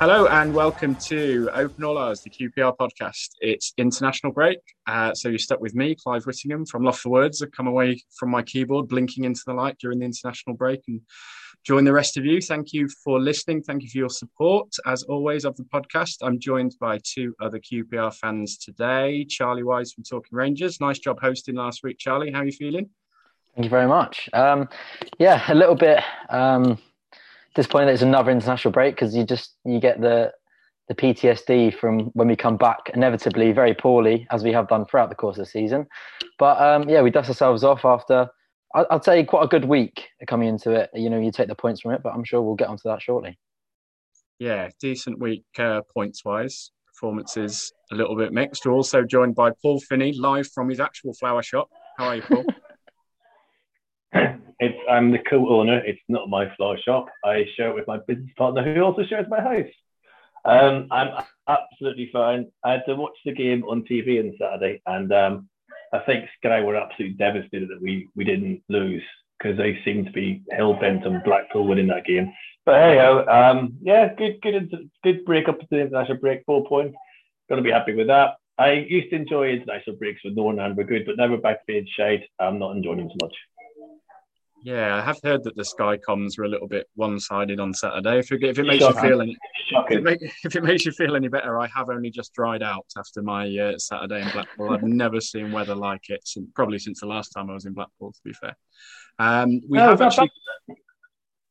Hello 0.00 0.26
and 0.28 0.54
welcome 0.54 0.94
to 0.94 1.50
Open 1.52 1.84
All 1.84 1.98
Hours, 1.98 2.22
the 2.22 2.30
QPR 2.30 2.74
podcast. 2.78 3.32
It's 3.42 3.74
international 3.76 4.32
break, 4.32 4.60
uh, 4.86 5.12
so 5.12 5.28
you're 5.28 5.38
stuck 5.38 5.60
with 5.60 5.74
me, 5.74 5.94
Clive 5.94 6.24
Whittingham 6.24 6.64
from 6.64 6.82
Loft 6.82 7.00
for 7.00 7.10
Words. 7.10 7.42
I've 7.42 7.52
come 7.52 7.66
away 7.66 8.02
from 8.18 8.30
my 8.30 8.40
keyboard, 8.42 8.88
blinking 8.88 9.24
into 9.24 9.42
the 9.46 9.52
light 9.52 9.76
during 9.78 9.98
the 9.98 10.06
international 10.06 10.56
break, 10.56 10.80
and 10.88 11.02
join 11.64 11.84
the 11.84 11.92
rest 11.92 12.16
of 12.16 12.24
you. 12.24 12.40
Thank 12.40 12.72
you 12.72 12.88
for 13.04 13.20
listening. 13.20 13.62
Thank 13.62 13.82
you 13.82 13.88
for 13.88 13.98
your 13.98 14.08
support, 14.08 14.68
as 14.86 15.02
always, 15.04 15.44
of 15.44 15.56
the 15.56 15.64
podcast. 15.64 16.16
I'm 16.22 16.38
joined 16.38 16.76
by 16.80 16.98
two 17.02 17.34
other 17.40 17.58
QPR 17.58 18.14
fans 18.14 18.58
today. 18.58 19.24
Charlie 19.28 19.62
Wise 19.62 19.92
from 19.92 20.04
Talking 20.04 20.36
Rangers. 20.36 20.80
Nice 20.80 20.98
job 20.98 21.20
hosting 21.20 21.56
last 21.56 21.82
week, 21.82 21.98
Charlie. 21.98 22.30
How 22.32 22.40
are 22.40 22.46
you 22.46 22.52
feeling? 22.52 22.88
Thank 23.54 23.64
you 23.64 23.70
very 23.70 23.88
much. 23.88 24.30
Um, 24.32 24.68
yeah, 25.18 25.42
a 25.48 25.54
little 25.54 25.74
bit 25.74 26.02
um, 26.30 26.78
disappointed 27.54 27.86
that 27.86 27.94
it's 27.94 28.02
another 28.02 28.30
international 28.30 28.72
break 28.72 28.94
because 28.94 29.14
you 29.14 29.24
just 29.24 29.56
you 29.64 29.80
get 29.80 30.00
the 30.00 30.32
the 30.88 30.94
PTSD 30.96 31.72
from 31.72 32.06
when 32.14 32.26
we 32.26 32.34
come 32.34 32.56
back 32.56 32.90
inevitably 32.94 33.52
very 33.52 33.74
poorly 33.74 34.26
as 34.32 34.42
we 34.42 34.52
have 34.52 34.66
done 34.66 34.84
throughout 34.86 35.08
the 35.08 35.14
course 35.14 35.38
of 35.38 35.44
the 35.44 35.50
season. 35.50 35.86
But 36.36 36.60
um, 36.60 36.88
yeah, 36.88 37.00
we 37.00 37.10
dust 37.10 37.28
ourselves 37.28 37.62
off 37.62 37.84
after 37.84 38.28
I- 38.74 38.86
I'd 38.90 39.04
say 39.04 39.24
quite 39.24 39.44
a 39.44 39.48
good 39.48 39.64
week 39.64 40.08
coming 40.26 40.48
into 40.48 40.72
it. 40.72 40.90
You 40.94 41.10
know, 41.10 41.18
you 41.18 41.32
take 41.32 41.48
the 41.48 41.54
points 41.54 41.80
from 41.80 41.92
it, 41.92 42.02
but 42.02 42.14
I'm 42.14 42.24
sure 42.24 42.40
we'll 42.42 42.54
get 42.54 42.68
onto 42.68 42.88
that 42.88 43.02
shortly. 43.02 43.38
Yeah, 44.38 44.68
decent 44.80 45.18
week 45.18 45.44
uh, 45.58 45.82
points 45.92 46.24
wise. 46.24 46.70
Performances 46.86 47.72
a 47.92 47.94
little 47.94 48.16
bit 48.16 48.32
mixed. 48.32 48.64
We're 48.64 48.72
also 48.72 49.02
joined 49.02 49.34
by 49.34 49.50
Paul 49.62 49.80
Finney, 49.80 50.12
live 50.12 50.48
from 50.48 50.68
his 50.68 50.80
actual 50.80 51.14
flower 51.14 51.42
shop. 51.42 51.68
How 51.98 52.08
are 52.08 52.16
you, 52.16 52.22
Paul? 52.22 52.44
It's 54.62 54.76
I'm 54.90 55.10
the 55.10 55.20
co-owner. 55.20 55.78
It's 55.86 56.02
not 56.08 56.28
my 56.28 56.54
flower 56.56 56.76
shop. 56.84 57.06
I 57.24 57.46
share 57.56 57.70
it 57.70 57.74
with 57.74 57.86
my 57.86 57.98
business 58.06 58.28
partner, 58.36 58.74
who 58.74 58.82
also 58.82 59.04
shares 59.04 59.26
my 59.30 59.40
house. 59.40 59.72
Um, 60.44 60.86
I'm 60.90 61.24
absolutely 61.48 62.10
fine. 62.12 62.50
I 62.62 62.72
had 62.72 62.82
to 62.86 62.94
watch 62.94 63.16
the 63.24 63.32
game 63.32 63.64
on 63.64 63.84
TV 63.84 64.20
on 64.20 64.36
Saturday, 64.38 64.82
and 64.86 65.10
um, 65.14 65.48
I 65.92 65.98
think 66.00 66.28
Sky 66.38 66.60
were 66.60 66.76
absolutely 66.76 67.16
devastated 67.16 67.68
that 67.68 67.82
we 67.82 68.08
we 68.14 68.24
didn't 68.24 68.62
lose 68.68 69.02
because 69.38 69.56
they 69.56 69.78
seemed 69.84 70.06
to 70.06 70.12
be 70.12 70.42
hell 70.52 70.74
bent 70.74 71.06
on 71.06 71.22
Blackpool 71.24 71.66
winning 71.66 71.88
that 71.88 72.04
game. 72.04 72.32
But 72.64 72.76
hey, 72.76 72.98
um, 72.98 73.74
yeah, 73.82 74.14
good 74.14 74.40
good 74.42 74.90
good 75.02 75.24
break 75.24 75.48
up 75.48 75.58
to 75.58 75.66
the 75.70 75.80
international 75.80 76.18
break. 76.18 76.42
Four 76.46 76.66
points. 76.66 76.96
To 77.48 77.60
be 77.60 77.72
happy 77.72 77.94
with 77.94 78.06
that. 78.06 78.36
I 78.58 78.72
used 78.72 79.10
to 79.10 79.16
enjoy 79.16 79.48
international 79.48 79.96
breaks 79.96 80.20
with 80.22 80.36
Northern 80.36 80.60
and 80.60 80.76
we're 80.76 80.84
good, 80.84 81.04
but 81.04 81.16
now 81.16 81.28
we're 81.28 81.38
back 81.38 81.58
to 81.58 81.64
being 81.66 81.86
shade. 81.96 82.24
I'm 82.38 82.60
not 82.60 82.76
enjoying 82.76 82.98
them 82.98 83.08
so 83.10 83.26
much. 83.26 83.34
Yeah, 84.62 84.96
I 84.96 85.00
have 85.02 85.18
heard 85.24 85.42
that 85.44 85.56
the 85.56 85.64
Sky 85.64 85.96
comms 85.96 86.36
were 86.36 86.44
a 86.44 86.48
little 86.48 86.68
bit 86.68 86.86
one-sided 86.94 87.58
on 87.58 87.72
Saturday. 87.72 88.18
If 88.18 88.30
it, 88.30 88.42
if 88.42 88.58
it 88.58 88.64
makes 88.64 88.84
Shocking. 88.84 89.02
you 89.02 89.08
feel 89.08 89.20
any, 89.22 89.36
if 89.72 89.90
it, 89.90 90.02
make, 90.02 90.18
if 90.44 90.56
it 90.56 90.62
makes 90.62 90.84
you 90.84 90.92
feel 90.92 91.16
any 91.16 91.28
better, 91.28 91.58
I 91.58 91.66
have 91.74 91.88
only 91.88 92.10
just 92.10 92.34
dried 92.34 92.62
out 92.62 92.86
after 92.98 93.22
my 93.22 93.48
uh, 93.56 93.78
Saturday 93.78 94.20
in 94.20 94.28
Blackpool. 94.30 94.70
I've 94.70 94.82
never 94.82 95.20
seen 95.20 95.50
weather 95.50 95.74
like 95.74 96.10
it, 96.10 96.20
since, 96.26 96.46
probably 96.54 96.78
since 96.78 97.00
the 97.00 97.06
last 97.06 97.30
time 97.30 97.48
I 97.48 97.54
was 97.54 97.64
in 97.64 97.72
Blackpool. 97.72 98.12
To 98.12 98.20
be 98.22 98.34
fair, 98.34 98.54
um, 99.18 99.62
we 99.68 99.78
No, 99.78 99.90
have 99.90 100.02
actually 100.02 100.30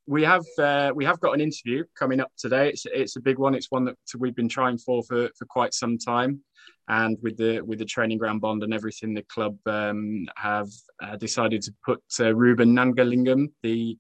we 0.05 0.23
have 0.23 0.45
uh, 0.59 0.91
we 0.94 1.05
have 1.05 1.19
got 1.19 1.33
an 1.33 1.41
interview 1.41 1.83
coming 1.97 2.19
up 2.19 2.31
today. 2.38 2.69
It's 2.69 2.85
it's 2.85 3.16
a 3.16 3.21
big 3.21 3.39
one. 3.39 3.55
It's 3.55 3.71
one 3.71 3.85
that 3.85 3.97
we've 4.17 4.35
been 4.35 4.49
trying 4.49 4.77
for 4.77 5.03
for, 5.03 5.29
for 5.38 5.45
quite 5.45 5.73
some 5.73 5.97
time, 5.97 6.41
and 6.89 7.17
with 7.21 7.37
the 7.37 7.61
with 7.61 7.79
the 7.79 7.85
training 7.85 8.17
ground 8.17 8.41
bond 8.41 8.63
and 8.63 8.73
everything, 8.73 9.13
the 9.13 9.21
club 9.23 9.55
um, 9.67 10.27
have 10.35 10.69
uh, 11.01 11.15
decided 11.15 11.61
to 11.61 11.73
put 11.85 12.01
uh, 12.19 12.35
Ruben 12.35 12.75
Gnanalingam, 12.75 13.51
the 13.61 13.97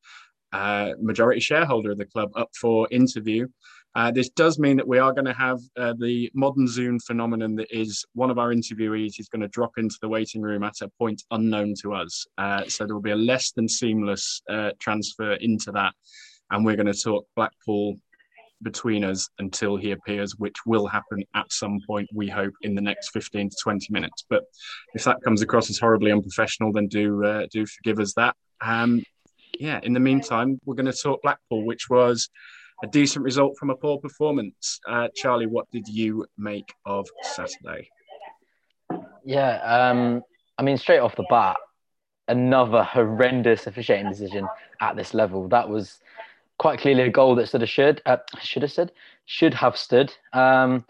uh, 0.51 0.93
majority 0.99 1.39
shareholder 1.39 1.91
of 1.91 1.99
the 1.99 2.05
club, 2.05 2.31
up 2.35 2.49
for 2.59 2.87
interview. 2.89 3.47
Uh, 3.95 4.11
this 4.11 4.29
does 4.29 4.59
mean 4.59 4.77
that 4.77 4.87
we 4.87 4.99
are 4.99 5.13
going 5.13 5.25
to 5.25 5.33
have 5.33 5.59
uh, 5.77 5.93
the 5.99 6.31
modern 6.33 6.67
Zoom 6.67 6.99
phenomenon 6.99 7.55
that 7.55 7.67
is 7.71 8.05
one 8.13 8.29
of 8.29 8.37
our 8.37 8.49
interviewees 8.49 9.19
is 9.19 9.29
going 9.29 9.41
to 9.41 9.47
drop 9.47 9.71
into 9.77 9.97
the 10.01 10.09
waiting 10.09 10.41
room 10.41 10.63
at 10.63 10.81
a 10.81 10.89
point 10.99 11.23
unknown 11.31 11.73
to 11.81 11.93
us. 11.93 12.25
Uh, 12.37 12.63
so 12.67 12.85
there 12.85 12.95
will 12.95 13.01
be 13.01 13.11
a 13.11 13.15
less 13.15 13.51
than 13.51 13.67
seamless 13.67 14.41
transfer 14.79 15.33
into 15.33 15.71
that. 15.71 15.93
And 16.51 16.65
we're 16.65 16.75
going 16.75 16.91
to 16.91 16.93
talk 16.93 17.27
Blackpool 17.35 17.99
between 18.61 19.03
us 19.03 19.29
until 19.39 19.77
he 19.77 19.91
appears, 19.91 20.35
which 20.37 20.55
will 20.65 20.87
happen 20.87 21.23
at 21.35 21.51
some 21.51 21.79
point, 21.87 22.09
we 22.13 22.27
hope, 22.27 22.53
in 22.61 22.75
the 22.75 22.81
next 22.81 23.09
15 23.09 23.49
to 23.49 23.55
20 23.61 23.87
minutes. 23.91 24.25
But 24.29 24.43
if 24.93 25.03
that 25.03 25.21
comes 25.23 25.41
across 25.41 25.69
as 25.69 25.79
horribly 25.79 26.11
unprofessional, 26.11 26.71
then 26.71 26.87
do, 26.87 27.23
uh, 27.23 27.47
do 27.51 27.65
forgive 27.65 27.99
us 27.99 28.13
that. 28.15 28.35
Um, 28.61 29.03
yeah, 29.59 29.79
in 29.83 29.93
the 29.93 29.99
meantime, 29.99 30.59
we're 30.65 30.75
going 30.75 30.91
to 30.91 30.93
talk 30.93 31.21
Blackpool, 31.21 31.65
which 31.65 31.89
was 31.89 32.29
a 32.83 32.87
decent 32.87 33.25
result 33.25 33.57
from 33.57 33.69
a 33.69 33.75
poor 33.75 33.97
performance. 33.97 34.79
Uh, 34.87 35.07
Charlie, 35.15 35.47
what 35.47 35.69
did 35.71 35.87
you 35.87 36.25
make 36.37 36.73
of 36.85 37.07
Saturday? 37.23 37.89
Yeah, 39.25 39.57
um, 39.63 40.21
I 40.57 40.63
mean, 40.63 40.77
straight 40.77 40.99
off 40.99 41.15
the 41.15 41.25
bat, 41.29 41.57
another 42.27 42.83
horrendous 42.83 43.67
officiating 43.67 44.09
decision 44.09 44.47
at 44.81 44.95
this 44.95 45.13
level. 45.13 45.47
That 45.49 45.67
was 45.67 45.99
quite 46.59 46.79
clearly 46.79 47.03
a 47.03 47.09
goal 47.09 47.35
that 47.35 47.47
stood 47.47 47.63
a 47.63 47.65
should 47.65 48.01
uh, 48.05 48.17
should 48.41 48.61
have 48.61 48.71
stood 48.71 48.91
should 49.25 49.53
have 49.55 49.75
stood. 49.75 50.13
Um, 50.33 50.85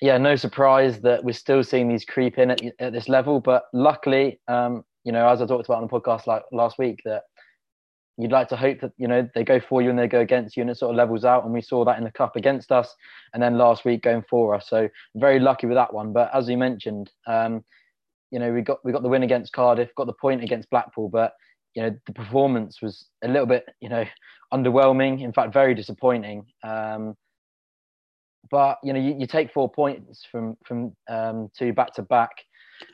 yeah, 0.00 0.18
no 0.18 0.36
surprise 0.36 1.00
that 1.00 1.24
we're 1.24 1.32
still 1.32 1.62
seeing 1.62 1.88
these 1.88 2.04
creep 2.04 2.36
in 2.36 2.50
at, 2.50 2.60
at 2.80 2.92
this 2.92 3.08
level. 3.08 3.40
But 3.40 3.64
luckily, 3.72 4.40
um, 4.48 4.84
you 5.04 5.12
know, 5.12 5.28
as 5.28 5.40
I 5.40 5.46
talked 5.46 5.66
about 5.66 5.80
on 5.80 5.88
the 5.88 6.00
podcast 6.00 6.26
like 6.26 6.42
last 6.52 6.78
week, 6.78 7.00
that 7.04 7.22
you'd 8.18 8.32
like 8.32 8.48
to 8.48 8.56
hope 8.56 8.80
that 8.80 8.92
you 8.98 9.08
know 9.08 9.28
they 9.34 9.44
go 9.44 9.60
for 9.60 9.80
you 9.80 9.90
and 9.90 9.98
they 9.98 10.08
go 10.08 10.20
against 10.20 10.56
you, 10.56 10.62
and 10.62 10.70
it 10.70 10.76
sort 10.76 10.90
of 10.90 10.96
levels 10.96 11.24
out. 11.24 11.44
And 11.44 11.52
we 11.52 11.62
saw 11.62 11.84
that 11.84 11.98
in 11.98 12.04
the 12.04 12.10
cup 12.10 12.34
against 12.36 12.72
us, 12.72 12.94
and 13.32 13.42
then 13.42 13.56
last 13.56 13.84
week 13.84 14.02
going 14.02 14.24
for 14.28 14.54
us. 14.54 14.68
So 14.68 14.88
very 15.14 15.38
lucky 15.38 15.66
with 15.66 15.76
that 15.76 15.94
one. 15.94 16.12
But 16.12 16.30
as 16.34 16.48
you 16.48 16.58
mentioned, 16.58 17.10
um, 17.26 17.64
you 18.32 18.40
know, 18.40 18.52
we 18.52 18.62
got 18.62 18.84
we 18.84 18.90
got 18.90 19.02
the 19.02 19.08
win 19.08 19.22
against 19.22 19.52
Cardiff, 19.52 19.94
got 19.94 20.08
the 20.08 20.12
point 20.14 20.42
against 20.42 20.68
Blackpool, 20.70 21.08
but 21.08 21.34
you 21.74 21.82
know 21.82 21.96
the 22.06 22.12
performance 22.12 22.82
was 22.82 23.06
a 23.22 23.28
little 23.28 23.46
bit 23.46 23.66
you 23.80 23.88
know 23.88 24.04
underwhelming. 24.52 25.22
In 25.22 25.32
fact, 25.32 25.52
very 25.52 25.74
disappointing. 25.74 26.46
Um, 26.62 27.16
but 28.50 28.78
you 28.82 28.92
know, 28.92 29.00
you, 29.00 29.16
you 29.18 29.26
take 29.26 29.52
four 29.52 29.70
points 29.70 30.26
from 30.30 30.56
from 30.64 30.94
um, 31.08 31.50
two 31.56 31.72
back 31.72 31.94
to 31.94 32.02
back 32.02 32.30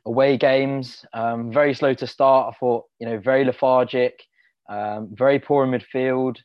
away 0.07 0.37
games. 0.37 1.05
Um, 1.13 1.53
very 1.53 1.75
slow 1.75 1.95
to 1.95 2.07
start. 2.07 2.55
I 2.55 2.59
thought 2.59 2.85
you 3.01 3.07
know 3.09 3.19
very 3.19 3.45
lethargic, 3.45 4.23
um, 4.69 5.09
very 5.13 5.39
poor 5.39 5.65
in 5.65 5.71
midfield. 5.71 6.37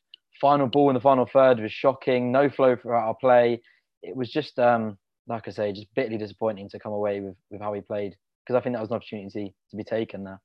Final 0.42 0.68
ball 0.68 0.90
in 0.90 0.96
the 0.96 1.02
final 1.02 1.26
third 1.26 1.60
was 1.60 1.72
shocking. 1.72 2.32
No 2.32 2.50
flow 2.50 2.76
throughout 2.76 3.08
our 3.08 3.16
play. 3.16 3.62
It 4.02 4.16
was 4.16 4.30
just 4.30 4.58
um, 4.60 4.98
like 5.28 5.48
I 5.48 5.52
say, 5.52 5.72
just 5.72 5.88
bitterly 5.96 6.18
disappointing 6.18 6.70
to 6.70 6.80
come 6.80 6.94
away 6.94 7.22
with 7.22 7.36
with 7.52 7.62
how 7.62 7.72
we 7.72 7.82
played 7.82 8.16
because 8.44 8.58
I 8.58 8.62
think 8.62 8.76
that 8.76 8.82
was 8.82 8.90
an 8.90 8.96
opportunity 8.96 9.54
to 9.70 9.78
be 9.78 9.84
taken 9.84 10.24
there. 10.24 10.42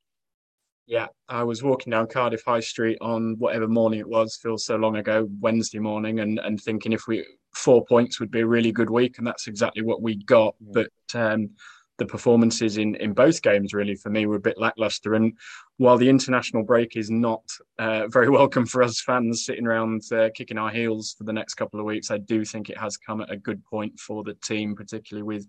Yeah, 0.88 1.08
I 1.28 1.42
was 1.42 1.62
walking 1.62 1.90
down 1.90 2.06
Cardiff 2.06 2.42
High 2.46 2.60
Street 2.60 2.96
on 3.02 3.36
whatever 3.38 3.68
morning 3.68 4.00
it 4.00 4.08
was, 4.08 4.38
feels 4.42 4.64
so 4.64 4.76
long 4.76 4.96
ago, 4.96 5.28
Wednesday 5.38 5.78
morning, 5.78 6.20
and, 6.20 6.38
and 6.38 6.58
thinking 6.58 6.92
if 6.92 7.06
we 7.06 7.26
four 7.54 7.84
points 7.84 8.18
would 8.18 8.30
be 8.30 8.40
a 8.40 8.46
really 8.46 8.72
good 8.72 8.88
week, 8.88 9.18
and 9.18 9.26
that's 9.26 9.48
exactly 9.48 9.82
what 9.82 10.00
we 10.00 10.16
got. 10.24 10.54
Yeah. 10.60 10.84
But 11.12 11.20
um, 11.20 11.50
the 11.98 12.06
performances 12.06 12.78
in, 12.78 12.94
in 12.94 13.12
both 13.12 13.42
games 13.42 13.74
really 13.74 13.96
for 13.96 14.08
me 14.08 14.24
were 14.24 14.36
a 14.36 14.40
bit 14.40 14.56
lackluster. 14.56 15.14
And 15.14 15.36
while 15.76 15.98
the 15.98 16.08
international 16.08 16.62
break 16.62 16.96
is 16.96 17.10
not 17.10 17.42
uh, 17.78 18.06
very 18.08 18.30
welcome 18.30 18.64
for 18.64 18.82
us 18.82 19.02
fans 19.02 19.44
sitting 19.44 19.66
around 19.66 20.02
uh, 20.10 20.30
kicking 20.34 20.58
our 20.58 20.70
heels 20.70 21.14
for 21.18 21.24
the 21.24 21.32
next 21.32 21.54
couple 21.54 21.80
of 21.80 21.86
weeks, 21.86 22.10
I 22.10 22.18
do 22.18 22.44
think 22.44 22.70
it 22.70 22.78
has 22.78 22.96
come 22.96 23.20
at 23.20 23.30
a 23.30 23.36
good 23.36 23.62
point 23.64 23.98
for 23.98 24.24
the 24.24 24.34
team, 24.34 24.74
particularly 24.74 25.24
with 25.24 25.46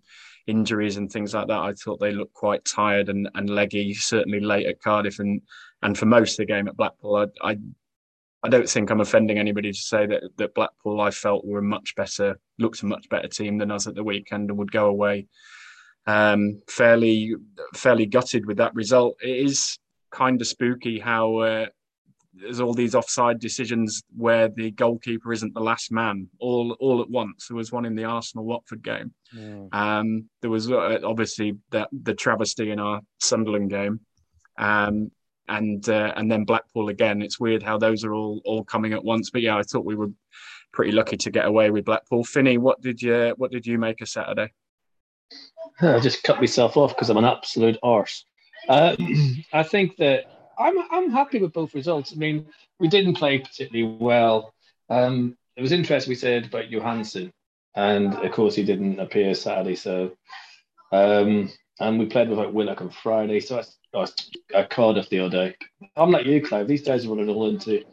injuries 0.50 0.98
and 0.98 1.12
things 1.12 1.34
like 1.34 1.48
that. 1.48 1.60
I 1.60 1.74
thought 1.74 2.00
they 2.00 2.12
looked 2.12 2.34
quite 2.34 2.66
tired 2.66 3.10
and, 3.10 3.30
and 3.36 3.50
leggy, 3.50 3.94
certainly 3.94 4.40
late 4.40 4.66
at 4.66 4.82
Cardiff 4.82 5.20
and 5.20 5.42
and 5.82 5.98
for 5.98 6.06
most 6.06 6.34
of 6.34 6.38
the 6.38 6.54
game 6.54 6.68
at 6.68 6.78
Blackpool. 6.78 7.16
I, 7.16 7.52
I 7.52 7.58
I 8.42 8.50
don't 8.50 8.70
think 8.70 8.90
I'm 8.90 9.02
offending 9.02 9.38
anybody 9.38 9.72
to 9.72 9.78
say 9.78 10.06
that 10.08 10.24
that 10.38 10.56
Blackpool 10.56 11.02
I 11.02 11.12
felt 11.12 11.46
were 11.46 11.60
a 11.60 11.64
much 11.64 11.96
better, 11.96 12.40
looked 12.58 12.82
a 12.82 12.86
much 12.86 13.08
better 13.10 13.28
team 13.28 13.58
than 13.58 13.72
us 13.72 13.88
at 13.88 13.96
the 13.96 14.04
weekend 14.04 14.50
and 14.50 14.58
would 14.58 14.72
go 14.72 14.88
away 14.88 15.28
um, 16.08 16.62
fairly 16.68 17.36
fairly 17.76 18.06
gutted 18.06 18.46
with 18.46 18.58
that 18.58 18.74
result. 18.76 19.18
It 19.22 19.46
is 19.46 19.78
kind 20.12 20.42
of 20.42 20.48
spooky 20.48 21.00
how 21.00 21.36
uh, 21.38 21.66
there's 22.42 22.60
all 22.60 22.74
these 22.74 22.96
offside 22.96 23.40
decisions 23.40 24.04
where 24.16 24.50
the 24.50 24.72
goalkeeper 24.72 25.32
isn't 25.34 25.54
the 25.54 25.60
last 25.60 25.92
man 25.92 26.28
all 26.40 26.76
all 26.80 27.02
at 27.02 27.10
once. 27.10 27.48
There 27.48 27.58
was 27.58 27.72
one 27.72 27.86
in 27.86 27.96
the 27.96 28.06
Arsenal 28.06 28.46
Watford 28.46 28.84
game. 28.84 29.14
Um, 29.72 30.30
there 30.42 30.50
was 30.50 30.72
uh, 30.72 31.00
obviously 31.04 31.58
the, 31.72 31.88
the 32.04 32.14
travesty 32.14 32.72
in 32.72 32.80
our 32.80 33.02
Sunderland 33.20 33.70
game, 33.70 34.00
um, 34.58 35.12
and 35.48 35.88
uh, 35.90 36.14
and 36.16 36.32
then 36.32 36.46
Blackpool 36.46 36.90
again. 36.90 37.22
It's 37.22 37.40
weird 37.40 37.64
how 37.64 37.78
those 37.78 38.04
are 38.04 38.14
all 38.14 38.42
all 38.46 38.64
coming 38.64 38.94
at 38.94 39.04
once. 39.04 39.30
But 39.30 39.42
yeah, 39.42 39.58
I 39.58 39.64
thought 39.64 39.86
we 39.86 39.96
were 39.96 40.12
pretty 40.72 40.92
lucky 40.92 41.18
to 41.18 41.32
get 41.32 41.46
away 41.46 41.72
with 41.72 41.86
Blackpool. 41.86 42.24
Finney, 42.24 42.58
what 42.58 42.82
did 42.82 43.02
you 43.02 43.34
what 43.38 43.52
did 43.52 43.66
you 43.66 43.78
make 43.78 44.02
of 44.02 44.10
Saturday? 44.10 44.52
I 45.82 46.00
just 46.00 46.24
cut 46.24 46.40
myself 46.40 46.78
off 46.78 46.96
because 46.96 47.10
I'm 47.10 47.18
an 47.18 47.26
absolute 47.26 47.78
arse. 47.84 48.26
Uh, 48.68 48.96
I 49.54 49.64
think 49.64 49.98
that 49.98 50.39
I'm 50.60 50.78
I'm 50.92 51.10
happy 51.10 51.40
with 51.40 51.54
both 51.54 51.74
results. 51.74 52.14
I 52.14 52.18
mean, 52.18 52.46
we 52.80 52.90
didn't 52.90 53.16
play 53.16 53.40
particularly 53.40 53.98
well. 54.00 54.54
Um, 54.90 55.38
it 55.56 55.62
was 55.62 55.72
interesting 55.72 56.12
we 56.12 56.16
said 56.16 56.46
about 56.46 56.70
Johansen, 56.70 57.32
and 57.76 58.14
of 58.14 58.32
course 58.34 58.56
he 58.56 58.64
didn't 58.64 59.00
appear 59.00 59.34
Saturday. 59.34 59.76
So, 59.76 60.18
um, 60.92 61.50
and 61.80 61.98
we 61.98 62.06
played 62.06 62.30
without 62.30 62.54
Willock 62.54 62.82
on 62.82 62.90
Friday. 62.90 63.40
So 63.40 63.62
I, 63.94 64.00
I, 64.00 64.04
I 64.60 64.64
the 65.10 65.20
other 65.20 65.30
day. 65.30 65.56
I'm 65.96 66.12
like 66.12 66.26
you, 66.26 66.46
Clive. 66.46 66.68
These 66.68 66.84
days 66.84 67.06
are 67.06 67.10
running 67.10 67.30
all 67.30 67.50
into 67.50 67.84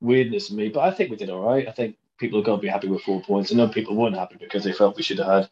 weirdness 0.00 0.48
for 0.48 0.54
me, 0.54 0.70
but 0.70 0.80
I 0.80 0.90
think 0.90 1.10
we 1.10 1.16
did 1.16 1.30
all 1.30 1.46
right. 1.46 1.68
I 1.68 1.72
think 1.72 1.96
people 2.18 2.40
are 2.40 2.44
going 2.44 2.58
to 2.58 2.62
be 2.62 2.68
happy 2.68 2.88
with 2.88 3.02
four 3.02 3.22
points. 3.22 3.52
I 3.52 3.56
know 3.56 3.68
people 3.68 3.96
weren't 3.96 4.16
happy 4.16 4.36
because 4.38 4.64
they 4.64 4.72
felt 4.72 4.96
we 4.96 5.02
should 5.02 5.18
have 5.18 5.26
had 5.26 5.50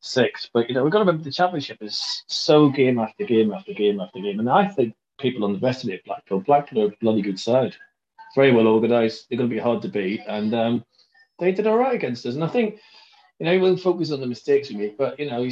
six. 0.00 0.48
But 0.52 0.68
you 0.68 0.74
know, 0.74 0.82
we've 0.82 0.92
got 0.92 0.98
to 0.98 1.04
remember 1.04 1.24
the 1.24 1.32
championship 1.32 1.78
is 1.82 2.24
so 2.26 2.70
game 2.70 2.98
after 2.98 3.24
game 3.24 3.52
after 3.52 3.74
game 3.74 4.00
after 4.00 4.20
game, 4.20 4.40
and 4.40 4.48
I 4.48 4.68
think 4.68 4.94
people 5.18 5.44
underestimate 5.44 6.04
Blackpool. 6.04 6.40
Blackpool 6.40 6.82
are 6.82 6.92
a 6.92 6.96
bloody 7.00 7.22
good 7.22 7.38
side, 7.38 7.76
very 8.34 8.52
well 8.52 8.66
organised. 8.66 9.28
They're 9.28 9.38
going 9.38 9.50
to 9.50 9.54
be 9.54 9.60
hard 9.60 9.82
to 9.82 9.88
beat, 9.88 10.20
and 10.26 10.54
um, 10.54 10.84
they 11.38 11.52
did 11.52 11.66
all 11.66 11.78
right 11.78 11.94
against 11.94 12.26
us. 12.26 12.34
And 12.34 12.44
I 12.44 12.48
think 12.48 12.80
you 13.38 13.46
know 13.46 13.52
everyone 13.52 13.76
focus 13.76 14.12
on 14.12 14.20
the 14.20 14.26
mistakes 14.26 14.68
we 14.68 14.76
make, 14.76 14.98
but 14.98 15.18
you 15.18 15.30
know, 15.30 15.48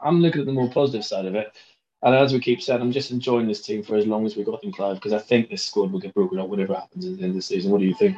I'm 0.00 0.20
looking 0.20 0.40
at 0.40 0.46
the 0.46 0.52
more 0.52 0.70
positive 0.70 1.04
side 1.04 1.26
of 1.26 1.34
it. 1.34 1.56
And 2.02 2.14
as 2.14 2.32
we 2.32 2.40
keep 2.40 2.62
saying, 2.62 2.80
I'm 2.80 2.92
just 2.92 3.10
enjoying 3.10 3.48
this 3.48 3.62
team 3.62 3.82
for 3.82 3.96
as 3.96 4.06
long 4.06 4.26
as 4.26 4.36
we 4.36 4.44
got 4.44 4.60
them, 4.60 4.72
Clive, 4.72 4.96
because 4.96 5.14
I 5.14 5.18
think 5.18 5.48
this 5.48 5.64
squad 5.64 5.90
will 5.90 6.00
get 6.00 6.14
broken 6.14 6.38
up 6.38 6.48
whatever 6.48 6.74
happens 6.74 7.06
at 7.06 7.16
the 7.16 7.22
end 7.22 7.30
of 7.30 7.36
the 7.36 7.42
season. 7.42 7.70
What 7.70 7.80
do 7.80 7.86
you 7.86 7.94
think? 7.94 8.16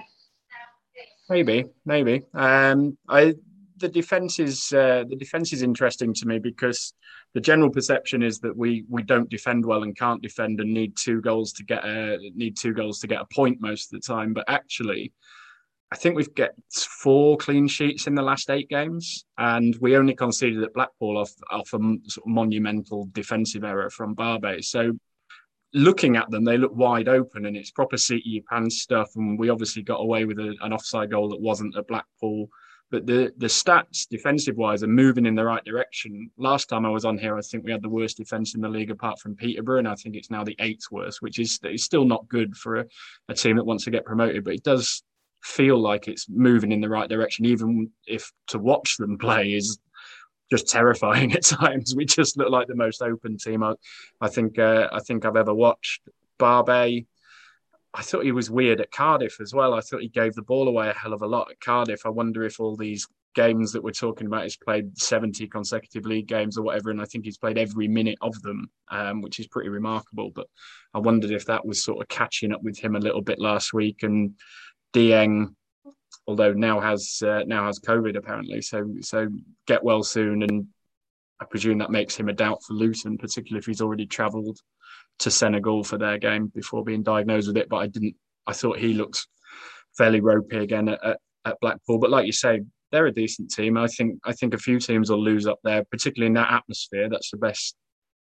Maybe, 1.30 1.64
maybe. 1.84 2.22
Um, 2.34 2.98
I 3.08 3.34
the 3.78 3.88
defense 3.88 4.38
is 4.38 4.72
uh, 4.72 5.04
the 5.08 5.16
defense 5.16 5.52
is 5.52 5.62
interesting 5.62 6.12
to 6.14 6.26
me 6.26 6.38
because 6.38 6.94
the 7.34 7.40
general 7.40 7.70
perception 7.70 8.22
is 8.22 8.38
that 8.40 8.56
we 8.56 8.84
we 8.88 9.02
don't 9.02 9.30
defend 9.30 9.64
well 9.64 9.82
and 9.82 9.96
can't 9.96 10.22
defend 10.22 10.60
and 10.60 10.72
need 10.72 10.96
two 10.96 11.20
goals 11.20 11.52
to 11.54 11.64
get 11.64 11.84
a 11.84 12.18
need 12.34 12.56
two 12.56 12.72
goals 12.72 13.00
to 13.00 13.06
get 13.06 13.20
a 13.20 13.34
point 13.34 13.60
most 13.60 13.92
of 13.92 14.00
the 14.00 14.06
time. 14.06 14.32
But 14.32 14.44
actually, 14.48 15.12
I 15.92 15.96
think 15.96 16.16
we've 16.16 16.34
got 16.34 16.50
four 16.70 17.36
clean 17.36 17.68
sheets 17.68 18.06
in 18.06 18.14
the 18.14 18.22
last 18.22 18.50
eight 18.50 18.68
games, 18.68 19.24
and 19.36 19.76
we 19.80 19.96
only 19.96 20.14
conceded 20.14 20.62
at 20.62 20.74
Blackpool 20.74 21.16
off 21.18 21.32
off 21.50 21.72
a 21.72 21.78
sort 21.78 22.26
of 22.26 22.26
monumental 22.26 23.08
defensive 23.12 23.64
error 23.64 23.90
from 23.90 24.14
Barbet. 24.14 24.64
So 24.64 24.92
looking 25.74 26.16
at 26.16 26.30
them, 26.30 26.44
they 26.44 26.58
look 26.58 26.74
wide 26.74 27.08
open, 27.08 27.46
and 27.46 27.56
it's 27.56 27.70
proper 27.70 27.96
seat 27.96 28.22
your 28.24 28.42
pants 28.50 28.82
stuff. 28.82 29.10
And 29.16 29.38
we 29.38 29.50
obviously 29.50 29.82
got 29.82 30.00
away 30.00 30.24
with 30.24 30.38
a, 30.38 30.54
an 30.62 30.72
offside 30.72 31.10
goal 31.10 31.28
that 31.28 31.40
wasn't 31.40 31.76
at 31.76 31.88
Blackpool 31.88 32.48
but 32.90 33.06
the 33.06 33.32
the 33.36 33.46
stats 33.46 34.08
defensive 34.08 34.56
wise 34.56 34.82
are 34.82 34.88
moving 34.88 35.26
in 35.26 35.34
the 35.34 35.44
right 35.44 35.64
direction. 35.64 36.30
Last 36.36 36.68
time 36.68 36.86
I 36.86 36.90
was 36.90 37.04
on 37.04 37.18
here, 37.18 37.36
I 37.36 37.42
think 37.42 37.64
we 37.64 37.72
had 37.72 37.82
the 37.82 37.88
worst 37.88 38.16
defense 38.16 38.54
in 38.54 38.60
the 38.60 38.68
league 38.68 38.90
apart 38.90 39.18
from 39.18 39.36
Peterborough, 39.36 39.78
and 39.78 39.88
I 39.88 39.94
think 39.94 40.16
it's 40.16 40.30
now 40.30 40.44
the 40.44 40.56
eighth 40.60 40.90
worst, 40.90 41.20
which 41.20 41.38
is 41.38 41.60
still 41.76 42.04
not 42.04 42.28
good 42.28 42.56
for 42.56 42.76
a, 42.76 42.86
a 43.28 43.34
team 43.34 43.56
that 43.56 43.66
wants 43.66 43.84
to 43.84 43.90
get 43.90 44.04
promoted. 44.04 44.44
But 44.44 44.54
it 44.54 44.62
does 44.62 45.02
feel 45.42 45.78
like 45.78 46.08
it's 46.08 46.28
moving 46.28 46.72
in 46.72 46.80
the 46.80 46.88
right 46.88 47.08
direction, 47.08 47.44
even 47.44 47.90
if 48.06 48.32
to 48.48 48.58
watch 48.58 48.96
them 48.96 49.18
play 49.18 49.52
is 49.52 49.78
just 50.50 50.68
terrifying 50.68 51.32
at 51.34 51.44
times. 51.44 51.94
We 51.94 52.04
just 52.04 52.38
look 52.38 52.50
like 52.50 52.68
the 52.68 52.74
most 52.74 53.02
open 53.02 53.36
team 53.36 53.62
I, 53.62 53.74
I 54.20 54.28
think 54.28 54.58
uh, 54.58 54.88
I 54.92 55.00
think 55.00 55.24
I've 55.24 55.36
ever 55.36 55.54
watched. 55.54 56.02
Barbet 56.38 57.06
I 57.94 58.02
thought 58.02 58.24
he 58.24 58.32
was 58.32 58.50
weird 58.50 58.80
at 58.80 58.92
Cardiff 58.92 59.40
as 59.40 59.54
well. 59.54 59.74
I 59.74 59.80
thought 59.80 60.02
he 60.02 60.08
gave 60.08 60.34
the 60.34 60.42
ball 60.42 60.68
away 60.68 60.88
a 60.88 60.92
hell 60.92 61.12
of 61.14 61.22
a 61.22 61.26
lot 61.26 61.50
at 61.50 61.60
Cardiff. 61.60 62.04
I 62.04 62.10
wonder 62.10 62.44
if 62.44 62.60
all 62.60 62.76
these 62.76 63.06
games 63.34 63.72
that 63.72 63.82
we're 63.82 63.92
talking 63.92 64.26
about, 64.26 64.42
he's 64.42 64.56
played 64.56 64.98
70 64.98 65.46
consecutive 65.48 66.04
league 66.04 66.26
games 66.26 66.58
or 66.58 66.62
whatever, 66.62 66.90
and 66.90 67.00
I 67.00 67.04
think 67.04 67.24
he's 67.24 67.38
played 67.38 67.56
every 67.56 67.88
minute 67.88 68.18
of 68.20 68.40
them, 68.42 68.70
um, 68.90 69.22
which 69.22 69.38
is 69.38 69.46
pretty 69.46 69.68
remarkable. 69.68 70.30
But 70.34 70.48
I 70.92 70.98
wondered 70.98 71.30
if 71.30 71.46
that 71.46 71.64
was 71.64 71.82
sort 71.82 72.00
of 72.02 72.08
catching 72.08 72.52
up 72.52 72.62
with 72.62 72.78
him 72.78 72.96
a 72.96 73.00
little 73.00 73.22
bit 73.22 73.38
last 73.38 73.72
week. 73.72 74.02
And 74.02 74.34
Dieng, 74.92 75.54
although 76.26 76.52
now 76.52 76.80
has 76.80 77.22
uh, 77.24 77.44
now 77.46 77.66
has 77.66 77.78
COVID 77.78 78.16
apparently, 78.16 78.60
so 78.60 78.86
so 79.00 79.28
get 79.66 79.84
well 79.84 80.02
soon. 80.02 80.42
And 80.42 80.66
I 81.40 81.44
presume 81.44 81.78
that 81.78 81.90
makes 81.90 82.16
him 82.16 82.28
a 82.28 82.32
doubt 82.32 82.62
for 82.66 82.74
Luton, 82.74 83.18
particularly 83.18 83.60
if 83.60 83.66
he's 83.66 83.80
already 83.80 84.06
travelled 84.06 84.58
to 85.20 85.30
Senegal 85.30 85.84
for 85.84 85.98
their 85.98 86.18
game 86.18 86.50
before 86.54 86.84
being 86.84 87.02
diagnosed 87.02 87.48
with 87.48 87.56
it. 87.56 87.68
But 87.68 87.76
I 87.76 87.86
didn't. 87.86 88.16
I 88.46 88.52
thought 88.52 88.78
he 88.78 88.94
looked 88.94 89.26
fairly 89.96 90.20
ropey 90.20 90.58
again 90.58 90.88
at, 90.88 91.04
at, 91.04 91.18
at 91.44 91.60
Blackpool. 91.60 91.98
But 91.98 92.10
like 92.10 92.26
you 92.26 92.32
say, 92.32 92.62
they're 92.90 93.06
a 93.06 93.14
decent 93.14 93.50
team. 93.50 93.76
I 93.76 93.86
think 93.86 94.18
I 94.24 94.32
think 94.32 94.54
a 94.54 94.58
few 94.58 94.78
teams 94.78 95.10
will 95.10 95.22
lose 95.22 95.46
up 95.46 95.58
there, 95.64 95.84
particularly 95.90 96.28
in 96.28 96.34
that 96.34 96.52
atmosphere. 96.52 97.08
That's 97.08 97.30
the 97.30 97.36
best 97.36 97.76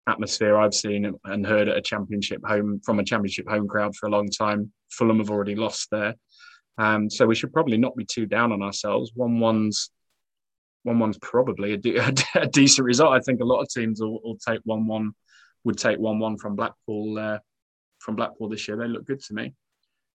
atmosphere 0.06 0.56
I've 0.56 0.74
seen 0.74 1.12
and 1.24 1.46
heard 1.46 1.68
at 1.68 1.76
a 1.76 1.82
championship 1.82 2.40
home 2.44 2.80
from 2.84 2.98
a 2.98 3.04
championship 3.04 3.48
home 3.48 3.66
crowd 3.66 3.96
for 3.96 4.06
a 4.06 4.10
long 4.10 4.28
time. 4.28 4.72
Fulham 4.90 5.18
have 5.18 5.30
already 5.30 5.54
lost 5.54 5.88
there, 5.90 6.14
um, 6.78 7.10
so 7.10 7.26
we 7.26 7.34
should 7.34 7.52
probably 7.52 7.76
not 7.76 7.96
be 7.96 8.04
too 8.04 8.26
down 8.26 8.52
on 8.52 8.62
ourselves. 8.62 9.12
One 9.14 9.40
one's 9.40 9.90
one 10.84 10.98
one's 10.98 11.18
probably 11.18 11.72
a, 11.74 11.76
de- 11.76 12.22
a 12.36 12.46
decent 12.46 12.86
result. 12.86 13.12
I 13.12 13.20
think 13.20 13.40
a 13.40 13.44
lot 13.44 13.60
of 13.60 13.68
teams 13.68 14.00
will, 14.00 14.20
will 14.22 14.38
take 14.38 14.60
one 14.64 14.86
one 14.86 15.12
would 15.64 15.78
take 15.78 15.98
one 15.98 16.18
one 16.18 16.36
from 16.36 16.54
Blackpool 16.54 17.18
uh, 17.18 17.38
from 17.98 18.16
Blackpool 18.16 18.48
this 18.48 18.68
year. 18.68 18.76
They 18.76 18.86
look 18.86 19.06
good 19.06 19.20
to 19.20 19.34
me. 19.34 19.54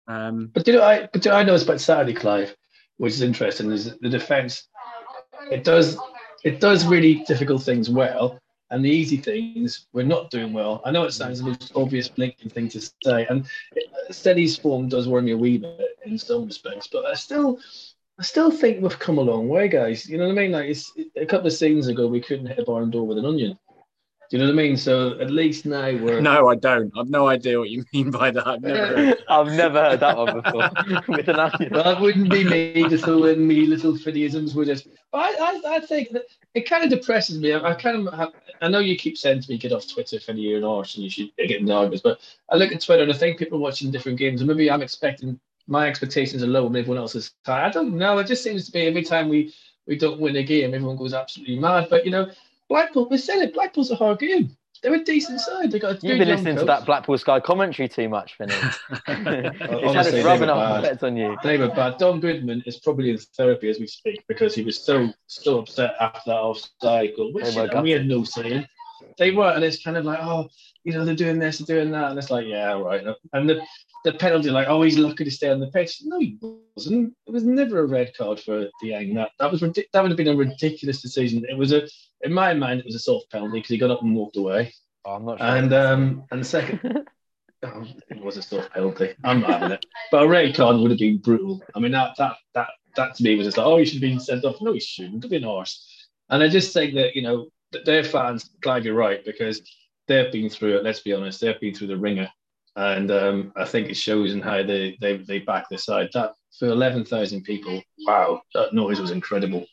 Um, 0.07 0.51
but 0.53 0.65
do 0.65 0.71
you 0.71 0.77
know, 0.77 0.83
I 0.83 1.09
but 1.11 1.21
do 1.21 1.31
I 1.31 1.43
know 1.43 1.55
it's 1.55 1.63
about 1.63 1.81
Saturday, 1.81 2.13
Clive, 2.13 2.55
which 2.97 3.13
is 3.13 3.21
interesting, 3.21 3.71
is 3.71 3.97
the 3.99 4.09
defence. 4.09 4.67
It 5.51 5.63
does 5.63 5.97
it 6.43 6.59
does 6.59 6.85
really 6.85 7.23
difficult 7.27 7.63
things 7.63 7.89
well, 7.89 8.39
and 8.69 8.83
the 8.83 8.89
easy 8.89 9.17
things 9.17 9.87
we're 9.93 10.03
not 10.03 10.29
doing 10.29 10.53
well. 10.53 10.81
I 10.85 10.91
know 10.91 11.03
it 11.03 11.11
sounds 11.11 11.39
the 11.39 11.47
most 11.47 11.71
obvious, 11.75 12.07
blinking 12.07 12.49
thing 12.49 12.69
to 12.69 12.81
say, 13.03 13.25
and 13.29 13.45
Steady's 14.11 14.57
form 14.57 14.89
does 14.89 15.07
worry 15.07 15.23
me 15.23 15.31
a 15.31 15.37
wee 15.37 15.57
bit 15.57 15.97
in 16.05 16.17
some 16.17 16.45
respects, 16.45 16.87
but 16.87 17.05
I 17.05 17.13
still. 17.13 17.59
I 18.19 18.23
still 18.23 18.49
think 18.49 18.81
we've 18.81 18.97
come 18.97 19.19
a 19.19 19.21
long 19.21 19.47
way, 19.47 19.67
guys. 19.67 20.09
You 20.09 20.17
know 20.17 20.25
what 20.25 20.31
I 20.31 20.41
mean? 20.41 20.51
Like 20.51 20.69
it's, 20.69 20.91
a 21.15 21.25
couple 21.25 21.47
of 21.47 21.53
seasons 21.53 21.87
ago, 21.87 22.07
we 22.07 22.19
couldn't 22.19 22.47
hit 22.47 22.59
a 22.59 22.63
barn 22.63 22.89
door 22.89 23.05
with 23.05 23.19
an 23.19 23.25
onion. 23.25 23.57
Do 24.29 24.35
you 24.35 24.43
know 24.43 24.49
what 24.49 24.59
I 24.59 24.63
mean? 24.63 24.75
So 24.75 25.17
at 25.21 25.29
least 25.29 25.65
now 25.65 25.89
we're. 25.91 26.19
No, 26.19 26.49
I 26.49 26.55
don't. 26.55 26.91
I've 26.97 27.09
no 27.09 27.27
idea 27.27 27.59
what 27.59 27.69
you 27.69 27.85
mean 27.93 28.11
by 28.11 28.31
that. 28.31 28.45
I've 28.45 28.61
never 28.61 28.87
heard, 28.87 29.17
I've 29.29 29.51
never 29.53 29.81
heard 29.81 29.99
that 30.01 30.17
one 30.17 30.41
before. 30.41 30.69
With 31.07 31.29
an 31.29 31.39
onion. 31.39 31.69
Well, 31.71 31.83
that 31.83 32.01
wouldn't 32.01 32.29
be 32.29 32.43
me 32.43 32.89
just 32.89 33.05
throwing 33.05 33.47
me 33.47 33.67
little 33.67 33.93
fideisms 33.93 34.53
with 34.53 34.67
it. 34.67 34.85
But 35.11 35.19
I, 35.19 35.31
I, 35.39 35.75
I 35.75 35.79
think 35.79 36.09
that 36.11 36.23
it 36.55 36.67
kind 36.67 36.83
of 36.83 36.89
depresses 36.89 37.39
me. 37.39 37.53
I, 37.53 37.69
I 37.69 37.73
kind 37.75 38.05
of 38.05 38.13
have, 38.13 38.33
I 38.61 38.67
know 38.67 38.79
you 38.79 38.97
keep 38.97 39.17
saying 39.17 39.43
to 39.43 39.51
me, 39.51 39.57
get 39.57 39.71
off 39.71 39.87
Twitter 39.87 40.17
if 40.17 40.27
you're 40.27 40.57
an 40.57 40.63
arse 40.65 40.95
and 40.95 41.05
you 41.05 41.09
should 41.09 41.29
get 41.37 41.51
in 41.51 41.65
the 41.65 41.73
arguments. 41.73 42.01
But 42.01 42.19
I 42.49 42.57
look 42.57 42.73
at 42.73 42.81
Twitter 42.81 43.03
and 43.03 43.11
I 43.13 43.15
think 43.15 43.39
people 43.39 43.59
watching 43.59 43.91
different 43.91 44.17
games, 44.17 44.41
and 44.41 44.47
maybe 44.49 44.69
I'm 44.69 44.81
expecting 44.81 45.39
my 45.67 45.87
expectations 45.87 46.43
are 46.43 46.47
low 46.47 46.65
and 46.65 46.75
everyone 46.75 46.97
else 46.97 47.15
is 47.15 47.31
high. 47.45 47.65
I 47.65 47.69
don't 47.69 47.97
know. 47.97 48.17
It 48.17 48.27
just 48.27 48.43
seems 48.43 48.65
to 48.65 48.71
be 48.71 48.87
every 48.87 49.03
time 49.03 49.29
we, 49.29 49.53
we 49.85 49.97
don't 49.97 50.19
win 50.19 50.35
a 50.35 50.43
game, 50.43 50.73
everyone 50.73 50.97
goes 50.97 51.13
absolutely 51.13 51.59
mad. 51.59 51.87
But, 51.89 52.05
you 52.05 52.11
know, 52.11 52.31
Blackpool, 52.69 53.07
we 53.09 53.17
said 53.17 53.39
it, 53.39 53.53
Blackpool's 53.53 53.91
a 53.91 53.95
hard 53.95 54.19
game. 54.19 54.55
They're 54.81 54.93
a 54.93 55.03
decent 55.03 55.39
side. 55.41 55.71
They 55.71 55.79
got. 55.79 56.03
You've 56.03 56.19
been 56.19 56.27
listening 56.27 56.55
coach. 56.55 56.61
to 56.61 56.65
that 56.67 56.85
Blackpool 56.85 57.17
Sky 57.17 57.39
commentary 57.39 57.89
too 57.89 58.09
much, 58.09 58.35
Finney. 58.37 58.53
it's 59.07 59.93
had 59.93 60.07
us 60.07 60.23
rubbing 60.23 60.49
off 60.49 60.83
bets 60.83 61.03
on 61.03 61.17
you. 61.17 61.35
They 61.43 61.57
were 61.57 61.69
bad. 61.69 61.97
Don 61.97 62.19
Goodman 62.19 62.63
is 62.65 62.77
probably 62.77 63.09
in 63.09 63.17
therapy 63.17 63.69
as 63.69 63.79
we 63.79 63.87
speak 63.87 64.23
because 64.27 64.53
he 64.53 64.63
was 64.63 64.79
so 64.79 65.11
so 65.25 65.59
upset 65.59 65.95
after 65.99 66.21
that 66.27 66.35
offside 66.35 67.11
goal, 67.15 67.33
which 67.33 67.45
oh 67.57 67.63
you 67.63 67.71
know, 67.71 67.81
we 67.81 67.91
had 67.91 68.05
no 68.05 68.23
saying. 68.23 68.67
They 69.17 69.31
were, 69.31 69.49
and 69.49 69.63
it's 69.63 69.83
kind 69.83 69.97
of 69.97 70.05
like, 70.05 70.19
oh, 70.21 70.47
you 70.83 70.93
know, 70.93 71.05
they're 71.05 71.15
doing 71.15 71.39
this, 71.39 71.57
they're 71.57 71.77
doing 71.77 71.91
that, 71.91 72.11
and 72.11 72.19
it's 72.19 72.31
like, 72.31 72.45
yeah, 72.45 72.73
right. 72.73 73.03
And 73.33 73.49
the 73.49 73.61
the 74.03 74.13
penalty, 74.13 74.49
like, 74.49 74.67
oh, 74.67 74.81
he's 74.81 74.97
lucky 74.97 75.23
to 75.23 75.31
stay 75.31 75.49
on 75.49 75.59
the 75.59 75.67
pitch. 75.67 76.01
No, 76.03 76.19
he 76.19 76.37
wasn't. 76.75 77.13
It 77.25 77.31
was 77.31 77.43
never 77.43 77.79
a 77.79 77.85
red 77.85 78.15
card 78.17 78.39
for 78.39 78.67
Dieng. 78.83 79.15
That 79.15 79.31
that 79.39 79.51
was 79.51 79.61
that 79.61 80.01
would 80.01 80.11
have 80.11 80.17
been 80.17 80.27
a 80.27 80.35
ridiculous 80.35 81.01
decision. 81.01 81.45
It 81.49 81.57
was 81.57 81.73
a, 81.73 81.87
in 82.21 82.33
my 82.33 82.53
mind, 82.53 82.79
it 82.79 82.85
was 82.85 82.95
a 82.95 82.99
soft 82.99 83.31
penalty 83.31 83.59
because 83.59 83.69
he 83.69 83.77
got 83.77 83.91
up 83.91 84.01
and 84.01 84.15
walked 84.15 84.37
away. 84.37 84.73
Oh, 85.05 85.15
I'm 85.15 85.25
not 85.25 85.39
sure. 85.39 85.47
And 85.47 85.73
um, 85.73 86.23
and 86.31 86.41
the 86.41 86.45
second, 86.45 87.07
oh, 87.63 87.87
it 88.09 88.23
was 88.23 88.37
a 88.37 88.41
soft 88.41 88.71
penalty. 88.73 89.13
I'm 89.23 89.41
not 89.41 89.49
having 89.49 89.71
it. 89.71 89.85
But 90.11 90.23
a 90.23 90.27
red 90.27 90.55
card 90.55 90.77
would 90.77 90.91
have 90.91 90.99
been 90.99 91.17
brutal. 91.17 91.61
I 91.75 91.79
mean, 91.79 91.91
that 91.91 92.15
that 92.17 92.37
that 92.53 92.69
that 92.95 93.15
to 93.15 93.23
me 93.23 93.35
was 93.35 93.47
just 93.47 93.57
like, 93.57 93.65
oh, 93.65 93.77
he 93.77 93.85
should 93.85 93.95
have 93.95 94.01
been 94.01 94.19
sent 94.19 94.45
off. 94.45 94.61
No, 94.61 94.73
he 94.73 94.79
shouldn't. 94.79 95.23
Have 95.23 95.31
been 95.31 95.43
horse. 95.43 96.07
And 96.29 96.43
I 96.43 96.49
just 96.49 96.73
think 96.73 96.93
that 96.95 97.15
you 97.15 97.21
know 97.21 97.49
their 97.85 98.03
fans, 98.03 98.49
glad 98.61 98.85
you're 98.85 98.95
right 98.95 99.23
because 99.25 99.61
they've 100.07 100.31
been 100.31 100.49
through 100.49 100.77
it. 100.77 100.83
Let's 100.83 101.01
be 101.01 101.13
honest, 101.13 101.41
they've 101.41 101.59
been 101.59 101.73
through 101.73 101.87
the 101.87 101.97
ringer 101.97 102.29
and 102.77 103.09
um, 103.09 103.51
I 103.55 103.65
think 103.65 103.89
it 103.89 103.97
shows 103.97 104.33
in 104.33 104.41
how 104.41 104.63
they 104.63 104.97
they 105.01 105.17
they 105.17 105.39
back 105.39 105.67
their 105.67 105.79
side. 105.79 106.09
That 106.13 106.33
for 106.57 106.67
eleven 106.67 107.03
thousand 107.03 107.43
people, 107.43 107.81
wow, 108.05 108.41
that 108.53 108.73
noise 108.73 108.99
was 108.99 109.11
incredible. 109.11 109.65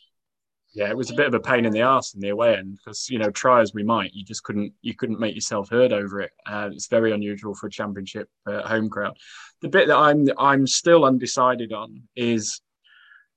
Yeah, 0.74 0.88
it 0.88 0.96
was 0.96 1.10
a 1.10 1.14
bit 1.14 1.26
of 1.26 1.34
a 1.34 1.40
pain 1.40 1.66
in 1.66 1.72
the 1.72 1.82
ass 1.82 2.14
in 2.14 2.20
the 2.20 2.30
away 2.30 2.56
end 2.56 2.78
because 2.78 3.08
you 3.10 3.18
know 3.18 3.30
try 3.30 3.60
as 3.60 3.74
we 3.74 3.82
might, 3.82 4.14
you 4.14 4.24
just 4.24 4.42
couldn't 4.42 4.72
you 4.80 4.94
couldn't 4.94 5.20
make 5.20 5.34
yourself 5.34 5.68
heard 5.68 5.92
over 5.92 6.22
it. 6.22 6.30
Uh, 6.46 6.70
it's 6.72 6.88
very 6.88 7.12
unusual 7.12 7.54
for 7.54 7.66
a 7.66 7.70
championship 7.70 8.28
uh, 8.46 8.66
home 8.66 8.88
crowd. 8.88 9.16
The 9.60 9.68
bit 9.68 9.88
that 9.88 9.96
I'm 9.96 10.26
I'm 10.38 10.66
still 10.66 11.04
undecided 11.04 11.74
on 11.74 12.04
is 12.16 12.62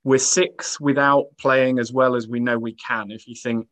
we're 0.06 0.18
six 0.18 0.80
without 0.80 1.26
playing 1.38 1.78
as 1.78 1.92
well 1.92 2.16
as 2.16 2.30
we 2.30 2.40
know 2.40 2.58
we 2.58 2.74
can. 2.74 3.12
If 3.12 3.28
you 3.28 3.36
think, 3.36 3.68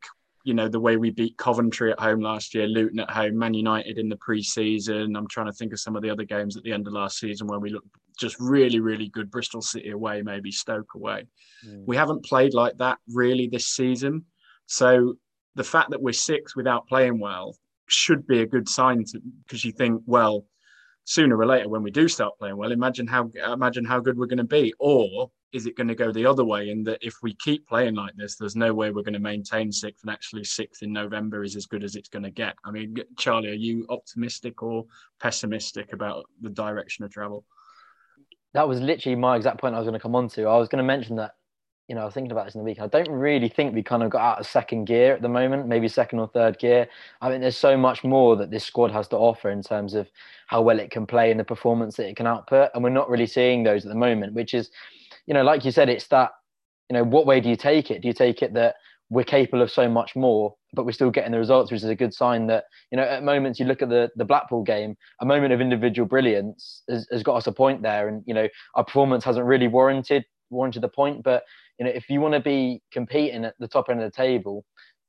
you 0.46 0.54
know, 0.54 0.70
the 0.70 0.80
way 0.80 0.96
we 0.96 1.10
beat 1.10 1.38
Coventry 1.38 1.92
at 1.92 2.00
home 2.00 2.22
last 2.22 2.54
year, 2.54 2.68
Luton 2.68 3.00
at 3.00 3.10
home, 3.10 3.36
Man 3.38 3.56
United 3.56 3.98
in 3.98 4.10
the 4.10 4.16
pre-season. 4.18 5.16
I'm 5.16 5.28
trying 5.28 5.48
to 5.48 5.54
think 5.54 5.74
of 5.74 5.80
some 5.80 5.96
of 5.96 6.04
the 6.04 6.10
other 6.12 6.24
games 6.24 6.56
at 6.56 6.62
the 6.62 6.72
end 6.72 6.86
of 6.86 6.94
last 6.94 7.18
season 7.18 7.48
where 7.48 7.60
we 7.60 7.72
looked 7.72 7.88
just 8.20 8.40
really, 8.40 8.80
really 8.80 9.10
good. 9.10 9.32
Bristol 9.32 9.62
City 9.62 9.90
away, 9.90 10.22
maybe 10.22 10.52
Stoke 10.52 10.94
away. 10.94 11.26
Mm. 11.68 11.86
We 11.88 11.96
haven't 11.96 12.24
played 12.24 12.54
like 12.54 12.78
that 12.78 13.00
really 13.12 13.48
this 13.48 13.66
season. 13.66 14.24
So 14.68 15.16
the 15.56 15.64
fact 15.64 15.90
that 15.90 16.02
we're 16.02 16.14
six 16.14 16.56
without 16.56 16.88
playing 16.88 17.20
well 17.20 17.58
should 17.88 18.28
be 18.28 18.42
a 18.42 18.46
good 18.46 18.70
sign 18.70 19.04
because 19.48 19.66
you 19.66 19.72
think, 19.72 20.04
well, 20.06 20.46
sooner 21.06 21.38
or 21.38 21.46
later 21.46 21.70
when 21.70 21.84
we 21.84 21.92
do 21.92 22.08
start 22.08 22.38
playing 22.38 22.58
well, 22.58 22.72
imagine 22.72 23.08
how 23.08 23.30
imagine 23.46 23.86
how 23.86 24.00
good 24.00 24.18
we're 24.18 24.26
going 24.26 24.38
to 24.38 24.44
be. 24.44 24.74
Or 24.80 25.32
is 25.54 25.66
it 25.68 25.78
going 25.78 25.88
to 25.88 25.96
go 25.96 26.12
the 26.12 26.26
other 26.26 26.44
way? 26.44 26.70
in 26.70 26.84
that 26.84 27.00
if 27.02 27.16
we 27.22 27.34
keep 27.36 27.68
playing 27.68 27.96
like 27.96 28.16
this, 28.16 28.36
there's 28.36 28.56
no 28.56 28.74
way 28.74 28.92
we're 28.92 29.04
going 29.04 29.14
to 29.14 29.20
maintain 29.20 29.72
sixth, 29.72 30.04
and 30.04 30.12
actually 30.12 30.44
sixth 30.44 30.84
in 30.84 30.92
November 30.92 31.44
is 31.44 31.56
as 31.56 31.66
good 31.66 31.84
as 31.84 31.96
it's 31.96 32.10
going 32.10 32.24
to 32.24 32.32
get. 32.32 32.56
I 32.66 32.72
mean, 32.72 32.98
Charlie, 33.18 33.50
are 33.50 33.54
you 33.54 33.86
optimistic 33.90 34.62
or 34.62 34.86
pessimistic 35.22 35.94
about 35.94 36.26
the 36.42 36.50
direction 36.50 37.06
of 37.06 37.12
travel? 37.12 37.46
That 38.54 38.68
was 38.68 38.82
literally 38.82 39.16
my 39.16 39.36
exact 39.36 39.60
point 39.60 39.76
I 39.76 39.80
was 39.80 39.86
going 39.86 39.94
to 39.94 40.00
come 40.00 40.16
on 40.16 40.28
to. 40.30 40.46
I 40.46 40.58
was 40.58 40.70
going 40.70 40.78
to 40.78 40.84
mention 40.84 41.18
that 41.18 41.32
you 41.88 41.94
know, 41.94 42.02
I 42.02 42.06
was 42.06 42.14
thinking 42.14 42.32
about 42.32 42.46
this 42.46 42.56
in 42.56 42.60
the 42.60 42.66
week. 42.66 42.80
I 42.80 42.88
don't 42.88 43.10
really 43.10 43.48
think 43.48 43.76
we 43.76 43.84
kind 43.84 44.02
of 44.02 44.10
got 44.10 44.22
out 44.22 44.40
of 44.40 44.48
second 44.48 44.86
gear 44.86 45.14
at 45.14 45.22
the 45.22 45.30
moment, 45.30 45.68
maybe 45.68 45.88
second 45.88 46.20
or 46.20 46.28
third 46.28 46.58
gear. 46.58 46.88
I 47.22 47.30
mean, 47.30 47.42
there's 47.42 47.58
so 47.58 47.78
much 47.78 48.04
more 48.04 48.36
that 48.38 48.50
this 48.50 48.64
squad 48.64 48.92
has 48.92 49.08
to 49.10 49.18
offer 49.18 49.52
in 49.52 49.62
terms 49.62 49.94
of 49.94 50.10
how 50.48 50.62
well 50.62 50.80
it 50.80 50.90
can 50.90 51.06
play 51.06 51.30
and 51.30 51.40
the 51.40 51.44
performance 51.44 51.96
that 51.98 52.08
it 52.08 52.16
can 52.16 52.26
output. 52.26 52.72
And 52.74 52.84
we're 52.84 52.90
not 52.90 53.10
really 53.10 53.28
seeing 53.28 53.64
those 53.64 53.86
at 53.86 53.90
the 53.90 53.98
moment, 53.98 54.34
which 54.34 54.56
is, 54.56 54.72
you 55.28 55.34
know, 55.36 55.44
like 55.44 55.64
you 55.64 55.72
said, 55.72 55.90
it's 55.90 56.08
that, 56.08 56.32
you 56.90 56.96
know, 56.96 57.04
what 57.04 57.28
way 57.28 57.40
do 57.40 57.50
you 57.50 57.56
take 57.56 57.92
it? 57.92 58.02
Do 58.02 58.08
you 58.08 58.14
take 58.14 58.42
it 58.42 58.54
that 58.56 58.76
we're 59.12 59.24
capable 59.24 59.62
of 59.62 59.70
so 59.70 59.88
much 59.88 60.16
more, 60.16 60.56
but 60.74 60.86
we're 60.86 60.92
still 60.92 61.12
getting 61.12 61.32
the 61.32 61.38
results, 61.38 61.72
which 61.72 61.84
is 61.84 61.90
a 61.90 61.96
good 61.96 62.16
sign 62.16 62.48
that, 62.48 62.66
you 62.92 62.98
know, 62.98 63.04
at 63.04 63.24
moments 63.24 63.60
you 63.60 63.68
look 63.68 63.84
at 63.84 63.90
the, 63.90 64.10
the 64.16 64.26
Blackpool 64.26 64.64
game, 64.64 64.98
a 65.22 65.26
moment 65.26 65.54
of 65.54 65.62
individual 65.62 66.08
brilliance 66.08 66.82
has, 66.90 67.08
has 67.12 67.22
got 67.22 67.36
us 67.36 67.46
a 67.46 67.52
point 67.52 67.84
there. 67.84 68.08
And, 68.08 68.24
you 68.26 68.34
know, 68.34 68.48
our 68.74 68.84
performance 68.84 69.24
hasn't 69.24 69.46
really 69.46 69.68
warranted 69.68 70.26
warranted 70.50 70.84
the 70.84 70.90
point, 70.90 71.24
but 71.24 71.44
you 71.80 71.86
know, 71.86 71.92
if 71.92 72.10
you 72.10 72.22
want 72.22 72.34
to 72.34 72.40
be 72.40 72.82
competing 72.92 73.46
at 73.46 73.56
the 73.60 73.68
top 73.68 73.90
end 73.90 74.02
of 74.02 74.12
the 74.12 74.16
table, 74.16 74.64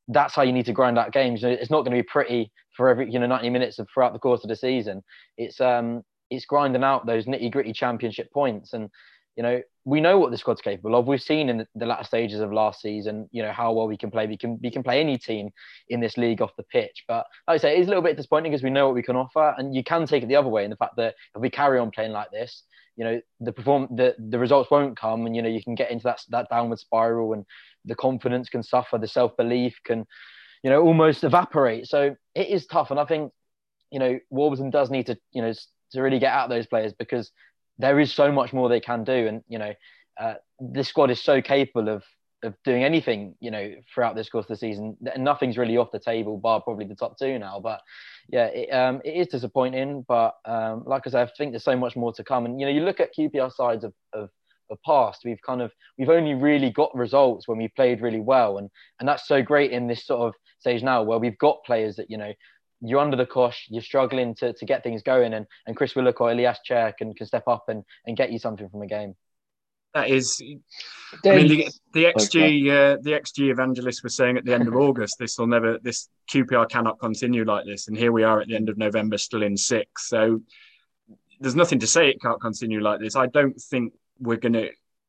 that's 0.08 0.34
how 0.34 0.42
you 0.42 0.52
need 0.52 0.66
to 0.66 0.72
grind 0.72 0.98
out 0.98 1.12
games. 1.12 1.42
You 1.42 1.48
know, 1.48 1.54
It's 1.54 1.70
not 1.70 1.84
going 1.84 1.96
to 1.96 2.02
be 2.02 2.08
pretty 2.08 2.50
for 2.76 2.88
every 2.88 3.10
you 3.10 3.18
know 3.18 3.26
90 3.26 3.50
minutes 3.50 3.78
of 3.78 3.88
throughout 3.92 4.12
the 4.12 4.18
course 4.18 4.44
of 4.44 4.48
the 4.48 4.56
season. 4.56 5.02
It's 5.36 5.60
um 5.60 6.02
it's 6.30 6.44
grinding 6.44 6.84
out 6.84 7.06
those 7.06 7.26
nitty 7.26 7.50
gritty 7.52 7.72
championship 7.72 8.32
points, 8.32 8.72
and 8.72 8.90
you 9.36 9.42
know 9.42 9.60
we 9.84 10.00
know 10.00 10.18
what 10.18 10.32
the 10.32 10.38
squad's 10.38 10.60
capable 10.60 10.96
of. 10.96 11.06
We've 11.06 11.22
seen 11.22 11.48
in 11.48 11.58
the, 11.58 11.68
the 11.76 11.86
latter 11.86 12.04
stages 12.04 12.40
of 12.40 12.52
last 12.52 12.80
season, 12.80 13.28
you 13.30 13.42
know 13.42 13.52
how 13.52 13.72
well 13.72 13.86
we 13.86 13.96
can 13.96 14.10
play. 14.10 14.26
We 14.26 14.36
can 14.36 14.58
we 14.62 14.70
can 14.70 14.82
play 14.82 15.00
any 15.00 15.18
team 15.18 15.50
in 15.88 16.00
this 16.00 16.16
league 16.16 16.42
off 16.42 16.56
the 16.56 16.64
pitch. 16.64 17.04
But 17.08 17.26
like 17.48 17.56
I 17.56 17.58
say, 17.58 17.76
it's 17.76 17.86
a 17.86 17.90
little 17.90 18.02
bit 18.02 18.16
disappointing 18.16 18.52
because 18.52 18.64
we 18.64 18.70
know 18.70 18.86
what 18.86 18.94
we 18.94 19.02
can 19.02 19.16
offer, 19.16 19.54
and 19.56 19.74
you 19.74 19.84
can 19.84 20.06
take 20.06 20.22
it 20.22 20.26
the 20.26 20.36
other 20.36 20.48
way 20.48 20.64
in 20.64 20.70
the 20.70 20.76
fact 20.76 20.96
that 20.96 21.14
if 21.34 21.40
we 21.40 21.50
carry 21.50 21.78
on 21.78 21.90
playing 21.90 22.12
like 22.12 22.30
this, 22.30 22.64
you 22.96 23.04
know 23.04 23.20
the 23.40 23.52
perform 23.52 23.88
the, 23.94 24.14
the 24.18 24.38
results 24.38 24.70
won't 24.70 24.96
come 24.96 25.26
and 25.26 25.36
you 25.36 25.42
know 25.42 25.48
you 25.48 25.62
can 25.62 25.74
get 25.74 25.90
into 25.90 26.04
that 26.04 26.20
that 26.30 26.48
downward 26.48 26.78
spiral 26.78 27.32
and 27.32 27.44
the 27.84 27.94
confidence 27.94 28.48
can 28.48 28.62
suffer 28.62 28.98
the 28.98 29.06
self-belief 29.06 29.78
can 29.84 30.06
you 30.62 30.70
know 30.70 30.82
almost 30.82 31.22
evaporate. 31.22 31.86
So 31.86 32.16
it 32.34 32.48
is 32.48 32.66
tough. 32.66 32.90
And 32.90 32.98
i 32.98 33.04
think 33.04 33.32
you 33.90 33.98
know 33.98 34.18
warburton 34.30 34.70
does 34.70 34.90
need 34.90 35.06
to 35.06 35.16
you 35.32 35.42
know 35.42 35.52
to 35.92 36.00
really 36.02 36.18
get 36.18 36.32
out 36.32 36.48
those 36.48 36.66
players 36.66 36.92
because 36.92 37.30
there 37.78 38.00
is 38.00 38.12
so 38.12 38.32
much 38.32 38.52
more 38.52 38.68
they 38.68 38.80
can 38.80 39.04
do. 39.04 39.28
And 39.28 39.42
you 39.48 39.58
know 39.58 39.72
uh, 40.20 40.34
this 40.58 40.88
squad 40.88 41.10
is 41.10 41.22
so 41.22 41.42
capable 41.42 41.88
of 41.88 42.02
of 42.42 42.54
doing 42.64 42.84
anything, 42.84 43.34
you 43.40 43.50
know, 43.50 43.74
throughout 43.92 44.14
this 44.14 44.28
course 44.28 44.44
of 44.44 44.48
the 44.48 44.56
season. 44.56 44.96
Nothing's 45.16 45.58
really 45.58 45.76
off 45.76 45.90
the 45.90 45.98
table, 45.98 46.36
bar 46.36 46.60
probably 46.60 46.84
the 46.84 46.94
top 46.94 47.18
two 47.18 47.38
now. 47.38 47.60
But 47.60 47.80
yeah, 48.28 48.46
it, 48.46 48.72
um, 48.72 49.00
it 49.04 49.12
is 49.12 49.28
disappointing. 49.28 50.04
But 50.06 50.34
um, 50.44 50.84
like 50.86 51.02
I 51.06 51.10
said, 51.10 51.28
I 51.28 51.30
think 51.36 51.52
there's 51.52 51.64
so 51.64 51.76
much 51.76 51.96
more 51.96 52.12
to 52.12 52.24
come. 52.24 52.44
And 52.44 52.60
you 52.60 52.66
know, 52.66 52.72
you 52.72 52.82
look 52.82 53.00
at 53.00 53.14
QPR 53.14 53.52
sides 53.52 53.84
of, 53.84 53.92
of 54.12 54.30
of 54.68 54.82
past, 54.84 55.22
we've 55.24 55.40
kind 55.46 55.62
of 55.62 55.70
we've 55.96 56.08
only 56.08 56.34
really 56.34 56.70
got 56.70 56.94
results 56.94 57.46
when 57.46 57.58
we 57.58 57.68
played 57.68 58.00
really 58.00 58.20
well, 58.20 58.58
and 58.58 58.68
and 59.00 59.08
that's 59.08 59.26
so 59.26 59.42
great 59.42 59.70
in 59.70 59.86
this 59.86 60.04
sort 60.06 60.28
of 60.28 60.34
stage 60.58 60.82
now 60.82 61.02
where 61.02 61.18
we've 61.18 61.38
got 61.38 61.64
players 61.64 61.96
that 61.96 62.10
you 62.10 62.18
know 62.18 62.32
you're 62.80 63.00
under 63.00 63.16
the 63.16 63.26
cosh, 63.26 63.66
you're 63.70 63.82
struggling 63.82 64.34
to, 64.34 64.52
to 64.52 64.66
get 64.66 64.82
things 64.82 65.02
going, 65.02 65.32
and, 65.34 65.46
and 65.66 65.76
Chris 65.76 65.94
Willock 65.94 66.20
or 66.20 66.30
Ilias 66.30 66.58
Chair 66.64 66.94
can, 66.98 67.14
can 67.14 67.26
step 67.26 67.48
up 67.48 67.64
and, 67.68 67.82
and 68.06 68.16
get 68.16 68.30
you 68.30 68.38
something 68.38 68.68
from 68.68 68.82
a 68.82 68.86
game 68.86 69.14
that 69.96 70.10
is 70.10 70.42
I 71.24 71.36
mean 71.36 71.48
the, 71.48 71.68
the 71.94 72.04
XG 72.04 72.68
uh, 72.68 72.98
the 73.00 73.12
XG 73.12 73.50
evangelist 73.50 74.02
was 74.02 74.14
saying 74.14 74.36
at 74.36 74.44
the 74.44 74.52
end 74.52 74.68
of 74.68 74.76
August 74.86 75.16
this 75.18 75.38
will 75.38 75.46
never 75.46 75.78
this 75.78 76.08
QPR 76.30 76.68
cannot 76.68 77.00
continue 77.00 77.44
like 77.44 77.64
this. 77.64 77.88
And 77.88 77.96
here 77.96 78.12
we 78.12 78.22
are 78.22 78.40
at 78.40 78.48
the 78.48 78.56
end 78.56 78.68
of 78.68 78.76
November 78.76 79.16
still 79.16 79.42
in 79.42 79.56
six. 79.56 80.08
So 80.08 80.42
there's 81.40 81.56
nothing 81.56 81.78
to 81.78 81.86
say 81.86 82.08
it 82.08 82.20
can't 82.20 82.40
continue 82.40 82.80
like 82.80 83.00
this. 83.00 83.16
I 83.16 83.26
don't 83.26 83.58
think 83.58 83.94
we're 84.18 84.36
gonna 84.36 84.68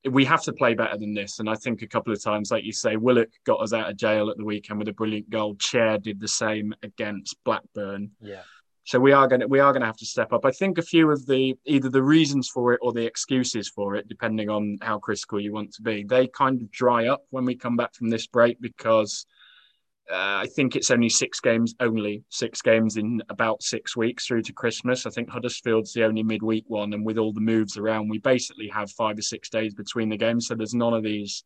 we 0.10 0.24
have 0.24 0.44
to 0.44 0.54
play 0.54 0.74
better 0.74 0.98
than 0.98 1.14
this. 1.14 1.40
And 1.40 1.50
I 1.50 1.56
think 1.56 1.82
a 1.82 1.88
couple 1.88 2.14
of 2.14 2.24
times 2.24 2.50
like 2.50 2.64
you 2.64 2.72
say 2.72 2.96
Willock 2.96 3.30
got 3.46 3.62
us 3.62 3.74
out 3.74 3.90
of 3.90 3.98
jail 3.98 4.30
at 4.30 4.38
the 4.38 4.46
weekend 4.46 4.80
with 4.80 4.88
a 4.88 4.94
brilliant 4.94 5.30
goal. 5.30 5.56
Chair 5.56 5.98
did 5.98 6.22
the 6.22 6.30
same 6.30 6.74
against 6.82 7.36
Blackburn. 7.44 8.12
Yeah 8.22 8.44
so 8.88 9.02
we 9.02 9.12
are 9.12 9.28
going 9.28 9.42
to 9.42 9.48
we 9.48 9.60
are 9.60 9.74
going 9.74 9.82
to 9.82 9.88
have 9.88 9.98
to 9.98 10.06
step 10.06 10.32
up. 10.32 10.46
I 10.46 10.52
think 10.52 10.78
a 10.78 10.82
few 10.82 11.12
of 11.12 11.26
the 11.26 11.58
either 11.66 11.90
the 11.90 12.02
reasons 12.02 12.48
for 12.48 12.72
it 12.72 12.80
or 12.82 12.94
the 12.94 13.06
excuses 13.06 13.68
for 13.68 13.96
it, 13.96 14.08
depending 14.08 14.50
on 14.50 14.78
how 14.82 14.98
critical 14.98 15.42
you 15.42 15.52
want 15.52 15.74
to 15.74 15.82
be, 15.82 16.06
they 16.06 16.28
kind 16.28 16.62
of 16.62 16.72
dry 16.72 17.08
up 17.08 17.24
when 17.30 17.44
we 17.44 17.54
come 17.54 17.76
back 17.76 17.94
from 17.94 18.10
this 18.10 18.28
break 18.28 18.62
because 18.62 19.26
uh, 20.10 20.40
I 20.40 20.48
think 20.56 20.78
it's 20.78 20.90
only 20.90 21.10
six 21.10 21.42
games, 21.42 21.76
only 21.82 22.24
six 22.30 22.62
games 22.62 22.96
in 22.96 23.22
about 23.28 23.62
six 23.62 23.98
weeks 23.98 24.26
through 24.26 24.44
to 24.44 24.54
Christmas. 24.54 25.06
I 25.06 25.10
think 25.10 25.30
Huddersfield's 25.30 25.92
the 25.92 26.06
only 26.06 26.24
midweek 26.24 26.64
one, 26.68 26.94
and 26.94 27.06
with 27.06 27.18
all 27.18 27.34
the 27.34 27.42
moves 27.42 27.76
around, 27.76 28.08
we 28.08 28.20
basically 28.20 28.70
have 28.70 28.90
five 28.92 29.20
or 29.20 29.22
six 29.22 29.50
days 29.50 29.74
between 29.74 30.08
the 30.08 30.16
games. 30.16 30.48
So 30.48 30.56
there's 30.56 30.74
none 30.74 30.94
of 30.94 31.04
these 31.04 31.44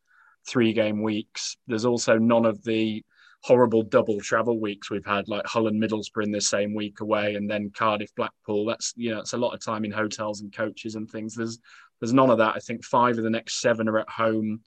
three 0.47 0.73
game 0.73 1.01
weeks. 1.01 1.57
There's 1.65 1.85
also 1.85 2.19
none 2.19 2.45
of 2.45 2.63
the 2.63 3.03
horrible 3.43 3.81
double 3.81 4.19
travel 4.19 4.59
weeks 4.59 4.89
we've 4.89 5.05
had, 5.05 5.27
like 5.27 5.45
Hull 5.45 5.67
and 5.67 5.81
Middlesbrough 5.81 6.25
in 6.25 6.31
the 6.31 6.41
same 6.41 6.75
week 6.75 7.01
away, 7.01 7.35
and 7.35 7.49
then 7.49 7.71
Cardiff, 7.75 8.13
Blackpool. 8.15 8.65
That's 8.65 8.93
you 8.95 9.11
know, 9.11 9.19
it's 9.19 9.33
a 9.33 9.37
lot 9.37 9.53
of 9.53 9.63
time 9.63 9.83
in 9.83 9.91
hotels 9.91 10.41
and 10.41 10.53
coaches 10.53 10.95
and 10.95 11.09
things. 11.09 11.35
There's 11.35 11.59
there's 11.99 12.13
none 12.13 12.29
of 12.29 12.37
that. 12.37 12.55
I 12.55 12.59
think 12.59 12.85
five 12.85 13.17
of 13.17 13.23
the 13.23 13.29
next 13.29 13.61
seven 13.61 13.87
are 13.89 13.99
at 13.99 14.09
home. 14.09 14.61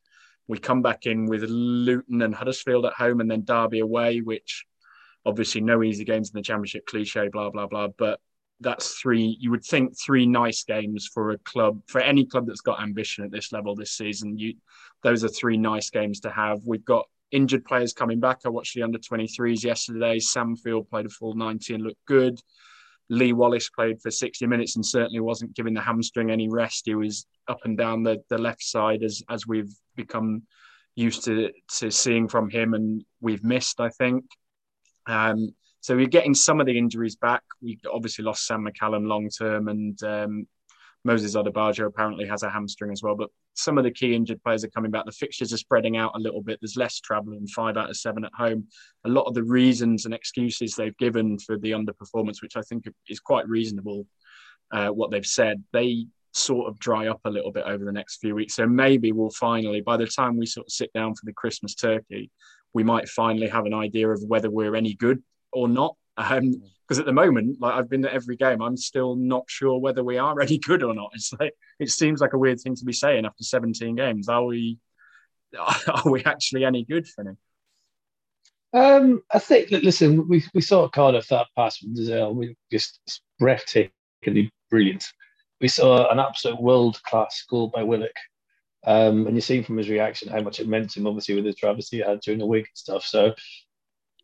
We 0.47 0.59
come 0.59 0.83
back 0.83 1.07
in 1.07 1.27
with 1.27 1.43
Luton 1.45 2.23
and 2.23 2.35
Huddersfield 2.35 2.85
at 2.87 2.93
home, 2.93 3.21
and 3.21 3.31
then 3.31 3.45
Derby 3.45 3.81
away, 3.81 4.21
which 4.21 4.67
obviously 5.25 5.61
no 5.61 5.83
easy 5.83 6.05
games 6.05 6.31
in 6.31 6.37
the 6.37 6.43
Championship, 6.43 6.87
cliche, 6.87 7.29
blah 7.29 7.51
blah 7.51 7.67
blah. 7.67 7.89
But 7.89 8.21
that's 8.61 8.95
three. 8.95 9.37
You 9.41 9.53
would 9.53 9.65
think 9.65 9.99
three 9.99 10.27
nice 10.27 10.65
games 10.65 11.09
for 11.13 11.31
a 11.31 11.39
club, 11.39 11.81
for 11.87 12.01
any 12.01 12.27
club 12.27 12.47
that's 12.47 12.61
got 12.61 12.83
ambition 12.83 13.25
at 13.25 13.31
this 13.31 13.53
level 13.53 13.75
this 13.75 13.93
season. 13.93 14.39
You, 14.39 14.55
those 15.03 15.25
are 15.25 15.29
three 15.29 15.57
nice 15.57 15.91
games 15.91 16.21
to 16.21 16.31
have. 16.31 16.61
We've 16.65 16.85
got 16.85 17.07
injured 17.35 17.65
players 17.65 17.93
coming 17.93 18.21
back. 18.21 18.41
I 18.45 18.49
watched 18.49 18.75
the 18.75 18.83
under 18.83 18.99
23s 18.99 19.65
yesterday. 19.65 20.19
Sam 20.21 20.57
Field 20.57 20.89
played 20.89 21.07
a 21.07 21.11
full 21.11 21.35
90 21.35 21.75
and 21.75 21.83
looked 21.83 22.05
good. 22.07 22.39
Lee 23.11 23.33
Wallace 23.33 23.69
played 23.69 24.01
for 24.01 24.11
60 24.11 24.47
minutes 24.47 24.77
and 24.77 24.87
certainly 24.87 25.21
wasn't 25.21 25.55
giving 25.55 25.75
the 25.75 25.81
hamstring 25.81 26.31
any 26.31 26.49
rest. 26.49 26.85
He 26.87 26.95
was 26.95 27.27
up 27.49 27.61
and 27.65 27.77
down 27.77 28.03
the, 28.03 28.23
the 28.31 28.39
left 28.39 28.63
side 28.63 29.03
as 29.03 29.23
as 29.29 29.47
we've 29.47 29.75
become 29.95 30.45
used 30.95 31.25
to 31.25 31.51
to 31.79 31.91
seeing 31.91 32.29
from 32.29 32.49
him 32.49 32.73
and 32.73 33.05
we've 33.21 33.45
missed, 33.45 33.81
I 33.81 33.91
think. 33.91 34.25
Um, 35.07 35.55
so 35.81 35.95
we're 35.97 36.07
getting 36.07 36.35
some 36.35 36.61
of 36.61 36.67
the 36.67 36.79
injuries 36.79 37.17
back. 37.17 37.43
We 37.61 37.79
obviously 37.93 38.25
lost 38.25 38.47
Sam 38.47 38.67
McCallum 38.67 39.07
long 39.07 39.29
term 39.29 39.69
and 39.69 40.03
um, 40.03 40.47
Moses 41.05 41.37
Odubajo 41.37 41.87
apparently 41.87 42.27
has 42.27 42.43
a 42.43 42.51
hamstring 42.51 42.91
as 42.91 43.03
well, 43.03 43.15
but 43.15 43.29
some 43.53 43.77
of 43.77 43.85
the 43.85 43.91
key 43.91 44.15
injured 44.15 44.43
players 44.43 44.65
are 44.65 44.71
coming 44.71 44.91
back. 44.91 45.05
The 45.05 45.13
fixtures 45.13 45.53
are 45.53 45.59
spreading 45.59 45.97
out 45.97 46.13
a 46.15 46.19
little 46.19 46.41
bit. 46.41 46.59
There's 46.61 46.77
less 46.77 46.99
travel 47.01 47.35
and 47.35 47.49
five 47.51 47.77
out 47.77 47.91
of 47.91 47.97
seven 47.97 48.25
at 48.25 48.33
home. 48.35 48.67
A 49.05 49.09
lot 49.11 49.25
of 49.25 49.35
the 49.35 49.43
reasons 49.43 50.07
and 50.07 50.15
excuses 50.15 50.75
they've 50.75 50.97
given 50.97 51.39
for 51.39 51.59
the 51.59 51.73
underperformance, 51.73 52.41
which 52.41 52.57
I 52.57 52.63
think 52.63 52.87
is 53.09 53.21
quite 53.21 53.47
reasonable, 53.49 54.07
uh, 54.73 54.89
what 54.89 55.11
they've 55.11 55.27
said, 55.27 55.63
they 55.73 56.07
sort 56.33 56.69
of 56.69 56.79
dry 56.79 57.07
up 57.07 57.21
a 57.27 57.31
little 57.31 57.53
bit 57.53 57.65
over 57.67 57.85
the 57.85 57.93
next 57.93 58.17
few 58.17 58.35
weeks. 58.35 58.55
So 58.55 58.67
maybe 58.67 59.13
we'll 59.13 59.31
finally, 59.31 59.83
by 59.83 59.97
the 59.99 60.07
time 60.07 60.37
we 60.37 60.47
sort 60.47 60.67
of 60.67 60.73
sit 60.73 60.93
down 60.95 61.15
for 61.15 61.27
the 61.27 61.33
Christmas 61.33 61.75
turkey, 61.75 62.31
we 62.73 62.83
might 62.83 63.09
finally 63.09 63.49
have 63.49 63.67
an 63.67 63.75
idea 63.75 64.09
of 64.09 64.23
whether 64.27 64.51
we're 64.51 64.75
any 64.75 64.95
good 64.95 65.23
or 65.53 65.69
not. 65.69 65.97
Um, 66.17 66.63
because 66.87 66.99
at 66.99 67.07
the 67.07 67.13
moment, 67.13 67.61
like 67.61 67.75
I've 67.75 67.89
been 67.89 68.05
at 68.05 68.13
every 68.13 68.37
game, 68.37 68.61
I'm 68.61 68.77
still 68.77 69.17
not 69.17 69.45
sure 69.47 69.79
whether 69.79 70.05
we 70.05 70.19
are 70.19 70.39
any 70.43 70.59
good 70.59 70.83
or 70.83 70.95
not. 70.95 71.11
It's 71.15 71.33
like 71.39 71.55
it 71.79 71.91
seems 71.91 72.21
like 72.21 72.35
a 72.35 72.39
weird 72.39 72.61
thing 72.61 72.77
to 72.77 72.85
be 72.85 72.93
saying 72.93 73.25
after 73.25 73.43
17 73.43 73.97
games. 73.97 74.29
Are 74.29 74.45
we? 74.45 74.79
Are 75.59 76.11
we 76.11 76.25
actually 76.25 76.65
any 76.65 76.85
good, 76.85 77.07
Finney? 77.07 77.37
Um, 78.75 79.23
I 79.33 79.39
think. 79.39 79.71
Listen, 79.71 80.29
we 80.29 80.45
we 80.53 80.61
saw 80.61 80.89
Cardiff 80.89 81.29
that 81.29 81.47
pass 81.57 81.79
from 81.79 81.95
Dozzell. 81.95 82.35
We 82.35 82.57
just 82.71 83.23
breathtakingly 83.41 84.51
brilliant. 84.69 85.07
We 85.61 85.69
saw 85.69 86.11
an 86.11 86.19
absolute 86.19 86.61
world 86.61 87.01
class 87.05 87.45
goal 87.49 87.69
by 87.69 87.83
Willock. 87.83 88.17
Um, 88.87 89.27
and 89.27 89.35
you 89.35 89.41
seen 89.41 89.65
from 89.65 89.79
his 89.79 89.89
reaction 89.89 90.29
how 90.29 90.43
much 90.43 90.61
it 90.61 90.69
meant 90.69 90.91
to 90.91 91.01
him, 91.01 91.07
obviously, 91.07 91.37
with 91.37 91.45
the 91.45 91.55
travesty 91.55 91.99
he 91.99 92.03
had 92.03 92.21
during 92.21 92.39
the 92.39 92.47
week 92.47 92.67
and 92.67 92.77
stuff. 92.77 93.05
So 93.05 93.35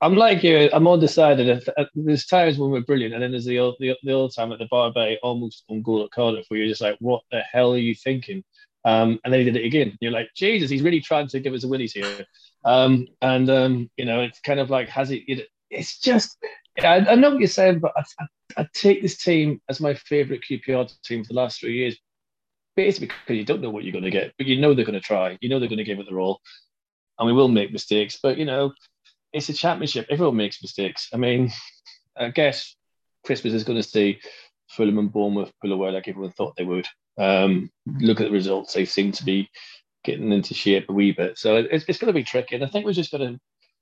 I'm 0.01 0.15
like 0.15 0.43
you, 0.43 0.71
I'm 0.73 0.89
undecided. 0.89 1.63
There's 1.95 2.27
times 2.27 2.59
when 2.59 2.71
we're 2.71 2.81
brilliant, 2.81 3.15
and 3.15 3.23
then 3.23 3.33
there's 3.33 3.45
the 3.45 3.59
old, 3.59 3.77
the, 3.81 3.97
the 4.03 4.13
old 4.13 4.35
time 4.35 4.53
at 4.53 4.59
the 4.59 4.69
Barbet, 4.71 5.19
almost 5.23 5.65
on 5.69 5.83
goal 5.83 6.05
at 6.05 6.11
Cardiff, 6.11 6.47
where 6.49 6.59
you're 6.59 6.69
just 6.69 6.81
like, 6.81 6.97
what 7.01 7.23
the 7.31 7.41
hell 7.41 7.75
are 7.75 7.79
you 7.79 7.95
thinking? 7.95 8.43
Um, 8.85 9.21
and 9.25 9.33
then 9.33 9.41
he 9.41 9.45
did 9.45 9.57
it 9.57 9.67
again. 9.67 9.99
You're 10.01 10.13
like, 10.13 10.31
Jesus, 10.35 10.71
he's 10.71 10.83
really 10.83 11.01
trying 11.01 11.29
to 11.29 11.41
give 11.41 11.53
us 11.53 11.65
a 11.65 11.69
willies 11.69 11.93
here. 11.93 12.25
Um, 12.65 13.09
and 13.21 13.51
um, 13.51 13.91
you 13.97 14.07
know, 14.07 14.23
it's 14.23 14.41
kind 14.41 14.59
of 14.59 14.71
like, 14.71 14.89
has 14.89 15.11
he? 15.11 15.17
It, 15.17 15.49
it's 15.69 15.99
just, 16.01 16.37
I, 16.81 16.97
I, 16.97 17.15
know 17.15 17.31
what 17.31 17.39
you're 17.39 17.49
saying, 17.49 17.81
but 17.81 17.93
I, 17.95 18.03
I, 18.19 18.63
I 18.63 18.69
take 18.75 19.03
this 19.03 19.19
team 19.19 19.61
as 19.69 19.81
my 19.81 19.95
favourite 19.95 20.43
QPR 20.51 20.91
team 21.03 21.25
for 21.25 21.29
the 21.29 21.41
last 21.41 21.61
three 21.61 21.77
years 21.77 21.97
basically 22.77 23.09
because 23.09 23.37
you 23.37 23.45
don't 23.45 23.61
know 23.61 23.71
what 23.71 23.85
you're 23.85 23.93
going 23.93 24.05
to 24.05 24.11
get, 24.11 24.33
but 24.39 24.47
you 24.47 24.61
know 24.61 24.75
they're 24.75 24.85
going 24.85 25.01
to 25.01 25.01
try. 25.01 25.37
You 25.41 25.49
know 25.49 25.59
they're 25.59 25.69
going 25.69 25.79
to 25.79 25.85
give 25.85 25.99
it 25.99 26.07
their 26.09 26.21
all, 26.21 26.41
and 27.19 27.27
we 27.27 27.33
will 27.33 27.49
make 27.49 27.73
mistakes. 27.73 28.19
But 28.23 28.39
you 28.39 28.45
know, 28.45 28.73
it's 29.33 29.49
a 29.49 29.55
championship. 29.55 30.07
Everyone 30.11 30.37
makes 30.37 30.63
mistakes. 30.63 31.09
I 31.13 31.17
mean, 31.17 31.53
I 32.17 32.31
guess 32.31 32.75
Christmas 33.25 33.55
is 33.55 33.65
going 33.65 33.81
to 33.81 33.89
see 33.89 34.21
Fulham 34.69 34.99
and 34.99 35.13
Bournemouth 35.13 35.53
pull 35.61 35.73
away 35.73 35.91
like 35.91 36.09
everyone 36.09 36.33
thought 36.33 36.57
they 36.57 36.65
would. 36.65 36.87
Um, 37.19 37.71
look 37.87 38.21
at 38.21 38.27
the 38.27 38.33
results; 38.33 38.73
they 38.73 38.85
seem 38.85 39.13
to 39.13 39.25
be 39.25 39.49
getting 40.05 40.33
into 40.33 40.55
shape 40.55 40.89
a 40.89 40.93
wee 40.93 41.13
bit. 41.13 41.39
So 41.39 41.57
it's, 41.57 41.85
it's 41.89 41.99
going 41.99 42.13
to 42.13 42.19
be 42.19 42.25
tricky, 42.25 42.55
and 42.55 42.65
I 42.65 42.69
think 42.69 42.85
we're 42.85 42.93
just 42.93 43.13
going 43.13 43.35
to 43.35 43.41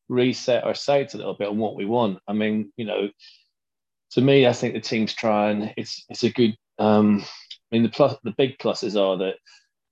reset 0.08 0.64
our 0.64 0.74
sights 0.74 1.14
a 1.14 1.18
little 1.18 1.34
bit 1.34 1.48
on 1.48 1.58
what 1.58 1.76
we 1.76 1.84
want. 1.84 2.18
I 2.26 2.32
mean, 2.32 2.72
you 2.76 2.84
know, 2.84 3.10
to 4.12 4.20
me, 4.20 4.46
I 4.46 4.52
think 4.52 4.74
the 4.74 4.80
team's 4.80 5.14
trying. 5.14 5.72
It's 5.76 6.04
it's 6.08 6.24
a 6.24 6.30
good 6.30 6.56
um, 6.78 7.22
I 7.70 7.76
mean, 7.76 7.82
the 7.82 7.88
plus, 7.90 8.16
the 8.22 8.34
big 8.36 8.58
pluses 8.58 8.98
are 8.98 9.18
that 9.18 9.36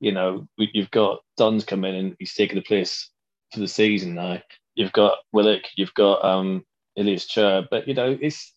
you 0.00 0.12
know 0.12 0.46
you've 0.56 0.90
got 0.90 1.20
Dunne's 1.36 1.64
come 1.64 1.84
in 1.84 1.94
and 1.94 2.16
he's 2.18 2.34
taken 2.34 2.56
the 2.56 2.62
place 2.62 3.10
for 3.52 3.60
the 3.60 3.68
season 3.68 4.14
now. 4.14 4.40
You've 4.76 4.92
got 4.92 5.18
Willock, 5.33 5.62
you've 5.76 5.95
got 5.95 6.25
um, 6.25 6.64
Ilias 6.97 7.26
Chair, 7.26 7.66
but 7.71 7.88
you 7.88 7.95
know 7.95 8.16
it's 8.21 8.54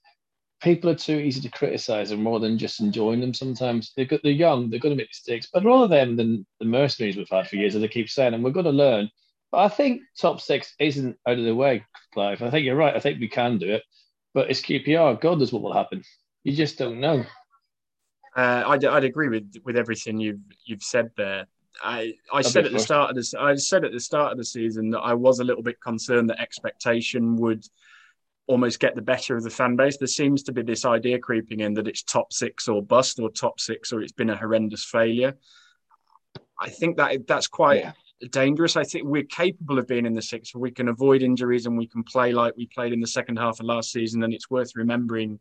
people 0.61 0.89
are 0.89 0.95
too 0.95 1.17
easy 1.17 1.41
to 1.41 1.49
criticise 1.49 2.09
them 2.09 2.21
more 2.21 2.39
than 2.39 2.57
just 2.57 2.81
enjoying 2.81 3.21
them. 3.21 3.33
Sometimes 3.33 3.93
they're 3.95 4.05
good, 4.05 4.19
they're 4.23 4.31
young, 4.31 4.69
they're 4.69 4.79
going 4.79 4.95
to 4.95 5.01
make 5.01 5.09
mistakes, 5.09 5.47
but 5.51 5.63
rather 5.63 5.87
them 5.87 6.17
than 6.17 6.45
the 6.59 6.65
mercenaries 6.65 7.15
we've 7.15 7.29
had 7.29 7.47
for 7.47 7.55
years, 7.55 7.75
as 7.75 7.83
I 7.83 7.87
keep 7.87 8.09
saying, 8.09 8.33
and 8.33 8.43
we're 8.43 8.51
going 8.51 8.65
to 8.65 8.71
learn. 8.71 9.09
But 9.51 9.59
I 9.59 9.69
think 9.69 10.01
top 10.19 10.41
six 10.41 10.75
isn't 10.79 11.17
out 11.25 11.39
of 11.39 11.45
the 11.45 11.55
way, 11.55 11.85
Clive. 12.13 12.41
I 12.41 12.49
think 12.49 12.65
you're 12.65 12.75
right. 12.75 12.95
I 12.95 12.99
think 12.99 13.19
we 13.19 13.29
can 13.29 13.57
do 13.57 13.73
it, 13.73 13.83
but 14.33 14.49
it's 14.49 14.61
QPR. 14.61 15.19
God 15.19 15.39
knows 15.39 15.51
what 15.51 15.63
will 15.63 15.73
happen. 15.73 16.03
You 16.43 16.53
just 16.53 16.77
don't 16.77 16.99
know. 16.99 17.23
Uh, 18.35 18.63
I'd, 18.67 18.85
I'd 18.85 19.03
agree 19.03 19.29
with 19.29 19.55
with 19.65 19.75
everything 19.75 20.19
you've 20.19 20.39
you've 20.65 20.83
said 20.83 21.09
there. 21.17 21.47
I, 21.83 22.13
I 22.33 22.41
said 22.41 22.65
at 22.65 22.71
the 22.71 22.79
start 22.79 23.09
of 23.09 23.15
this 23.15 23.33
I 23.33 23.55
said 23.55 23.85
at 23.85 23.91
the 23.91 23.99
start 23.99 24.31
of 24.31 24.37
the 24.37 24.43
season 24.43 24.89
that 24.91 24.99
I 24.99 25.13
was 25.13 25.39
a 25.39 25.43
little 25.43 25.63
bit 25.63 25.79
concerned 25.81 26.29
that 26.29 26.41
expectation 26.41 27.35
would 27.37 27.63
almost 28.47 28.79
get 28.79 28.95
the 28.95 29.01
better 29.01 29.37
of 29.37 29.43
the 29.43 29.49
fan 29.49 29.75
base. 29.75 29.97
There 29.97 30.07
seems 30.07 30.41
to 30.43 30.51
be 30.51 30.63
this 30.63 30.83
idea 30.83 31.19
creeping 31.19 31.59
in 31.59 31.75
that 31.75 31.87
it's 31.87 32.01
top 32.01 32.33
six 32.33 32.67
or 32.67 32.81
bust 32.81 33.19
or 33.19 33.29
top 33.29 33.59
six 33.59 33.93
or 33.93 34.01
it's 34.01 34.11
been 34.11 34.31
a 34.31 34.35
horrendous 34.35 34.83
failure. 34.83 35.37
I 36.59 36.69
think 36.69 36.97
that 36.97 37.27
that's 37.27 37.47
quite 37.47 37.81
yeah. 37.81 37.91
dangerous. 38.31 38.75
I 38.75 38.83
think 38.83 39.05
we're 39.05 39.23
capable 39.23 39.77
of 39.77 39.87
being 39.87 40.07
in 40.07 40.13
the 40.13 40.21
six. 40.21 40.53
We 40.55 40.71
can 40.71 40.89
avoid 40.89 41.21
injuries 41.21 41.67
and 41.67 41.77
we 41.77 41.87
can 41.87 42.03
play 42.03 42.33
like 42.33 42.57
we 42.57 42.67
played 42.67 42.91
in 42.91 42.99
the 42.99 43.07
second 43.07 43.37
half 43.37 43.59
of 43.59 43.67
last 43.67 43.91
season. 43.91 44.23
And 44.23 44.33
it's 44.33 44.49
worth 44.49 44.71
remembering 44.75 45.39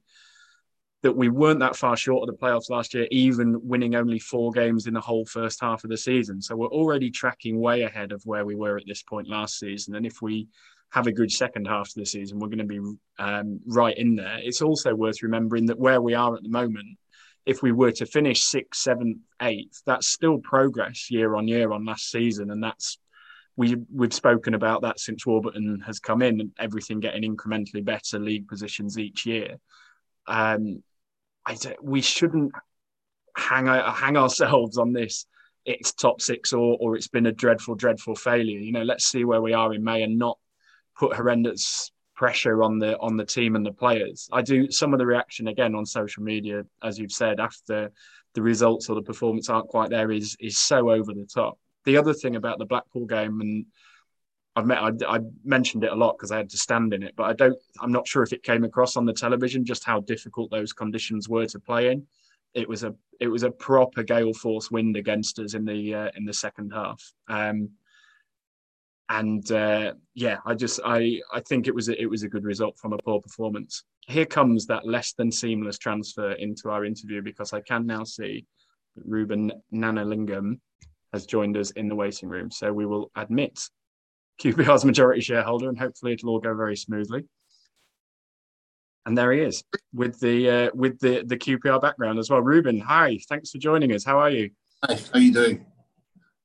that 1.02 1.16
we 1.16 1.28
weren't 1.28 1.60
that 1.60 1.76
far 1.76 1.96
short 1.96 2.28
of 2.28 2.34
the 2.34 2.40
playoffs 2.40 2.70
last 2.70 2.92
year, 2.92 3.06
even 3.10 3.56
winning 3.62 3.94
only 3.94 4.18
four 4.18 4.50
games 4.50 4.86
in 4.86 4.94
the 4.94 5.00
whole 5.00 5.24
first 5.24 5.60
half 5.60 5.84
of 5.84 5.90
the 5.90 5.96
season. 5.96 6.42
So 6.42 6.56
we're 6.56 6.66
already 6.68 7.10
tracking 7.10 7.60
way 7.60 7.82
ahead 7.82 8.10
of 8.10 8.22
where 8.24 8.44
we 8.44 8.56
were 8.56 8.76
at 8.76 8.86
this 8.86 9.02
point 9.02 9.28
last 9.28 9.58
season. 9.58 9.94
And 9.94 10.04
if 10.04 10.20
we 10.20 10.48
have 10.90 11.06
a 11.06 11.12
good 11.12 11.30
second 11.30 11.66
half 11.66 11.88
of 11.88 11.94
the 11.94 12.06
season, 12.06 12.38
we're 12.38 12.48
going 12.48 12.58
to 12.58 12.64
be 12.64 12.80
um, 13.18 13.60
right 13.66 13.96
in 13.96 14.16
there. 14.16 14.38
It's 14.42 14.62
also 14.62 14.94
worth 14.94 15.22
remembering 15.22 15.66
that 15.66 15.78
where 15.78 16.00
we 16.00 16.14
are 16.14 16.34
at 16.34 16.42
the 16.42 16.48
moment, 16.48 16.98
if 17.46 17.62
we 17.62 17.72
were 17.72 17.92
to 17.92 18.06
finish 18.06 18.42
sixth, 18.42 18.80
seventh, 18.80 19.18
eighth, 19.40 19.82
that's 19.86 20.08
still 20.08 20.38
progress 20.38 21.10
year 21.10 21.36
on 21.36 21.46
year 21.46 21.72
on 21.72 21.84
last 21.84 22.10
season, 22.10 22.50
and 22.50 22.62
that's 22.62 22.98
we 23.56 23.76
we've 23.92 24.12
spoken 24.12 24.54
about 24.54 24.82
that 24.82 25.00
since 25.00 25.26
Warburton 25.26 25.82
has 25.86 25.98
come 25.98 26.22
in, 26.22 26.40
and 26.40 26.50
everything 26.58 27.00
getting 27.00 27.22
incrementally 27.22 27.84
better 27.84 28.18
league 28.18 28.48
positions 28.48 28.98
each 28.98 29.24
year. 29.24 29.56
Um, 30.26 30.82
I 31.48 31.54
don't, 31.54 31.82
we 31.82 32.02
shouldn't 32.02 32.52
hang 33.34 33.66
hang 33.66 34.16
ourselves 34.18 34.76
on 34.76 34.92
this. 34.92 35.26
It's 35.64 35.92
top 35.92 36.20
six 36.20 36.52
or 36.52 36.76
or 36.78 36.94
it's 36.94 37.08
been 37.08 37.26
a 37.26 37.32
dreadful, 37.32 37.74
dreadful 37.74 38.14
failure. 38.14 38.58
You 38.58 38.72
know, 38.72 38.82
let's 38.82 39.06
see 39.06 39.24
where 39.24 39.40
we 39.40 39.54
are 39.54 39.72
in 39.72 39.82
May 39.82 40.02
and 40.02 40.18
not 40.18 40.38
put 40.98 41.16
horrendous 41.16 41.90
pressure 42.14 42.62
on 42.62 42.78
the 42.78 42.98
on 42.98 43.16
the 43.16 43.24
team 43.24 43.56
and 43.56 43.64
the 43.64 43.72
players. 43.72 44.28
I 44.30 44.42
do 44.42 44.70
some 44.70 44.92
of 44.92 44.98
the 44.98 45.06
reaction 45.06 45.48
again 45.48 45.74
on 45.74 45.86
social 45.86 46.22
media, 46.22 46.64
as 46.82 46.98
you've 46.98 47.12
said, 47.12 47.40
after 47.40 47.90
the 48.34 48.42
results 48.42 48.90
or 48.90 48.94
the 48.94 49.02
performance 49.02 49.48
aren't 49.48 49.68
quite 49.68 49.88
there 49.88 50.10
is 50.10 50.36
is 50.40 50.58
so 50.58 50.90
over 50.90 51.14
the 51.14 51.26
top. 51.32 51.58
The 51.86 51.96
other 51.96 52.12
thing 52.12 52.36
about 52.36 52.58
the 52.58 52.66
Blackpool 52.66 53.06
game 53.06 53.40
and 53.40 53.64
I've 54.58 54.66
met, 54.66 54.78
I, 54.78 54.90
I 55.16 55.20
mentioned 55.44 55.84
it 55.84 55.92
a 55.92 55.94
lot 55.94 56.16
because 56.18 56.32
I 56.32 56.36
had 56.36 56.50
to 56.50 56.58
stand 56.58 56.92
in 56.92 57.04
it, 57.04 57.14
but 57.16 57.24
I 57.24 57.32
don't. 57.32 57.56
I'm 57.80 57.92
not 57.92 58.08
sure 58.08 58.24
if 58.24 58.32
it 58.32 58.42
came 58.42 58.64
across 58.64 58.96
on 58.96 59.06
the 59.06 59.12
television 59.12 59.64
just 59.64 59.84
how 59.84 60.00
difficult 60.00 60.50
those 60.50 60.72
conditions 60.72 61.28
were 61.28 61.46
to 61.46 61.60
play 61.60 61.92
in. 61.92 62.04
It 62.54 62.68
was 62.68 62.82
a 62.82 62.92
it 63.20 63.28
was 63.28 63.44
a 63.44 63.50
proper 63.50 64.02
gale 64.02 64.34
force 64.34 64.70
wind 64.70 64.96
against 64.96 65.38
us 65.38 65.54
in 65.54 65.64
the 65.64 65.94
uh, 65.94 66.10
in 66.16 66.24
the 66.24 66.32
second 66.32 66.72
half. 66.72 67.00
Um, 67.28 67.70
and 69.08 69.50
uh, 69.52 69.94
yeah, 70.14 70.38
I 70.44 70.54
just 70.54 70.80
I 70.84 71.20
I 71.32 71.40
think 71.40 71.68
it 71.68 71.74
was 71.74 71.88
a, 71.88 72.00
it 72.00 72.10
was 72.10 72.24
a 72.24 72.28
good 72.28 72.44
result 72.44 72.76
from 72.78 72.92
a 72.92 72.98
poor 72.98 73.20
performance. 73.20 73.84
Here 74.08 74.26
comes 74.26 74.66
that 74.66 74.86
less 74.86 75.12
than 75.12 75.30
seamless 75.30 75.78
transfer 75.78 76.32
into 76.32 76.68
our 76.70 76.84
interview 76.84 77.22
because 77.22 77.52
I 77.52 77.60
can 77.60 77.86
now 77.86 78.02
see 78.02 78.44
Ruben 78.96 79.52
Gnanalingam 79.72 80.58
has 81.12 81.26
joined 81.26 81.56
us 81.56 81.70
in 81.72 81.88
the 81.88 81.94
waiting 81.94 82.28
room. 82.28 82.50
So 82.50 82.72
we 82.72 82.86
will 82.86 83.10
admit 83.14 83.60
QPR's 84.40 84.84
majority 84.84 85.20
shareholder, 85.20 85.68
and 85.68 85.78
hopefully 85.78 86.12
it'll 86.12 86.30
all 86.30 86.40
go 86.40 86.54
very 86.54 86.76
smoothly. 86.76 87.24
And 89.06 89.16
there 89.16 89.32
he 89.32 89.40
is 89.40 89.64
with 89.94 90.20
the 90.20 90.50
uh, 90.50 90.70
with 90.74 90.98
the 91.00 91.24
the 91.24 91.36
QPR 91.36 91.80
background 91.80 92.18
as 92.18 92.28
well. 92.28 92.40
Ruben, 92.40 92.78
hi, 92.78 93.18
thanks 93.28 93.50
for 93.50 93.58
joining 93.58 93.92
us. 93.92 94.04
How 94.04 94.18
are 94.18 94.30
you? 94.30 94.50
Hi, 94.84 94.94
how 94.94 95.00
are 95.14 95.20
you 95.20 95.32
doing? 95.32 95.66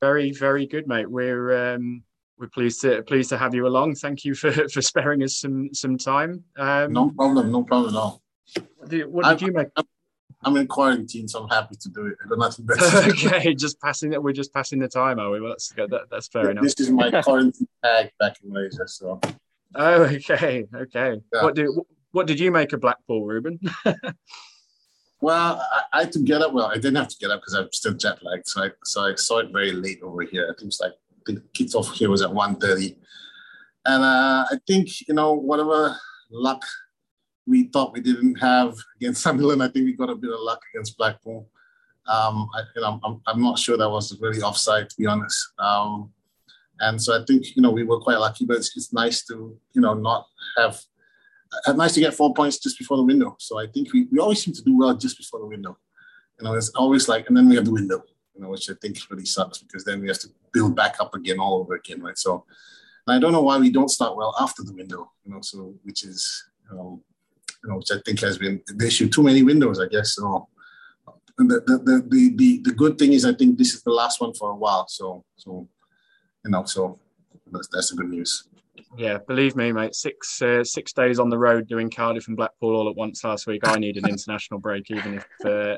Very, 0.02 0.32
very 0.32 0.66
good, 0.66 0.88
mate. 0.88 1.10
We're 1.10 1.76
um, 1.76 2.04
we're 2.38 2.48
pleased 2.48 2.82
to 2.82 3.04
pleased 3.04 3.30
to 3.30 3.38
have 3.38 3.54
you 3.54 3.68
along. 3.68 3.96
Thank 3.96 4.26
you 4.26 4.34
for 4.34 4.52
for 4.70 4.82
sparing 4.82 5.24
us 5.24 5.38
some 5.38 5.74
some 5.74 5.98
time. 5.98 6.44
Um, 6.58 6.94
no 6.94 7.10
problem, 7.12 7.52
no 7.52 7.64
problem 7.64 7.96
at 7.96 8.00
all. 8.00 8.22
What 8.78 8.90
did, 8.90 9.06
what 9.08 9.26
did 9.26 9.42
you 9.42 9.54
make? 9.54 9.68
I'm, 9.76 9.86
I'm 10.46 10.58
in 10.58 10.68
quarantine, 10.68 11.28
so 11.28 11.44
I'm 11.44 11.50
happy 11.50 11.76
to 11.76 11.90
do 11.90 12.08
it. 12.08 12.18
I 12.24 12.28
got 12.28 12.40
nothing 12.40 12.66
better. 12.66 12.86
okay, 13.10 13.54
just 13.54 13.80
passing 13.80 14.14
it. 14.14 14.22
We're 14.22 14.34
just 14.34 14.54
passing 14.54 14.80
the 14.80 14.88
time, 14.88 15.20
are 15.20 15.32
we? 15.32 15.42
Well, 15.42 15.52
that's 15.52 15.72
good. 15.72 15.90
That, 15.92 16.04
that's 16.12 16.28
fair 16.28 16.52
enough. 16.52 16.64
This 16.64 16.80
is 16.80 16.92
my 16.92 17.10
quarantine 17.24 17.68
tag 17.84 18.12
back 18.20 18.38
in 18.44 18.52
Malaysia. 18.52 18.88
So. 18.88 19.20
Oh, 19.76 20.04
okay, 20.04 20.66
okay. 20.76 21.22
Yeah. 21.34 21.44
What 21.44 21.56
do 21.56 21.86
what 22.12 22.28
did 22.28 22.40
you 22.40 22.52
make 22.52 22.74
of 22.74 22.82
Blackpool, 22.82 23.26
Ruben? 23.26 23.60
well, 25.22 25.66
I, 25.72 25.82
I, 25.94 26.00
had 26.02 26.12
to 26.14 26.20
get 26.20 26.42
up. 26.42 26.54
Well, 26.54 26.68
I 26.68 26.76
didn't 26.76 26.96
have 26.96 27.10
to 27.10 27.18
get 27.18 27.32
up 27.32 27.42
because 27.42 27.56
I'm 27.56 27.72
still 27.72 27.94
jet 27.94 28.24
lagged, 28.24 28.48
so 28.48 28.64
I 28.64 28.70
so 28.84 29.02
I 29.02 29.16
saw 29.16 29.40
it 29.40 29.52
very 29.52 29.72
late 29.72 30.02
over 30.04 30.22
here. 30.22 30.46
I 30.46 30.54
think 30.60 30.68
it's 30.68 30.80
like 30.80 30.94
the 31.26 31.42
kickoff 31.54 31.94
here 31.94 32.10
was 32.10 32.22
at 32.22 32.30
1.30. 32.30 32.98
and 33.86 34.04
uh, 34.04 34.46
I 34.52 34.58
think 34.68 35.08
you 35.08 35.14
know 35.14 35.34
whatever 35.34 35.96
luck 36.30 36.64
we 37.46 37.66
thought 37.66 37.94
we 37.94 38.02
didn't 38.02 38.36
have 38.36 38.76
against 38.98 39.22
Sunderland. 39.22 39.62
I 39.62 39.68
think 39.68 39.86
we 39.86 39.94
got 39.94 40.10
a 40.10 40.16
bit 40.16 40.32
of 40.32 40.40
luck 40.40 40.62
against 40.74 40.98
Blackpool. 40.98 41.50
Um, 42.08 42.50
I, 42.56 42.62
you 42.76 42.82
know, 42.82 43.00
I'm, 43.04 43.22
I'm 43.28 43.42
not 43.42 43.60
sure 43.60 43.78
that 43.78 43.90
was 43.90 44.18
really 44.20 44.42
offside, 44.42 44.90
to 44.90 44.96
be 44.98 45.06
honest. 45.06 45.38
Um, 45.60 46.12
and 46.80 47.02
so 47.02 47.20
I 47.20 47.24
think 47.26 47.56
you 47.56 47.62
know 47.62 47.72
we 47.72 47.84
were 47.84 48.00
quite 48.00 48.18
lucky, 48.18 48.46
but 48.46 48.58
it's, 48.58 48.76
it's 48.76 48.94
nice 48.94 49.26
to 49.26 49.58
you 49.74 49.82
know 49.82 49.94
not 49.94 50.26
have 50.58 50.80
uh, 51.66 51.74
nice 51.74 51.94
to 51.94 52.00
get 52.00 52.14
four 52.14 52.34
points 52.34 52.58
just 52.58 52.78
before 52.78 52.98
the 52.98 53.04
window. 53.04 53.36
So 53.40 53.60
I 53.60 53.68
think 53.68 53.94
we, 53.94 54.08
we 54.12 54.20
always 54.20 54.44
seem 54.44 54.54
to 54.56 54.64
do 54.64 54.78
well 54.78 54.96
just 54.96 55.18
before 55.18 55.40
the 55.40 55.46
window. 55.46 55.78
You 56.40 56.46
know, 56.46 56.56
it's 56.56 56.70
always 56.70 57.08
like, 57.08 57.28
and 57.28 57.38
then 57.38 57.48
we 57.48 57.56
have 57.56 57.66
the 57.66 57.72
window, 57.72 58.04
you 58.34 58.42
know, 58.42 58.50
which 58.50 58.70
I 58.70 58.74
think 58.82 58.98
really 59.10 59.26
sucks 59.26 59.60
because 59.60 59.86
then 59.86 60.02
we 60.02 60.08
have 60.08 60.20
to 60.20 60.30
build 60.52 60.76
back 60.76 60.96
up 61.00 61.14
again 61.14 61.40
all 61.40 61.60
over 61.60 61.76
again, 61.76 62.02
right? 62.02 62.18
So 62.18 62.46
I 63.08 63.20
don't 63.20 63.32
know 63.32 63.44
why 63.44 63.60
we 63.60 63.70
don't 63.70 63.90
start 63.90 64.18
well 64.18 64.34
after 64.40 64.64
the 64.64 64.74
window, 64.74 65.12
you 65.24 65.32
know, 65.32 65.42
so 65.42 65.76
which 65.84 66.04
is 66.04 66.44
know 66.74 67.02
you 67.64 67.70
know, 67.70 67.78
which 67.78 67.92
I 67.92 67.98
think 68.06 68.20
has 68.22 68.38
been 68.38 68.62
the 68.68 68.88
issue. 68.88 69.10
Too 69.10 69.24
many 69.24 69.44
windows, 69.44 69.80
I 69.80 69.88
guess. 69.88 70.16
So 70.16 70.48
the, 71.38 71.62
the, 71.66 71.78
the, 71.78 72.34
the, 72.36 72.62
the 72.64 72.72
good 72.74 72.98
thing 72.98 73.14
is 73.14 73.26
I 73.26 73.34
think 73.34 73.58
this 73.58 73.74
is 73.74 73.84
the 73.84 73.92
last 73.92 74.22
one 74.22 74.34
for 74.34 74.52
a 74.52 74.56
while. 74.56 74.88
So, 74.88 75.24
so 75.36 75.68
you 76.46 76.52
know, 76.52 76.66
so 76.66 77.00
that's, 77.52 77.68
that's 77.72 77.90
the 77.92 77.98
good 77.98 78.10
news. 78.10 78.48
Yeah, 78.96 79.18
believe 79.28 79.56
me, 79.56 79.72
mate. 79.72 79.96
Six 79.96 80.40
uh, 80.42 80.64
six 80.64 80.94
days 80.94 81.20
on 81.20 81.30
the 81.30 81.38
road 81.38 81.68
doing 81.68 81.90
Cardiff 81.90 82.28
and 82.28 82.38
Blackpool 82.38 82.76
all 82.76 82.90
at 82.90 82.96
once 82.96 83.24
last 83.24 83.48
week. 83.48 83.68
I 83.68 83.78
need 83.78 83.98
an 83.98 84.08
international 84.08 84.60
break, 84.60 84.92
even 84.92 85.16
if 85.16 85.46
uh, 85.46 85.78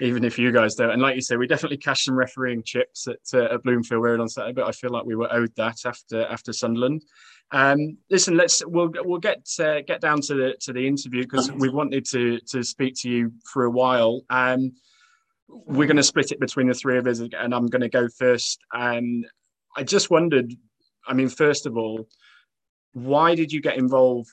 even 0.00 0.24
if 0.24 0.38
you 0.40 0.50
guys 0.50 0.74
don't. 0.74 0.90
And 0.90 1.00
like 1.00 1.14
you 1.14 1.20
say, 1.20 1.36
we 1.36 1.46
definitely 1.46 1.76
cashed 1.76 2.06
some 2.06 2.16
refereeing 2.16 2.64
chips 2.64 3.06
at 3.06 3.18
uh, 3.32 3.54
at 3.54 3.62
Bloomfield 3.62 4.02
Road 4.02 4.18
on 4.18 4.28
Saturday, 4.28 4.54
but 4.54 4.66
I 4.66 4.72
feel 4.72 4.90
like 4.90 5.04
we 5.04 5.14
were 5.14 5.32
owed 5.32 5.54
that 5.56 5.78
after 5.84 6.26
after 6.26 6.52
Sunderland. 6.52 7.04
Um, 7.50 7.96
listen, 8.10 8.36
let's 8.36 8.62
we'll 8.66 8.90
we'll 9.04 9.20
get 9.20 9.48
uh, 9.58 9.80
get 9.86 10.00
down 10.00 10.20
to 10.22 10.34
the 10.34 10.56
to 10.60 10.72
the 10.72 10.86
interview 10.86 11.22
because 11.22 11.50
we 11.52 11.68
wanted 11.68 12.04
to 12.06 12.40
to 12.40 12.62
speak 12.62 12.94
to 12.98 13.10
you 13.10 13.32
for 13.50 13.64
a 13.64 13.70
while. 13.70 14.22
Um, 14.28 14.72
we're 15.48 15.86
going 15.86 15.96
to 15.96 16.02
split 16.02 16.30
it 16.30 16.40
between 16.40 16.68
the 16.68 16.74
three 16.74 16.98
of 16.98 17.06
us, 17.06 17.20
and 17.20 17.54
I'm 17.54 17.66
going 17.66 17.80
to 17.80 17.88
go 17.88 18.08
first. 18.08 18.60
And 18.72 19.26
I 19.76 19.82
just 19.82 20.10
wondered, 20.10 20.52
I 21.06 21.14
mean, 21.14 21.30
first 21.30 21.64
of 21.64 21.78
all, 21.78 22.06
why 22.92 23.34
did 23.34 23.50
you 23.50 23.62
get 23.62 23.78
involved 23.78 24.30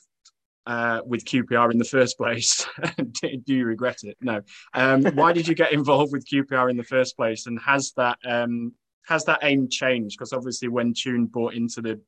uh, 0.66 1.02
with 1.06 1.24
QPR 1.24 1.72
in 1.72 1.78
the 1.78 1.86
first 1.86 2.18
place? 2.18 2.68
Do 3.22 3.40
you 3.46 3.66
regret 3.66 4.00
it? 4.04 4.18
No. 4.22 4.42
Um, 4.74 5.04
why 5.14 5.32
did 5.32 5.48
you 5.48 5.56
get 5.56 5.72
involved 5.72 6.12
with 6.12 6.28
QPR 6.28 6.70
in 6.70 6.78
the 6.78 6.84
first 6.84 7.16
place? 7.16 7.46
And 7.46 7.60
has 7.66 7.94
that 7.96 8.18
um, 8.26 8.74
has 9.08 9.24
that 9.26 9.40
aim 9.44 9.70
changed? 9.70 10.18
Because 10.18 10.34
obviously, 10.34 10.68
when 10.68 10.94
Tune 10.94 11.28
bought 11.28 11.54
into 11.54 11.82
the 11.82 12.02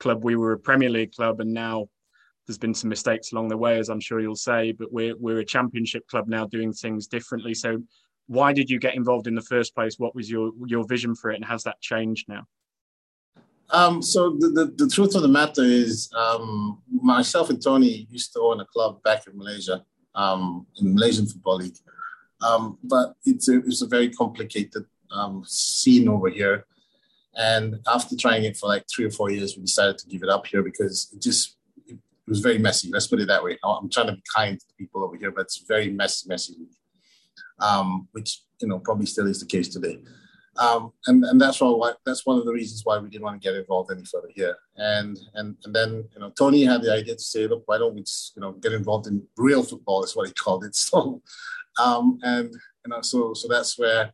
club, 0.00 0.24
we 0.24 0.36
were 0.36 0.52
a 0.52 0.58
Premier 0.58 0.90
League 0.90 1.12
club, 1.12 1.40
and 1.40 1.52
now 1.52 1.88
there's 2.46 2.58
been 2.58 2.74
some 2.74 2.90
mistakes 2.90 3.32
along 3.32 3.48
the 3.48 3.56
way, 3.56 3.78
as 3.78 3.88
I'm 3.88 4.00
sure 4.00 4.20
you'll 4.20 4.36
say. 4.36 4.72
But 4.72 4.92
we're 4.92 5.16
we're 5.16 5.40
a 5.40 5.44
Championship 5.44 6.06
club 6.08 6.28
now, 6.28 6.46
doing 6.46 6.72
things 6.72 7.06
differently. 7.06 7.54
So, 7.54 7.82
why 8.26 8.52
did 8.52 8.70
you 8.70 8.78
get 8.78 8.94
involved 8.94 9.26
in 9.26 9.34
the 9.34 9.42
first 9.42 9.74
place? 9.74 9.98
What 9.98 10.14
was 10.14 10.30
your 10.30 10.52
your 10.66 10.84
vision 10.84 11.14
for 11.14 11.30
it, 11.30 11.36
and 11.36 11.44
has 11.44 11.62
that 11.64 11.80
changed 11.80 12.28
now? 12.28 12.46
Um, 13.70 14.02
so 14.02 14.36
the, 14.38 14.48
the, 14.48 14.84
the, 14.84 14.90
truth 14.90 15.14
of 15.14 15.22
the 15.22 15.28
matter 15.28 15.64
is, 15.64 16.10
um, 16.14 16.82
myself 16.90 17.48
and 17.48 17.62
Tony 17.62 18.06
used 18.10 18.32
to 18.34 18.40
own 18.40 18.60
a 18.60 18.64
club 18.66 19.02
back 19.02 19.26
in 19.26 19.36
Malaysia, 19.36 19.84
um, 20.14 20.66
in 20.76 20.94
Malaysian 20.94 21.26
Football 21.26 21.56
League. 21.56 21.78
Um, 22.42 22.78
but 22.84 23.14
it's 23.24 23.48
a, 23.48 23.58
it's 23.58 23.82
a 23.82 23.86
very 23.86 24.10
complicated 24.10 24.84
um, 25.10 25.42
scene 25.46 26.08
over 26.08 26.28
here. 26.28 26.66
And 27.36 27.76
after 27.86 28.16
trying 28.16 28.44
it 28.44 28.56
for 28.56 28.68
like 28.68 28.84
three 28.88 29.04
or 29.04 29.10
four 29.10 29.30
years, 29.30 29.56
we 29.56 29.62
decided 29.62 29.98
to 29.98 30.08
give 30.08 30.22
it 30.22 30.28
up 30.28 30.46
here 30.46 30.62
because 30.62 31.10
it 31.12 31.20
just 31.20 31.56
it 31.86 31.98
was 32.28 32.40
very 32.40 32.58
messy. 32.58 32.90
Let's 32.92 33.06
put 33.06 33.20
it 33.20 33.28
that 33.28 33.42
way. 33.42 33.58
I'm 33.64 33.90
trying 33.90 34.06
to 34.06 34.14
be 34.14 34.22
kind 34.34 34.58
to 34.58 34.66
people 34.78 35.02
over 35.02 35.16
here, 35.16 35.30
but 35.30 35.42
it's 35.42 35.64
very 35.66 35.90
messy, 35.90 36.28
messy, 36.28 36.54
um, 37.60 38.08
which 38.12 38.42
you 38.60 38.68
know 38.68 38.78
probably 38.78 39.06
still 39.06 39.26
is 39.26 39.40
the 39.40 39.46
case 39.46 39.68
today. 39.68 39.98
Um, 40.56 40.92
and 41.06 41.24
and 41.24 41.40
that's 41.40 41.60
why 41.60 41.92
that's 42.06 42.24
one 42.24 42.38
of 42.38 42.44
the 42.44 42.52
reasons 42.52 42.82
why 42.84 42.98
we 42.98 43.08
didn't 43.08 43.24
want 43.24 43.40
to 43.40 43.46
get 43.48 43.58
involved 43.58 43.90
any 43.90 44.04
further 44.04 44.30
here. 44.32 44.56
And 44.76 45.18
and 45.34 45.56
and 45.64 45.74
then 45.74 46.08
you 46.14 46.20
know 46.20 46.30
Tony 46.30 46.64
had 46.64 46.82
the 46.82 46.92
idea 46.92 47.14
to 47.14 47.22
say, 47.22 47.48
look, 47.48 47.64
why 47.66 47.78
don't 47.78 47.94
we 47.94 48.02
just 48.02 48.36
you 48.36 48.42
know 48.42 48.52
get 48.52 48.72
involved 48.72 49.08
in 49.08 49.26
real 49.36 49.64
football? 49.64 50.04
Is 50.04 50.14
what 50.14 50.28
he 50.28 50.34
called 50.34 50.64
it. 50.64 50.76
So, 50.84 51.22
um, 51.82 52.20
and 52.22 52.52
you 52.52 52.90
know 52.90 53.00
so 53.02 53.34
so 53.34 53.48
that's 53.48 53.76
where. 53.78 54.12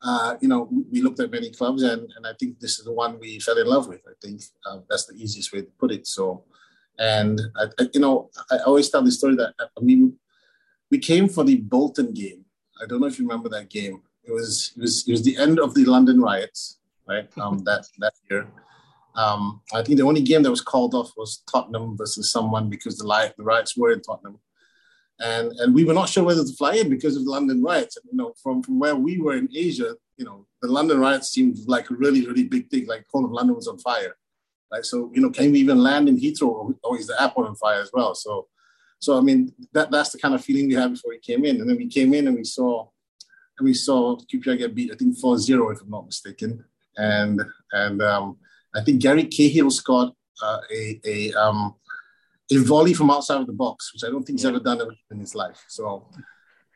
Uh, 0.00 0.36
you 0.40 0.48
know, 0.48 0.68
we 0.92 1.02
looked 1.02 1.20
at 1.20 1.30
many 1.30 1.50
clubs, 1.50 1.82
and, 1.82 2.02
and 2.16 2.26
I 2.26 2.32
think 2.38 2.60
this 2.60 2.78
is 2.78 2.84
the 2.84 2.92
one 2.92 3.18
we 3.18 3.40
fell 3.40 3.58
in 3.58 3.66
love 3.66 3.88
with. 3.88 4.00
I 4.06 4.12
think 4.22 4.42
uh, 4.64 4.78
that's 4.88 5.06
the 5.06 5.14
easiest 5.14 5.52
way 5.52 5.62
to 5.62 5.70
put 5.78 5.90
it. 5.90 6.06
So, 6.06 6.44
and 6.98 7.40
I, 7.56 7.64
I, 7.80 7.88
you 7.92 8.00
know, 8.00 8.30
I 8.50 8.58
always 8.58 8.88
tell 8.90 9.02
the 9.02 9.10
story 9.10 9.34
that 9.36 9.54
I 9.60 9.80
mean, 9.80 10.14
we 10.90 10.98
came 10.98 11.28
for 11.28 11.42
the 11.44 11.56
Bolton 11.56 12.12
game. 12.12 12.44
I 12.80 12.86
don't 12.86 13.00
know 13.00 13.08
if 13.08 13.18
you 13.18 13.26
remember 13.26 13.48
that 13.48 13.70
game 13.70 14.02
it 14.28 14.32
was 14.32 14.72
it 14.76 14.80
was 14.80 15.08
it 15.08 15.10
was 15.10 15.22
the 15.22 15.36
end 15.36 15.58
of 15.58 15.74
the 15.74 15.84
London 15.84 16.20
riots, 16.20 16.78
right? 17.06 17.28
Um, 17.40 17.58
that 17.64 17.86
that 17.98 18.12
year. 18.30 18.46
Um, 19.16 19.62
I 19.74 19.82
think 19.82 19.98
the 19.98 20.04
only 20.04 20.22
game 20.22 20.42
that 20.44 20.50
was 20.50 20.60
called 20.60 20.94
off 20.94 21.12
was 21.16 21.42
Tottenham 21.50 21.96
versus 21.96 22.30
someone 22.30 22.68
because 22.70 22.98
the, 22.98 23.06
li- 23.06 23.32
the 23.36 23.42
riots 23.42 23.76
were 23.76 23.90
in 23.90 24.00
Tottenham, 24.00 24.38
and 25.20 25.52
and 25.60 25.74
we 25.74 25.84
were 25.84 25.94
not 25.94 26.08
sure 26.08 26.24
whether 26.24 26.44
to 26.44 26.52
fly 26.54 26.74
in 26.74 26.88
because 26.88 27.16
of 27.16 27.24
the 27.24 27.30
London 27.30 27.62
riots. 27.62 27.96
You 28.10 28.16
know, 28.16 28.34
from 28.42 28.62
from 28.62 28.78
where 28.78 28.96
we 28.96 29.18
were 29.20 29.36
in 29.36 29.48
Asia, 29.54 29.94
you 30.16 30.24
know, 30.24 30.46
the 30.62 30.68
London 30.68 31.00
riots 31.00 31.30
seemed 31.30 31.58
like 31.66 31.90
a 31.90 31.94
really 31.94 32.26
really 32.26 32.44
big 32.44 32.70
thing. 32.70 32.86
Like 32.86 33.04
whole 33.10 33.24
of 33.24 33.32
London 33.32 33.56
was 33.56 33.68
on 33.68 33.78
fire, 33.78 34.16
right? 34.72 34.84
So 34.84 35.10
you 35.14 35.20
know, 35.20 35.30
can 35.30 35.52
we 35.52 35.58
even 35.60 35.78
land 35.78 36.08
in 36.08 36.18
Heathrow, 36.18 36.74
or 36.82 36.98
is 36.98 37.08
the 37.08 37.20
airport 37.20 37.48
on 37.48 37.56
fire 37.56 37.80
as 37.80 37.90
well? 37.92 38.14
So, 38.14 38.46
so 39.00 39.18
I 39.18 39.20
mean, 39.20 39.52
that 39.72 39.90
that's 39.90 40.10
the 40.10 40.18
kind 40.18 40.34
of 40.34 40.44
feeling 40.44 40.68
we 40.68 40.74
had 40.74 40.92
before 40.92 41.10
we 41.10 41.18
came 41.18 41.44
in, 41.44 41.60
and 41.60 41.68
then 41.68 41.76
we 41.76 41.88
came 41.88 42.14
in 42.14 42.28
and 42.28 42.36
we 42.36 42.44
saw 42.44 42.88
and 43.58 43.66
we 43.66 43.74
saw 43.74 44.16
QPR 44.16 44.58
get 44.58 44.74
beat, 44.74 44.92
I 44.92 44.96
think 44.96 45.18
4-0, 45.18 45.72
if 45.72 45.82
I'm 45.82 45.90
not 45.90 46.06
mistaken. 46.06 46.64
And 46.96 47.40
and 47.72 48.02
um, 48.02 48.38
I 48.74 48.82
think 48.82 49.02
Gary 49.02 49.24
Cahill 49.24 49.70
scored 49.70 50.10
uh, 50.42 50.60
a 50.72 51.00
a 51.04 51.32
um, 51.34 51.74
a 52.50 52.58
volley 52.58 52.94
from 52.94 53.10
outside 53.10 53.40
of 53.40 53.46
the 53.46 53.52
box, 53.52 53.92
which 53.92 54.04
I 54.04 54.10
don't 54.10 54.24
think 54.24 54.38
he's 54.38 54.46
ever 54.46 54.60
done 54.60 54.80
in 55.10 55.18
his 55.18 55.34
life. 55.34 55.64
So, 55.68 56.06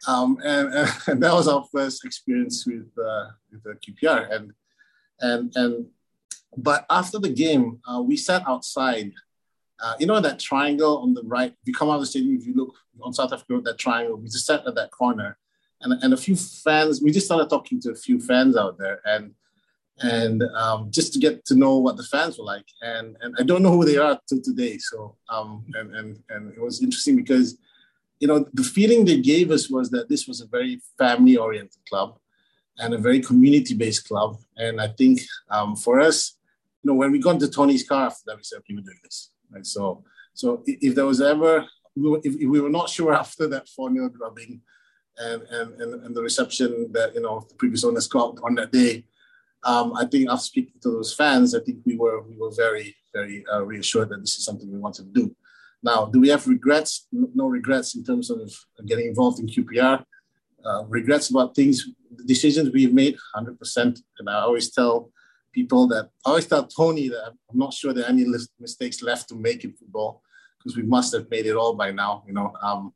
um, 0.07 0.39
and, 0.45 0.75
and, 1.07 1.23
that 1.23 1.33
was 1.33 1.49
our 1.49 1.65
first 1.73 2.05
experience 2.05 2.67
with 2.67 2.91
uh, 2.99 3.29
with 3.51 3.63
the 3.63 3.75
QPR. 3.75 4.31
And 4.33 4.53
and 5.21 5.53
and 5.57 5.87
but 6.57 6.85
after 6.91 7.19
the 7.19 7.31
game, 7.31 7.81
uh, 7.89 8.03
we 8.03 8.17
sat 8.17 8.43
outside. 8.47 9.13
Uh, 9.83 9.95
you 9.99 10.07
know 10.07 10.21
that 10.21 10.39
triangle 10.39 10.99
on 10.99 11.13
the 11.13 11.23
right. 11.25 11.51
If 11.51 11.67
you 11.67 11.75
come 11.75 11.91
out 11.91 11.95
of 11.95 12.03
the 12.03 12.07
stadium, 12.07 12.37
if 12.37 12.47
you 12.47 12.55
look 12.55 12.75
on 13.01 13.13
South 13.13 13.33
Africa, 13.33 13.61
that 13.65 13.79
triangle, 13.79 14.17
we 14.17 14.29
just 14.29 14.47
sat 14.47 14.65
at 14.65 14.77
that 14.77 14.93
corner, 14.93 15.39
and, 15.81 16.01
and 16.05 16.15
a 16.15 16.17
few 16.17 16.37
fans. 16.37 17.03
We 17.03 17.11
just 17.11 17.27
started 17.27 17.51
talking 17.51 17.81
to 17.81 17.91
a 17.91 17.97
few 17.97 18.21
fans 18.21 18.57
out 18.57 18.79
there, 18.79 19.01
and 19.05 19.35
and 20.01 20.43
um, 20.43 20.91
just 20.91 21.13
to 21.13 21.19
get 21.19 21.45
to 21.47 21.55
know 21.55 21.77
what 21.79 21.97
the 21.97 22.05
fans 22.05 22.39
were 22.39 22.45
like. 22.45 22.67
And 22.81 23.17
and 23.21 23.35
I 23.39 23.43
don't 23.43 23.63
know 23.63 23.73
who 23.73 23.85
they 23.85 23.99
are 23.99 24.19
till 24.29 24.41
today. 24.41 24.79
So 24.79 25.17
um, 25.29 25.65
and 25.75 25.95
and 25.95 26.23
and 26.31 26.53
it 26.53 26.61
was 26.61 26.83
interesting 26.83 27.17
because 27.17 27.59
you 28.21 28.29
know 28.29 28.47
the 28.53 28.65
feeling 28.65 29.05
they 29.05 29.21
gave 29.21 29.51
us 29.51 29.71
was 29.71 29.91
that 29.91 30.09
this 30.09 30.27
was 30.27 30.41
a 30.41 30.47
very 30.47 30.81
family 30.99 31.37
oriented 31.37 31.85
club 31.89 32.19
and 32.79 32.95
a 32.95 32.99
very 32.99 33.21
community 33.21 33.75
based 33.75 34.09
club. 34.09 34.39
And 34.57 34.81
I 34.81 34.89
think 34.89 35.21
um, 35.51 35.77
for 35.77 36.01
us, 36.01 36.39
you 36.83 36.91
know, 36.91 36.97
when 36.97 37.13
we 37.13 37.19
got 37.19 37.35
into 37.35 37.49
Tony's 37.49 37.87
car 37.87 38.07
after 38.07 38.23
that, 38.27 38.37
we 38.37 38.43
said, 38.45 38.59
okay, 38.59 38.75
we're 38.75 38.83
doing 38.83 38.99
this. 39.03 39.31
Right. 39.51 39.67
So 39.67 40.05
so 40.35 40.63
if 40.67 40.95
there 40.95 41.07
was 41.07 41.21
ever 41.21 41.67
if, 41.97 42.35
if 42.37 42.49
we 42.49 42.61
were 42.61 42.71
not 42.71 42.89
sure 42.89 43.13
after 43.25 43.47
that 43.49 43.69
4 43.69 43.93
0 43.93 44.09
drubbing 44.11 44.61
and, 45.19 45.43
and, 45.43 45.81
and, 45.81 46.07
and 46.07 46.17
the 46.17 46.23
reception 46.23 46.91
that, 46.93 47.15
you 47.15 47.21
know, 47.21 47.45
the 47.49 47.55
previous 47.55 47.85
owners 47.85 48.09
got 48.09 48.39
on 48.43 48.55
that 48.57 48.73
day. 48.73 49.05
Um, 49.65 49.95
I 49.95 50.07
think 50.07 50.29
after 50.29 50.45
speaking 50.45 50.81
to 50.83 50.91
those 50.91 51.15
fans, 51.15 51.55
I 51.55 51.61
think 51.61 51.79
we 51.85 51.97
were 51.97 52.23
we 52.23 52.37
were 52.37 52.51
very 52.51 52.97
very 53.13 53.45
uh, 53.53 53.65
reassured 53.65 54.09
that 54.09 54.21
this 54.21 54.37
is 54.37 54.45
something 54.45 54.71
we 54.71 54.79
want 54.79 54.95
to 54.97 55.05
do. 55.05 55.35
Now, 55.83 56.07
do 56.07 56.21
we 56.21 56.29
have 56.29 56.47
regrets? 56.47 57.07
No 57.13 57.49
regrets 57.49 57.95
in 57.97 58.05
terms 58.05 58.31
of 58.31 58.53
getting 58.87 59.07
involved 59.07 59.41
in 59.41 59.47
QPR. 59.47 60.05
Uh, 60.65 60.85
regrets 60.85 61.31
about 61.31 61.57
things, 61.57 61.89
decisions 62.25 62.71
we've 62.71 62.95
made, 62.95 63.17
hundred 63.35 63.59
percent. 63.59 64.01
And 64.19 64.31
I 64.31 64.41
always 64.43 64.71
tell 64.71 65.11
people 65.53 65.87
that 65.89 66.11
I 66.25 66.31
always 66.31 66.47
tell 66.47 66.67
Tony 66.67 67.09
that 67.09 67.33
I'm 67.51 67.59
not 67.59 67.75
sure 67.75 67.93
there 67.93 68.05
are 68.05 68.09
any 68.09 68.25
mistakes 68.61 69.03
left 69.03 69.29
to 69.29 69.35
make 69.35 69.65
in 69.65 69.73
football 69.73 70.23
because 70.59 70.77
we 70.77 70.85
must 70.85 71.13
have 71.15 71.29
made 71.31 71.47
it 71.47 71.57
all 71.57 71.75
by 71.75 71.91
now. 71.91 72.23
You 72.27 72.35
know, 72.35 72.53
um, 72.63 72.93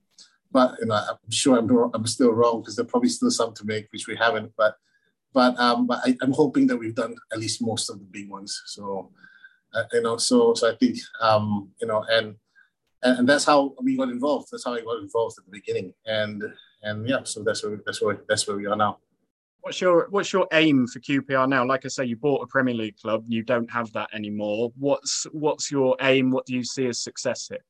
but 0.52 0.76
you 0.81 0.87
know, 0.87 0.94
I'm 0.94 1.31
sure 1.31 1.59
I'm, 1.59 1.68
I'm 1.92 2.07
still 2.07 2.33
wrong 2.33 2.61
because 2.61 2.76
there's 2.76 2.88
probably 2.88 3.09
still 3.09 3.31
some 3.31 3.52
to 3.55 3.64
make 3.64 3.88
which 3.90 4.07
we 4.07 4.16
haven't. 4.16 4.52
But 4.57 4.76
but 5.37 5.55
um, 5.61 5.87
but 5.87 6.01
I, 6.03 6.16
am 6.22 6.33
hoping 6.33 6.66
that 6.68 6.79
we've 6.79 6.94
done 6.94 7.14
at 7.31 7.38
least 7.38 7.61
most 7.61 7.90
of 7.90 7.99
the 7.99 8.07
big 8.07 8.31
ones. 8.31 8.62
So 8.64 9.11
uh, 9.75 9.83
you 9.92 10.01
know, 10.01 10.16
so 10.16 10.55
so 10.55 10.72
I 10.72 10.75
think 10.77 10.96
um, 11.20 11.68
you 11.79 11.87
know, 11.87 12.03
and, 12.09 12.37
and 13.03 13.18
and 13.18 13.29
that's 13.29 13.44
how 13.44 13.75
we 13.83 13.99
got 13.99 14.09
involved. 14.09 14.49
That's 14.51 14.64
how 14.64 14.72
I 14.72 14.81
got 14.81 15.03
involved 15.03 15.37
at 15.38 15.44
the 15.44 15.51
beginning, 15.51 15.92
and 16.07 16.42
and 16.83 17.07
yeah, 17.07 17.18
so 17.25 17.42
that's 17.42 17.62
where 17.62 17.79
that's 17.85 18.01
where 18.01 18.18
that's 18.27 18.49
where 18.49 18.57
we 18.57 18.64
are 18.64 18.77
now. 18.77 18.96
What's 19.61 19.79
your 19.79 20.07
what's 20.09 20.33
your 20.33 20.49
aim 20.53 20.87
for 20.87 21.01
QPR 21.01 21.46
now? 21.51 21.66
Like 21.66 21.85
I 21.85 21.88
say, 21.88 22.07
you 22.07 22.16
bought 22.16 22.42
a 22.42 22.46
Premier 22.46 22.72
League 22.72 22.96
club. 22.96 23.22
You 23.29 23.42
don't 23.42 23.70
have 23.70 23.92
that 23.92 24.09
anymore. 24.14 24.72
What's 24.79 25.27
what's 25.33 25.70
your 25.70 25.99
aim? 26.01 26.31
What 26.31 26.46
do 26.46 26.55
you 26.55 26.64
see 26.64 26.87
as 26.87 26.99
success 26.99 27.49
here? 27.51 27.64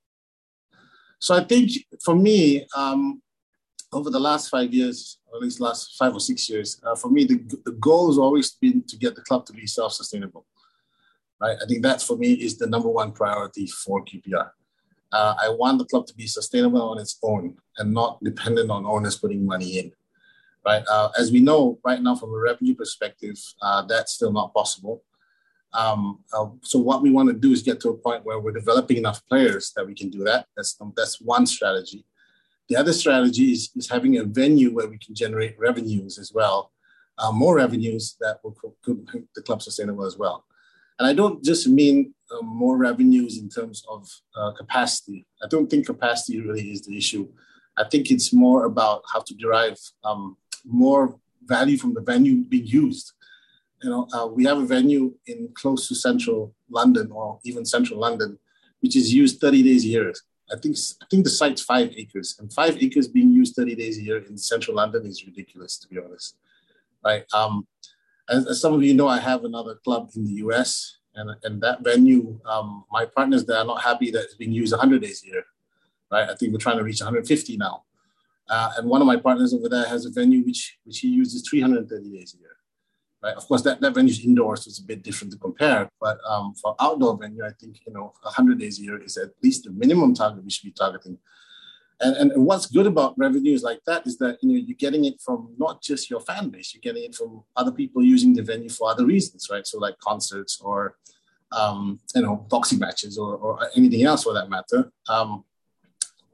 So 1.19 1.35
I 1.35 1.43
think 1.43 1.73
for 2.05 2.15
me, 2.15 2.65
um, 2.77 3.23
over 3.93 4.11
the 4.11 4.21
last 4.21 4.49
five 4.49 4.73
years, 4.73 5.19
or 5.27 5.37
at 5.37 5.43
least 5.43 5.61
last 5.61 5.97
five 5.99 6.13
or 6.13 6.21
six 6.21 6.49
years, 6.49 6.81
uh, 6.85 6.95
for 6.95 7.09
me, 7.09 7.25
the, 7.25 7.37
the 7.65 7.73
goal 7.73 8.09
has 8.09 8.19
always 8.19 8.53
been 8.53 8.83
to 8.89 8.97
get 8.97 9.15
the 9.15 9.23
club 9.23 9.47
to 9.47 9.53
be 9.53 9.67
self-sustainable. 9.67 10.45
Right? 11.41 11.57
I 11.63 11.67
think 11.67 11.83
that 11.83 12.03
for 12.03 12.17
me 12.17 12.33
is 12.33 12.59
the 12.59 12.67
number 12.67 12.89
one 12.89 13.13
priority 13.13 13.67
for 13.67 14.05
QPR. 14.05 14.51
Uh, 15.13 15.35
I 15.41 15.49
want 15.51 15.79
the 15.79 15.85
club 15.85 16.07
to 16.09 16.15
be 16.15 16.27
sustainable 16.27 16.83
on 16.83 16.99
its 16.99 17.19
own 17.23 17.57
and 17.79 17.95
not 17.95 18.23
dependent 18.23 18.71
on 18.71 18.87
owners 18.87 19.19
putting 19.19 19.47
money 19.47 19.79
in. 19.79 19.93
Right? 20.65 20.83
Uh, 20.91 21.11
as 21.17 21.31
we 21.31 21.41
know, 21.41 21.79
right 21.85 22.03
now, 22.03 22.17
from 22.17 22.31
a 22.31 22.39
revenue 22.39 22.75
perspective, 22.75 23.37
uh, 23.63 23.83
that's 23.83 24.15
still 24.15 24.33
not 24.33 24.53
possible. 24.53 25.05
Um, 25.73 26.21
uh, 26.33 26.47
so 26.63 26.79
what 26.79 27.03
we 27.03 27.11
want 27.11 27.29
to 27.29 27.35
do 27.35 27.53
is 27.53 27.63
get 27.63 27.81
to 27.81 27.91
a 27.91 27.97
point 27.97 28.25
where 28.25 28.41
we're 28.41 28.53
developing 28.53 28.97
enough 28.97 29.25
players 29.27 29.73
that 29.77 29.87
we 29.87 29.95
can 29.95 30.11
do 30.11 30.25
that. 30.25 30.47
That's 30.57 30.77
that's 30.97 31.21
one 31.21 31.47
strategy. 31.47 32.05
The 32.69 32.77
other 32.77 32.93
strategy 32.93 33.53
is, 33.53 33.71
is 33.77 33.89
having 33.89 34.19
a 34.19 34.25
venue 34.25 34.75
where 34.75 34.89
we 34.89 34.99
can 34.99 35.15
generate 35.15 35.59
revenues 35.59 36.19
as 36.19 36.33
well, 36.33 36.73
uh, 37.19 37.33
more 37.33 37.57
revenues 37.57 38.17
that 38.21 38.41
will 38.43 38.57
could 38.83 39.09
the 39.35 39.43
club 39.43 39.63
sustainable 39.63 40.05
as 40.05 40.17
well. 40.19 40.45
And 40.99 41.07
I 41.07 41.13
don't 41.13 41.45
just 41.45 41.69
mean 41.69 42.15
uh, 42.31 42.43
more 42.43 42.77
revenues 42.77 43.39
in 43.39 43.49
terms 43.49 43.85
of 43.89 44.09
uh, 44.35 44.53
capacity. 44.53 45.27
I 45.43 45.47
don't 45.49 45.69
think 45.69 45.87
capacity 45.87 46.41
really 46.41 46.71
is 46.71 46.83
the 46.83 46.97
issue. 46.97 47.29
I 47.77 47.85
think 47.85 48.11
it's 48.11 48.33
more 48.33 48.65
about 48.65 49.03
how 49.13 49.21
to 49.21 49.35
derive 49.35 49.79
um, 50.05 50.37
more 50.65 51.19
value 51.45 51.77
from 51.77 51.95
the 51.95 52.01
venue 52.01 52.45
being 52.45 52.67
used. 52.67 53.13
You 53.83 53.91
know, 53.91 54.09
uh, 54.13 54.27
we 54.27 54.45
have 54.45 54.59
a 54.59 54.67
venue 54.67 55.15
in 55.27 55.51
close 55.55 55.87
to 55.89 55.95
central 55.95 56.55
London 56.71 57.11
or 57.13 57.39
even 57.45 57.65
central 57.65 58.01
London, 58.01 58.39
which 58.81 58.97
is 58.97 59.13
used 59.13 59.41
30 59.41 59.63
days 59.63 59.85
a 59.85 59.89
year. 59.89 60.13
I 60.53 60.57
think 60.57 60.77
I 61.03 61.07
think 61.11 61.25
the 61.25 61.31
site's 61.31 61.63
five 61.63 61.93
acres, 61.97 62.37
and 62.39 62.53
five 62.53 62.81
acres 62.83 63.09
being 63.09 63.31
used 63.31 63.57
30 63.57 63.75
days 63.75 63.99
a 63.99 64.03
year 64.03 64.19
in 64.19 64.39
central 64.39 64.77
London 64.77 65.05
is 65.07 65.27
ridiculous, 65.27 65.79
to 65.79 65.89
be 65.89 65.99
honest. 65.99 66.37
Right? 67.05 67.25
Um, 67.33 67.67
as, 68.29 68.47
as 68.47 68.61
some 68.61 68.75
of 68.75 68.83
you 68.83 68.95
know, 68.95 69.09
I 69.09 69.19
have 69.19 69.45
another 69.45 69.77
club 69.77 70.11
in 70.15 70.25
the 70.25 70.35
US, 70.45 70.99
and, 71.15 71.31
and 71.45 71.61
that 71.63 71.83
venue, 71.83 72.39
um, 72.45 72.85
my 72.91 73.07
partners 73.07 73.45
there 73.45 73.59
are 73.59 73.65
not 73.65 73.83
happy 73.83 74.11
that 74.11 74.25
it's 74.25 74.35
being 74.35 74.53
used 74.53 74.73
100 74.73 75.03
days 75.03 75.23
a 75.25 75.29
year. 75.29 75.45
Right? 76.11 76.29
I 76.29 76.35
think 76.35 76.53
we're 76.53 76.59
trying 76.59 76.79
to 76.79 76.85
reach 76.85 77.01
150 77.01 77.57
now. 77.57 77.85
Uh, 78.49 78.71
and 78.77 78.89
one 78.89 79.01
of 79.01 79.07
my 79.07 79.17
partners 79.17 79.53
over 79.53 79.69
there 79.69 79.87
has 79.87 80.07
a 80.07 80.11
venue 80.11 80.45
which 80.45 80.79
which 80.85 81.01
he 81.01 81.09
uses 81.09 81.47
330 81.49 82.11
days 82.11 82.35
a 82.35 82.41
year. 82.41 82.56
Right? 83.23 83.35
Of 83.35 83.47
course, 83.47 83.63
that, 83.63 83.81
that 83.81 83.95
venue 83.95 84.11
is 84.11 84.25
indoors, 84.25 84.67
it's 84.67 84.79
a 84.79 84.85
bit 84.85 85.03
different 85.03 85.33
to 85.33 85.39
compare. 85.39 85.91
But 86.01 86.19
um, 86.29 86.55
for 86.55 86.77
outdoor 86.81 87.17
venue, 87.17 87.45
I 87.45 87.51
think 87.59 87.81
you 87.87 87.93
know 87.93 88.13
100 88.23 88.59
days 88.59 88.79
a 88.79 88.83
year 88.83 89.03
is 89.03 89.17
at 89.17 89.31
least 89.43 89.65
the 89.65 89.71
minimum 89.71 90.15
target 90.15 90.45
we 90.45 90.51
should 90.51 90.65
be 90.65 90.73
targeting. 90.73 91.19
And, 92.01 92.15
and, 92.17 92.33
and 92.33 92.45
what's 92.45 92.67
good 92.67 92.87
about 92.87 93.19
revenues 93.19 93.63
like 93.63 93.81
that 93.87 94.07
is 94.07 94.19
that 94.19 94.39
you 94.43 94.51
know 94.51 94.63
you're 94.67 94.77
getting 94.77 95.07
it 95.07 95.21
from 95.21 95.55
not 95.59 95.83
just 95.83 96.11
your 96.11 96.21
fan 96.21 96.51
base, 96.51 96.75
you're 96.75 96.83
getting 96.83 97.05
it 97.05 97.15
from 97.15 97.43
other 97.57 97.73
people 97.73 98.05
using 98.05 98.35
the 98.35 98.43
venue 98.43 98.69
for 98.69 98.91
other 98.91 99.07
reasons, 99.07 99.49
right? 99.51 99.67
So 99.67 99.79
like 99.79 99.99
concerts 99.99 100.61
or 100.61 100.97
um, 101.53 102.01
you 102.15 102.23
know 102.23 102.37
boxing 102.51 102.79
matches 102.79 103.17
or, 103.17 103.37
or 103.37 103.61
anything 103.77 104.05
else 104.05 104.25
for 104.25 104.35
that 104.35 104.51
matter. 104.51 104.91
Um, 105.09 105.45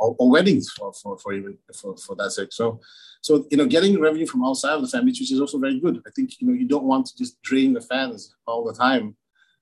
or, 0.02 0.16
or, 0.18 0.30
weddings 0.30 0.70
for, 0.70 0.92
for, 0.92 1.16
for 1.18 1.32
even 1.32 1.56
for, 1.74 1.96
for 1.96 2.16
that 2.16 2.32
sake. 2.32 2.52
So, 2.52 2.80
so 3.20 3.46
you 3.50 3.56
know, 3.56 3.66
getting 3.66 4.00
revenue 4.00 4.26
from 4.26 4.44
outside 4.44 4.74
of 4.74 4.82
the 4.82 4.88
fan 4.88 5.06
base, 5.06 5.20
which 5.20 5.32
is 5.32 5.40
also 5.40 5.58
very 5.58 5.78
good. 5.78 6.02
I 6.06 6.10
think 6.10 6.40
you 6.40 6.46
know 6.48 6.54
you 6.54 6.66
don't 6.66 6.84
want 6.84 7.06
to 7.06 7.16
just 7.16 7.40
drain 7.42 7.72
the 7.72 7.80
fans 7.80 8.34
all 8.46 8.64
the 8.64 8.74
time. 8.74 9.16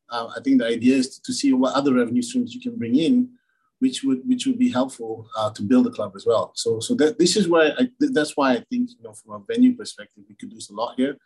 Uh, 0.09 0.29
I 0.37 0.41
think 0.41 0.59
the 0.59 0.67
idea 0.67 0.97
is 0.97 1.19
to, 1.21 1.33
see 1.33 1.53
what 1.53 1.75
other 1.75 1.95
revenue 1.95 2.23
streams 2.23 2.53
you 2.53 2.61
can 2.61 2.77
bring 2.77 2.97
in 2.97 3.31
which 3.79 4.03
would 4.05 4.21
which 4.29 4.47
would 4.47 4.59
be 4.59 4.71
helpful 4.71 5.27
uh, 5.39 5.51
to 5.51 5.63
build 5.63 5.87
the 5.87 5.91
club 5.91 6.13
as 6.15 6.27
well. 6.27 6.53
So 6.55 6.81
so 6.81 6.95
that 6.97 7.19
this 7.19 7.37
is 7.37 7.49
why 7.49 7.71
I, 7.79 7.89
that's 7.99 8.37
why 8.37 8.53
I 8.53 8.61
think 8.71 8.91
you 8.91 9.03
know 9.03 9.15
from 9.15 9.33
a 9.35 9.45
venue 9.53 9.75
perspective 9.75 10.25
we 10.29 10.35
could 10.35 10.51
do 10.51 10.59
a 10.59 10.75
lot 10.75 10.95
here, 10.97 11.17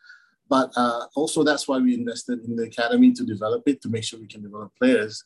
but 0.48 0.70
uh, 0.76 1.06
also 1.16 1.42
that's 1.42 1.66
why 1.66 1.78
we 1.78 1.94
invested 1.94 2.44
in 2.44 2.54
the 2.54 2.64
academy 2.64 3.12
to 3.12 3.24
develop 3.24 3.62
it 3.66 3.82
to 3.82 3.88
make 3.88 4.04
sure 4.04 4.20
we 4.20 4.28
can 4.34 4.42
develop 4.42 4.70
players 4.80 5.24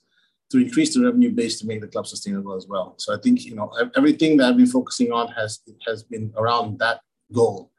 to 0.50 0.58
increase 0.58 0.94
the 0.94 1.04
revenue 1.04 1.30
base 1.30 1.58
to 1.60 1.66
make 1.66 1.80
the 1.80 1.88
club 1.88 2.06
sustainable 2.06 2.54
as 2.54 2.66
well. 2.66 2.94
So 2.98 3.14
I 3.14 3.18
think 3.18 3.44
you 3.44 3.54
know 3.54 3.70
everything 3.96 4.36
that 4.38 4.48
I've 4.48 4.56
been 4.56 4.66
focusing 4.66 5.12
on 5.12 5.28
has 5.28 5.60
has 5.86 6.02
been 6.02 6.32
around 6.36 6.78
that 6.78 7.00
goal, 7.32 7.70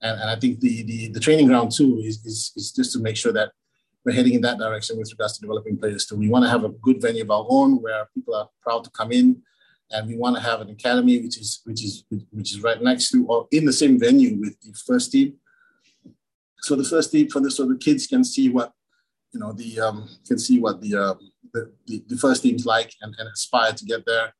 and, 0.00 0.20
and 0.20 0.30
I 0.30 0.36
think 0.36 0.60
the, 0.60 0.82
the 0.82 1.08
the 1.08 1.20
training 1.20 1.48
ground 1.48 1.72
too 1.72 2.00
is, 2.04 2.24
is 2.24 2.52
is 2.56 2.72
just 2.72 2.92
to 2.92 3.00
make 3.00 3.16
sure 3.16 3.32
that 3.32 3.52
we're 4.04 4.12
heading 4.12 4.34
in 4.34 4.40
that 4.42 4.58
direction 4.58 4.98
with 4.98 5.10
regards 5.12 5.34
to 5.34 5.40
developing 5.40 5.78
players 5.78 6.06
too. 6.06 6.16
We 6.16 6.28
want 6.28 6.44
to 6.44 6.50
have 6.50 6.64
a 6.64 6.70
good 6.70 7.00
venue 7.00 7.22
of 7.22 7.30
our 7.30 7.46
own 7.48 7.80
where 7.80 8.08
people 8.14 8.34
are 8.34 8.48
proud 8.60 8.84
to 8.84 8.90
come 8.90 9.12
in, 9.12 9.42
and 9.90 10.08
we 10.08 10.16
want 10.16 10.36
to 10.36 10.42
have 10.42 10.60
an 10.60 10.70
academy 10.70 11.20
which 11.20 11.38
is 11.38 11.60
which 11.64 11.84
is 11.84 12.04
which 12.30 12.52
is 12.52 12.62
right 12.62 12.80
next 12.80 13.10
to 13.10 13.26
or 13.26 13.48
in 13.50 13.64
the 13.64 13.72
same 13.72 13.98
venue 13.98 14.38
with 14.38 14.60
the 14.60 14.72
first 14.86 15.12
team. 15.12 15.34
So 16.60 16.76
the 16.76 16.84
first 16.84 17.10
team 17.10 17.28
for 17.28 17.40
the 17.40 17.50
so 17.50 17.66
the 17.66 17.76
kids 17.76 18.06
can 18.06 18.22
see 18.22 18.48
what 18.48 18.72
you 19.32 19.40
know 19.40 19.52
the 19.52 19.80
um, 19.80 20.08
can 20.26 20.38
see 20.38 20.60
what 20.60 20.80
the, 20.80 20.94
uh, 20.94 21.14
the, 21.52 21.72
the 21.86 22.04
the 22.08 22.16
first 22.16 22.42
team's 22.42 22.66
like 22.66 22.94
and, 23.02 23.14
and 23.18 23.28
aspire 23.28 23.72
to 23.72 23.84
get 23.84 24.04
there. 24.06 24.34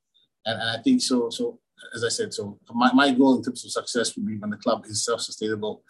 And, 0.47 0.61
and 0.61 0.71
I 0.71 0.83
think 0.83 1.03
so 1.03 1.31
so 1.31 1.59
as 1.95 2.05
I 2.05 2.09
said, 2.09 2.33
so 2.33 2.59
my, 2.73 2.93
my 2.93 3.11
goal 3.13 3.37
in 3.37 3.43
terms 3.43 3.65
of 3.65 3.73
success 3.73 4.15
would 4.17 4.27
be 4.27 4.37
when 4.39 4.51
the 4.51 4.57
club 4.57 4.85
is 4.87 5.05
self-sustainable 5.05 5.83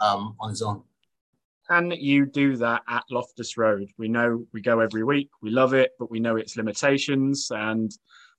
um, 0.00 0.36
on 0.40 0.50
its 0.50 0.60
own 0.62 0.82
can 1.68 1.90
you 1.90 2.24
do 2.24 2.56
that 2.56 2.82
at 2.88 3.04
Loftus 3.10 3.58
Road? 3.58 3.90
We 3.98 4.08
know 4.08 4.46
we 4.54 4.62
go 4.62 4.80
every 4.80 5.04
week, 5.04 5.28
we 5.42 5.50
love 5.50 5.74
it, 5.74 5.90
but 5.98 6.10
we 6.10 6.18
know 6.18 6.36
its 6.36 6.56
limitations. 6.56 7.50
And 7.50 7.90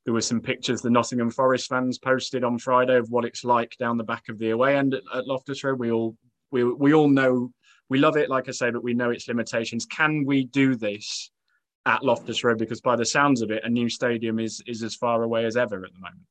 there 0.04 0.14
were 0.14 0.22
some 0.22 0.42
pictures 0.42 0.82
the 0.82 0.90
Nottingham 0.90 1.30
Forest 1.30 1.70
fans 1.70 2.00
posted 2.00 2.44
on 2.44 2.58
Friday 2.58 2.98
of 2.98 3.12
what 3.12 3.26
it's 3.26 3.44
like 3.44 3.76
down 3.78 3.98
the 3.98 4.04
back 4.04 4.30
of 4.30 4.40
the 4.40 4.50
away 4.50 4.78
end 4.78 4.96
at, 4.96 5.04
at 5.14 5.28
Loftus 5.28 5.64
Road. 5.64 5.78
We 5.78 5.92
all 5.92 6.16
we 6.52 6.64
we 6.64 6.94
all 6.94 7.08
know 7.08 7.52
we 7.90 8.00
love 8.00 8.18
it, 8.18 8.30
like 8.30 8.50
I 8.50 8.52
say, 8.52 8.72
but 8.72 8.84
we 8.84 8.96
know 8.96 9.12
its 9.12 9.28
limitations. 9.28 9.86
Can 9.86 10.26
we 10.26 10.46
do 10.46 10.76
this 10.76 11.32
at 11.90 12.04
Loftus 12.04 12.44
Road? 12.44 12.58
Because 12.58 12.82
by 12.82 12.96
the 12.96 13.06
sounds 13.06 13.42
of 13.42 13.50
it, 13.52 13.64
a 13.64 13.70
new 13.70 13.90
stadium 13.90 14.40
is 14.40 14.62
is 14.68 14.84
as 14.84 14.96
far 14.96 15.24
away 15.24 15.46
as 15.46 15.56
ever 15.58 15.78
at 15.86 15.94
the 15.94 16.00
moment. 16.00 16.26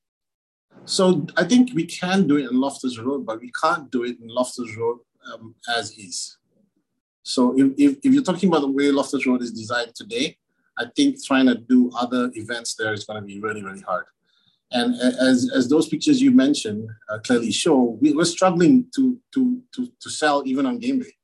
So 0.84 1.26
I 1.36 1.44
think 1.44 1.74
we 1.74 1.84
can 1.84 2.26
do 2.26 2.36
it 2.36 2.50
in 2.50 2.60
Loftus 2.64 2.98
Road, 2.98 3.26
but 3.26 3.40
we 3.40 3.50
can't 3.62 3.90
do 3.90 4.04
it 4.04 4.16
in 4.20 4.28
Loftus 4.28 4.74
Road 4.76 4.98
um, 5.30 5.54
as 5.76 5.90
is. 5.98 6.38
So 7.22 7.40
if, 7.58 7.72
if, 7.76 7.98
if, 8.04 8.14
you're 8.14 8.22
talking 8.22 8.48
about 8.48 8.62
the 8.62 8.70
way 8.70 8.90
Loftus 8.90 9.26
Road 9.26 9.42
is 9.42 9.52
designed 9.52 9.94
today, 9.94 10.38
I 10.78 10.86
think 10.96 11.22
trying 11.22 11.46
to 11.46 11.56
do 11.56 11.90
other 11.94 12.30
events 12.34 12.74
there 12.74 12.94
is 12.94 13.04
going 13.04 13.20
to 13.20 13.26
be 13.26 13.38
really, 13.38 13.62
really 13.62 13.82
hard. 13.82 14.06
And 14.70 14.94
as, 14.94 15.50
as 15.54 15.68
those 15.68 15.88
pictures 15.88 16.22
you 16.22 16.30
mentioned 16.30 16.88
uh, 17.10 17.18
clearly 17.18 17.50
show, 17.50 17.98
we, 18.00 18.18
are 18.18 18.24
struggling 18.24 18.86
to, 18.94 19.18
to, 19.34 19.62
to, 19.74 19.92
to 20.00 20.10
sell 20.10 20.42
even 20.46 20.64
on 20.66 20.78
game 20.78 21.00
day. 21.00 21.14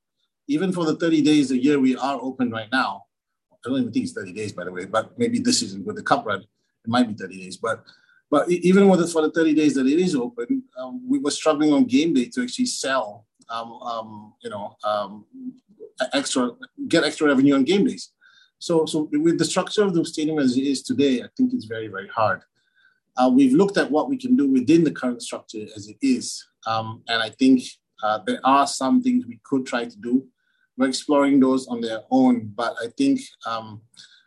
Even 0.47 0.73
for 0.73 0.85
the 0.85 0.97
30 0.97 1.23
days 1.23 1.51
a 1.51 1.57
year 1.57 1.79
we 1.79 1.97
are 1.97 2.19
open 2.21 2.51
right 2.51 2.71
now, 2.71 3.05
I 3.65 3.71
don't 3.71 3.81
even 3.81 3.93
think 3.93 4.05
it's 4.05 4.13
30 4.13 4.33
days, 4.33 4.53
by 4.53 4.65
the 4.65 4.73
way, 4.73 4.85
but 4.85 5.19
maybe 5.19 5.39
this 5.39 5.61
season 5.61 5.85
with 5.85 5.97
the 5.97 6.03
cup 6.03 6.27
run, 6.27 6.41
it 6.41 6.89
might 6.89 7.09
be 7.09 7.15
30 7.15 7.43
days. 7.43 7.57
But 7.57 7.85
but 8.31 8.51
even 8.51 8.89
with 8.89 9.01
the, 9.01 9.07
for 9.07 9.23
the 9.23 9.31
30 9.31 9.55
days 9.55 9.75
that 9.75 9.87
it 9.87 10.01
is 10.01 10.17
open, 10.17 10.65
um, 10.77 11.09
we 11.09 11.19
were 11.19 11.31
struggling 11.31 11.73
on 11.73 11.85
game 11.85 12.15
day 12.15 12.25
to 12.31 12.43
actually 12.43 12.67
sell, 12.67 13.27
um, 13.49 13.75
um, 13.75 14.35
you 14.43 14.51
know, 14.51 14.77
um, 14.83 15.25
extra 16.13 16.51
get 16.89 17.05
extra 17.05 17.29
revenue 17.29 17.55
on 17.55 17.65
game 17.65 17.85
days. 17.87 18.11
So, 18.59 18.87
so 18.87 19.09
with 19.13 19.39
the 19.39 19.45
structure 19.45 19.83
of 19.83 19.95
the 19.95 20.05
stadium 20.05 20.39
as 20.39 20.57
it 20.57 20.63
is 20.63 20.83
today, 20.83 21.23
I 21.23 21.27
think 21.37 21.53
it's 21.53 21.67
very, 21.67 21.89
very 21.89 22.09
hard. 22.09 22.43
Uh, 23.17 23.31
we've 23.33 23.53
looked 23.53 23.77
at 23.77 23.91
what 23.91 24.09
we 24.09 24.17
can 24.17 24.37
do 24.37 24.51
within 24.51 24.83
the 24.83 24.91
current 24.91 25.23
structure 25.23 25.67
as 25.77 25.87
it 25.87 25.99
is, 26.03 26.45
um, 26.67 27.03
and 27.07 27.23
I 27.23 27.31
think 27.31 27.63
uh, 28.03 28.19
there 28.27 28.41
are 28.43 28.67
some 28.67 29.03
things 29.03 29.27
we 29.27 29.39
could 29.45 29.65
try 29.65 29.85
to 29.85 29.97
do. 29.99 30.27
We're 30.77 30.89
exploring 30.89 31.41
those 31.41 31.67
on 31.69 31.81
their 31.81 32.01
own, 32.11 32.53
but 32.55 32.75
I 32.83 32.89
think 32.99 33.21
um, 33.47 33.81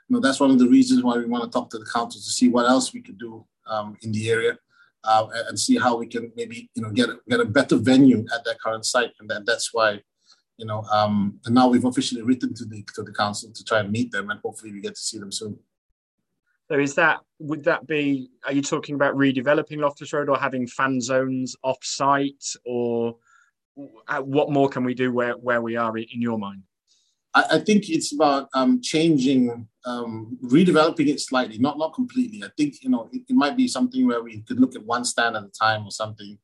you 0.07 0.15
know 0.15 0.19
that's 0.21 0.39
one 0.39 0.51
of 0.51 0.60
the 0.60 0.67
reasons 0.67 1.03
why 1.03 1.17
we 1.17 1.25
want 1.25 1.43
to 1.43 1.49
talk 1.49 1.69
to 1.71 1.77
the 1.77 1.89
council 1.93 2.21
to 2.21 2.29
see 2.29 2.47
what 2.47 2.67
else 2.67 2.93
we 2.93 3.01
could 3.01 3.17
do 3.17 3.45
um, 3.67 3.97
in 4.01 4.12
the 4.12 4.29
area. 4.29 4.57
Uh, 5.03 5.27
and 5.47 5.57
see 5.57 5.77
how 5.77 5.95
we 5.95 6.05
can 6.05 6.33
maybe 6.36 6.69
you 6.73 6.81
know 6.81 6.89
get 6.89 7.10
get 7.29 7.39
a 7.39 7.45
better 7.45 7.77
venue 7.77 8.25
at 8.33 8.43
that 8.43 8.60
current 8.60 8.86
site, 8.86 9.12
and 9.19 9.29
then 9.29 9.43
that's 9.45 9.73
why 9.73 10.01
you 10.57 10.65
know, 10.65 10.81
um, 10.91 11.39
and 11.45 11.53
now 11.53 11.67
we've 11.67 11.86
officially 11.86 12.23
written 12.23 12.53
to 12.55 12.65
the 12.65 12.83
to 12.95 13.03
the 13.03 13.13
council 13.13 13.51
to 13.53 13.63
try 13.63 13.79
and 13.79 13.91
meet 13.91 14.12
them, 14.12 14.29
and 14.29 14.39
hopefully 14.39 14.73
we 14.73 14.81
get 14.81 14.95
to 14.95 15.01
see 15.01 15.19
them 15.19 15.31
soon. 15.31 15.57
So 16.69 16.79
is 16.79 16.95
that 16.95 17.19
would 17.39 17.63
that 17.65 17.88
be? 17.88 18.29
Are 18.45 18.51
you 18.51 18.62
talking 18.62 18.95
about 18.95 19.15
redeveloping 19.15 19.77
Loftus 19.77 20.12
Road 20.13 20.29
or 20.29 20.38
having 20.38 20.67
fan 20.67 20.99
zones 20.99 21.55
off 21.63 21.77
site, 21.83 22.43
or 22.65 23.15
what 24.21 24.51
more 24.51 24.69
can 24.69 24.83
we 24.83 24.93
do 24.93 25.11
where 25.11 25.33
where 25.33 25.61
we 25.61 25.75
are 25.75 25.97
in 25.97 26.21
your 26.21 26.37
mind? 26.37 26.63
I, 27.33 27.43
I 27.53 27.59
think 27.59 27.89
it's 27.89 28.13
about 28.13 28.49
um, 28.53 28.81
changing, 28.81 29.67
um, 29.85 30.37
redeveloping 30.43 31.07
it 31.07 31.19
slightly, 31.19 31.57
not 31.57 31.77
not 31.77 31.93
completely. 31.93 32.43
I 32.43 32.49
think 32.57 32.83
you 32.83 32.89
know 32.89 33.09
it, 33.11 33.21
it 33.29 33.35
might 33.35 33.57
be 33.57 33.67
something 33.67 34.07
where 34.07 34.23
we 34.23 34.41
could 34.41 34.59
look 34.59 34.75
at 34.75 34.83
one 34.83 35.05
stand 35.05 35.35
at 35.35 35.43
a 35.43 35.49
time 35.49 35.85
or 35.85 35.91
something 35.91 36.37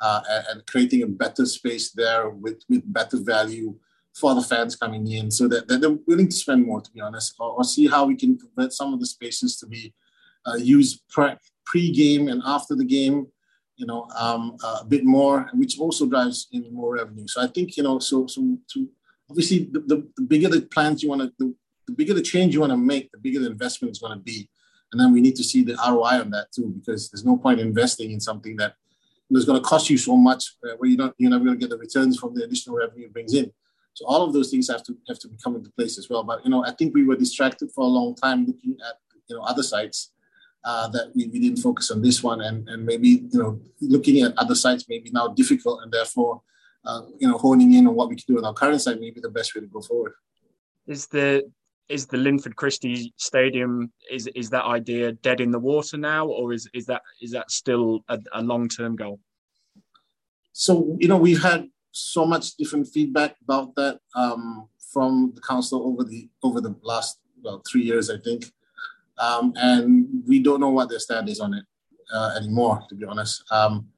uh, 0.00 0.20
and, 0.50 0.66
creating 0.66 1.02
a 1.02 1.06
better 1.06 1.44
space 1.46 1.92
there 1.92 2.30
with, 2.30 2.62
with 2.68 2.82
better 2.92 3.18
value 3.18 3.74
for 4.14 4.34
the 4.34 4.42
fans 4.42 4.74
coming 4.76 5.06
in 5.10 5.30
so 5.30 5.46
that, 5.46 5.68
that 5.68 5.80
they're 5.80 5.98
willing 6.06 6.28
to 6.28 6.36
spend 6.36 6.66
more, 6.66 6.80
to 6.80 6.90
be 6.90 7.00
honest, 7.00 7.34
or, 7.38 7.50
or 7.52 7.64
see 7.64 7.86
how 7.86 8.06
we 8.06 8.16
can 8.16 8.36
convert 8.36 8.72
some 8.72 8.92
of 8.92 9.00
the 9.00 9.06
spaces 9.06 9.56
to 9.56 9.66
be 9.66 9.94
uh, 10.46 10.56
used 10.56 11.02
pre 11.64 11.92
game 11.92 12.28
and 12.28 12.42
after 12.44 12.74
the 12.74 12.84
game, 12.84 13.26
you 13.80 13.86
know, 13.86 14.06
um, 14.14 14.56
a 14.62 14.84
bit 14.84 15.04
more, 15.04 15.48
which 15.54 15.78
also 15.78 16.06
drives 16.06 16.48
in 16.52 16.72
more 16.72 16.94
revenue. 16.96 17.26
So 17.26 17.40
I 17.42 17.46
think, 17.46 17.78
you 17.78 17.82
know, 17.82 17.98
so, 17.98 18.26
so 18.26 18.58
to 18.74 18.88
obviously 19.30 19.70
the, 19.72 19.80
the, 19.80 20.08
the 20.16 20.22
bigger 20.22 20.48
the 20.50 20.60
plans 20.60 21.02
you 21.02 21.08
want 21.08 21.22
to, 21.22 21.32
the, 21.38 21.54
the 21.86 21.94
bigger 21.94 22.12
the 22.12 22.20
change 22.20 22.52
you 22.52 22.60
want 22.60 22.72
to 22.72 22.76
make, 22.76 23.10
the 23.10 23.18
bigger 23.18 23.40
the 23.40 23.46
investment 23.46 23.92
is 23.92 23.98
going 23.98 24.12
to 24.12 24.22
be. 24.22 24.50
And 24.92 25.00
then 25.00 25.12
we 25.12 25.22
need 25.22 25.34
to 25.36 25.44
see 25.44 25.62
the 25.62 25.78
ROI 25.88 26.20
on 26.20 26.30
that 26.32 26.52
too, 26.52 26.74
because 26.78 27.10
there's 27.10 27.24
no 27.24 27.38
point 27.38 27.58
investing 27.58 28.10
in 28.10 28.20
something 28.20 28.56
that 28.58 28.74
it's 29.30 29.46
going 29.46 29.62
to 29.62 29.66
cost 29.66 29.88
you 29.88 29.96
so 29.96 30.14
much 30.14 30.56
uh, 30.64 30.74
where 30.76 30.90
you 30.90 30.96
don't 30.96 31.14
you're 31.16 31.30
never 31.30 31.44
going 31.44 31.56
to 31.56 31.60
get 31.60 31.70
the 31.70 31.78
returns 31.78 32.18
from 32.18 32.34
the 32.34 32.44
additional 32.44 32.76
revenue 32.76 33.06
it 33.06 33.12
brings 33.12 33.32
in. 33.32 33.50
So 33.94 34.04
all 34.06 34.22
of 34.22 34.32
those 34.32 34.50
things 34.50 34.68
have 34.68 34.82
to 34.84 34.96
have 35.08 35.20
to 35.20 35.30
come 35.42 35.54
into 35.54 35.70
place 35.70 35.96
as 35.98 36.10
well. 36.10 36.24
But 36.24 36.44
you 36.44 36.50
know, 36.50 36.64
I 36.64 36.72
think 36.72 36.94
we 36.94 37.04
were 37.04 37.16
distracted 37.16 37.70
for 37.70 37.82
a 37.84 37.88
long 37.88 38.16
time 38.16 38.44
looking 38.44 38.76
at 38.86 38.96
you 39.28 39.36
know 39.36 39.42
other 39.42 39.62
sites 39.62 40.10
uh, 40.64 40.88
that 40.88 41.12
we, 41.14 41.28
we 41.28 41.40
didn't 41.40 41.58
focus 41.58 41.90
on 41.90 42.02
this 42.02 42.22
one, 42.22 42.40
and 42.42 42.68
and 42.68 42.84
maybe 42.84 43.08
you 43.32 43.38
know 43.42 43.60
looking 43.80 44.22
at 44.22 44.36
other 44.36 44.54
sites 44.54 44.88
may 44.88 44.98
be 44.98 45.10
now 45.10 45.28
difficult, 45.28 45.82
and 45.82 45.92
therefore 45.92 46.42
uh, 46.84 47.02
you 47.18 47.28
know 47.28 47.38
honing 47.38 47.74
in 47.74 47.86
on 47.86 47.94
what 47.94 48.08
we 48.08 48.16
can 48.16 48.24
do 48.26 48.38
on 48.38 48.44
our 48.44 48.54
current 48.54 48.80
site 48.80 49.00
may 49.00 49.10
be 49.10 49.20
the 49.20 49.30
best 49.30 49.54
way 49.54 49.60
to 49.60 49.66
go 49.66 49.80
forward. 49.80 50.12
Is 50.86 51.06
the 51.06 51.50
is 51.88 52.06
the 52.06 52.16
Linford 52.16 52.56
Christie 52.56 53.12
Stadium 53.16 53.92
is 54.10 54.28
is 54.28 54.50
that 54.50 54.64
idea 54.64 55.12
dead 55.12 55.40
in 55.40 55.50
the 55.50 55.58
water 55.58 55.96
now, 55.96 56.26
or 56.26 56.52
is 56.52 56.68
is 56.74 56.86
that 56.86 57.02
is 57.20 57.30
that 57.32 57.50
still 57.50 58.04
a, 58.08 58.18
a 58.32 58.42
long 58.42 58.68
term 58.68 58.96
goal? 58.96 59.18
So 60.52 60.96
you 61.00 61.08
know 61.08 61.16
we've 61.16 61.42
had 61.42 61.68
so 61.92 62.24
much 62.24 62.54
different 62.56 62.86
feedback 62.86 63.36
about 63.42 63.74
that 63.74 63.98
um, 64.14 64.68
from 64.92 65.32
the 65.34 65.40
council 65.40 65.86
over 65.86 66.04
the 66.04 66.28
over 66.42 66.60
the 66.60 66.76
last 66.82 67.18
well 67.42 67.62
three 67.70 67.82
years, 67.82 68.10
I 68.10 68.18
think, 68.18 68.52
um, 69.20 69.52
and 69.56 70.08
we 70.26 70.40
don't 70.42 70.60
know 70.60 70.70
what 70.70 70.88
their 70.88 70.98
stand 70.98 71.28
is 71.28 71.40
on 71.40 71.54
it 71.54 71.64
uh, 72.12 72.34
anymore, 72.36 72.82
to 72.88 72.94
be 72.94 73.04
honest. 73.04 73.44
Um, 73.52 73.88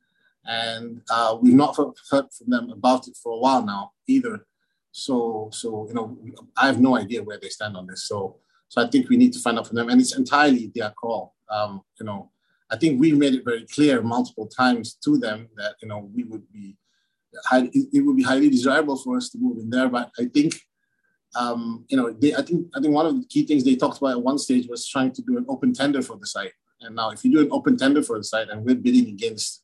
and 0.44 1.00
uh, 1.11 1.38
we've 1.40 1.54
not 1.54 1.76
heard 1.76 2.26
from 2.32 2.48
them 2.48 2.70
about 2.70 3.06
it 3.06 3.16
for 3.22 3.32
a 3.32 3.38
while 3.38 3.64
now 3.64 3.92
either. 4.08 4.44
So, 4.90 5.48
so 5.52 5.87
you 5.88 5.94
know, 5.94 6.18
I 6.56 6.66
have 6.66 6.80
no 6.80 6.96
idea 6.96 7.22
where 7.22 7.38
they 7.40 7.48
stand 7.48 7.76
on 7.76 7.87
this. 7.87 8.04
So, 8.04 8.37
so 8.68 8.82
I 8.82 8.88
think 8.88 9.08
we 9.08 9.16
need 9.16 9.32
to 9.35 9.38
find 9.38 9.58
out 9.58 9.68
from 9.68 9.76
them, 9.76 9.88
and 9.88 10.00
it's 10.00 10.16
entirely 10.16 10.72
their 10.74 10.90
call. 10.90 11.35
Um, 11.48 11.82
you 12.00 12.06
know, 12.06 12.30
I 12.70 12.76
think 12.76 13.00
we've 13.00 13.16
made 13.16 13.35
it 13.35 13.44
very 13.44 13.66
clear 13.66 14.02
multiple 14.02 14.48
times 14.48 14.94
to 15.04 15.18
them 15.18 15.48
that 15.56 15.76
you 15.80 15.88
know 15.88 16.11
we 16.14 16.24
would 16.24 16.50
be, 16.52 16.76
it 17.52 18.04
would 18.04 18.16
be 18.16 18.22
highly 18.22 18.50
desirable 18.50 18.96
for 18.96 19.16
us 19.16 19.30
to 19.30 19.38
move 19.38 19.58
in 19.58 19.70
there. 19.70 19.88
But 19.88 20.11
I 20.18 20.24
think, 20.24 20.54
um, 21.34 21.84
you 21.88 21.96
know, 21.96 22.10
they, 22.12 22.34
I 22.34 22.42
think 22.42 22.68
I 22.74 22.80
think 22.80 22.94
one 22.94 23.06
of 23.06 23.20
the 23.20 23.26
key 23.26 23.46
things 23.46 23.64
they 23.64 23.76
talked 23.76 23.98
about 23.98 24.12
at 24.12 24.22
one 24.22 24.38
stage 24.38 24.68
was 24.68 24.86
trying 24.86 25.12
to 25.12 25.22
do 25.22 25.38
an 25.38 25.46
open 25.48 25.72
tender 25.72 26.02
for 26.02 26.16
the 26.16 26.26
site. 26.26 26.52
And 26.80 26.96
now, 26.96 27.10
if 27.10 27.24
you 27.24 27.32
do 27.32 27.40
an 27.40 27.48
open 27.50 27.76
tender 27.76 28.02
for 28.02 28.18
the 28.18 28.24
site, 28.24 28.48
and 28.48 28.64
we're 28.64 28.74
bidding 28.74 29.08
against, 29.08 29.62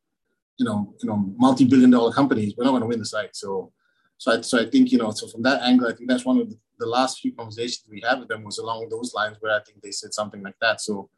you 0.59 0.65
know, 0.65 0.95
you 1.03 1.09
know, 1.09 1.17
multi-billion-dollar 1.37 2.13
companies, 2.13 2.55
we're 2.57 2.65
not 2.65 2.71
going 2.71 2.83
to 2.83 2.89
win 2.89 3.01
the 3.01 3.07
site. 3.07 3.35
So 3.35 3.73
so 4.19 4.33
I, 4.33 4.41
so 4.41 4.61
I 4.61 4.67
think, 4.67 4.91
you 4.91 4.99
know, 4.99 5.13
so 5.13 5.29
from 5.29 5.43
that 5.45 5.63
angle, 5.63 5.89
I 5.89 5.95
think 5.95 6.11
that's 6.11 6.25
one 6.25 6.39
of 6.39 6.51
the, 6.51 6.59
the 6.81 6.87
last 6.87 7.21
few 7.21 7.33
conversations 7.33 7.85
we 7.89 8.03
had 8.07 8.19
with 8.19 8.29
them 8.29 8.45
was 8.45 8.59
along 8.59 8.89
those 8.89 9.15
lines 9.15 9.37
where 9.41 9.55
I 9.55 9.63
think 9.63 9.81
they 9.81 9.93
said 9.93 10.13
something 10.13 10.43
like 10.43 10.57
that. 10.61 10.81
So, 10.81 11.09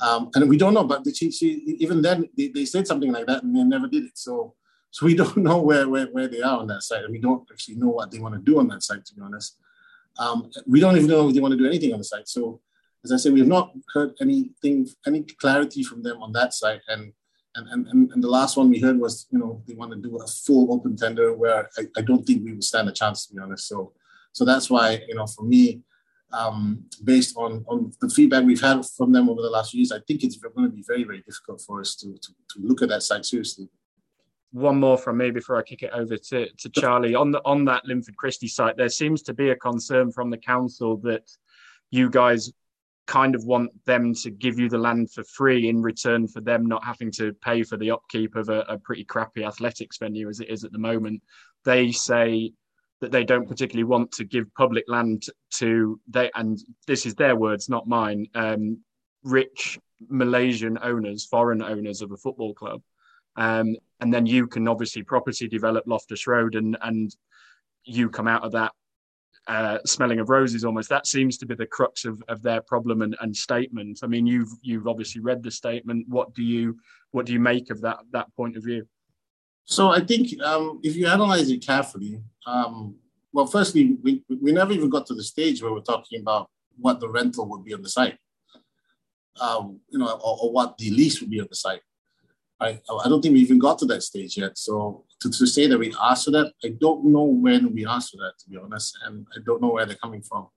um, 0.00 0.30
and 0.34 0.48
we 0.48 0.58
don't 0.58 0.74
know, 0.74 0.84
but 0.84 1.02
the, 1.02 1.14
she, 1.14 1.28
even 1.80 2.02
then 2.02 2.28
they, 2.36 2.48
they 2.48 2.66
said 2.66 2.86
something 2.86 3.10
like 3.10 3.26
that 3.26 3.42
and 3.42 3.56
they 3.56 3.64
never 3.64 3.88
did 3.88 4.04
it. 4.04 4.18
So, 4.18 4.54
so 4.90 5.06
we 5.06 5.14
don't 5.20 5.38
know 5.38 5.62
where, 5.62 5.88
where, 5.88 6.06
where 6.06 6.28
they 6.28 6.42
are 6.42 6.58
on 6.58 6.66
that 6.66 6.82
side. 6.82 7.04
And 7.04 7.12
we 7.12 7.20
don't 7.20 7.48
actually 7.50 7.76
know 7.76 7.88
what 7.88 8.10
they 8.10 8.18
want 8.18 8.34
to 8.34 8.40
do 8.40 8.58
on 8.58 8.68
that 8.68 8.82
side, 8.82 9.04
to 9.06 9.14
be 9.14 9.22
honest. 9.22 9.56
Um, 10.18 10.50
we 10.66 10.80
don't 10.80 10.96
even 10.96 11.08
know 11.08 11.28
if 11.28 11.34
they 11.34 11.40
want 11.40 11.52
to 11.52 11.58
do 11.58 11.66
anything 11.66 11.92
on 11.92 11.98
the 11.98 12.04
site. 12.04 12.28
So 12.28 12.60
as 13.04 13.12
I 13.12 13.16
said, 13.16 13.32
we 13.32 13.40
have 13.40 13.48
not 13.48 13.72
heard 13.94 14.12
anything, 14.20 14.86
any 15.06 15.22
clarity 15.22 15.82
from 15.82 16.02
them 16.02 16.22
on 16.22 16.32
that 16.32 16.54
side. 16.54 16.80
And 16.88 17.12
and, 17.54 17.68
and, 17.88 18.10
and 18.12 18.24
the 18.24 18.28
last 18.28 18.56
one 18.56 18.70
we 18.70 18.80
heard 18.80 18.98
was, 18.98 19.26
you 19.30 19.38
know, 19.38 19.62
they 19.66 19.74
want 19.74 19.92
to 19.92 19.98
do 19.98 20.16
a 20.16 20.26
full 20.26 20.72
open 20.72 20.96
tender 20.96 21.34
where 21.34 21.68
I, 21.76 21.82
I 21.98 22.00
don't 22.00 22.24
think 22.24 22.44
we 22.44 22.52
would 22.52 22.64
stand 22.64 22.88
a 22.88 22.92
chance, 22.92 23.26
to 23.26 23.34
be 23.34 23.40
honest. 23.40 23.68
So, 23.68 23.92
so 24.32 24.46
that's 24.46 24.70
why, 24.70 25.02
you 25.06 25.14
know, 25.14 25.26
for 25.26 25.42
me, 25.42 25.82
um, 26.32 26.84
based 27.04 27.36
on, 27.36 27.62
on 27.68 27.92
the 28.00 28.08
feedback 28.08 28.44
we've 28.44 28.60
had 28.60 28.82
from 28.96 29.12
them 29.12 29.28
over 29.28 29.42
the 29.42 29.50
last 29.50 29.72
few 29.72 29.80
years, 29.80 29.92
I 29.92 30.00
think 30.08 30.24
it's 30.24 30.36
going 30.36 30.70
to 30.70 30.74
be 30.74 30.82
very, 30.86 31.04
very 31.04 31.20
difficult 31.20 31.60
for 31.60 31.80
us 31.80 31.94
to, 31.96 32.14
to, 32.14 32.28
to 32.52 32.60
look 32.66 32.80
at 32.80 32.88
that 32.88 33.02
site 33.02 33.26
seriously. 33.26 33.68
One 34.52 34.78
more 34.78 34.98
from 34.98 35.16
me 35.18 35.30
before 35.30 35.56
I 35.56 35.62
kick 35.62 35.82
it 35.82 35.90
over 35.92 36.16
to, 36.16 36.46
to 36.46 36.68
Charlie. 36.68 37.14
On 37.14 37.30
the 37.30 37.40
on 37.44 37.64
that 37.64 37.84
Linford 37.84 38.16
Christie 38.16 38.48
site, 38.48 38.76
there 38.76 38.88
seems 38.88 39.22
to 39.22 39.34
be 39.34 39.50
a 39.50 39.56
concern 39.56 40.12
from 40.12 40.30
the 40.30 40.36
council 40.36 40.98
that 40.98 41.30
you 41.90 42.10
guys 42.10 42.52
kind 43.06 43.34
of 43.34 43.44
want 43.44 43.70
them 43.84 44.14
to 44.14 44.30
give 44.30 44.58
you 44.58 44.68
the 44.68 44.78
land 44.78 45.10
for 45.10 45.24
free 45.24 45.68
in 45.68 45.82
return 45.82 46.28
for 46.28 46.40
them 46.40 46.66
not 46.66 46.84
having 46.84 47.10
to 47.10 47.32
pay 47.34 47.62
for 47.62 47.76
the 47.76 47.90
upkeep 47.90 48.36
of 48.36 48.48
a, 48.48 48.60
a, 48.68 48.78
pretty 48.78 49.04
crappy 49.04 49.44
athletics 49.44 49.98
venue 49.98 50.28
as 50.28 50.40
it 50.40 50.48
is 50.48 50.64
at 50.64 50.72
the 50.72 50.78
moment. 50.78 51.20
They 51.64 51.90
say 51.90 52.52
that 53.00 53.10
they 53.10 53.24
don't 53.24 53.48
particularly 53.48 53.84
want 53.84 54.12
to 54.12 54.24
give 54.24 54.54
public 54.54 54.84
land 54.86 55.24
to 55.54 56.00
they, 56.08 56.30
and 56.34 56.58
this 56.86 57.04
is 57.04 57.14
their 57.14 57.34
words, 57.34 57.68
not 57.68 57.88
mine. 57.88 58.28
Um, 58.34 58.78
rich 59.24 59.78
Malaysian 60.08 60.78
owners, 60.82 61.26
foreign 61.26 61.62
owners 61.62 62.02
of 62.02 62.12
a 62.12 62.16
football 62.16 62.54
club, 62.54 62.80
um, 63.36 63.76
and 64.02 64.12
then 64.12 64.26
you 64.26 64.48
can 64.48 64.66
obviously 64.66 65.04
property 65.04 65.46
develop 65.46 65.84
Loftus 65.86 66.26
Road, 66.26 66.56
and 66.56 66.76
and 66.82 67.14
you 67.84 68.10
come 68.10 68.26
out 68.26 68.44
of 68.44 68.50
that 68.52 68.72
uh, 69.46 69.78
smelling 69.86 70.18
of 70.18 70.28
roses 70.28 70.64
almost. 70.64 70.88
That 70.88 71.06
seems 71.06 71.38
to 71.38 71.46
be 71.46 71.54
the 71.54 71.66
crux 71.66 72.04
of, 72.04 72.20
of 72.26 72.42
their 72.42 72.60
problem 72.62 73.02
and, 73.02 73.16
and 73.20 73.34
statement. 73.34 74.00
I 74.02 74.08
mean, 74.08 74.26
you've 74.26 74.50
you've 74.60 74.88
obviously 74.88 75.20
read 75.20 75.42
the 75.44 75.52
statement. 75.52 76.06
What 76.08 76.34
do 76.34 76.42
you 76.42 76.76
what 77.12 77.26
do 77.26 77.32
you 77.32 77.38
make 77.38 77.70
of 77.70 77.80
that 77.82 77.98
that 78.10 78.26
point 78.34 78.56
of 78.56 78.64
view? 78.64 78.88
So 79.64 79.90
I 79.90 80.00
think 80.00 80.42
um, 80.42 80.80
if 80.82 80.96
you 80.96 81.06
analyze 81.06 81.48
it 81.48 81.64
carefully, 81.64 82.20
um, 82.44 82.96
well, 83.32 83.46
firstly, 83.46 83.96
we, 84.02 84.24
we 84.28 84.50
never 84.50 84.72
even 84.72 84.90
got 84.90 85.06
to 85.06 85.14
the 85.14 85.22
stage 85.22 85.62
where 85.62 85.72
we're 85.72 85.80
talking 85.80 86.20
about 86.20 86.50
what 86.76 86.98
the 86.98 87.08
rental 87.08 87.48
would 87.48 87.64
be 87.64 87.72
on 87.72 87.82
the 87.82 87.88
site, 87.88 88.18
um, 89.40 89.78
you 89.90 90.00
know, 90.00 90.08
or, 90.08 90.38
or, 90.42 90.52
what 90.52 90.76
the 90.76 90.90
lease 90.90 91.20
would 91.20 91.30
be 91.30 91.40
on 91.40 91.46
the 91.48 91.54
site. 91.54 91.82
I, 92.62 92.80
I 93.04 93.08
don't 93.08 93.20
think 93.20 93.34
we 93.34 93.40
even 93.40 93.58
got 93.58 93.78
to 93.80 93.86
that 93.86 94.02
stage 94.02 94.38
yet. 94.38 94.56
So 94.56 95.04
to, 95.20 95.30
to 95.30 95.46
say 95.46 95.66
that 95.66 95.78
we 95.78 95.94
asked 96.00 96.26
for 96.26 96.30
that, 96.32 96.52
I 96.64 96.68
don't 96.80 97.06
know 97.06 97.24
when 97.24 97.74
we 97.74 97.86
asked 97.86 98.12
for 98.12 98.18
that, 98.18 98.34
to 98.40 98.50
be 98.50 98.56
honest, 98.56 98.96
and 99.04 99.26
I 99.36 99.40
don't 99.44 99.60
know 99.60 99.72
where 99.72 99.86
they're 99.86 99.96
coming 99.96 100.22
from, 100.22 100.48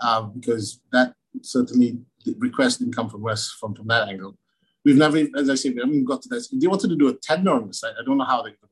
um, 0.00 0.32
because 0.34 0.80
that 0.92 1.14
certainly 1.42 1.98
the 2.24 2.34
request 2.38 2.80
didn't 2.80 2.96
come 2.96 3.08
from 3.08 3.26
us 3.26 3.56
from, 3.58 3.74
from 3.74 3.86
that 3.88 4.08
angle. 4.08 4.36
We've 4.84 4.96
never, 4.96 5.18
as 5.36 5.50
I 5.50 5.54
said, 5.54 5.74
we 5.74 5.80
haven't 5.80 6.04
got 6.04 6.22
to 6.22 6.28
that. 6.30 6.46
They 6.52 6.66
wanted 6.66 6.90
to 6.90 6.96
do 6.96 7.08
a 7.08 7.14
tender 7.14 7.52
on 7.52 7.68
the 7.68 7.74
site, 7.74 7.94
I 8.00 8.04
don't 8.04 8.18
know 8.18 8.24
how 8.24 8.42
they 8.42 8.50
could 8.50 8.68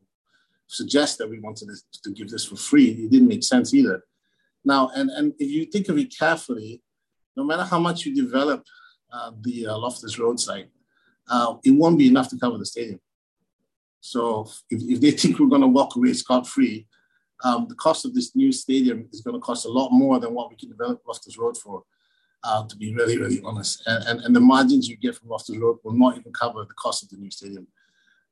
suggest 0.69 1.19
that 1.19 1.31
we 1.31 1.39
wanted 1.39 1.69
to 2.03 2.11
give 2.11 2.29
this 2.29 2.45
for 2.45 2.57
free. 2.57 2.91
It 2.91 3.11
didn't 3.11 3.29
make 3.29 3.45
sense 3.45 3.73
either. 3.73 4.05
Now, 4.65 4.91
and, 4.95 5.11
and 5.11 5.33
if 5.39 5.51
you 5.51 5.65
think 5.67 5.89
of 5.89 5.99
it 5.99 6.17
carefully, 6.17 6.83
no 7.37 7.45
matter 7.45 7.62
how 7.62 7.79
much 7.79 8.05
you 8.05 8.15
develop 8.15 8.65
uh, 9.12 9.31
the 9.43 9.69
uh, 9.69 9.79
Loftus 9.79 10.19
Road 10.19 10.41
site, 10.41 10.69
uh, 11.29 11.57
it 11.65 11.73
won't 11.73 11.99
be 11.99 12.09
enough 12.09 12.29
to 12.31 12.39
cover 12.39 12.59
the 12.59 12.67
stadium. 12.67 13.01
So 14.01 14.49
if, 14.71 14.83
if 14.83 15.01
they 15.01 15.11
think 15.11 15.39
we're 15.39 15.49
going 15.49 15.62
to 15.62 15.67
walk 15.69 15.97
away 15.97 16.12
scot 16.12 16.47
free, 16.47 16.87
um, 17.45 17.67
the 17.69 17.75
cost 17.75 18.05
of 18.05 18.15
this 18.15 18.35
new 18.35 18.53
stadium 18.53 19.09
is 19.12 19.21
going 19.21 19.35
to 19.35 19.41
cost 19.41 19.67
a 19.67 19.71
lot 19.71 19.91
more 19.91 20.19
than 20.21 20.33
what 20.33 20.51
we 20.51 20.57
can 20.57 20.69
develop 20.69 21.03
Loftus 21.07 21.39
Road 21.39 21.57
for. 21.57 21.83
Uh, 22.45 22.65
to 22.69 22.77
be 22.77 22.95
really, 22.95 23.19
really 23.19 23.41
honest, 23.45 23.83
and, 23.87 24.05
and, 24.05 24.21
and 24.21 24.37
the 24.37 24.41
margins 24.41 24.89
you 24.89 24.97
get 24.97 25.17
from 25.17 25.29
Loftus 25.29 25.57
Road 25.57 25.79
will 25.83 25.95
not 25.95 26.17
even 26.17 26.33
cover 26.33 26.65
the 26.65 26.75
cost 26.75 27.03
of 27.03 27.09
the 27.09 27.17
new 27.17 27.31
stadium, 27.31 27.67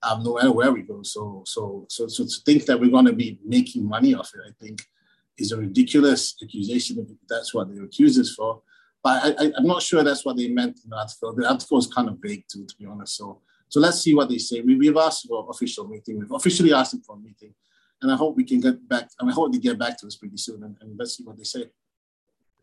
um, 0.05 0.23
no 0.23 0.35
matter 0.35 0.53
where 0.53 0.71
we 0.71 0.83
go. 0.83 1.03
So, 1.03 1.43
so, 1.47 1.87
so, 1.89 2.07
so 2.07 2.23
to 2.23 2.31
think 2.45 2.65
that 2.67 2.79
we're 2.79 2.93
going 2.93 3.07
to 3.07 3.13
be 3.13 3.41
making 3.45 3.89
money 3.89 4.15
off 4.15 4.31
it, 4.37 4.43
I 4.47 4.53
think, 4.63 4.83
is 5.37 5.51
a 5.51 5.57
ridiculous 5.57 6.37
accusation. 6.41 6.99
If 7.01 7.09
that's 7.29 7.53
what 7.53 7.75
they 7.75 7.83
accuse 7.83 8.17
us 8.17 8.33
for, 8.35 8.63
but 9.05 9.39
I, 9.39 9.45
am 9.59 9.67
not 9.67 9.83
sure 9.83 10.03
that's 10.03 10.25
what 10.25 10.39
they 10.39 10.49
meant 10.49 10.81
in 10.83 10.91
the 10.91 10.97
article. 10.97 11.35
The 11.35 11.47
article 11.47 11.79
is 11.79 11.87
kind 11.87 12.09
of 12.09 12.17
vague, 12.23 12.45
too, 12.51 12.65
to 12.65 12.75
be 12.77 12.87
honest. 12.87 13.19
So, 13.19 13.43
so 13.69 13.79
let's 13.79 14.01
see 14.01 14.15
what 14.15 14.31
they 14.31 14.39
say. 14.39 14.63
We, 14.63 14.77
we've 14.77 14.97
asked 14.97 15.29
for 15.29 15.43
an 15.43 15.47
official 15.51 15.87
meeting. 15.87 16.19
We've 16.19 16.33
officially 16.33 16.73
asked 16.73 16.93
them 16.93 17.03
for 17.03 17.15
a 17.15 17.19
meeting. 17.19 17.55
And 18.01 18.11
I 18.11 18.17
hope 18.17 18.35
we 18.35 18.45
can 18.45 18.61
get 18.61 18.89
back, 18.89 19.11
and 19.21 19.31
I 19.31 19.35
hope 19.35 19.53
they 19.53 19.59
get 19.59 19.79
back 19.79 19.99
to 19.99 20.07
us 20.07 20.17
pretty 20.17 20.39
soon 20.39 20.63
and, 20.65 20.77
and 20.81 20.99
let's 20.99 21.19
see 21.19 21.23
what 21.23 21.37
they 21.37 21.45
say. 21.45 21.67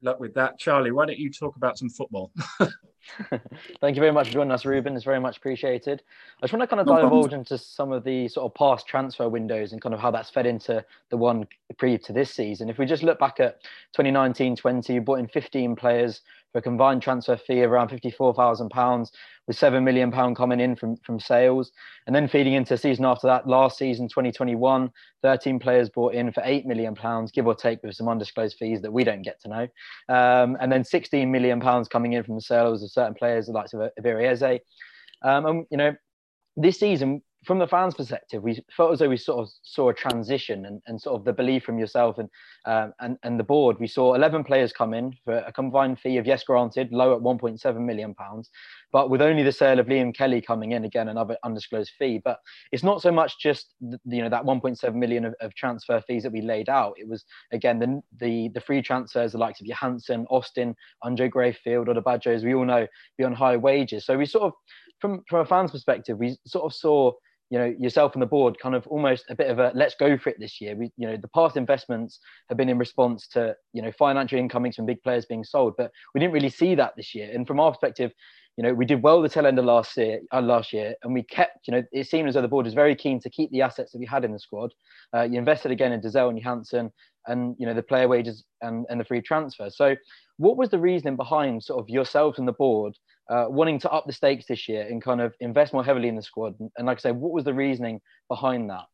Luck 0.01 0.19
with 0.19 0.34
that. 0.34 0.58
Charlie, 0.58 0.91
why 0.91 1.06
don't 1.06 1.19
you 1.19 1.32
talk 1.32 1.56
about 1.56 1.77
some 1.77 1.89
football? 1.89 2.32
Thank 3.82 3.96
you 3.96 4.00
very 4.00 4.12
much 4.12 4.28
for 4.28 4.34
joining 4.34 4.52
us, 4.52 4.66
Ruben. 4.66 4.96
It's 4.96 5.04
very 5.04 5.20
much 5.20 5.38
appreciated. 5.38 6.02
I 6.42 6.46
just 6.46 6.54
want 6.54 6.62
to 6.62 6.68
kind 6.68 6.80
of 6.80 6.88
no 6.88 6.96
divulge 7.02 7.30
problem. 7.30 7.40
into 7.40 7.58
some 7.58 7.92
of 7.92 8.04
the 8.04 8.28
sort 8.28 8.46
of 8.46 8.54
past 8.56 8.88
transfer 8.88 9.28
windows 9.28 9.72
and 9.72 9.82
kind 9.82 9.94
of 9.94 10.00
how 10.00 10.12
that's 10.12 10.30
fed 10.30 10.46
into 10.46 10.84
the 11.10 11.18
one 11.18 11.48
pre 11.78 11.98
to 11.98 12.14
this 12.14 12.32
season. 12.32 12.70
If 12.70 12.78
we 12.78 12.86
just 12.86 13.04
look 13.04 13.20
back 13.20 13.40
at 13.40 13.62
2019 13.94 14.56
20, 14.56 14.94
you 14.94 15.02
brought 15.02 15.20
in 15.20 15.28
15 15.28 15.76
players 15.76 16.22
for 16.52 16.60
a 16.60 16.62
combined 16.62 17.02
transfer 17.02 17.38
fee 17.38 17.62
of 17.62 17.72
around 17.72 17.90
£54,000, 17.90 19.12
with 19.48 19.58
£7 19.58 19.84
million 19.84 20.12
coming 20.36 20.60
in 20.60 20.76
from, 20.76 20.98
from 20.98 21.20
sales. 21.20 21.72
And 22.06 22.16
then 22.16 22.28
feeding 22.28 22.54
into 22.54 22.78
season 22.78 23.06
after 23.06 23.28
that, 23.28 23.48
last 23.48 23.78
season, 23.78 24.08
2021, 24.08 24.92
13 25.22 25.60
players 25.60 25.90
brought 25.90 26.14
in 26.14 26.32
for 26.32 26.42
£8 26.42 26.66
million, 26.66 26.96
give 27.34 27.48
or 27.48 27.56
take, 27.56 27.82
with 27.84 27.96
some 27.96 28.10
undisclosed 28.10 28.58
fees 28.58 28.82
that 28.82 28.92
we 28.92 29.04
don't 29.04 29.22
get 29.22 29.42
to 29.42 29.50
know. 29.50 29.68
Um, 30.10 30.58
and 30.60 30.72
then 30.72 30.84
£16 30.84 31.30
million 31.30 31.62
coming 31.86 32.14
in 32.14 32.24
from 32.24 32.36
the 32.36 32.42
sales 32.42 32.84
of 32.84 32.92
certain 32.92 33.14
players, 33.14 33.48
like 33.48 33.68
Iviera 33.98 34.30
Eze. 34.32 34.60
Um, 35.24 35.46
and, 35.46 35.66
you 35.70 35.78
know, 35.78 35.96
this 36.58 36.80
season, 36.80 37.22
from 37.43 37.58
the 37.58 37.67
fans' 37.67 37.95
perspective, 37.95 38.43
we 38.43 38.63
felt 38.75 38.93
as 38.93 38.99
though 38.99 39.10
we 39.10 39.17
sort 39.17 39.39
of 39.39 39.51
saw 39.63 39.89
a 39.89 39.93
transition 39.93 40.67
and, 40.67 40.80
and 40.86 41.01
sort 41.01 41.15
of 41.15 41.25
the 41.25 41.34
belief 41.34 41.63
from 41.63 41.80
yourself 41.80 42.19
and, 42.19 42.30
um, 42.66 42.93
and 42.99 43.18
and 43.24 43.39
the 43.39 43.43
board. 43.43 43.78
We 43.80 43.88
saw 43.88 44.13
11 44.13 44.43
players 44.43 44.72
come 44.72 44.93
in 44.93 45.16
for 45.26 45.38
a 45.39 45.51
combined 45.51 45.99
fee 45.99 46.18
of 46.18 46.28
yes, 46.28 46.43
granted, 46.43 46.91
low 46.91 47.16
at 47.16 47.22
1.7 47.22 47.78
million 47.80 48.13
pounds, 48.13 48.51
but 48.91 49.09
with 49.09 49.24
only 49.24 49.41
the 49.41 49.51
sale 49.51 49.80
of 49.80 49.88
Liam 49.88 50.13
Kelly 50.13 50.39
coming 50.39 50.74
in 50.74 50.86
again, 50.86 51.07
another 51.07 51.36
undisclosed 51.43 51.91
fee. 51.97 52.22
But 52.24 52.38
it's 52.72 52.84
not 52.84 53.01
so 53.01 53.11
much 53.11 53.39
just 53.39 53.74
you 53.80 54.22
know 54.22 54.30
that 54.30 54.43
1.7 54.43 54.93
million 54.93 55.26
of, 55.26 55.34
of, 55.41 55.55
transfer 55.55 55.99
fees 56.01 56.22
that 56.22 56.32
we 56.32 56.41
laid 56.41 56.70
out. 56.70 56.93
It 56.99 57.07
was 57.07 57.26
again 57.51 57.80
the 57.80 58.01
the 58.20 58.49
the 58.49 58.61
free 58.61 58.84
transfers, 58.84 59.32
the 59.32 59.39
likes 59.39 59.61
of 59.61 59.66
Johansen, 59.66 60.28
Austin, 60.30 60.76
Andre 61.01 61.28
Grayfield, 61.28 61.88
or 61.88 61.95
the 61.95 62.01
Badgers. 62.01 62.43
We 62.43 62.53
all 62.53 62.66
know 62.66 62.86
be 63.18 63.24
on 63.24 63.34
high 63.34 63.57
wages. 63.57 64.05
So 64.05 64.16
we 64.16 64.28
sort 64.28 64.43
of 64.43 64.53
from 64.99 65.24
from 65.28 65.39
a 65.39 65.45
fan's 65.45 65.72
perspective, 65.72 66.20
we 66.20 66.38
sort 66.45 66.66
of 66.66 66.74
saw 66.76 67.13
you 67.52 67.60
know 67.60 67.76
yourself 67.78 68.14
and 68.14 68.22
the 68.22 68.28
board 68.28 68.58
kind 68.60 68.74
of 68.74 68.88
almost 68.88 69.26
a 69.30 69.36
bit 69.36 69.49
of 69.49 69.60
a 69.60 69.72
let's 69.76 69.93
go 69.95 70.18
for 70.18 70.30
it 70.30 70.39
this 70.39 70.60
year. 70.60 70.76
We 70.76 70.89
you 70.97 71.08
know 71.08 71.18
the 71.18 71.28
past 71.28 71.58
investments 71.58 72.20
have 72.49 72.58
been 72.58 72.70
in 72.70 72.78
response 72.78 73.28
to 73.30 73.56
you 73.74 73.82
know 73.82 73.91
financial 73.91 74.39
incomings 74.39 74.78
from 74.78 74.86
big 74.86 75.04
players 75.04 75.26
being 75.26 75.43
sold, 75.43 75.76
but 75.78 75.91
we 76.16 76.20
didn't 76.20 76.34
really 76.34 76.49
see 76.49 76.74
that 76.76 76.95
this 76.95 77.14
year. 77.14 77.30
And 77.32 77.45
from 77.45 77.60
our 77.60 77.72
perspective, 77.72 78.12
you 78.58 78.64
know, 78.64 78.74
we 78.74 78.86
did 78.86 79.04
well 79.04 79.22
the 79.22 79.30
tail 79.30 79.45
end 79.45 79.60
of 79.60 79.66
last 79.66 79.95
year, 79.97 80.22
uh, 80.32 80.41
last 80.41 80.74
year, 80.74 80.95
and 81.04 81.14
we 81.14 81.24
kept, 81.24 81.68
you 81.68 81.74
know, 81.74 81.84
it 81.91 82.08
seemed 82.08 82.28
as 82.28 82.36
though 82.36 82.41
the 82.41 82.47
board 82.47 82.66
was 82.66 82.74
very 82.74 82.95
keen 82.95 83.20
to 83.22 83.30
keep 83.30 83.49
the 83.52 83.62
assets 83.62 83.91
that 83.91 83.99
we 83.99 84.06
had 84.06 84.26
in 84.26 84.32
the 84.32 84.39
squad. 84.39 84.74
Uh, 85.16 85.24
you 85.24 85.38
invested 85.38 85.72
again 85.72 85.91
in 85.91 86.02
Dozzell 86.02 86.30
and 86.30 86.41
Johansen 86.41 86.91
and 87.28 87.56
you 87.60 87.66
know 87.66 87.74
the 87.74 87.84
player 87.84 88.08
wages 88.08 88.43
and, 88.62 88.86
and 88.89 88.99
the 88.99 89.06
free 89.06 89.22
transfer. 89.22 89.70
So, 89.70 89.95
what 90.38 90.58
was 90.58 90.70
the 90.70 90.80
reasoning 90.80 91.16
behind 91.16 91.64
sort 91.64 91.80
of 91.80 91.89
yourselves 91.89 92.39
and 92.39 92.47
the 92.47 92.54
board 92.54 92.95
uh, 93.32 93.45
wanting 93.49 93.79
to 93.79 93.89
up 93.89 94.05
the 94.05 94.13
stakes 94.13 94.45
this 94.45 94.67
year 94.67 94.84
and 94.84 95.01
kind 95.01 95.21
of 95.21 95.34
invest 95.39 95.73
more 95.73 95.84
heavily 95.84 96.07
in 96.07 96.15
the 96.15 96.21
squad? 96.21 96.59
And, 96.59 96.69
and 96.77 96.86
like 96.88 96.97
I 96.97 97.01
said, 97.01 97.15
what 97.15 97.32
was 97.32 97.45
the 97.45 97.53
reasoning 97.53 98.01
behind 98.27 98.69
that? 98.69 98.86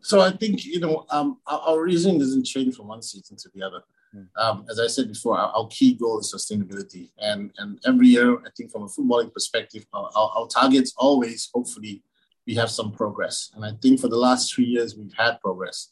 So 0.00 0.20
I 0.20 0.30
think 0.30 0.64
you 0.64 0.80
know 0.80 1.04
um, 1.10 1.38
our, 1.46 1.60
our 1.60 1.82
reasoning 1.82 2.18
doesn't 2.18 2.44
change 2.44 2.76
from 2.76 2.88
one 2.88 3.02
season 3.02 3.36
to 3.36 3.50
the 3.54 3.62
other. 3.62 3.82
Hmm. 4.12 4.22
Um, 4.36 4.66
as 4.70 4.80
I 4.80 4.86
said 4.86 5.08
before, 5.08 5.38
our, 5.38 5.50
our, 5.50 5.66
key 5.68 5.94
goal 5.94 6.20
is 6.20 6.32
sustainability, 6.32 7.10
and 7.18 7.50
and 7.58 7.78
every 7.84 8.08
year, 8.08 8.38
I 8.38 8.50
think 8.56 8.70
from 8.70 8.84
a 8.84 8.86
footballing 8.86 9.32
perspective, 9.32 9.84
our, 9.92 10.08
our, 10.14 10.30
our, 10.36 10.46
targets 10.46 10.94
always, 10.96 11.50
hopefully, 11.52 12.02
we 12.46 12.54
have 12.54 12.70
some 12.70 12.92
progress. 12.92 13.50
And 13.54 13.64
I 13.64 13.72
think 13.82 14.00
for 14.00 14.08
the 14.08 14.16
last 14.16 14.54
three 14.54 14.64
years, 14.64 14.96
we've 14.96 15.12
had 15.18 15.40
progress. 15.40 15.88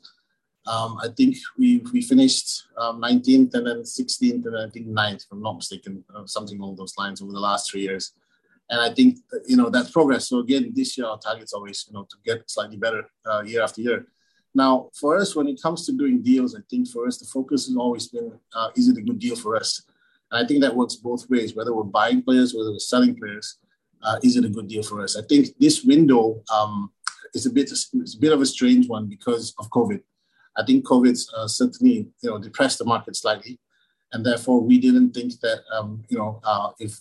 Um, 0.66 0.98
I 1.02 1.08
think 1.16 1.36
we 1.56 1.78
we 1.92 2.02
finished 2.02 2.64
um, 2.76 3.00
19th 3.00 3.54
and 3.54 3.66
then 3.66 3.82
16th 3.82 4.46
and 4.46 4.56
I 4.56 4.68
think 4.70 4.88
9th, 4.88 5.24
if 5.24 5.32
I'm 5.32 5.42
not 5.42 5.56
mistaken, 5.56 6.04
uh, 6.14 6.26
something 6.26 6.58
along 6.58 6.76
those 6.76 6.94
lines 6.98 7.22
over 7.22 7.32
the 7.32 7.40
last 7.40 7.70
three 7.70 7.82
years. 7.82 8.12
And 8.68 8.80
I 8.80 8.92
think 8.92 9.18
you 9.46 9.56
know 9.56 9.70
that's 9.70 9.90
progress. 9.90 10.28
So 10.28 10.40
again, 10.40 10.72
this 10.74 10.98
year 10.98 11.06
our 11.06 11.18
target's 11.18 11.52
always 11.52 11.86
you 11.88 11.94
know 11.94 12.04
to 12.10 12.16
get 12.24 12.50
slightly 12.50 12.76
better 12.76 13.08
uh, 13.24 13.42
year 13.42 13.62
after 13.62 13.80
year. 13.80 14.06
Now, 14.54 14.90
for 14.98 15.18
us, 15.18 15.36
when 15.36 15.48
it 15.48 15.60
comes 15.62 15.84
to 15.86 15.92
doing 15.92 16.22
deals, 16.22 16.56
I 16.56 16.60
think 16.70 16.88
for 16.88 17.06
us, 17.06 17.18
the 17.18 17.26
focus 17.26 17.66
has 17.66 17.76
always 17.76 18.08
been 18.08 18.32
uh, 18.54 18.70
is 18.74 18.88
it 18.88 18.98
a 18.98 19.02
good 19.02 19.20
deal 19.20 19.36
for 19.36 19.54
us? 19.54 19.82
And 20.30 20.44
I 20.44 20.48
think 20.48 20.62
that 20.62 20.74
works 20.74 20.96
both 20.96 21.28
ways, 21.30 21.54
whether 21.54 21.72
we're 21.72 21.84
buying 21.84 22.22
players, 22.22 22.54
whether 22.54 22.72
we're 22.72 22.78
selling 22.80 23.14
players, 23.14 23.58
uh, 24.02 24.18
is 24.22 24.36
it 24.36 24.44
a 24.44 24.48
good 24.48 24.68
deal 24.68 24.82
for 24.82 25.00
us? 25.02 25.16
I 25.16 25.22
think 25.22 25.56
this 25.58 25.84
window 25.84 26.42
um, 26.52 26.90
is 27.34 27.46
a 27.46 27.50
bit 27.50 27.70
it's 27.70 28.16
a 28.16 28.18
bit 28.18 28.32
of 28.32 28.40
a 28.40 28.46
strange 28.46 28.88
one 28.88 29.06
because 29.06 29.54
of 29.58 29.70
COVID. 29.70 30.00
I 30.56 30.64
think 30.64 30.86
COVID 30.86 31.18
uh, 31.36 31.48
certainly 31.48 32.08
you 32.22 32.30
know 32.30 32.38
depressed 32.38 32.78
the 32.78 32.84
market 32.84 33.16
slightly, 33.16 33.58
and 34.12 34.24
therefore 34.24 34.60
we 34.60 34.78
didn't 34.78 35.12
think 35.12 35.38
that 35.40 35.60
um, 35.72 36.04
you 36.08 36.18
know 36.18 36.40
uh, 36.44 36.70
if 36.78 37.00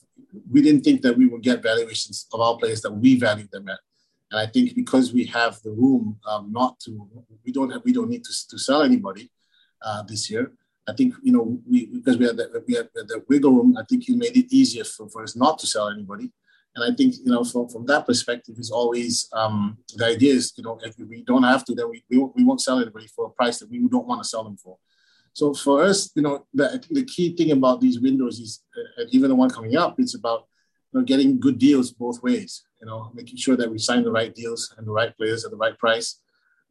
we 0.51 0.61
didn't 0.61 0.81
think 0.81 1.01
that 1.01 1.17
we 1.17 1.27
would 1.27 1.43
get 1.43 1.63
valuations 1.63 2.27
of 2.33 2.41
our 2.41 2.57
players 2.57 2.81
that 2.81 2.91
we 2.91 3.17
valued 3.17 3.51
them 3.51 3.69
at. 3.69 3.79
And 4.31 4.39
I 4.39 4.47
think 4.47 4.75
because 4.75 5.13
we 5.13 5.25
have 5.25 5.61
the 5.61 5.71
room 5.71 6.17
um, 6.27 6.51
not 6.51 6.79
to, 6.81 7.07
we 7.45 7.51
don't 7.51 7.69
have, 7.69 7.83
we 7.85 7.93
don't 7.93 8.09
need 8.09 8.23
to, 8.23 8.47
to 8.49 8.57
sell 8.57 8.81
anybody 8.81 9.31
uh, 9.81 10.03
this 10.03 10.29
year. 10.29 10.51
I 10.87 10.93
think 10.93 11.15
you 11.23 11.31
know 11.31 11.59
we 11.67 11.87
because 11.87 12.17
we 12.17 12.25
had 12.25 12.37
the, 12.37 12.63
we 12.67 12.75
had 12.75 12.89
the 12.93 13.23
wiggle 13.27 13.53
room. 13.53 13.77
I 13.77 13.83
think 13.89 14.07
it 14.07 14.15
made 14.15 14.37
it 14.37 14.53
easier 14.53 14.83
for, 14.83 15.09
for 15.09 15.23
us 15.23 15.35
not 15.35 15.57
to 15.59 15.67
sell 15.67 15.89
anybody. 15.89 16.31
And 16.75 16.91
I 16.91 16.95
think 16.95 17.15
you 17.23 17.31
know 17.31 17.43
from, 17.43 17.69
from 17.69 17.85
that 17.85 18.05
perspective 18.05 18.55
is 18.57 18.71
always 18.71 19.29
um, 19.33 19.77
the 19.95 20.05
idea 20.05 20.33
is 20.33 20.53
you 20.57 20.63
know 20.63 20.79
if 20.83 20.95
we 20.97 21.23
don't 21.23 21.43
have 21.43 21.63
to 21.65 21.75
then 21.75 21.89
we, 21.89 22.03
we, 22.09 22.17
won't, 22.17 22.35
we 22.35 22.43
won't 22.43 22.61
sell 22.61 22.79
anybody 22.79 23.07
for 23.07 23.27
a 23.27 23.29
price 23.29 23.59
that 23.59 23.69
we 23.69 23.79
don't 23.87 24.07
want 24.07 24.21
to 24.21 24.27
sell 24.27 24.43
them 24.43 24.57
for. 24.57 24.77
So 25.33 25.53
for 25.53 25.83
us, 25.83 26.11
you 26.15 26.21
know, 26.21 26.45
the, 26.53 26.81
the 26.89 27.03
key 27.03 27.35
thing 27.35 27.51
about 27.51 27.81
these 27.81 27.99
windows 27.99 28.39
is, 28.39 28.63
uh, 28.77 29.03
even 29.09 29.29
the 29.29 29.35
one 29.35 29.49
coming 29.49 29.75
up, 29.75 29.99
it's 29.99 30.15
about 30.15 30.47
you 30.93 30.99
know, 30.99 31.05
getting 31.05 31.39
good 31.41 31.57
deals 31.57 31.91
both 31.91 32.23
ways 32.23 32.63
you 32.85 32.91
know, 32.91 33.11
making 33.15 33.37
sure 33.37 33.57
that 33.57 33.71
we 33.71 33.79
sign 33.79 34.03
the 34.03 34.11
right 34.11 34.33
deals 34.33 34.73
and 34.77 34.85
the 34.85 34.91
right 34.91 35.15
players 35.17 35.43
at 35.43 35.51
the 35.51 35.57
right 35.57 35.77
price. 35.77 36.19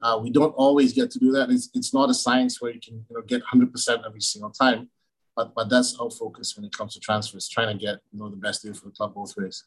Uh, 0.00 0.18
we 0.22 0.30
don't 0.30 0.52
always 0.52 0.92
get 0.92 1.10
to 1.10 1.18
do 1.18 1.32
that. 1.32 1.50
It's, 1.50 1.70
it's 1.74 1.92
not 1.92 2.08
a 2.08 2.14
science 2.14 2.60
where 2.60 2.72
you 2.72 2.80
can 2.80 3.04
you 3.08 3.16
know, 3.16 3.22
get 3.22 3.42
100% 3.44 4.06
every 4.06 4.20
single 4.20 4.50
time, 4.50 4.88
but, 5.34 5.54
but 5.54 5.68
that's 5.68 5.98
our 5.98 6.10
focus 6.10 6.56
when 6.56 6.64
it 6.64 6.72
comes 6.72 6.94
to 6.94 7.00
transfers, 7.00 7.48
trying 7.48 7.76
to 7.76 7.84
get 7.84 7.98
you 8.12 8.20
know, 8.20 8.28
the 8.28 8.36
best 8.36 8.62
deal 8.62 8.74
for 8.74 8.86
the 8.86 8.92
club 8.92 9.14
both 9.14 9.36
ways. 9.36 9.64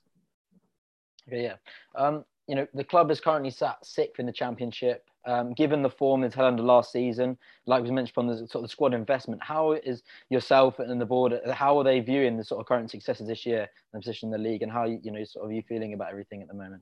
Yeah. 1.30 1.56
Um, 1.96 2.26
you 2.48 2.56
know, 2.56 2.68
the 2.74 2.84
club 2.84 3.12
is 3.12 3.20
currently 3.20 3.52
sat 3.52 3.86
sixth 3.86 4.20
in 4.20 4.26
the 4.26 4.32
championship. 4.32 5.04
Um, 5.26 5.54
given 5.54 5.82
the 5.82 5.90
form 5.90 6.24
it's 6.24 6.36
had 6.36 6.46
under 6.46 6.64
last 6.64 6.94
season, 6.94 7.38
like 7.66 7.84
we 7.84 7.92
mentioned 7.92 8.14
from 8.14 8.28
the 8.28 8.38
sort 8.38 8.56
of 8.56 8.62
the 8.62 8.70
squad 8.70 8.94
investment, 8.94 9.44
how 9.44 9.74
is 9.74 10.04
yourself 10.30 10.80
and 10.80 11.02
the 11.02 11.06
board? 11.06 11.34
How 11.52 11.78
are 11.78 11.84
they 11.84 12.00
viewing 12.00 12.38
the 12.38 12.46
sort 12.46 12.62
of 12.62 12.66
current 12.66 12.90
successes 12.90 13.28
this 13.28 13.46
year 13.46 13.68
and 13.92 14.02
position 14.02 14.28
in 14.28 14.32
the 14.32 14.50
league, 14.50 14.62
and 14.62 14.72
how 14.72 14.86
you 14.86 15.12
know 15.12 15.22
sort 15.26 15.46
of 15.46 15.52
you 15.52 15.62
feeling 15.68 15.94
about 15.94 16.12
everything 16.12 16.42
at 16.42 16.48
the 16.48 16.54
moment? 16.54 16.82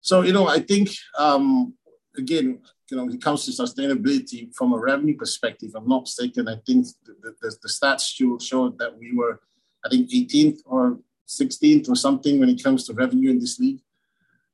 So 0.00 0.22
you 0.22 0.32
know, 0.32 0.48
I 0.48 0.58
think 0.58 0.90
um, 1.16 1.74
again, 2.16 2.60
you 2.90 2.96
know, 2.96 3.08
it 3.08 3.22
comes 3.22 3.44
to 3.44 3.62
sustainability 3.62 4.54
from 4.54 4.72
a 4.72 4.78
revenue 4.78 5.16
perspective, 5.16 5.70
I'm 5.74 5.88
not 5.88 6.02
mistaken. 6.02 6.48
I 6.48 6.56
think 6.66 6.86
the, 7.04 7.34
the, 7.40 7.56
the 7.62 7.68
stats 7.68 8.14
show, 8.14 8.38
showed 8.38 8.78
that 8.78 8.96
we 8.96 9.14
were, 9.14 9.40
I 9.84 9.88
think, 9.88 10.10
18th 10.10 10.58
or 10.64 10.98
16th 11.28 11.88
or 11.88 11.96
something 11.96 12.38
when 12.40 12.48
it 12.48 12.62
comes 12.62 12.86
to 12.86 12.94
revenue 12.94 13.30
in 13.30 13.38
this 13.38 13.58
league. 13.58 13.80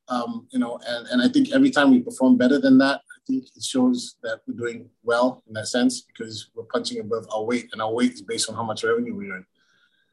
Um, 0.08 0.48
you 0.50 0.58
know, 0.58 0.78
and, 0.86 1.06
and 1.08 1.22
I 1.22 1.28
think 1.28 1.52
every 1.52 1.70
time 1.70 1.90
we 1.90 2.00
perform 2.00 2.36
better 2.36 2.58
than 2.58 2.78
that, 2.78 2.96
I 2.96 3.18
think 3.26 3.44
it 3.54 3.62
shows 3.62 4.16
that 4.22 4.40
we're 4.46 4.56
doing 4.56 4.90
well 5.04 5.42
in 5.46 5.54
that 5.54 5.68
sense 5.68 6.00
because 6.00 6.50
we're 6.54 6.64
punching 6.64 6.98
above 6.98 7.26
our 7.32 7.44
weight, 7.44 7.68
and 7.72 7.80
our 7.80 7.92
weight 7.92 8.14
is 8.14 8.22
based 8.22 8.48
on 8.48 8.56
how 8.56 8.64
much 8.64 8.82
revenue 8.82 9.14
we 9.14 9.30
earn. 9.30 9.46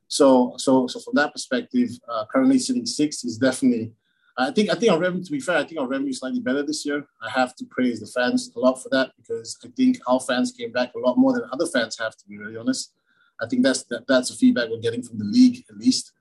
So, 0.07 0.53
so, 0.57 0.87
so 0.87 0.99
from 0.99 1.15
that 1.15 1.33
perspective, 1.33 1.89
uh, 2.07 2.25
currently 2.31 2.59
sitting 2.59 2.85
sixth 2.85 3.25
is 3.25 3.37
definitely. 3.37 3.93
I 4.39 4.51
think 4.51 4.69
I 4.69 4.75
think 4.75 4.91
our 4.91 4.99
revenue. 4.99 5.23
To 5.23 5.31
be 5.31 5.39
fair, 5.39 5.57
I 5.57 5.63
think 5.63 5.81
our 5.81 5.87
revenue 5.87 6.11
is 6.11 6.19
slightly 6.19 6.41
better 6.41 6.61
this 6.61 6.85
year. 6.85 7.03
I 7.23 7.29
have 7.31 7.55
to 7.55 7.65
praise 7.65 7.99
the 7.99 8.05
fans 8.05 8.51
a 8.55 8.59
lot 8.59 8.75
for 8.75 8.89
that 8.89 9.13
because 9.17 9.57
I 9.65 9.69
think 9.69 9.97
our 10.05 10.19
fans 10.19 10.51
came 10.51 10.71
back 10.71 10.93
a 10.93 10.99
lot 10.99 11.17
more 11.17 11.33
than 11.33 11.49
other 11.51 11.65
fans 11.65 11.97
have. 11.97 12.15
To 12.17 12.27
be 12.27 12.37
really 12.37 12.55
honest, 12.55 12.93
I 13.41 13.47
think 13.47 13.63
that's 13.63 13.81
that, 13.85 14.05
that's 14.07 14.29
the 14.29 14.35
feedback 14.35 14.69
we're 14.69 14.77
getting 14.77 15.01
from 15.01 15.17
the 15.17 15.25
league 15.25 15.65
at 15.71 15.77
least 15.77 16.11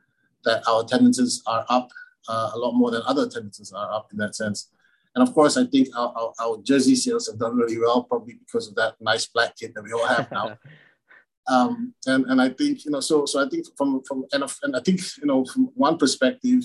that 0.47 0.67
our 0.67 0.83
attendances 0.83 1.43
are 1.47 1.67
up 1.69 1.91
uh, 2.29 2.51
a 2.55 2.59
lot 2.59 2.73
more 2.73 2.91
than 2.91 3.03
other 3.07 3.25
attendances 3.25 3.73
are 3.73 3.93
up 3.93 4.09
in 4.13 4.19
that 4.19 4.35
sense. 4.35 4.71
And 5.15 5.27
of 5.27 5.35
course, 5.35 5.57
I 5.57 5.65
think 5.65 5.89
our, 5.97 6.13
our, 6.17 6.33
our, 6.41 6.59
jersey 6.63 6.95
sales 6.95 7.27
have 7.27 7.39
done 7.39 7.57
really 7.57 7.79
well, 7.79 8.03
probably 8.03 8.35
because 8.35 8.69
of 8.69 8.75
that 8.77 8.95
nice 9.01 9.27
black 9.27 9.57
kit 9.57 9.75
that 9.75 9.83
we 9.83 9.93
all 9.93 10.07
have 10.07 10.31
now. 10.31 10.59
um, 11.49 11.95
and 12.07 12.27
and 12.27 12.41
I 12.41 12.51
think 12.51 12.85
you 12.85 12.91
know, 12.91 13.01
so 13.01 13.25
so 13.25 13.45
I 13.45 13.49
think 13.49 13.67
from 13.77 14.03
from 14.03 14.25
and, 14.33 14.45
and 14.63 14.77
I 14.77 14.81
think 14.81 15.01
you 15.19 15.27
know 15.27 15.45
from 15.45 15.71
one 15.75 15.97
perspective, 15.97 16.65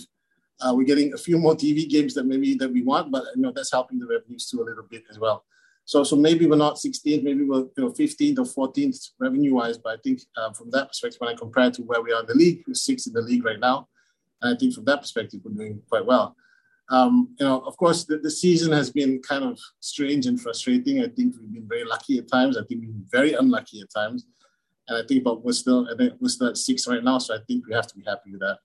uh, 0.60 0.74
we're 0.76 0.86
getting 0.88 1.14
a 1.14 1.18
few 1.18 1.38
more 1.38 1.56
TV 1.56 1.88
games 1.88 2.14
that 2.16 2.26
maybe 2.26 2.56
that 2.56 2.72
we 2.72 2.82
want, 2.82 3.12
but 3.12 3.24
you 3.36 3.42
know 3.42 3.54
that's 3.56 3.72
helping 3.72 4.00
the 4.00 4.08
revenues 4.08 4.50
too 4.50 4.62
a 4.62 4.66
little 4.66 4.86
bit 4.90 5.04
as 5.10 5.18
well. 5.18 5.46
So 5.92 6.06
so 6.06 6.16
maybe 6.16 6.48
we're 6.48 6.56
not 6.56 6.78
16th, 6.78 7.22
maybe 7.22 7.44
we're 7.44 7.68
you 7.76 7.84
know 7.84 7.90
15th 7.90 8.40
or 8.40 8.70
14th 8.70 9.10
revenue 9.20 9.56
wise, 9.56 9.78
but 9.78 10.00
I 10.00 10.02
think 10.02 10.22
uh, 10.38 10.54
from 10.54 10.72
that 10.72 10.88
perspective, 10.88 11.20
when 11.20 11.34
I 11.34 11.38
compare 11.38 11.70
to 11.70 11.82
where 11.82 12.02
we 12.02 12.14
are 12.14 12.22
in 12.22 12.28
the 12.28 12.34
league, 12.34 12.64
we're 12.66 12.76
sixth 12.76 13.08
in 13.08 13.14
the 13.14 13.22
league 13.22 13.44
right 13.44 13.60
now. 13.60 13.90
And 14.42 14.56
I 14.56 14.58
think 14.58 14.74
from 14.74 14.86
that 14.86 15.02
perspective, 15.02 15.42
we're 15.44 15.52
doing 15.52 15.82
quite 15.90 16.06
well. 16.06 16.38
Um, 16.90 17.36
you 17.38 17.46
know, 17.46 17.60
of 17.60 17.76
course, 17.76 18.06
the, 18.06 18.20
the, 18.20 18.32
season 18.32 18.72
has 18.72 18.90
been 18.90 19.22
kind 19.22 19.44
of 19.44 19.60
strange 19.82 20.28
and 20.28 20.40
frustrating. 20.40 21.02
I 21.02 21.10
think 21.10 21.36
we've 21.38 21.56
been 21.56 21.68
very 21.68 21.84
lucky 21.84 22.20
at 22.20 22.30
times. 22.32 22.56
I 22.58 22.64
think 22.64 22.80
we've 22.80 22.94
been 22.94 23.12
very 23.12 23.34
unlucky 23.34 23.82
at 23.82 23.92
times. 23.94 24.28
And 24.88 24.98
I 24.98 25.06
think, 25.06 25.26
but 25.26 25.44
we're 25.44 25.52
still, 25.52 25.90
I 25.92 25.98
think 25.98 26.14
we're 26.22 26.30
still 26.30 26.48
at 26.48 26.58
six 26.58 26.88
right 26.88 27.04
now. 27.04 27.18
So 27.18 27.36
I 27.36 27.40
think 27.50 27.68
we 27.68 27.74
have 27.74 27.88
to 27.88 27.96
be 27.96 28.04
happy 28.08 28.32
with 28.32 28.40
that. 28.40 28.60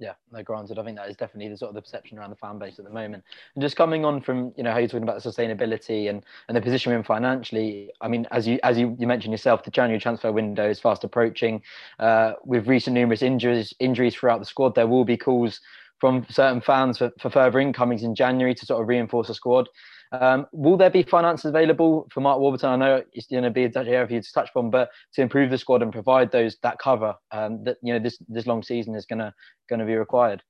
Yeah, 0.00 0.12
no, 0.32 0.44
granted, 0.44 0.78
I 0.78 0.84
think 0.84 0.96
that 0.96 1.10
is 1.10 1.16
definitely 1.16 1.50
the 1.50 1.56
sort 1.56 1.70
of 1.70 1.74
the 1.74 1.82
perception 1.82 2.18
around 2.18 2.30
the 2.30 2.36
fan 2.36 2.56
base 2.56 2.78
at 2.78 2.84
the 2.84 2.90
moment. 2.90 3.24
And 3.56 3.62
just 3.62 3.74
coming 3.74 4.04
on 4.04 4.20
from, 4.20 4.52
you 4.56 4.62
know, 4.62 4.70
how 4.70 4.78
you're 4.78 4.86
talking 4.86 5.02
about 5.02 5.20
the 5.20 5.28
sustainability 5.28 6.08
and, 6.08 6.24
and 6.46 6.56
the 6.56 6.60
position 6.60 6.92
we're 6.92 6.98
in 6.98 7.02
financially. 7.04 7.90
I 8.00 8.06
mean, 8.06 8.24
as 8.30 8.46
you 8.46 8.60
as 8.62 8.78
you, 8.78 8.96
you 8.98 9.08
mentioned 9.08 9.32
yourself, 9.32 9.64
the 9.64 9.72
January 9.72 10.00
transfer 10.00 10.30
window 10.30 10.70
is 10.70 10.78
fast 10.78 11.02
approaching. 11.02 11.62
Uh, 11.98 12.34
with 12.44 12.68
recent 12.68 12.94
numerous 12.94 13.22
injuries 13.22 13.74
injuries 13.80 14.14
throughout 14.14 14.38
the 14.38 14.46
squad, 14.46 14.76
there 14.76 14.86
will 14.86 15.04
be 15.04 15.16
calls 15.16 15.60
from 15.98 16.24
certain 16.30 16.60
fans 16.60 16.98
for, 16.98 17.10
for 17.18 17.28
further 17.28 17.58
incomings 17.58 18.04
in 18.04 18.14
January 18.14 18.54
to 18.54 18.66
sort 18.66 18.80
of 18.80 18.86
reinforce 18.86 19.26
the 19.26 19.34
squad. 19.34 19.68
Um, 20.12 20.46
will 20.52 20.76
there 20.76 20.90
be 20.90 21.02
finances 21.02 21.46
available 21.46 22.08
for 22.10 22.20
Mark 22.20 22.40
Warburton? 22.40 22.70
I 22.70 22.76
know 22.76 23.02
it's 23.12 23.26
going 23.26 23.42
to 23.42 23.50
be 23.50 23.64
a 23.64 23.70
area 23.76 24.06
for 24.06 24.12
you 24.14 24.22
to 24.22 24.32
touch 24.32 24.50
on, 24.56 24.70
but 24.70 24.90
to 25.14 25.22
improve 25.22 25.50
the 25.50 25.58
squad 25.58 25.82
and 25.82 25.92
provide 25.92 26.32
those 26.32 26.56
that 26.62 26.78
cover 26.78 27.14
um, 27.30 27.62
that 27.64 27.76
you 27.82 27.92
know 27.92 27.98
this 27.98 28.18
this 28.28 28.46
long 28.46 28.62
season 28.62 28.94
is 28.94 29.04
going 29.04 29.18
to 29.18 29.34
going 29.68 29.80
to 29.80 29.86
be 29.86 29.96
required. 29.96 30.42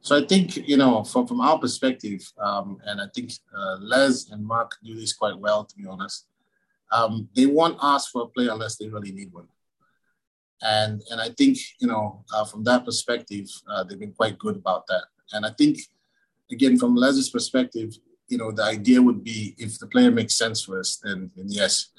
So 0.00 0.16
I 0.16 0.26
think 0.26 0.56
you 0.56 0.76
know 0.76 1.04
from 1.04 1.28
from 1.28 1.40
our 1.40 1.58
perspective, 1.58 2.20
um, 2.38 2.78
and 2.86 3.00
I 3.00 3.06
think 3.14 3.32
uh, 3.56 3.76
Les 3.80 4.30
and 4.30 4.44
Mark 4.44 4.72
do 4.82 4.94
this 4.96 5.12
quite 5.12 5.38
well, 5.38 5.64
to 5.64 5.76
be 5.76 5.86
honest. 5.86 6.26
Um, 6.90 7.28
they 7.34 7.46
won't 7.46 7.78
ask 7.80 8.10
for 8.10 8.22
a 8.22 8.26
player 8.26 8.50
unless 8.50 8.76
they 8.76 8.88
really 8.88 9.12
need 9.12 9.32
one. 9.32 9.46
And 10.62 11.00
and 11.10 11.20
I 11.20 11.28
think 11.30 11.58
you 11.80 11.86
know 11.86 12.24
uh, 12.34 12.44
from 12.44 12.64
that 12.64 12.84
perspective, 12.84 13.46
uh, 13.70 13.84
they've 13.84 14.00
been 14.00 14.12
quite 14.12 14.38
good 14.38 14.56
about 14.56 14.88
that. 14.88 15.04
And 15.32 15.46
I 15.46 15.50
think 15.50 15.78
again 16.50 16.76
from 16.76 16.96
Les's 16.96 17.30
perspective, 17.30 17.96
you 18.32 18.38
know, 18.38 18.50
the 18.50 18.64
idea 18.64 19.00
would 19.00 19.22
be 19.22 19.54
if 19.58 19.78
the 19.78 19.86
player 19.86 20.10
makes 20.10 20.34
sense 20.34 20.62
for 20.64 20.80
us, 20.80 20.96
then, 20.96 21.30
then 21.36 21.46
yes. 21.48 21.90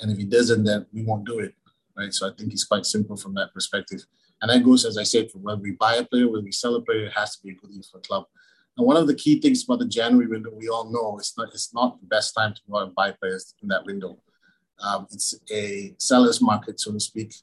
And 0.00 0.10
if 0.10 0.16
he 0.16 0.24
doesn't, 0.24 0.64
then 0.64 0.86
we 0.94 1.04
won't 1.04 1.26
do 1.26 1.40
it. 1.40 1.54
Right. 1.96 2.12
So 2.12 2.26
I 2.26 2.32
think 2.36 2.52
it's 2.52 2.64
quite 2.64 2.86
simple 2.86 3.16
from 3.16 3.34
that 3.34 3.52
perspective. 3.52 4.00
And 4.40 4.50
that 4.50 4.64
goes, 4.64 4.86
as 4.86 4.96
I 4.96 5.02
said, 5.02 5.30
from 5.30 5.42
when 5.42 5.60
we 5.60 5.72
buy 5.72 5.96
a 5.96 6.04
player, 6.04 6.28
when 6.28 6.42
we 6.42 6.52
sell 6.52 6.74
a 6.74 6.80
player, 6.80 7.04
it 7.04 7.12
has 7.12 7.36
to 7.36 7.42
be 7.42 7.50
a 7.50 7.54
good 7.54 7.70
deal 7.70 7.82
for 7.82 7.98
the 7.98 8.08
club. 8.08 8.24
And 8.76 8.86
one 8.86 8.96
of 8.96 9.06
the 9.06 9.14
key 9.14 9.40
things 9.40 9.62
about 9.62 9.80
the 9.80 9.86
January 9.86 10.26
window, 10.26 10.50
we 10.54 10.68
all 10.68 10.90
know 10.90 11.18
it's 11.18 11.36
not 11.36 11.48
it's 11.52 11.72
not 11.74 12.00
the 12.00 12.06
best 12.06 12.34
time 12.34 12.54
to 12.54 12.60
go 12.68 12.78
out 12.78 12.86
and 12.86 12.94
buy 12.94 13.12
players 13.12 13.54
in 13.62 13.68
that 13.68 13.84
window. 13.84 14.18
Um, 14.80 15.06
it's 15.12 15.34
a 15.52 15.94
seller's 15.98 16.40
market, 16.40 16.80
so 16.80 16.92
to 16.92 16.98
speak, 16.98 17.34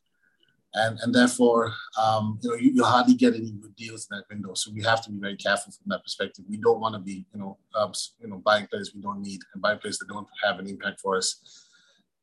and 0.73 0.99
and 1.01 1.13
therefore, 1.13 1.73
um, 2.01 2.39
you 2.41 2.49
know, 2.49 2.55
you, 2.55 2.71
you 2.71 2.83
hardly 2.83 3.13
get 3.13 3.35
any 3.35 3.51
good 3.51 3.75
deals 3.75 4.07
in 4.09 4.17
that 4.17 4.25
window. 4.29 4.53
So 4.53 4.71
we 4.71 4.81
have 4.83 5.03
to 5.03 5.11
be 5.11 5.19
very 5.19 5.35
careful 5.35 5.71
from 5.71 5.87
that 5.87 6.03
perspective. 6.03 6.45
We 6.49 6.57
don't 6.57 6.79
want 6.79 6.95
to 6.95 6.99
be, 6.99 7.25
you 7.33 7.39
know, 7.39 7.57
um, 7.75 7.91
you 8.19 8.27
know, 8.29 8.37
buying 8.37 8.67
players 8.67 8.91
we 8.95 9.01
don't 9.01 9.21
need 9.21 9.41
and 9.53 9.61
buying 9.61 9.79
players 9.79 9.97
that 9.99 10.07
don't 10.07 10.27
have 10.43 10.59
an 10.59 10.67
impact 10.67 10.99
for 11.01 11.17
us. 11.17 11.67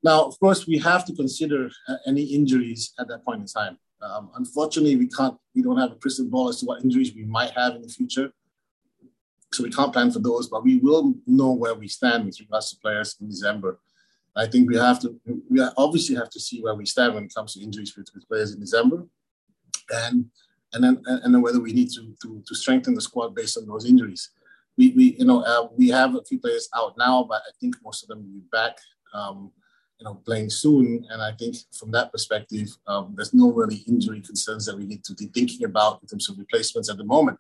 Now, 0.03 0.25
of 0.25 0.39
course, 0.39 0.67
we 0.67 0.79
have 0.79 1.05
to 1.07 1.15
consider 1.15 1.71
uh, 1.89 1.97
any 2.07 2.23
injuries 2.23 2.95
at 2.99 3.09
that 3.09 3.25
point 3.25 3.41
in 3.41 3.47
time. 3.47 3.79
Um, 4.01 4.31
unfortunately, 4.37 4.97
we 4.97 5.09
can't, 5.09 5.37
we 5.55 5.63
don't 5.63 5.79
have 5.79 5.93
a 5.93 5.97
crystal 5.97 6.27
ball 6.27 6.49
as 6.49 6.61
to 6.61 6.67
what 6.67 6.83
injuries 6.83 7.15
we 7.15 7.25
might 7.25 7.51
have 7.51 7.75
in 7.75 7.83
the 7.83 7.89
future. 7.89 8.31
So 9.53 9.65
we 9.65 9.71
can't 9.71 9.93
plan 9.93 10.11
for 10.11 10.21
those, 10.21 10.49
but 10.49 10.63
we 10.63 10.77
will 10.77 11.15
know 11.27 11.53
where 11.53 11.75
we 11.75 11.89
stand 11.89 12.27
with 12.27 12.39
regards 12.39 12.71
to 12.71 12.77
players 12.81 13.17
in 13.21 13.29
December. 13.29 13.81
I 14.39 14.47
think 14.47 14.71
we 14.71 14.77
have 14.77 15.01
to, 15.01 15.21
we 15.51 15.61
obviously 15.77 16.15
have 16.17 16.31
to 16.31 16.41
see 16.41 16.61
where 16.61 16.75
we 16.75 16.87
stand 16.87 17.15
when 17.15 17.25
it 17.25 17.35
comes 17.35 17.55
to 17.55 17.63
injuries 17.63 17.97
with, 17.97 18.09
with 18.15 18.29
players 18.29 18.53
in 18.53 18.61
December, 18.61 19.05
and 19.91 20.27
and 20.73 20.85
then 20.85 21.03
and 21.07 21.35
then 21.35 21.43
whether 21.43 21.61
we 21.61 21.73
need 21.73 21.91
to, 21.91 22.15
to 22.23 22.43
to 22.47 22.55
strengthen 22.55 22.95
the 22.95 23.01
squad 23.01 23.35
based 23.35 23.59
on 23.59 23.67
those 23.67 23.85
injuries. 23.85 24.31
We, 24.77 24.93
we 24.97 25.17
you 25.19 25.25
know 25.25 25.43
uh, 25.43 25.69
we 25.77 25.89
have 25.89 26.15
a 26.15 26.25
few 26.25 26.39
players 26.39 26.69
out 26.75 26.95
now, 26.97 27.25
but 27.29 27.43
I 27.49 27.51
think 27.61 27.77
most 27.83 28.03
of 28.03 28.09
them 28.09 28.19
will 28.19 28.41
be 28.41 28.47
back. 28.53 28.79
Um, 29.13 29.51
you 29.99 30.05
know, 30.05 30.15
playing 30.15 30.49
soon. 30.49 31.05
And 31.11 31.21
I 31.21 31.33
think 31.33 31.57
from 31.73 31.91
that 31.91 32.13
perspective, 32.13 32.69
um, 32.87 33.15
there's 33.17 33.35
no 33.35 33.51
really 33.51 33.83
injury 33.89 34.21
concerns 34.21 34.67
that 34.67 34.77
we 34.77 34.87
need 34.87 35.03
to 35.05 35.15
be 35.15 35.27
thinking 35.27 35.65
about 35.65 36.01
in 36.03 36.09
terms 36.09 36.29
of 36.29 36.39
replacements 36.39 36.89
at 36.89 36.99
the 36.99 37.05
moment. 37.05 37.39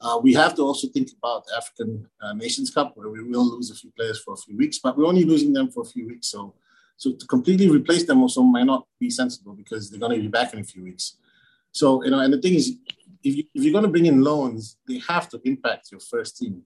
Uh, 0.00 0.18
we 0.22 0.32
have 0.32 0.54
to 0.54 0.62
also 0.62 0.88
think 0.88 1.10
about 1.18 1.44
African 1.56 2.08
uh, 2.22 2.32
Nations 2.32 2.70
Cup, 2.70 2.96
where 2.96 3.10
we 3.10 3.22
will 3.22 3.44
lose 3.44 3.70
a 3.70 3.74
few 3.74 3.90
players 3.90 4.18
for 4.22 4.32
a 4.34 4.36
few 4.36 4.56
weeks, 4.56 4.78
but 4.78 4.96
we're 4.96 5.06
only 5.06 5.24
losing 5.24 5.52
them 5.52 5.70
for 5.70 5.82
a 5.82 5.86
few 5.86 6.06
weeks. 6.06 6.28
So, 6.28 6.54
so 6.96 7.12
to 7.12 7.26
completely 7.26 7.68
replace 7.68 8.04
them 8.04 8.22
also 8.22 8.42
might 8.42 8.64
not 8.64 8.86
be 8.98 9.10
sensible 9.10 9.52
because 9.52 9.90
they're 9.90 10.00
going 10.00 10.16
to 10.16 10.22
be 10.22 10.28
back 10.28 10.54
in 10.54 10.60
a 10.60 10.64
few 10.64 10.84
weeks. 10.84 11.16
So, 11.72 12.02
you 12.02 12.10
know, 12.10 12.20
and 12.20 12.32
the 12.32 12.40
thing 12.40 12.54
is, 12.54 12.76
if, 13.22 13.36
you, 13.36 13.44
if 13.54 13.62
you're 13.62 13.72
going 13.72 13.84
to 13.84 13.90
bring 13.90 14.06
in 14.06 14.22
loans, 14.22 14.78
they 14.88 14.98
have 15.08 15.28
to 15.30 15.40
impact 15.44 15.90
your 15.92 16.00
first 16.00 16.38
team 16.38 16.62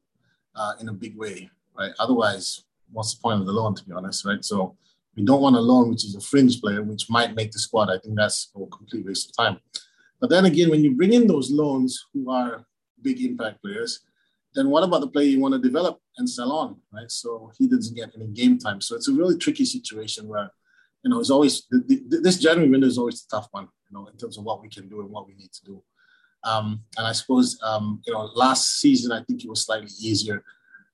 uh, 0.55 0.74
in 0.80 0.89
a 0.89 0.93
big 0.93 1.16
way, 1.16 1.51
right? 1.76 1.93
Otherwise, 1.99 2.62
what's 2.93 3.14
the 3.14 3.20
point 3.20 3.41
of 3.41 3.47
the 3.47 3.53
loan, 3.53 3.74
to 3.74 3.85
be 3.85 3.93
honest, 3.93 4.24
right? 4.24 4.45
So, 4.45 4.76
we 5.16 5.24
don't 5.24 5.41
want 5.41 5.57
a 5.57 5.61
loan 5.61 5.91
which 5.91 6.05
is 6.05 6.16
a 6.16 6.20
fringe 6.20 6.61
player, 6.61 6.82
which 6.82 7.09
might 7.09 7.35
make 7.35 7.53
the 7.53 7.59
squad. 7.59 7.89
I 7.89 7.99
think 7.99 8.16
that's 8.16 8.51
a 8.57 8.66
complete 8.66 9.07
waste 9.07 9.30
of 9.30 9.37
time. 9.37 9.61
But 10.20 10.30
then 10.30 10.45
again, 10.45 10.70
when 10.70 10.82
you 10.82 10.97
bring 10.97 11.12
in 11.12 11.26
those 11.26 11.51
loans 11.51 12.05
who 12.12 12.30
are 12.30 12.66
big 13.05 13.21
impact 13.21 13.63
players, 13.63 14.01
then 14.55 14.71
what 14.71 14.85
about 14.85 15.01
the 15.01 15.09
player 15.09 15.27
you 15.27 15.41
want 15.41 15.55
to 15.55 15.61
develop 15.61 16.01
and 16.19 16.29
sell 16.29 16.53
on, 16.53 16.77
right? 16.93 17.11
So 17.11 17.53
he 17.59 17.69
doesn't 17.69 17.97
get 17.97 18.11
any 18.17 18.27
game 18.27 18.59
time. 18.59 18.81
So 18.81 18.97
it's 18.97 19.09
a 19.09 19.13
really 19.13 19.37
tricky 19.37 19.65
situation 19.65 20.27
where, 20.29 20.51
you 21.03 21.11
know, 21.11 21.21
it's 21.21 21.31
always 21.31 21.67
the, 21.71 21.79
the, 22.09 22.21
this 22.21 22.39
January 22.39 22.71
window 22.71 22.87
is 22.87 22.99
always 22.99 23.25
a 23.25 23.37
tough 23.37 23.49
one, 23.51 23.69
you 23.89 23.97
know, 23.97 24.07
in 24.07 24.17
terms 24.17 24.39
of 24.39 24.45
what 24.45 24.63
we 24.63 24.69
can 24.69 24.89
do 24.89 25.01
and 25.01 25.11
what 25.11 25.27
we 25.27 25.35
need 25.35 25.53
to 25.53 25.65
do. 25.65 25.83
Um, 26.45 26.83
and 26.99 27.07
I 27.07 27.13
suppose, 27.13 27.59
um, 27.63 28.03
you 28.07 28.13
know, 28.13 28.31
last 28.35 28.81
season 28.81 29.13
I 29.13 29.23
think 29.25 29.45
it 29.45 29.51
was 29.51 29.65
slightly 29.65 29.91
easier 30.01 30.45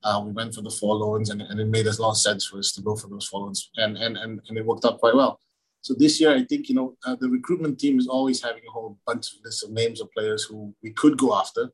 uh, 0.03 0.23
we 0.25 0.33
went 0.33 0.55
for 0.55 0.63
the 0.63 0.71
four 0.71 0.95
loans, 0.95 1.31
and, 1.31 1.43
and 1.43 1.61
it 1.61 1.67
made 1.67 1.87
a 1.87 2.03
lot 2.03 2.11
of 2.11 2.17
sense 2.17 2.47
for 2.47 2.59
us 2.59 2.73
to 2.73 2.83
go 2.83 2.97
for 2.97 3.09
those 3.09 3.27
four 3.27 3.41
loans, 3.41 3.71
and 3.77 3.97
and 3.97 4.17
and, 4.17 4.41
and 4.49 4.59
it 4.59 4.65
worked 4.65 4.85
out 4.85 4.99
quite 4.99 5.15
well. 5.15 5.41
So 5.83 5.95
this 5.95 6.21
year, 6.21 6.35
I 6.35 6.45
think 6.45 6.69
you 6.69 6.75
know 6.75 6.97
uh, 7.05 7.17
the 7.21 7.29
recruitment 7.29 7.79
team 7.79 7.99
is 7.99 8.07
always 8.07 8.43
having 8.43 8.63
a 8.67 8.71
whole 8.71 8.99
bunch 9.07 9.33
of 9.35 9.41
list 9.45 9.65
of 9.65 9.71
names 9.71 10.01
of 10.01 10.11
players 10.13 10.45
who 10.45 10.75
we 10.83 10.91
could 10.93 11.19
go 11.19 11.35
after. 11.35 11.71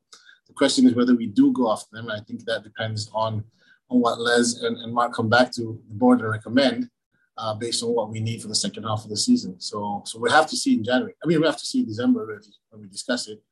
The 0.47 0.55
question 0.55 0.87
is 0.87 0.95
whether 0.95 1.15
we 1.15 1.27
do 1.27 1.53
go 1.53 1.71
after 1.73 1.89
them. 1.93 2.09
And 2.09 2.21
I 2.21 2.25
think 2.25 2.45
that 2.45 2.65
depends 2.65 3.11
on 3.15 3.45
on 3.89 4.01
what 4.01 4.21
Les 4.21 4.63
and, 4.63 4.77
and 4.79 4.93
Mark 4.93 5.15
come 5.15 5.29
back 5.29 5.53
to 5.53 5.81
the 5.89 5.95
board 5.95 6.21
and 6.21 6.31
recommend. 6.31 6.91
Uh, 7.39 7.53
based 7.53 7.83
on 7.83 7.91
what 7.91 8.09
we 8.09 8.19
need 8.19 8.41
for 8.41 8.49
the 8.49 8.55
second 8.55 8.83
half 8.83 9.05
of 9.05 9.11
the 9.11 9.17
season. 9.17 9.61
So, 9.61 10.03
so 10.07 10.19
we 10.19 10.31
have 10.31 10.47
to 10.47 10.57
see 10.57 10.73
in 10.73 10.83
January. 10.83 11.15
I 11.23 11.27
mean, 11.27 11.39
we 11.39 11.47
have 11.47 11.59
to 11.59 11.67
see 11.67 11.81
in 11.81 11.87
December 11.87 12.25
really 12.25 12.49
when 12.71 12.81
we 12.81 12.89
discuss 12.89 13.29
it, 13.29 13.43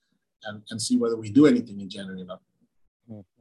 and, 0.45 0.62
and 0.70 0.80
see 0.80 0.97
whether 0.97 1.16
we 1.16 1.28
do 1.28 1.47
anything 1.47 1.82
in 1.82 1.90
January 1.90 2.22
or 2.22 2.24
not. 2.24 2.40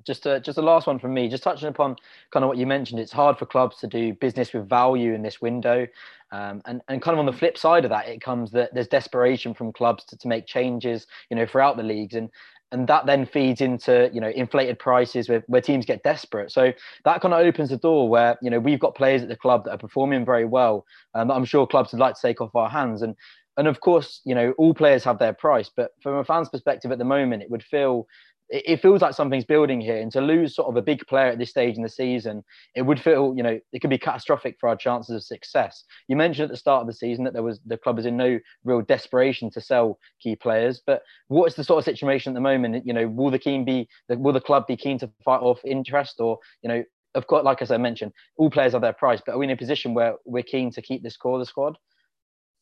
Just 0.05 0.25
a, 0.25 0.41
just 0.41 0.57
a 0.57 0.61
last 0.61 0.85
one 0.85 0.99
from 0.99 1.13
me. 1.13 1.29
Just 1.29 1.43
touching 1.43 1.69
upon 1.69 1.95
kind 2.33 2.43
of 2.43 2.49
what 2.49 2.57
you 2.57 2.67
mentioned, 2.67 2.99
it's 2.99 3.13
hard 3.13 3.37
for 3.37 3.45
clubs 3.45 3.77
to 3.77 3.87
do 3.87 4.13
business 4.15 4.51
with 4.51 4.67
value 4.67 5.13
in 5.13 5.21
this 5.21 5.39
window, 5.39 5.87
um, 6.33 6.61
and 6.65 6.81
and 6.89 7.01
kind 7.01 7.15
of 7.15 7.19
on 7.19 7.25
the 7.25 7.31
flip 7.31 7.57
side 7.57 7.85
of 7.85 7.89
that, 7.91 8.09
it 8.09 8.19
comes 8.19 8.51
that 8.51 8.73
there's 8.73 8.89
desperation 8.89 9.53
from 9.53 9.71
clubs 9.71 10.03
to, 10.05 10.17
to 10.17 10.27
make 10.27 10.45
changes, 10.45 11.07
you 11.29 11.37
know, 11.37 11.45
throughout 11.45 11.77
the 11.77 11.83
leagues, 11.83 12.15
and 12.15 12.29
and 12.73 12.87
that 12.87 13.05
then 13.05 13.25
feeds 13.25 13.61
into 13.61 14.09
you 14.11 14.19
know 14.19 14.29
inflated 14.29 14.79
prices 14.79 15.29
where, 15.29 15.43
where 15.47 15.61
teams 15.61 15.85
get 15.85 16.03
desperate. 16.03 16.51
So 16.51 16.73
that 17.05 17.21
kind 17.21 17.33
of 17.33 17.39
opens 17.39 17.69
the 17.69 17.77
door 17.77 18.09
where 18.09 18.37
you 18.41 18.49
know 18.49 18.59
we've 18.59 18.79
got 18.79 18.95
players 18.95 19.21
at 19.21 19.29
the 19.29 19.37
club 19.37 19.63
that 19.63 19.71
are 19.71 19.77
performing 19.77 20.25
very 20.25 20.45
well, 20.45 20.85
um, 21.13 21.29
and 21.29 21.31
I'm 21.31 21.45
sure 21.45 21.65
clubs 21.65 21.93
would 21.93 22.01
like 22.01 22.15
to 22.15 22.21
take 22.21 22.41
off 22.41 22.55
our 22.55 22.69
hands 22.69 23.01
and. 23.01 23.15
And 23.55 23.67
of 23.67 23.81
course, 23.81 24.19
you 24.25 24.33
know, 24.33 24.55
all 24.57 24.73
players 24.73 25.03
have 25.03 25.19
their 25.19 25.31
price, 25.31 25.69
but 25.69 25.91
from 26.01 26.15
a 26.15 26.25
fan's 26.25 26.49
perspective 26.49 26.91
at 26.91 26.97
the 26.97 27.05
moment, 27.05 27.43
it 27.43 27.51
would 27.51 27.61
feel 27.61 28.07
it, 28.49 28.81
feels 28.81 29.01
like 29.01 29.13
something's 29.13 29.45
building 29.45 29.81
here. 29.81 29.97
And 29.97 30.11
to 30.11 30.21
lose 30.21 30.55
sort 30.55 30.69
of 30.69 30.75
a 30.75 30.81
big 30.81 31.05
player 31.07 31.27
at 31.27 31.39
this 31.39 31.49
stage 31.49 31.75
in 31.75 31.83
the 31.83 31.89
season, 31.89 32.43
it 32.75 32.83
would 32.83 32.99
feel, 32.99 33.33
you 33.35 33.43
know, 33.43 33.59
it 33.71 33.79
could 33.79 33.89
be 33.89 33.97
catastrophic 33.97 34.57
for 34.59 34.69
our 34.69 34.75
chances 34.75 35.15
of 35.15 35.23
success. 35.23 35.83
You 36.07 36.15
mentioned 36.15 36.45
at 36.45 36.51
the 36.51 36.57
start 36.57 36.81
of 36.81 36.87
the 36.87 36.93
season 36.93 37.23
that 37.23 37.33
there 37.33 37.43
was 37.43 37.59
the 37.65 37.77
club 37.77 37.99
is 37.99 38.05
in 38.05 38.17
no 38.17 38.39
real 38.63 38.81
desperation 38.81 39.49
to 39.51 39.61
sell 39.61 39.99
key 40.21 40.35
players. 40.35 40.81
But 40.85 41.03
what 41.27 41.45
is 41.47 41.55
the 41.55 41.63
sort 41.63 41.79
of 41.79 41.85
situation 41.85 42.31
at 42.31 42.35
the 42.35 42.41
moment? 42.41 42.85
You 42.85 42.93
know, 42.93 43.07
will 43.07 43.31
the 43.31 43.39
keen 43.39 43.65
be 43.65 43.87
will 44.09 44.33
the 44.33 44.41
club 44.41 44.67
be 44.67 44.77
keen 44.77 44.99
to 44.99 45.09
fight 45.23 45.41
off 45.41 45.59
interest 45.65 46.19
or, 46.19 46.39
you 46.61 46.69
know, 46.69 46.83
of 47.15 47.27
course, 47.27 47.43
like 47.43 47.61
as 47.61 47.71
I 47.71 47.77
mentioned, 47.77 48.11
all 48.37 48.49
players 48.49 48.73
have 48.73 48.81
their 48.81 48.93
price, 48.93 49.21
but 49.25 49.35
are 49.35 49.37
we 49.37 49.45
in 49.45 49.51
a 49.51 49.57
position 49.57 49.93
where 49.93 50.15
we're 50.25 50.43
keen 50.43 50.71
to 50.71 50.81
keep 50.81 51.03
this 51.03 51.15
core 51.15 51.35
of 51.35 51.39
the 51.39 51.45
squad? 51.45 51.77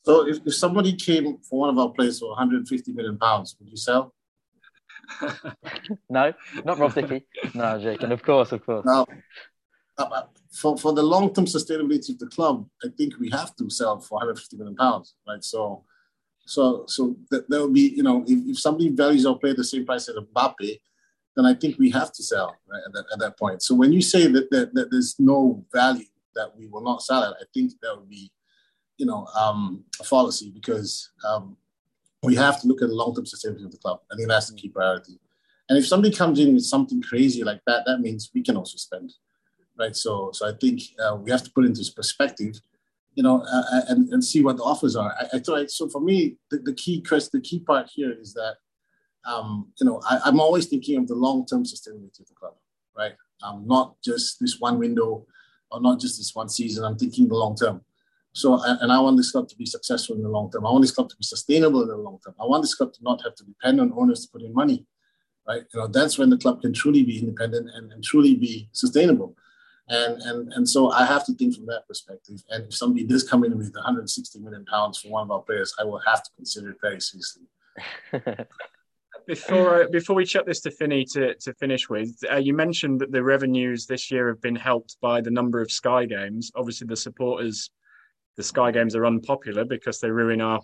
So 0.04 0.28
if, 0.28 0.40
if 0.46 0.56
somebody 0.56 0.94
came 0.94 1.38
for 1.38 1.60
one 1.60 1.70
of 1.70 1.78
our 1.78 1.90
players 1.90 2.20
for 2.20 2.30
150 2.30 2.92
million 2.94 3.18
pounds, 3.18 3.56
would 3.60 3.70
you 3.70 3.78
sell? 3.78 4.14
no, 6.10 6.34
not 6.66 6.80
Rob 6.80 6.94
Dickie. 6.94 7.26
No, 7.54 7.80
joking. 7.80 8.12
Of 8.12 8.24
course, 8.24 8.52
of 8.52 8.66
course. 8.66 8.86
Now, 8.86 9.06
uh, 9.98 10.24
for, 10.52 10.78
for 10.78 10.94
the 10.94 11.04
long 11.04 11.34
term 11.34 11.46
sustainability 11.46 12.10
of 12.10 12.20
the 12.20 12.28
club, 12.28 12.68
I 12.84 12.88
think 12.98 13.18
we 13.20 13.30
have 13.30 13.56
to 13.58 13.70
sell 13.70 14.00
for 14.00 14.16
150 14.16 14.58
million 14.58 14.76
pounds, 14.76 15.16
right? 15.28 15.44
So, 15.44 15.84
so, 16.46 16.86
so 16.88 17.16
that 17.30 17.50
there 17.50 17.62
will 17.62 17.72
be, 17.72 17.94
you 17.96 18.04
know, 18.04 18.24
if, 18.28 18.50
if 18.50 18.60
somebody 18.60 18.90
values 18.90 19.26
our 19.26 19.38
player 19.38 19.54
the 19.54 19.64
same 19.64 19.86
price 19.86 20.10
as 20.10 20.16
Mbappe, 20.16 20.80
then 21.36 21.46
I 21.46 21.54
think 21.54 21.78
we 21.78 21.90
have 21.92 22.12
to 22.14 22.24
sell 22.24 22.56
right, 22.68 22.82
at, 22.86 22.94
that, 22.94 23.06
at 23.14 23.20
that 23.20 23.38
point. 23.38 23.62
So 23.62 23.76
when 23.76 23.94
you 23.94 24.02
say 24.02 24.28
that, 24.28 24.50
that, 24.52 24.74
that 24.74 24.92
there's 24.92 25.16
no 25.20 25.64
value 25.74 26.06
that 26.36 26.56
we 26.58 26.68
will 26.68 26.84
not 26.84 27.02
sell 27.04 27.24
it, 27.24 27.36
I 27.40 27.46
think 27.54 27.72
that 27.82 27.96
would 27.98 28.10
be, 28.10 28.32
you 28.98 29.06
know, 29.06 29.26
um, 29.28 29.84
a 30.00 30.04
fallacy 30.04 30.52
because 30.52 31.12
um, 31.28 31.56
we 32.24 32.36
have 32.36 32.62
to 32.62 32.68
look 32.68 32.82
at 32.82 32.90
the 32.90 32.96
long-term 32.96 33.26
sustainability 33.26 33.66
of 33.66 33.72
the 33.72 33.78
club. 33.78 34.00
I 34.12 34.16
think 34.16 34.28
that's 34.28 34.50
the 34.50 34.56
key 34.56 34.70
priority. 34.70 35.20
And 35.70 35.78
if 35.78 35.88
somebody 35.88 36.14
comes 36.14 36.40
in 36.40 36.54
with 36.54 36.64
something 36.64 37.02
crazy 37.02 37.44
like 37.44 37.62
that, 37.66 37.84
that 37.86 38.00
means 38.00 38.30
we 38.34 38.44
can 38.44 38.58
also 38.58 38.78
spend, 38.78 39.14
right? 39.80 39.96
So, 39.96 40.32
so 40.34 40.48
I 40.48 40.54
think 40.60 40.82
uh, 41.04 41.16
we 41.16 41.32
have 41.32 41.44
to 41.44 41.52
put 41.52 41.66
into 41.66 41.84
perspective, 41.96 42.60
you 43.16 43.24
know, 43.24 43.42
uh, 43.42 43.64
uh, 43.72 43.82
and, 43.88 44.10
and 44.10 44.24
see 44.24 44.44
what 44.44 44.58
the 44.58 44.64
offers 44.64 44.96
are. 44.96 45.16
I, 45.20 45.38
I 45.38 45.40
thought 45.40 45.72
so. 45.72 45.90
For 45.90 46.02
me, 46.02 46.38
the, 46.52 46.58
the 46.58 46.74
key, 46.74 47.02
Chris, 47.02 47.30
the 47.30 47.42
key 47.42 47.60
part 47.60 47.90
here 47.94 48.12
is 48.12 48.34
that, 48.34 48.56
um, 49.26 49.72
you 49.80 49.86
know, 49.86 50.02
I, 50.10 50.28
am 50.28 50.40
always 50.40 50.68
thinking 50.68 50.98
of 50.98 51.08
the 51.08 51.16
long-term 51.16 51.64
sustainability 51.64 52.20
of 52.20 52.28
the 52.28 52.36
club, 52.36 52.54
right? 52.98 53.14
Um, 53.44 53.64
not 53.66 53.96
just 54.04 54.40
this 54.40 54.60
one 54.60 54.78
window, 54.78 55.26
or 55.72 55.82
not 55.82 56.00
just 56.00 56.18
this 56.18 56.36
one 56.36 56.50
season. 56.50 56.84
I'm 56.84 56.98
thinking 56.98 57.28
the 57.28 57.36
long 57.36 57.56
term. 57.56 57.82
So, 58.34 58.62
and 58.64 58.92
I 58.92 59.00
want 59.00 59.18
this 59.18 59.32
club 59.32 59.50
to 59.50 59.56
be 59.58 59.66
successful 59.66 60.16
in 60.16 60.24
the 60.24 60.30
long 60.30 60.50
term. 60.50 60.66
I 60.66 60.72
want 60.72 60.84
this 60.84 60.92
club 60.92 61.10
to 61.10 61.16
be 61.18 61.24
sustainable 61.24 61.82
in 61.82 61.90
the 61.90 61.98
long 61.98 62.20
term. 62.24 62.36
I 62.40 62.46
want 62.46 62.64
this 62.64 62.76
club 62.76 62.94
to 62.94 63.04
not 63.04 63.22
have 63.24 63.36
to 63.36 63.44
depend 63.44 63.82
on 63.82 63.92
owners 63.94 64.26
to 64.26 64.32
put 64.32 64.42
in 64.42 64.54
money, 64.54 64.86
right? 65.48 65.64
You 65.74 65.82
know, 65.82 65.88
that's 65.88 66.18
when 66.18 66.30
the 66.30 66.38
club 66.38 66.62
can 66.62 66.74
truly 66.74 67.04
be 67.04 67.20
independent 67.20 67.70
and, 67.74 67.92
and 67.92 68.04
truly 68.04 68.36
be 68.36 68.70
sustainable. 68.72 69.36
And, 69.90 70.22
and, 70.22 70.54
and 70.54 70.70
so 70.70 70.92
I 70.92 71.06
have 71.06 71.26
to 71.26 71.34
think 71.34 71.56
from 71.56 71.66
that 71.66 71.86
perspective. 71.88 72.42
And 72.50 72.66
if 72.66 72.76
somebody 72.76 73.04
does 73.04 73.28
come 73.28 73.44
in 73.44 73.58
with 73.58 73.74
160 73.76 74.40
million 74.40 74.64
pounds 74.64 75.00
for 75.00 75.10
one 75.10 75.24
of 75.24 75.32
our 75.32 75.42
players, 75.42 75.74
I 75.78 75.84
will 75.84 76.00
have 76.00 76.24
to 76.24 76.30
consider 76.38 76.70
it 76.70 76.78
very 76.82 77.02
seriously. 77.02 77.44
before 79.28 79.84
uh, 79.84 79.88
before 79.92 80.16
we 80.16 80.26
chuck 80.26 80.46
this 80.46 80.62
to 80.62 80.72
Finney 80.72 81.06
to, 81.12 81.36
to 81.36 81.54
finish 81.56 81.90
with, 81.90 82.18
uh, 82.32 82.38
you 82.38 82.54
mentioned 82.54 83.02
that 83.02 83.12
the 83.12 83.24
revenues 83.24 83.86
this 83.86 84.10
year 84.12 84.30
have 84.30 84.42
been 84.42 84.56
helped 84.56 84.96
by 85.02 85.20
the 85.20 85.32
number 85.32 85.62
of 85.62 85.72
Sky 85.72 86.06
games. 86.06 86.52
Obviously, 86.56 86.88
the 86.88 86.96
supporters 86.96 87.70
the 88.38 88.44
Sky 88.44 88.72
Games 88.72 88.96
are 88.96 89.06
unpopular 89.06 89.66
because 89.66 90.00
they 90.00 90.10
ruin 90.10 90.42
our 90.42 90.62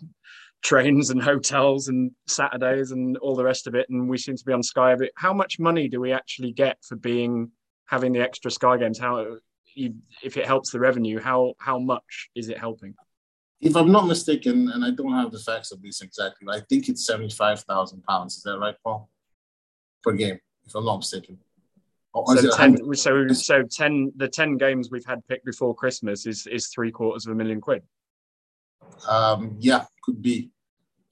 trains 0.64 1.10
and 1.10 1.22
hotels 1.22 1.88
and 1.88 2.12
Saturdays 2.28 2.92
and 2.92 3.18
all 3.18 3.36
the 3.36 3.44
rest 3.44 3.68
of 3.68 3.76
it. 3.76 3.88
And 3.90 4.10
we 4.10 4.18
seem 4.18 4.36
to 4.36 4.46
be 4.46 4.54
on 4.54 4.64
Sky 4.64 4.94
a 4.94 4.98
bit. 4.98 5.12
How 5.16 5.34
much 5.34 5.60
money 5.60 5.88
do 5.88 6.00
we 6.00 6.12
actually 6.12 6.52
get 6.52 6.78
for 6.84 6.96
being 6.96 7.52
having 7.86 8.14
the 8.14 8.22
extra 8.22 8.52
Sky 8.52 8.78
Games? 8.78 9.00
How 9.00 9.38
if 10.24 10.38
it 10.38 10.46
helps 10.46 10.72
the 10.72 10.80
revenue, 10.80 11.20
how 11.20 11.54
how 11.60 11.78
much 11.78 12.30
is 12.36 12.50
it 12.50 12.58
helping? 12.58 12.96
If 13.60 13.76
I'm 13.76 13.92
not 13.92 14.08
mistaken, 14.08 14.70
and 14.74 14.84
I 14.84 14.92
don't 14.92 15.14
have 15.14 15.32
the 15.32 15.40
facts 15.40 15.72
of 15.72 15.82
this 15.82 16.02
exactly, 16.02 16.48
I 16.50 16.62
think 16.62 16.90
it's 16.90 17.06
seventy 17.06 17.34
five 17.34 17.62
thousand 17.62 18.04
pounds. 18.04 18.38
Is 18.38 18.44
that 18.44 18.58
right, 18.58 18.76
Paul? 18.84 19.10
Per 20.04 20.14
game, 20.14 20.40
if 20.66 20.76
I'm 20.76 20.86
not 20.86 20.98
mistaken. 20.98 21.38
Is 22.16 22.42
So 22.42 22.58
ten, 22.58 22.94
so 22.96 23.28
so 23.28 23.64
ten. 23.64 24.12
The 24.16 24.28
ten 24.28 24.58
games 24.58 24.90
we've 24.92 25.06
had 25.06 25.26
picked 25.28 25.46
before 25.46 25.76
Christmas 25.76 26.26
is 26.26 26.48
is 26.48 26.68
three 26.68 26.92
quarters 26.92 27.26
of 27.26 27.34
a 27.34 27.36
million 27.36 27.62
quid. 27.62 27.84
Um, 29.08 29.56
yeah, 29.60 29.86
could 30.04 30.22
be. 30.22 30.50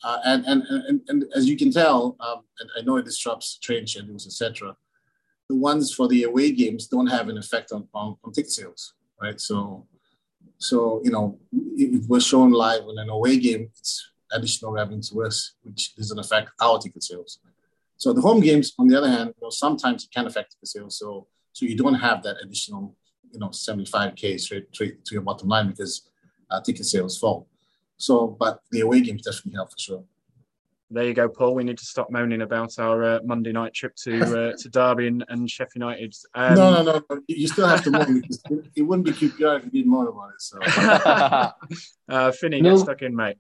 Uh, 0.03 0.19
and, 0.25 0.45
and, 0.45 0.63
and, 0.87 1.01
and 1.07 1.25
as 1.35 1.47
you 1.47 1.57
can 1.57 1.71
tell, 1.71 2.15
um, 2.19 2.41
and 2.59 2.69
I 2.77 2.81
know 2.81 2.97
it 2.97 3.05
disrupts 3.05 3.57
train 3.57 3.87
schedules, 3.87 4.27
etc. 4.27 4.75
The 5.49 5.55
ones 5.55 5.93
for 5.93 6.07
the 6.07 6.23
away 6.23 6.51
games 6.51 6.87
don't 6.87 7.07
have 7.07 7.27
an 7.29 7.37
effect 7.37 7.71
on, 7.71 7.87
on, 7.93 8.15
on 8.23 8.31
ticket 8.31 8.51
sales, 8.51 8.93
right? 9.21 9.39
So, 9.39 9.87
so 10.57 11.01
you 11.03 11.11
know, 11.11 11.39
if 11.51 12.07
we're 12.07 12.19
shown 12.19 12.51
live 12.51 12.83
on 12.83 12.97
an 12.99 13.09
away 13.09 13.37
game, 13.37 13.69
it's 13.79 14.11
additional 14.31 14.71
revenue 14.71 15.01
to 15.01 15.23
us, 15.23 15.53
which 15.63 15.95
doesn't 15.95 16.19
affect 16.19 16.49
our 16.61 16.77
ticket 16.79 17.03
sales. 17.03 17.39
So 17.97 18.13
the 18.13 18.21
home 18.21 18.41
games, 18.41 18.73
on 18.77 18.87
the 18.87 18.97
other 18.97 19.09
hand, 19.09 19.33
you 19.37 19.45
know, 19.45 19.49
sometimes 19.49 20.03
it 20.03 20.11
can 20.13 20.27
affect 20.27 20.55
the 20.59 20.67
sales. 20.67 20.97
So, 20.99 21.27
so 21.53 21.65
you 21.65 21.77
don't 21.77 21.93
have 21.95 22.23
that 22.23 22.37
additional, 22.43 22.95
you 23.31 23.39
know, 23.39 23.49
75k 23.49 24.39
straight, 24.39 24.67
straight 24.73 25.05
to 25.05 25.15
your 25.15 25.21
bottom 25.21 25.47
line 25.47 25.69
because 25.69 26.09
uh, 26.51 26.61
ticket 26.61 26.85
sales 26.85 27.17
fall. 27.17 27.47
So, 27.97 28.27
but 28.39 28.59
the 28.71 28.81
away 28.81 29.01
games 29.01 29.23
definitely 29.23 29.53
help 29.55 29.71
for 29.71 29.79
sure. 29.79 30.03
There 30.91 31.05
you 31.05 31.13
go, 31.15 31.27
Paul. 31.27 31.55
We 31.55 31.63
need 31.63 31.79
to 31.79 31.85
stop 31.85 32.11
moaning 32.11 32.41
about 32.43 32.77
our 32.77 33.03
uh, 33.03 33.19
Monday 33.23 33.51
night 33.51 33.73
trip 33.73 33.95
to 34.03 34.11
uh, 34.21 34.51
to 34.59 34.69
Derby 34.69 35.07
and, 35.07 35.25
and 35.29 35.49
Sheffield 35.49 35.75
United. 35.75 36.13
Um, 36.35 36.55
no, 36.55 36.69
no, 36.71 36.83
no, 36.83 37.01
no. 37.09 37.21
You 37.27 37.35
you 37.37 37.47
still 37.47 37.67
have 37.67 37.83
to 37.85 37.91
moan 37.91 38.21
because 38.21 38.43
it- 38.51 38.65
it 38.75 38.81
wouldn't 38.83 39.05
be 39.05 39.11
QPR 39.13 39.57
if 39.57 39.65
you 39.65 39.71
didn't 39.71 39.89
moan 39.91 40.07
about 40.07 40.29
it. 40.35 40.41
So, 40.41 40.59
uh, 42.09 42.31
Finney, 42.33 42.61
No. 42.61 42.75
get 42.75 42.79
stuck 42.79 43.01
in, 43.01 43.15
mate. 43.15 43.37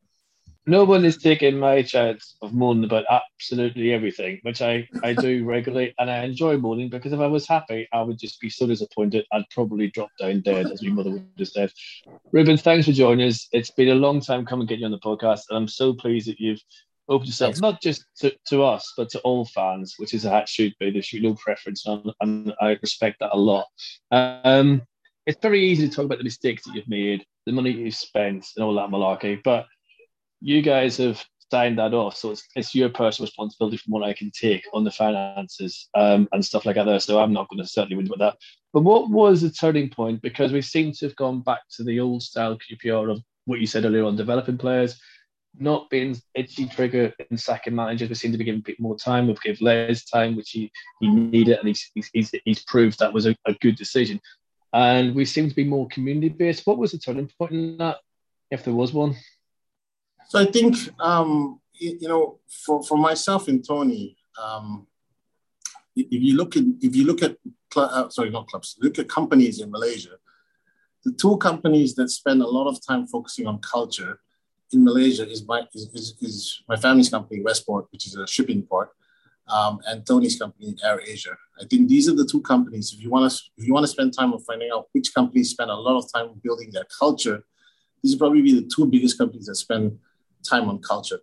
No 0.67 0.83
one 0.83 1.05
is 1.05 1.17
taking 1.17 1.59
my 1.59 1.81
chance 1.83 2.35
of 2.41 2.53
moaning 2.53 2.85
about 2.85 3.05
absolutely 3.09 3.93
everything, 3.93 4.39
which 4.41 4.61
I, 4.61 4.87
I 5.03 5.13
do 5.13 5.45
regularly, 5.45 5.93
and 5.99 6.09
I 6.09 6.23
enjoy 6.23 6.57
moaning 6.57 6.89
because 6.89 7.13
if 7.13 7.19
I 7.19 7.27
was 7.27 7.47
happy, 7.47 7.87
I 7.93 8.01
would 8.01 8.17
just 8.17 8.39
be 8.39 8.49
so 8.49 8.65
disappointed 8.65 9.25
I'd 9.31 9.49
probably 9.51 9.91
drop 9.91 10.09
down 10.19 10.41
dead, 10.41 10.71
as 10.71 10.81
my 10.81 10.89
mother 10.89 11.11
would 11.11 11.27
have 11.37 11.47
said. 11.47 11.71
Ruben, 12.31 12.57
thanks 12.57 12.87
for 12.87 12.93
joining 12.93 13.27
us. 13.27 13.47
It's 13.51 13.71
been 13.71 13.89
a 13.89 13.95
long 13.95 14.21
time 14.21 14.45
coming 14.45 14.65
getting 14.65 14.81
you 14.81 14.85
on 14.85 14.91
the 14.91 14.99
podcast, 14.99 15.41
and 15.49 15.57
I'm 15.57 15.67
so 15.67 15.93
pleased 15.93 16.27
that 16.27 16.39
you've 16.39 16.61
opened 17.07 17.27
yourself 17.27 17.49
Thanks. 17.49 17.61
not 17.61 17.81
just 17.81 18.05
to, 18.17 18.35
to 18.47 18.63
us, 18.63 18.91
but 18.97 19.09
to 19.09 19.19
all 19.19 19.45
fans, 19.45 19.95
which 19.97 20.13
is 20.15 20.23
how 20.23 20.37
it 20.37 20.49
should 20.49 20.73
be. 20.79 20.89
There 20.89 21.01
should 21.03 21.21
be 21.21 21.27
no 21.27 21.35
preference, 21.35 21.85
and, 21.85 22.11
and 22.21 22.53
I 22.59 22.77
respect 22.81 23.19
that 23.19 23.33
a 23.33 23.37
lot. 23.37 23.67
Um, 24.11 24.81
it's 25.27 25.39
very 25.41 25.63
easy 25.63 25.87
to 25.87 25.95
talk 25.95 26.05
about 26.05 26.17
the 26.19 26.23
mistakes 26.23 26.63
that 26.63 26.75
you've 26.75 26.87
made, 26.87 27.23
the 27.45 27.51
money 27.51 27.71
you've 27.71 27.95
spent, 27.95 28.47
and 28.55 28.65
all 28.65 28.73
that 28.75 28.89
malarkey, 28.89 29.41
but 29.43 29.67
you 30.45 30.61
guys 30.61 30.97
have 30.97 31.25
signed 31.49 31.79
that 31.79 31.95
off, 31.95 32.15
so 32.15 32.29
it's, 32.29 32.47
it's 32.55 32.75
your 32.75 32.89
personal 32.89 33.25
responsibility 33.25 33.77
from 33.77 33.93
what 33.93 34.03
I 34.03 34.13
can 34.13 34.29
take 34.29 34.63
on 34.73 34.83
the 34.83 34.91
finances 34.91 35.89
um, 35.95 36.29
and 36.31 36.45
stuff 36.45 36.67
like 36.67 36.75
that. 36.75 37.01
So 37.01 37.19
I'm 37.19 37.33
not 37.33 37.49
going 37.49 37.63
to 37.63 37.67
certainly 37.67 37.97
win 37.97 38.07
with 38.07 38.19
that. 38.19 38.37
But 38.71 38.83
what 38.83 39.09
was 39.09 39.41
the 39.41 39.49
turning 39.49 39.89
point? 39.89 40.21
Because 40.21 40.51
we 40.51 40.61
seem 40.61 40.91
to 40.91 41.05
have 41.07 41.15
gone 41.15 41.41
back 41.41 41.61
to 41.77 41.83
the 41.83 41.99
old 41.99 42.21
style 42.21 42.59
QPR 42.59 43.11
of 43.11 43.23
what 43.45 43.59
you 43.59 43.65
said 43.65 43.85
earlier 43.85 44.03
on, 44.03 44.15
developing 44.15 44.59
players, 44.59 45.01
not 45.57 45.89
being 45.89 46.15
itchy 46.35 46.67
trigger 46.67 47.11
in 47.31 47.37
sacking 47.37 47.73
managers. 47.73 48.09
We 48.09 48.15
seem 48.15 48.31
to 48.31 48.37
be 48.37 48.43
giving 48.43 48.61
people 48.61 48.83
more 48.83 48.97
time. 48.97 49.25
We've 49.25 49.41
given 49.41 49.65
Les 49.65 50.05
time, 50.05 50.35
which 50.35 50.51
he, 50.51 50.71
he 50.99 51.09
needed, 51.09 51.57
and 51.57 51.67
he's, 51.67 51.89
he's, 51.95 52.09
he's, 52.13 52.31
he's 52.45 52.63
proved 52.65 52.99
that 52.99 53.13
was 53.13 53.25
a, 53.25 53.35
a 53.47 53.53
good 53.53 53.77
decision. 53.77 54.21
And 54.73 55.15
we 55.15 55.25
seem 55.25 55.49
to 55.49 55.55
be 55.55 55.63
more 55.63 55.87
community 55.87 56.29
based. 56.29 56.67
What 56.67 56.77
was 56.77 56.91
the 56.91 56.99
turning 56.99 57.31
point 57.39 57.53
in 57.53 57.77
that, 57.77 57.97
if 58.51 58.63
there 58.63 58.75
was 58.75 58.93
one? 58.93 59.15
So 60.27 60.39
I 60.39 60.45
think 60.45 60.75
um, 60.99 61.59
you, 61.73 61.97
you 62.01 62.07
know, 62.07 62.39
for, 62.65 62.83
for 62.83 62.97
myself 62.97 63.47
and 63.47 63.65
Tony, 63.65 64.17
um, 64.41 64.87
if 65.95 66.21
you 66.21 66.35
look 66.35 66.57
at 66.57 66.63
if 66.81 66.95
you 66.95 67.05
look 67.05 67.23
at 67.23 67.37
cl- 67.73 67.89
uh, 67.89 68.09
sorry, 68.09 68.29
not 68.29 68.47
clubs, 68.47 68.77
look 68.81 68.99
at 68.99 69.07
companies 69.07 69.61
in 69.61 69.71
Malaysia. 69.71 70.17
The 71.03 71.13
two 71.13 71.37
companies 71.37 71.95
that 71.95 72.09
spend 72.09 72.41
a 72.41 72.47
lot 72.47 72.67
of 72.67 72.85
time 72.85 73.05
focusing 73.07 73.45
on 73.47 73.59
culture 73.59 74.19
in 74.73 74.83
Malaysia 74.83 75.29
is 75.29 75.45
my 75.47 75.61
is, 75.73 75.89
is, 75.93 76.15
is 76.21 76.63
my 76.67 76.75
family's 76.75 77.09
company 77.09 77.41
Westport, 77.41 77.87
which 77.91 78.07
is 78.07 78.15
a 78.15 78.27
shipping 78.27 78.63
port, 78.63 78.89
um, 79.47 79.79
and 79.87 80.05
Tony's 80.05 80.37
company 80.37 80.75
Air 80.83 80.99
Asia. 81.05 81.37
I 81.61 81.65
think 81.69 81.87
these 81.87 82.09
are 82.09 82.15
the 82.15 82.25
two 82.25 82.41
companies. 82.41 82.93
If 82.93 83.01
you 83.01 83.09
want 83.09 83.31
to 83.31 83.37
if 83.57 83.65
you 83.65 83.73
want 83.73 83.85
to 83.85 83.91
spend 83.91 84.13
time 84.13 84.33
on 84.33 84.39
finding 84.39 84.71
out 84.73 84.87
which 84.91 85.13
companies 85.13 85.51
spend 85.51 85.69
a 85.69 85.75
lot 85.75 85.97
of 85.97 86.11
time 86.11 86.41
building 86.43 86.71
their 86.71 86.87
culture, 86.99 87.43
these 88.01 88.13
will 88.13 88.19
probably 88.19 88.41
be 88.41 88.59
the 88.59 88.69
two 88.75 88.85
biggest 88.87 89.17
companies 89.17 89.45
that 89.45 89.55
spend 89.55 89.97
time 90.45 90.69
on 90.69 90.79
culture. 90.79 91.19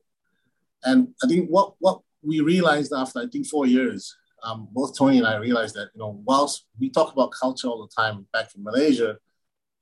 And 0.84 1.08
I 1.22 1.26
think 1.26 1.48
what 1.48 1.74
what 1.78 2.00
we 2.22 2.40
realized 2.40 2.92
after 2.92 3.20
I 3.20 3.26
think 3.26 3.46
four 3.46 3.66
years, 3.66 4.16
um, 4.42 4.68
both 4.72 4.96
Tony 4.96 5.18
and 5.18 5.26
I 5.26 5.36
realized 5.36 5.74
that 5.74 5.90
you 5.94 6.00
know 6.00 6.20
whilst 6.24 6.66
we 6.78 6.90
talk 6.90 7.12
about 7.12 7.32
culture 7.32 7.68
all 7.68 7.86
the 7.86 8.02
time 8.02 8.26
back 8.32 8.54
in 8.54 8.62
Malaysia, 8.62 9.18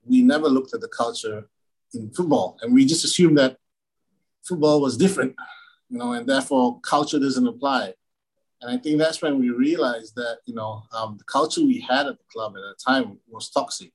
we 0.04 0.22
never 0.22 0.48
looked 0.48 0.74
at 0.74 0.80
the 0.80 0.88
culture 0.88 1.48
in 1.94 2.10
football, 2.10 2.58
and 2.62 2.74
we 2.74 2.84
just 2.84 3.04
assumed 3.04 3.38
that 3.38 3.56
football 4.44 4.80
was 4.80 4.96
different, 4.96 5.34
you 5.88 5.98
know, 5.98 6.12
and 6.12 6.26
therefore 6.26 6.80
culture 6.80 7.18
doesn't 7.18 7.46
apply. 7.46 7.94
And 8.62 8.70
I 8.70 8.76
think 8.76 8.98
that's 8.98 9.22
when 9.22 9.38
we 9.38 9.50
realized 9.50 10.14
that 10.16 10.38
you 10.44 10.54
know 10.54 10.82
um, 10.92 11.16
the 11.16 11.24
culture 11.24 11.62
we 11.62 11.80
had 11.80 12.06
at 12.06 12.18
the 12.18 12.24
club 12.32 12.54
at 12.56 12.60
the 12.60 12.76
time 12.84 13.18
was 13.28 13.50
toxic. 13.50 13.92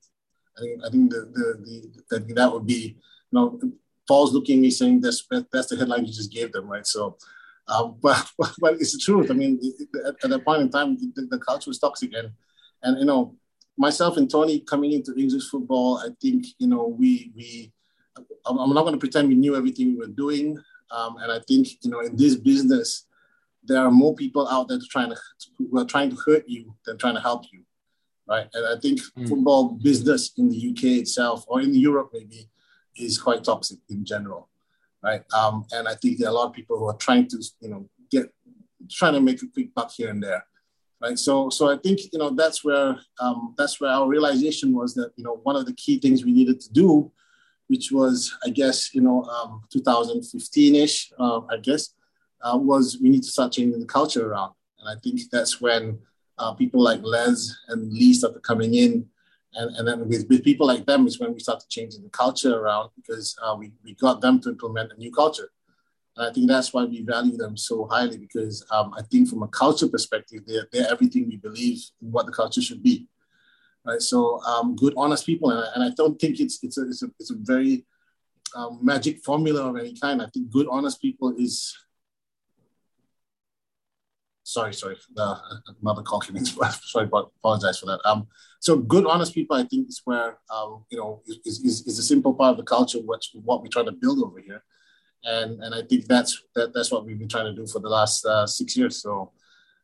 I 0.56 0.60
think 0.60 0.84
I 0.84 0.90
think 0.90 1.10
the 1.10 1.20
the, 1.32 1.46
the 1.64 2.02
that 2.10 2.34
that 2.34 2.52
would 2.52 2.66
be 2.66 2.96
you 3.30 3.32
know 3.32 3.60
Paul's 4.06 4.32
looking 4.32 4.58
at 4.58 4.62
me 4.62 4.70
saying 4.70 5.00
that's 5.00 5.26
that's 5.52 5.68
the 5.68 5.76
headline 5.76 6.04
you 6.06 6.12
just 6.12 6.32
gave 6.32 6.52
them, 6.52 6.68
right? 6.68 6.86
So, 6.86 7.16
um, 7.68 7.96
but 8.02 8.30
but 8.58 8.74
it's 8.74 8.92
the 8.92 8.98
truth. 8.98 9.30
I 9.30 9.34
mean, 9.34 9.60
at, 10.06 10.14
at 10.24 10.30
that 10.30 10.44
point 10.44 10.62
in 10.62 10.70
time, 10.70 10.96
the, 10.96 11.26
the 11.30 11.38
culture 11.38 11.70
was 11.70 11.78
toxic, 11.78 12.12
and 12.14 12.30
and 12.82 12.98
you 12.98 13.04
know, 13.04 13.36
myself 13.76 14.16
and 14.16 14.30
Tony 14.30 14.60
coming 14.60 14.92
into 14.92 15.14
English 15.16 15.48
football, 15.48 15.98
I 15.98 16.08
think 16.20 16.46
you 16.58 16.68
know 16.68 16.86
we 16.86 17.32
we 17.34 17.72
I'm 18.46 18.58
I'm 18.58 18.74
not 18.74 18.82
going 18.82 18.94
to 18.94 19.00
pretend 19.00 19.28
we 19.28 19.34
knew 19.34 19.56
everything 19.56 19.88
we 19.88 19.96
were 19.96 20.06
doing, 20.12 20.58
um, 20.90 21.16
and 21.18 21.32
I 21.32 21.40
think 21.40 21.68
you 21.82 21.90
know 21.90 22.00
in 22.00 22.16
this 22.16 22.36
business 22.36 23.06
there 23.64 23.82
are 23.82 23.90
more 23.90 24.14
people 24.14 24.46
out 24.48 24.68
there 24.68 24.78
trying 24.88 25.10
to 25.10 25.16
who 25.58 25.78
are 25.78 25.84
trying 25.84 26.10
to 26.10 26.16
hurt 26.24 26.44
you 26.46 26.74
than 26.84 26.96
trying 26.98 27.16
to 27.16 27.20
help 27.20 27.44
you, 27.52 27.62
right? 28.28 28.46
And 28.54 28.66
I 28.66 28.78
think 28.80 29.00
Mm. 29.16 29.28
football 29.28 29.70
business 29.70 30.32
in 30.36 30.48
the 30.48 30.56
UK 30.70 31.00
itself 31.02 31.44
or 31.48 31.60
in 31.60 31.74
Europe 31.74 32.10
maybe 32.12 32.48
is 32.98 33.18
quite 33.18 33.44
toxic 33.44 33.78
in 33.88 34.04
general, 34.04 34.48
right? 35.02 35.22
Um, 35.32 35.64
and 35.72 35.88
I 35.88 35.94
think 35.94 36.18
there 36.18 36.28
are 36.28 36.30
a 36.30 36.34
lot 36.34 36.48
of 36.48 36.52
people 36.52 36.78
who 36.78 36.86
are 36.86 36.96
trying 36.96 37.28
to, 37.28 37.44
you 37.60 37.68
know, 37.68 37.88
get 38.10 38.32
trying 38.90 39.14
to 39.14 39.20
make 39.20 39.42
a 39.42 39.46
quick 39.46 39.74
buck 39.74 39.90
here 39.90 40.10
and 40.10 40.22
there, 40.22 40.44
right? 41.00 41.18
So, 41.18 41.50
so 41.50 41.70
I 41.70 41.76
think 41.78 42.00
you 42.12 42.18
know 42.18 42.30
that's 42.30 42.64
where 42.64 42.96
um, 43.20 43.54
that's 43.56 43.80
where 43.80 43.90
our 43.90 44.06
realization 44.06 44.74
was 44.74 44.94
that 44.94 45.12
you 45.16 45.24
know 45.24 45.40
one 45.42 45.56
of 45.56 45.66
the 45.66 45.74
key 45.74 45.98
things 45.98 46.24
we 46.24 46.32
needed 46.32 46.60
to 46.60 46.72
do, 46.72 47.10
which 47.68 47.90
was 47.92 48.36
I 48.44 48.50
guess 48.50 48.94
you 48.94 49.00
know 49.00 49.24
um, 49.24 49.62
2015ish, 49.74 51.12
uh, 51.18 51.40
I 51.50 51.58
guess, 51.58 51.94
uh, 52.42 52.56
was 52.56 52.98
we 53.02 53.08
need 53.08 53.22
to 53.22 53.30
start 53.30 53.52
changing 53.52 53.80
the 53.80 53.86
culture 53.86 54.30
around, 54.30 54.52
and 54.80 54.88
I 54.88 55.00
think 55.00 55.20
that's 55.30 55.60
when 55.60 55.98
uh, 56.38 56.52
people 56.54 56.82
like 56.82 57.00
Les 57.02 57.54
and 57.68 57.92
Lee 57.92 58.14
started 58.14 58.42
coming 58.42 58.74
in 58.74 59.06
and, 59.56 59.76
and 59.76 59.88
then 59.88 60.08
with, 60.08 60.26
with 60.28 60.44
people 60.44 60.66
like 60.66 60.84
them 60.86 61.06
is 61.06 61.18
when 61.18 61.32
we 61.32 61.40
started 61.40 61.68
changing 61.68 62.02
the 62.02 62.10
culture 62.10 62.58
around 62.58 62.90
because 62.94 63.36
uh, 63.42 63.56
we, 63.58 63.72
we 63.84 63.94
got 63.94 64.20
them 64.20 64.40
to 64.40 64.50
implement 64.50 64.92
a 64.92 64.96
new 64.96 65.10
culture. 65.10 65.50
And 66.16 66.28
I 66.28 66.32
think 66.32 66.48
that's 66.48 66.72
why 66.72 66.84
we 66.84 67.02
value 67.02 67.36
them 67.36 67.56
so 67.56 67.86
highly 67.90 68.18
because 68.18 68.64
um, 68.70 68.92
I 68.96 69.02
think 69.02 69.28
from 69.28 69.42
a 69.42 69.48
culture 69.48 69.88
perspective, 69.88 70.42
they're, 70.46 70.68
they're 70.72 70.90
everything 70.90 71.26
we 71.28 71.36
believe 71.36 71.82
in 72.02 72.12
what 72.12 72.26
the 72.26 72.32
culture 72.32 72.62
should 72.62 72.82
be. 72.82 73.08
Right. 73.84 74.02
So 74.02 74.42
um, 74.42 74.76
good, 74.76 74.94
honest 74.96 75.24
people. 75.24 75.50
And 75.50 75.60
I, 75.60 75.66
and 75.74 75.84
I 75.84 75.90
don't 75.96 76.18
think 76.20 76.40
it's, 76.40 76.58
it's, 76.62 76.76
a, 76.78 76.88
it's, 76.88 77.02
a, 77.02 77.06
it's 77.20 77.30
a 77.30 77.36
very 77.38 77.86
um, 78.54 78.78
magic 78.82 79.24
formula 79.24 79.68
of 79.68 79.76
any 79.76 79.94
kind. 79.98 80.20
I 80.20 80.26
think 80.26 80.50
good, 80.50 80.66
honest 80.70 81.00
people 81.00 81.34
is 81.38 81.76
sorry, 84.46 84.72
sorry, 84.72 84.96
uh, 85.18 85.36
another 85.82 86.02
in. 86.34 86.44
sorry, 86.46 87.06
but 87.06 87.30
apologize 87.38 87.78
for 87.78 87.86
that. 87.86 88.00
Um, 88.04 88.28
so 88.60 88.76
good, 88.76 89.04
honest 89.04 89.34
people, 89.34 89.56
I 89.56 89.64
think 89.64 89.88
is 89.88 90.00
where 90.04 90.38
um, 90.54 90.84
you 90.90 90.98
know 90.98 91.22
is, 91.26 91.60
is, 91.60 91.86
is 91.86 91.98
a 91.98 92.02
simple 92.02 92.32
part 92.32 92.52
of 92.52 92.56
the 92.56 92.62
culture, 92.62 92.98
which 92.98 93.32
what 93.44 93.62
we 93.62 93.68
try 93.68 93.84
to 93.84 93.92
build 93.92 94.22
over 94.22 94.40
here, 94.40 94.62
and 95.24 95.62
and 95.62 95.74
I 95.74 95.82
think 95.82 96.06
that's 96.06 96.42
that, 96.54 96.72
that's 96.72 96.90
what 96.90 97.04
we've 97.04 97.18
been 97.18 97.28
trying 97.28 97.46
to 97.46 97.60
do 97.60 97.66
for 97.66 97.80
the 97.80 97.88
last 97.88 98.24
uh, 98.24 98.46
six 98.46 98.76
years. 98.76 99.02
So. 99.02 99.32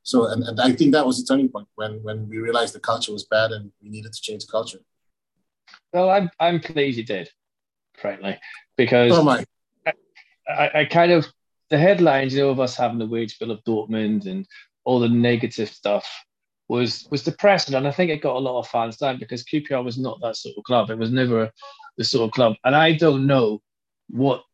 So 0.04 0.26
and, 0.26 0.42
and 0.42 0.60
I 0.60 0.72
think 0.72 0.90
that 0.94 1.06
was 1.06 1.18
the 1.22 1.32
turning 1.32 1.48
point 1.48 1.68
when 1.76 2.02
when 2.02 2.28
we 2.28 2.38
realized 2.38 2.74
the 2.74 2.80
culture 2.80 3.12
was 3.12 3.22
bad 3.22 3.52
and 3.52 3.70
we 3.80 3.88
needed 3.88 4.12
to 4.12 4.20
change 4.20 4.44
the 4.44 4.50
culture. 4.50 4.80
Well, 5.92 6.10
I'm 6.10 6.28
I'm 6.40 6.58
pleased 6.58 6.98
you 6.98 7.04
did, 7.04 7.30
frankly, 7.96 8.36
because 8.76 9.12
Oh! 9.14 9.44
I, 10.48 10.80
I 10.80 10.84
kind 10.86 11.12
of 11.12 11.24
the 11.72 11.78
headlines, 11.78 12.34
you 12.34 12.42
know, 12.42 12.50
of 12.50 12.60
us 12.60 12.76
having 12.76 12.98
the 12.98 13.06
wage 13.06 13.38
bill 13.38 13.50
of 13.50 13.64
Dortmund 13.64 14.26
and 14.26 14.46
all 14.84 15.00
the 15.00 15.08
negative 15.08 15.70
stuff 15.70 16.06
was 16.68 17.08
was 17.10 17.24
depressing, 17.24 17.74
and 17.74 17.88
I 17.88 17.90
think 17.90 18.10
it 18.10 18.22
got 18.22 18.36
a 18.36 18.38
lot 18.38 18.60
of 18.60 18.68
fans 18.68 18.98
down 18.98 19.18
because 19.18 19.42
QPR 19.42 19.82
was 19.82 19.98
not 19.98 20.20
that 20.20 20.36
sort 20.36 20.54
of 20.56 20.64
club. 20.64 20.90
It 20.90 20.98
was 20.98 21.10
never 21.10 21.50
the 21.96 22.04
sort 22.04 22.28
of 22.28 22.32
club, 22.32 22.56
and 22.64 22.76
I 22.76 22.92
don't 22.92 23.26
know 23.26 23.62
what 24.10 24.44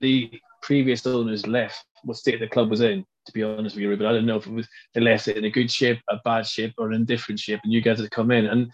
the 0.00 0.28
previous 0.60 1.06
owners 1.06 1.46
left, 1.46 1.84
what 2.02 2.16
state 2.16 2.40
the 2.40 2.48
club 2.48 2.68
was 2.68 2.80
in 2.80 3.06
to 3.26 3.32
be 3.32 3.42
honest 3.42 3.74
with 3.74 3.82
you, 3.82 3.96
but 3.96 4.06
I 4.06 4.12
don't 4.12 4.26
know 4.26 4.36
if 4.36 4.46
it 4.46 4.52
was 4.52 4.68
they 4.92 5.00
left 5.00 5.28
it 5.28 5.36
in 5.36 5.44
a 5.44 5.50
good 5.50 5.70
shape, 5.70 6.00
a 6.10 6.16
bad 6.24 6.46
shape, 6.46 6.74
or 6.78 6.92
in 6.92 7.04
different 7.04 7.38
shape, 7.38 7.60
and 7.62 7.72
you 7.72 7.80
guys 7.80 8.00
had 8.00 8.10
come 8.10 8.32
in 8.32 8.46
and. 8.46 8.70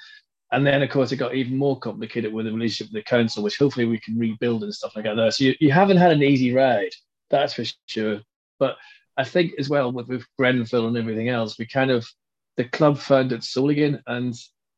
And 0.53 0.67
then, 0.67 0.83
of 0.83 0.91
course, 0.91 1.13
it 1.13 1.17
got 1.19 1.37
even 1.37 1.57
more 1.57 1.79
complicated 1.79 2.33
with 2.33 2.45
the 2.45 2.53
relationship 2.53 2.93
with 2.93 3.05
the 3.05 3.09
council, 3.09 3.45
which 3.45 3.57
hopefully 3.57 3.87
we 3.87 4.01
can 4.01 4.19
rebuild 4.19 4.65
and 4.65 4.75
stuff 4.75 4.97
like 4.97 5.05
that. 5.05 5.35
So 5.35 5.45
you, 5.45 5.55
you 5.61 5.71
haven't 5.71 5.99
had 5.99 6.11
an 6.11 6.25
easy 6.25 6.53
ride, 6.53 6.91
that's 7.31 7.55
for 7.55 7.64
sure. 7.87 8.20
But 8.59 8.76
I 9.16 9.24
think 9.24 9.53
as 9.59 9.68
well 9.68 9.93
with, 9.93 10.09
with 10.09 10.26
Grenfell 10.39 10.89
and 10.89 10.97
everything 10.97 11.28
else, 11.28 11.59
we 11.59 11.66
kind 11.66 11.91
of 11.91 12.07
the 12.57 12.64
club 12.64 12.99
found 12.99 13.33
its 13.33 13.49
soul 13.51 13.70
again, 13.70 14.03
and 14.07 14.35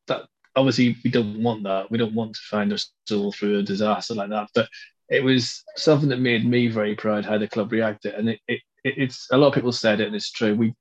that 0.07 0.23
obviously 0.55 0.95
we 1.03 1.09
don't 1.09 1.41
want 1.41 1.63
that. 1.63 1.91
We 1.91 1.97
don't 1.97 2.13
want 2.13 2.35
to 2.35 2.41
find 2.49 2.71
our 2.71 2.79
soul 3.07 3.31
through 3.31 3.59
a 3.59 3.63
disaster 3.63 4.13
like 4.13 4.29
that. 4.29 4.49
But 4.53 4.69
it 5.09 5.23
was 5.23 5.63
something 5.75 6.09
that 6.09 6.19
made 6.19 6.45
me 6.45 6.67
very 6.67 6.95
proud 6.95 7.25
how 7.25 7.37
the 7.37 7.47
club 7.47 7.71
reacted, 7.71 8.13
and 8.15 8.29
it, 8.29 8.39
it, 8.47 8.61
it's 8.83 9.27
a 9.31 9.37
lot 9.37 9.47
of 9.47 9.53
people 9.53 9.71
said 9.71 9.99
it, 9.99 10.07
and 10.07 10.15
it's 10.15 10.31
true. 10.31 10.55
We 10.55 10.73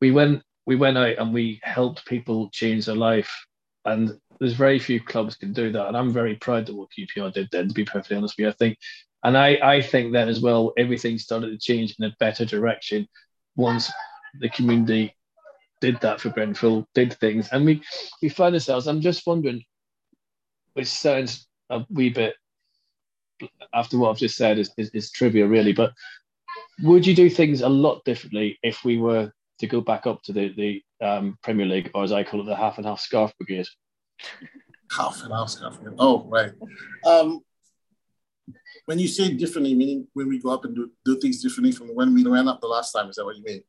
we 0.00 0.10
went 0.10 0.42
we 0.66 0.76
went 0.76 0.98
out 0.98 1.18
and 1.18 1.32
we 1.32 1.60
helped 1.62 2.06
people 2.06 2.50
change 2.50 2.86
their 2.86 2.96
life, 2.96 3.32
and 3.84 4.18
there's 4.40 4.54
very 4.54 4.78
few 4.78 5.00
clubs 5.00 5.36
can 5.36 5.52
do 5.52 5.72
that, 5.72 5.88
and 5.88 5.96
I'm 5.96 6.12
very 6.12 6.36
proud 6.36 6.68
of 6.68 6.74
what 6.76 6.88
QPR 6.98 7.32
did 7.32 7.48
then. 7.52 7.68
To 7.68 7.74
be 7.74 7.84
perfectly 7.84 8.16
honest 8.16 8.34
with 8.36 8.44
you, 8.44 8.48
I 8.48 8.52
think, 8.52 8.78
and 9.26 9.36
I 9.36 9.58
I 9.60 9.82
think 9.82 10.12
that 10.12 10.28
as 10.28 10.40
well, 10.40 10.72
everything 10.78 11.18
started 11.18 11.50
to 11.50 11.58
change 11.58 11.96
in 11.98 12.04
a 12.04 12.16
better 12.20 12.44
direction 12.44 13.08
once 13.56 13.90
the 14.38 14.48
community 14.48 15.14
did 15.80 16.00
that 16.00 16.20
for 16.20 16.30
Grenfell, 16.30 16.86
did 16.94 17.12
things, 17.14 17.48
and 17.50 17.64
we 17.66 17.82
we 18.22 18.28
find 18.28 18.54
ourselves. 18.54 18.86
I'm 18.86 19.00
just 19.00 19.26
wondering, 19.26 19.64
which 20.74 20.86
sounds 20.86 21.48
a 21.70 21.84
wee 21.90 22.10
bit 22.10 22.34
after 23.74 23.98
what 23.98 24.10
I've 24.10 24.18
just 24.18 24.36
said 24.36 24.58
is, 24.58 24.70
is, 24.78 24.90
is 24.90 25.10
trivia 25.10 25.46
really, 25.46 25.72
but 25.72 25.92
would 26.82 27.04
you 27.04 27.14
do 27.14 27.28
things 27.28 27.62
a 27.62 27.68
lot 27.68 28.04
differently 28.04 28.58
if 28.62 28.84
we 28.84 28.96
were 28.96 29.32
to 29.58 29.66
go 29.66 29.80
back 29.80 30.06
up 30.06 30.22
to 30.22 30.32
the 30.32 30.54
the 30.54 30.82
um, 31.04 31.36
Premier 31.42 31.66
League, 31.66 31.90
or 31.94 32.04
as 32.04 32.12
I 32.12 32.22
call 32.22 32.42
it, 32.42 32.44
the 32.44 32.54
half 32.54 32.78
and 32.78 32.86
half 32.86 33.00
scarf 33.00 33.32
brigade? 33.38 33.66
Half 34.96 35.24
and 35.24 35.32
half 35.32 35.50
scarf 35.50 35.80
brigade. 35.80 35.96
Oh, 35.98 36.24
right. 36.28 36.52
Um, 37.04 37.40
when 38.86 38.98
you 38.98 39.08
say 39.08 39.32
differently, 39.32 39.74
meaning 39.74 40.06
when 40.14 40.28
we 40.28 40.38
go 40.38 40.50
up 40.50 40.64
and 40.64 40.74
do, 40.74 40.90
do 41.04 41.18
things 41.18 41.42
differently 41.42 41.72
from 41.72 41.88
when 41.88 42.14
we 42.14 42.24
went 42.24 42.48
up 42.48 42.60
the 42.60 42.66
last 42.66 42.92
time, 42.92 43.08
is 43.08 43.16
that 43.16 43.24
what 43.24 43.36
you 43.36 43.42
mean? 43.42 43.62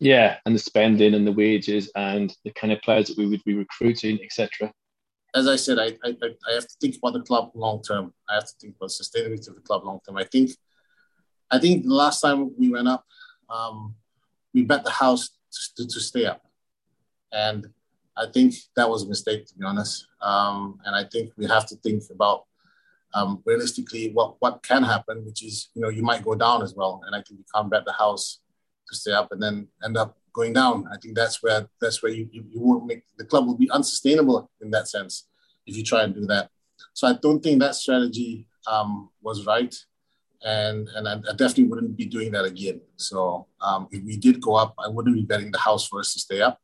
Yeah, 0.00 0.38
and 0.44 0.54
the 0.54 0.58
spending 0.58 1.14
and 1.14 1.26
the 1.26 1.32
wages 1.32 1.90
and 1.94 2.34
the 2.44 2.50
kind 2.52 2.72
of 2.72 2.80
players 2.82 3.08
that 3.08 3.18
we 3.18 3.26
would 3.26 3.44
be 3.44 3.54
recruiting, 3.54 4.18
etc. 4.22 4.72
As 5.34 5.46
I 5.48 5.56
said, 5.56 5.78
I, 5.78 5.96
I 6.04 6.16
I 6.48 6.52
have 6.54 6.66
to 6.66 6.76
think 6.80 6.96
about 6.96 7.14
the 7.14 7.22
club 7.22 7.50
long 7.54 7.82
term. 7.82 8.12
I 8.28 8.34
have 8.34 8.46
to 8.46 8.54
think 8.60 8.76
about 8.76 8.90
sustainability 8.90 9.48
of 9.48 9.54
the 9.54 9.60
club 9.62 9.84
long 9.84 10.00
term. 10.06 10.16
I 10.16 10.24
think 10.24 10.50
I 11.50 11.58
think 11.58 11.84
the 11.84 11.94
last 11.94 12.20
time 12.20 12.52
we 12.58 12.70
went 12.70 12.88
up, 12.88 13.04
um, 13.48 13.94
we 14.52 14.62
bet 14.62 14.84
the 14.84 14.90
house 14.90 15.30
to, 15.76 15.86
to, 15.86 16.00
stay 16.00 16.24
up, 16.26 16.42
and 17.32 17.66
I 18.16 18.26
think 18.26 18.54
that 18.76 18.88
was 18.88 19.04
a 19.04 19.08
mistake 19.08 19.46
to 19.46 19.54
be 19.54 19.64
honest. 19.64 20.06
Um, 20.20 20.80
and 20.84 20.96
I 20.96 21.04
think 21.04 21.32
we 21.36 21.46
have 21.46 21.66
to 21.68 21.76
think 21.76 22.02
about 22.10 22.44
um, 23.14 23.42
realistically 23.46 24.10
what 24.12 24.36
what 24.40 24.62
can 24.62 24.82
happen, 24.82 25.24
which 25.24 25.44
is 25.44 25.70
you 25.74 25.82
know 25.82 25.88
you 25.88 26.02
might 26.02 26.24
go 26.24 26.34
down 26.34 26.62
as 26.62 26.74
well, 26.74 27.00
and 27.06 27.14
I 27.14 27.18
think 27.18 27.40
you 27.40 27.44
can't 27.54 27.70
bet 27.70 27.84
the 27.84 27.92
house 27.92 28.40
to 28.88 28.96
stay 28.96 29.12
up 29.12 29.32
and 29.32 29.42
then 29.42 29.68
end 29.84 29.96
up 29.96 30.16
going 30.34 30.52
down. 30.52 30.86
I 30.92 30.96
think 30.98 31.14
that's 31.14 31.42
where 31.42 31.68
that's 31.80 32.02
where 32.02 32.12
you, 32.12 32.28
you, 32.32 32.44
you 32.50 32.60
won't 32.60 32.86
make 32.86 33.04
the 33.16 33.24
club 33.24 33.46
will 33.46 33.56
be 33.56 33.70
unsustainable 33.70 34.50
in 34.60 34.70
that 34.72 34.88
sense 34.88 35.28
if 35.66 35.76
you 35.76 35.84
try 35.84 36.02
and 36.02 36.14
do 36.14 36.26
that. 36.26 36.50
So 36.92 37.06
I 37.06 37.14
don't 37.14 37.42
think 37.42 37.60
that 37.60 37.76
strategy 37.76 38.46
um, 38.66 39.10
was 39.22 39.46
right, 39.46 39.74
and 40.42 40.88
and 40.88 41.08
I, 41.08 41.14
I, 41.14 41.32
definitely 41.36 41.64
wouldn't 41.64 41.96
be 41.96 42.06
doing 42.06 42.32
that 42.32 42.44
again. 42.44 42.80
So 42.96 43.46
um, 43.60 43.88
if 43.92 44.02
we 44.04 44.16
did 44.16 44.40
go 44.40 44.56
up, 44.56 44.74
I 44.78 44.88
wouldn't 44.88 45.14
be 45.14 45.22
betting 45.22 45.52
the 45.52 45.58
house 45.58 45.86
for 45.86 46.00
us 46.00 46.12
to 46.14 46.20
stay 46.20 46.40
up. 46.40 46.60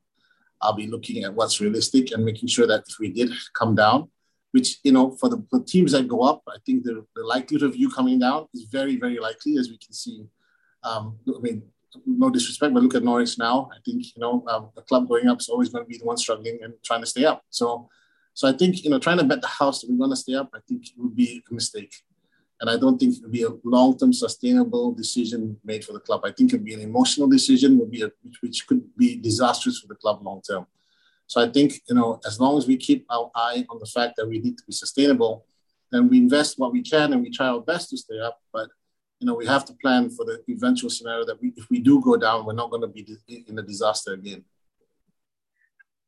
I'll 0.61 0.75
be 0.75 0.89
looking 0.89 1.25
at 1.25 1.33
what's 1.33 1.61
realistic 1.61 2.13
and 2.13 2.25
making 2.25 2.49
sure 2.49 2.67
that 2.67 2.85
if 2.87 2.97
we 2.99 3.11
did 3.11 3.31
come 3.55 3.75
down, 3.75 4.11
which 4.53 4.79
you 4.83 4.93
know 4.93 5.13
for 5.13 5.29
the, 5.29 5.45
the 5.53 5.63
teams 5.65 5.93
that 5.93 6.09
go 6.09 6.23
up, 6.23 6.43
I 6.49 6.57
think 6.65 6.85
the, 6.85 7.05
the 7.15 7.25
likelihood 7.25 7.69
of 7.69 7.77
you 7.77 7.91
coming 7.91 8.19
down 8.19 8.49
is 8.55 8.65
very 8.65 8.97
very 8.97 9.19
likely, 9.19 9.57
as 9.57 9.69
we 9.69 9.79
can 9.79 9.93
see. 9.93 10.27
Um, 10.83 11.19
I 11.29 11.41
mean, 11.41 11.63
no 12.07 12.31
disrespect, 12.31 12.73
but 12.75 12.83
look 12.83 12.95
at 12.95 13.03
Norwich 13.05 13.39
now. 13.39 13.71
I 13.73 13.79
think 13.85 14.05
you 14.17 14.21
know 14.21 14.45
um, 14.49 14.71
the 14.75 14.83
club 14.83 15.09
going 15.09 15.29
up 15.29 15.41
is 15.41 15.49
always 15.49 15.69
going 15.69 15.85
to 15.85 15.89
be 15.89 15.99
the 15.99 16.05
one 16.05 16.17
struggling 16.17 16.59
and 16.63 16.75
trying 16.85 17.01
to 17.01 17.07
stay 17.07 17.25
up. 17.25 17.43
So, 17.51 17.89
so 18.35 18.49
I 18.49 18.53
think 18.53 18.83
you 18.85 18.91
know 18.91 18.99
trying 18.99 19.19
to 19.19 19.25
bet 19.25 19.41
the 19.41 19.49
house 19.49 19.81
that 19.81 19.91
we're 19.91 19.99
going 19.99 20.11
to 20.11 20.17
stay 20.17 20.35
up, 20.35 20.51
I 20.55 20.59
think 20.69 20.87
it 20.87 20.93
would 20.97 21.15
be 21.15 21.43
a 21.51 21.55
mistake, 21.55 21.95
and 22.61 22.71
I 22.71 22.77
don't 22.77 22.99
think 22.99 23.17
it 23.17 23.23
would 23.23 23.33
be 23.33 23.45
a 23.45 23.51
long-term 23.65 24.13
sustainable 24.13 24.93
decision 24.93 25.59
made 25.65 25.85
for 25.85 25.93
the 25.93 26.01
club. 26.01 26.23
I 26.25 26.33
think 26.33 26.53
it 26.53 26.57
would 26.57 26.65
be 26.65 26.75
an 26.75 26.81
emotional 26.81 27.29
decision, 27.29 27.79
would 27.79 27.91
be 27.91 28.03
a, 28.03 28.11
which, 28.23 28.39
which 28.41 28.67
could 28.67 28.83
be 28.97 29.17
disastrous 29.17 29.79
for 29.79 29.87
the 29.87 29.95
club 29.95 30.25
long 30.25 30.43
term. 30.43 30.67
So 31.31 31.41
I 31.41 31.49
think 31.49 31.69
you 31.89 31.95
know 31.95 32.21
as 32.27 32.41
long 32.41 32.59
as 32.59 32.67
we 32.67 32.77
keep 32.77 33.07
our 33.09 33.31
eye 33.35 33.65
on 33.71 33.79
the 33.79 33.91
fact 33.97 34.15
that 34.17 34.27
we 34.27 34.41
need 34.41 34.57
to 34.59 34.65
be 34.67 34.73
sustainable, 34.73 35.47
then 35.93 36.09
we 36.09 36.19
invest 36.19 36.59
what 36.59 36.73
we 36.73 36.83
can 36.83 37.13
and 37.13 37.23
we 37.23 37.31
try 37.31 37.49
our 37.49 37.61
best 37.61 37.91
to 37.91 37.97
stay 37.97 38.19
up, 38.19 38.41
but 38.53 38.69
you 39.21 39.27
know, 39.27 39.35
we 39.35 39.47
have 39.47 39.67
to 39.67 39.75
plan 39.75 40.09
for 40.09 40.25
the 40.25 40.43
eventual 40.49 40.89
scenario 40.89 41.27
that 41.27 41.41
we, 41.41 41.53
if 41.57 41.69
we 41.71 41.79
do 41.79 42.01
go 42.01 42.17
down, 42.17 42.47
we're 42.47 42.55
not 42.55 42.71
going 42.71 42.81
to 42.81 42.89
be 42.89 43.07
in 43.47 43.59
a 43.59 43.63
disaster 43.63 44.15
again. 44.15 44.43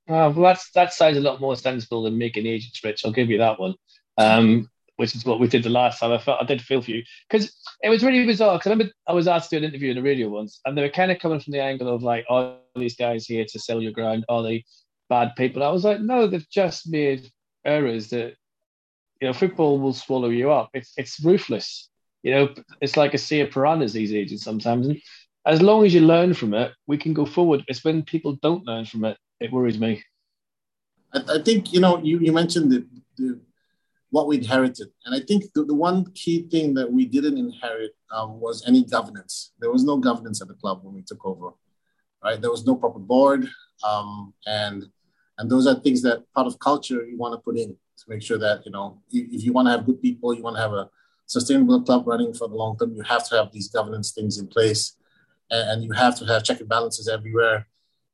Uh, 0.08 0.32
well, 0.34 0.46
that's 0.46 0.70
that 0.72 0.92
sounds 0.92 1.16
a 1.16 1.20
lot 1.20 1.40
more 1.40 1.54
sensible 1.54 2.02
than 2.02 2.18
making 2.18 2.46
agents 2.46 2.82
rich. 2.82 3.04
I'll 3.04 3.12
give 3.12 3.30
you 3.30 3.38
that 3.38 3.60
one. 3.60 3.74
Um, 4.18 4.68
which 4.96 5.14
is 5.14 5.24
what 5.24 5.40
we 5.40 5.48
did 5.48 5.62
the 5.62 5.70
last 5.70 6.00
time. 6.00 6.12
I 6.12 6.18
felt 6.18 6.42
I 6.42 6.44
did 6.44 6.60
feel 6.60 6.82
for 6.82 6.90
you 6.90 7.02
because 7.28 7.54
it 7.82 7.88
was 7.88 8.02
really 8.02 8.26
bizarre. 8.26 8.58
Because 8.58 8.70
I 8.70 8.74
remember 8.74 8.92
I 9.06 9.12
was 9.12 9.28
asked 9.28 9.50
to 9.50 9.58
do 9.58 9.64
an 9.64 9.70
interview 9.70 9.90
in 9.90 9.96
the 9.96 10.02
radio 10.02 10.28
once, 10.28 10.60
and 10.64 10.76
they 10.76 10.82
were 10.82 10.88
kind 10.88 11.10
of 11.12 11.18
coming 11.18 11.40
from 11.40 11.52
the 11.52 11.62
angle 11.62 11.88
of 11.88 12.02
like, 12.02 12.24
"All 12.28 12.42
oh, 12.42 12.80
these 12.80 12.96
guys 12.96 13.26
here 13.26 13.44
to 13.48 13.58
sell 13.58 13.80
your 13.80 13.92
ground, 13.92 14.24
are 14.28 14.42
they 14.42 14.64
bad 15.14 15.28
people?" 15.36 15.62
I 15.62 15.74
was 15.76 15.84
like, 15.84 16.00
"No, 16.00 16.18
they've 16.26 16.54
just 16.62 16.80
made 16.98 17.20
errors 17.64 18.04
that 18.14 18.30
you 19.20 19.26
know 19.26 19.34
football 19.42 19.74
will 19.82 19.96
swallow 20.04 20.30
you 20.40 20.48
up. 20.58 20.68
It's 20.78 20.92
it's 20.96 21.24
ruthless. 21.30 21.68
You 22.22 22.30
know, 22.34 22.44
it's 22.80 22.96
like 22.96 23.14
a 23.14 23.18
sea 23.26 23.40
of 23.40 23.50
piranhas 23.50 23.92
these 23.92 24.14
ages 24.14 24.42
sometimes. 24.42 24.86
And 24.86 24.98
as 25.44 25.60
long 25.60 25.84
as 25.84 25.92
you 25.94 26.00
learn 26.00 26.34
from 26.34 26.54
it, 26.54 26.72
we 26.86 26.96
can 26.96 27.12
go 27.12 27.26
forward. 27.26 27.64
It's 27.68 27.84
when 27.84 28.02
people 28.02 28.38
don't 28.42 28.64
learn 28.64 28.84
from 28.84 29.04
it, 29.04 29.16
it 29.40 29.52
worries 29.52 29.78
me. 29.78 30.02
I, 31.12 31.20
I 31.36 31.42
think, 31.42 31.72
you 31.72 31.80
know, 31.80 31.98
you, 31.98 32.20
you 32.20 32.32
mentioned 32.32 32.70
the, 32.70 32.86
the, 33.16 33.40
what 34.10 34.28
we 34.28 34.36
inherited. 34.36 34.88
And 35.04 35.14
I 35.14 35.20
think 35.20 35.52
the, 35.54 35.64
the 35.64 35.74
one 35.74 36.06
key 36.12 36.38
thing 36.48 36.74
that 36.74 36.90
we 36.90 37.06
didn't 37.06 37.38
inherit 37.38 37.92
um, 38.12 38.38
was 38.38 38.64
any 38.68 38.84
governance. 38.84 39.52
There 39.58 39.72
was 39.72 39.84
no 39.84 39.96
governance 39.96 40.40
at 40.42 40.48
the 40.48 40.54
club 40.54 40.80
when 40.84 40.94
we 40.94 41.02
took 41.02 41.24
over, 41.26 41.50
right? 42.22 42.40
There 42.40 42.50
was 42.50 42.64
no 42.64 42.76
proper 42.76 43.00
board. 43.00 43.48
Um, 43.82 44.32
and 44.46 44.86
and 45.38 45.50
those 45.50 45.66
are 45.66 45.74
things 45.74 46.02
that 46.02 46.24
part 46.34 46.46
of 46.46 46.58
culture 46.58 47.04
you 47.04 47.16
want 47.16 47.32
to 47.34 47.38
put 47.38 47.56
in 47.56 47.70
to 47.70 48.04
make 48.08 48.22
sure 48.22 48.38
that, 48.38 48.64
you 48.64 48.72
know, 48.72 48.98
if, 49.10 49.44
you 49.44 49.52
want 49.52 49.66
to 49.66 49.72
have 49.72 49.86
good 49.86 50.00
people, 50.02 50.34
you 50.34 50.42
want 50.42 50.56
to 50.56 50.62
have 50.62 50.72
a 50.72 50.90
sustainable 51.26 51.82
club 51.82 52.06
running 52.06 52.34
for 52.34 52.48
the 52.48 52.54
long 52.54 52.76
term, 52.78 52.94
you 52.94 53.02
have 53.02 53.28
to 53.28 53.36
have 53.36 53.52
these 53.52 53.68
governance 53.68 54.12
things 54.12 54.38
in 54.38 54.46
place, 54.46 54.96
and, 55.50 55.70
and, 55.70 55.84
you 55.84 55.92
have 55.92 56.18
to 56.18 56.24
have 56.26 56.44
check 56.44 56.60
and 56.60 56.68
balances 56.68 57.08
everywhere, 57.08 57.66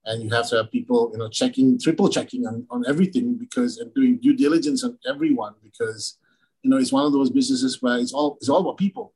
and 0.04 0.22
you 0.22 0.30
have 0.30 0.48
to 0.48 0.56
have 0.56 0.70
people, 0.70 1.10
you 1.12 1.18
know, 1.18 1.28
checking, 1.28 1.78
triple 1.78 2.08
checking 2.08 2.46
on, 2.46 2.66
on 2.70 2.84
everything 2.88 3.36
because 3.36 3.78
and 3.78 3.92
doing 3.94 4.18
due 4.18 4.34
diligence 4.34 4.84
on 4.84 4.98
everyone 5.06 5.54
because, 5.62 6.18
you 6.62 6.70
know, 6.70 6.76
it's 6.76 6.92
one 6.92 7.04
of 7.04 7.12
those 7.12 7.30
businesses 7.30 7.82
where 7.82 7.98
it's 7.98 8.12
all 8.12 8.36
it's 8.40 8.48
all 8.48 8.60
about 8.60 8.78
people, 8.78 9.12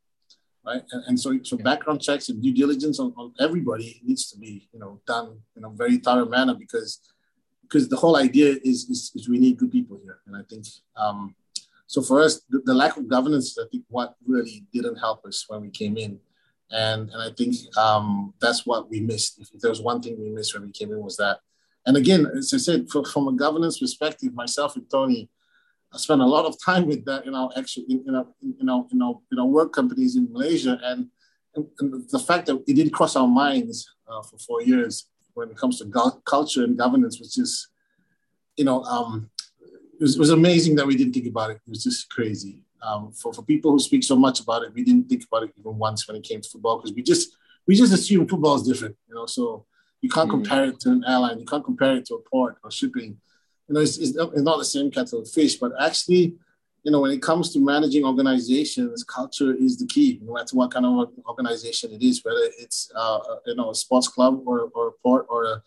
right? 0.66 0.82
And, 0.90 1.04
and 1.06 1.20
so 1.20 1.38
so 1.42 1.56
background 1.56 2.02
checks 2.02 2.28
and 2.28 2.42
due 2.42 2.52
diligence 2.52 2.98
on, 2.98 3.12
on 3.16 3.32
everybody 3.40 4.00
needs 4.04 4.30
to 4.30 4.38
be, 4.38 4.68
you 4.72 4.80
know, 4.80 5.00
done 5.06 5.38
in 5.56 5.64
a 5.64 5.70
very 5.70 5.98
thorough 5.98 6.26
manner 6.26 6.54
because 6.54 7.00
because 7.72 7.88
the 7.88 7.96
whole 7.96 8.16
idea 8.16 8.56
is, 8.62 8.88
is, 8.90 9.12
is 9.14 9.28
we 9.28 9.38
need 9.38 9.56
good 9.56 9.72
people 9.72 9.98
here, 10.04 10.18
and 10.26 10.36
I 10.36 10.42
think. 10.48 10.66
Um, 10.96 11.34
so 11.86 12.02
for 12.02 12.20
us, 12.20 12.42
the, 12.48 12.60
the, 12.64 12.74
lack 12.74 12.96
of 12.96 13.08
governance, 13.08 13.56
I 13.58 13.64
think, 13.70 13.84
what 13.88 14.14
really 14.26 14.64
didn't 14.72 14.96
help 14.96 15.24
us 15.24 15.44
when 15.48 15.62
we 15.62 15.70
came 15.70 15.96
in, 15.96 16.18
and 16.70 17.08
and 17.10 17.22
I 17.22 17.30
think 17.36 17.56
um, 17.76 18.34
that's 18.40 18.66
what 18.66 18.90
we 18.90 19.00
missed. 19.00 19.40
If, 19.40 19.48
if 19.54 19.60
there 19.60 19.70
was 19.70 19.80
one 19.80 20.02
thing 20.02 20.20
we 20.20 20.28
missed 20.28 20.54
when 20.54 20.64
we 20.66 20.72
came 20.72 20.92
in 20.92 21.02
was 21.02 21.16
that. 21.16 21.38
And 21.84 21.96
again, 21.96 22.26
as 22.36 22.54
I 22.54 22.58
said, 22.58 22.88
for, 22.90 23.04
from 23.04 23.26
a 23.26 23.32
governance 23.32 23.78
perspective, 23.80 24.32
myself 24.34 24.76
and 24.76 24.88
Tony, 24.88 25.28
I 25.92 25.96
spent 25.96 26.20
a 26.20 26.26
lot 26.26 26.44
of 26.44 26.54
time 26.62 26.86
with 26.86 27.04
that 27.06 27.26
in 27.26 27.34
our 27.34 27.50
actual, 27.56 27.82
in, 27.88 28.04
in 28.06 28.14
our, 28.14 28.26
in 28.60 28.68
our, 28.68 28.86
in 28.92 29.02
our, 29.02 29.18
in 29.32 29.38
our 29.40 29.46
work 29.46 29.72
companies 29.72 30.14
in 30.14 30.32
Malaysia, 30.32 30.78
and, 30.84 31.08
and, 31.56 32.08
the 32.08 32.20
fact 32.20 32.46
that 32.46 32.62
it 32.68 32.74
didn't 32.74 32.92
cross 32.92 33.16
our 33.16 33.26
minds 33.26 33.90
uh, 34.06 34.22
for 34.22 34.38
four 34.38 34.62
years 34.62 35.08
when 35.34 35.50
it 35.50 35.56
comes 35.56 35.78
to 35.78 35.84
go- 35.84 36.20
culture 36.24 36.64
and 36.64 36.76
governance 36.76 37.18
was 37.18 37.34
just, 37.34 37.68
you 38.56 38.64
know, 38.64 38.82
um, 38.84 39.30
it 39.60 40.00
was, 40.00 40.16
it 40.16 40.18
was 40.18 40.30
amazing 40.30 40.76
that 40.76 40.86
we 40.86 40.96
didn't 40.96 41.12
think 41.12 41.26
about 41.26 41.50
it. 41.50 41.60
It 41.66 41.70
was 41.70 41.84
just 41.84 42.10
crazy. 42.10 42.60
Um, 42.82 43.12
for, 43.12 43.32
for 43.32 43.42
people 43.42 43.70
who 43.70 43.78
speak 43.78 44.02
so 44.02 44.16
much 44.16 44.40
about 44.40 44.64
it, 44.64 44.74
we 44.74 44.82
didn't 44.82 45.08
think 45.08 45.24
about 45.24 45.44
it 45.44 45.52
even 45.58 45.78
once 45.78 46.06
when 46.08 46.16
it 46.16 46.24
came 46.24 46.40
to 46.40 46.48
football 46.48 46.78
because 46.78 46.94
we 46.94 47.02
just 47.02 47.36
we 47.66 47.76
just 47.76 47.92
assume 47.92 48.26
football 48.26 48.56
is 48.56 48.62
different, 48.62 48.96
you 49.08 49.14
know. 49.14 49.26
So 49.26 49.66
you 50.00 50.08
can't 50.08 50.28
mm. 50.28 50.32
compare 50.32 50.64
it 50.64 50.80
to 50.80 50.90
an 50.90 51.04
airline, 51.06 51.38
you 51.38 51.46
can't 51.46 51.64
compare 51.64 51.96
it 51.96 52.06
to 52.06 52.14
a 52.14 52.22
port 52.22 52.56
or 52.64 52.70
shipping. 52.70 53.18
You 53.68 53.74
know, 53.74 53.80
it's, 53.80 53.98
it's, 53.98 54.14
not, 54.14 54.32
it's 54.32 54.42
not 54.42 54.58
the 54.58 54.64
same 54.64 54.90
kettle 54.90 55.20
of 55.20 55.30
fish, 55.30 55.56
but 55.56 55.72
actually, 55.80 56.34
you 56.82 56.90
know, 56.90 57.00
when 57.00 57.12
it 57.12 57.22
comes 57.22 57.52
to 57.52 57.60
managing 57.60 58.04
organizations, 58.04 59.04
culture 59.04 59.54
is 59.54 59.78
the 59.78 59.86
key, 59.86 60.18
no 60.22 60.34
matter 60.34 60.56
what 60.56 60.72
kind 60.72 60.84
of 60.84 61.10
organization 61.28 61.92
it 61.92 62.02
is, 62.02 62.24
whether 62.24 62.50
it's, 62.58 62.90
uh, 62.96 63.20
you 63.46 63.54
know, 63.54 63.70
a 63.70 63.74
sports 63.74 64.08
club 64.08 64.42
or, 64.46 64.70
or 64.74 64.88
a 64.88 64.92
port 65.02 65.26
or 65.28 65.44
a 65.44 65.62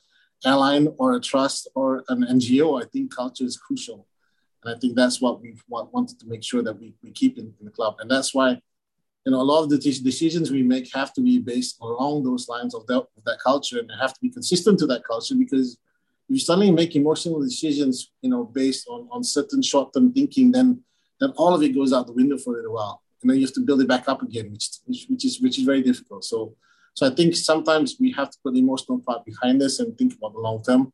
airline 0.46 0.90
or 0.98 1.16
a 1.16 1.22
trust 1.22 1.70
or 1.74 2.04
an 2.10 2.24
NGO. 2.24 2.82
I 2.82 2.86
think 2.86 3.16
culture 3.16 3.46
is 3.46 3.58
crucial. 3.58 4.06
And 4.64 4.76
I 4.76 4.80
think 4.80 4.96
that's 4.96 5.22
what 5.22 5.42
we 5.42 5.56
wanted 5.70 6.20
to 6.20 6.28
make 6.28 6.44
sure 6.44 6.62
that 6.64 6.78
we, 6.78 6.94
we 7.02 7.12
keep 7.12 7.38
in, 7.38 7.54
in 7.60 7.66
the 7.66 7.72
club. 7.72 7.96
And 8.00 8.12
that's 8.12 8.34
why, 8.34 8.60
you 9.26 9.32
know, 9.32 9.40
a 9.40 9.44
lot 9.44 9.64
of 9.64 9.70
the 9.70 9.78
decisions 9.78 10.52
we 10.52 10.64
make 10.64 10.94
have 10.94 11.14
to 11.14 11.22
be 11.22 11.40
based 11.40 11.78
along 11.82 12.24
those 12.24 12.50
lines 12.50 12.76
of 12.76 12.86
that, 12.88 12.98
of 12.98 13.24
that 13.26 13.40
culture 13.42 13.80
and 13.80 13.90
have 14.02 14.14
to 14.14 14.20
be 14.20 14.30
consistent 14.30 14.80
to 14.80 14.88
that 14.88 15.04
culture 15.06 15.36
because 15.36 15.78
if 16.28 16.34
you 16.34 16.40
suddenly 16.40 16.72
make 16.72 16.96
emotional 16.96 17.40
decisions, 17.40 18.12
you 18.22 18.30
know, 18.30 18.44
based 18.44 18.88
on, 18.90 19.08
on 19.12 19.24
certain 19.24 19.62
short-term 19.62 20.12
thinking, 20.12 20.52
then 20.52 20.82
then 21.20 21.32
all 21.38 21.54
of 21.54 21.64
it 21.64 21.70
goes 21.70 21.94
out 21.94 22.08
the 22.08 22.14
window 22.14 22.38
for 22.38 22.54
a 22.54 22.58
little 22.58 22.74
while. 22.74 23.02
And 23.22 23.30
then 23.30 23.38
you 23.38 23.46
have 23.46 23.56
to 23.56 23.62
build 23.62 23.82
it 23.82 23.88
back 23.88 24.08
up 24.08 24.22
again, 24.22 24.52
which, 24.52 24.70
which, 24.86 25.06
which 25.10 25.26
is 25.26 25.42
which 25.42 25.58
is 25.58 25.66
very 25.66 25.82
difficult. 25.82 26.24
So 26.24 26.56
so 26.94 27.08
I 27.08 27.10
think 27.10 27.36
sometimes 27.36 27.98
we 28.00 28.12
have 28.14 28.30
to 28.32 28.38
put 28.44 28.54
the 28.54 28.60
emotional 28.60 29.00
part 29.00 29.26
behind 29.26 29.62
us 29.62 29.80
and 29.80 29.98
think 29.98 30.16
about 30.16 30.34
the 30.34 30.40
long 30.40 30.64
term. 30.64 30.94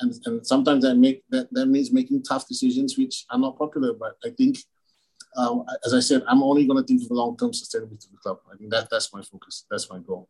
And, 0.00 0.14
and 0.24 0.46
sometimes 0.46 0.82
that 0.84 0.96
make 0.96 1.22
that, 1.30 1.52
that 1.52 1.66
means 1.66 1.92
making 1.92 2.22
tough 2.22 2.48
decisions 2.48 2.96
which 2.96 3.24
are 3.30 3.38
not 3.38 3.58
popular. 3.58 3.92
But 3.92 4.16
I 4.24 4.30
think 4.30 4.58
um, 5.36 5.64
as 5.84 5.94
I 5.94 6.00
said, 6.00 6.22
I'm 6.26 6.42
only 6.42 6.66
going 6.66 6.82
to 6.82 6.86
think 6.86 7.02
of 7.02 7.08
the 7.08 7.14
long 7.14 7.36
term 7.36 7.50
sustainability 7.50 8.06
of 8.06 8.12
the 8.12 8.18
club. 8.22 8.38
I 8.52 8.56
think 8.56 8.70
that 8.70 8.88
that's 8.90 9.12
my 9.12 9.22
focus. 9.22 9.64
That's 9.70 9.88
my 9.90 9.98
goal. 9.98 10.28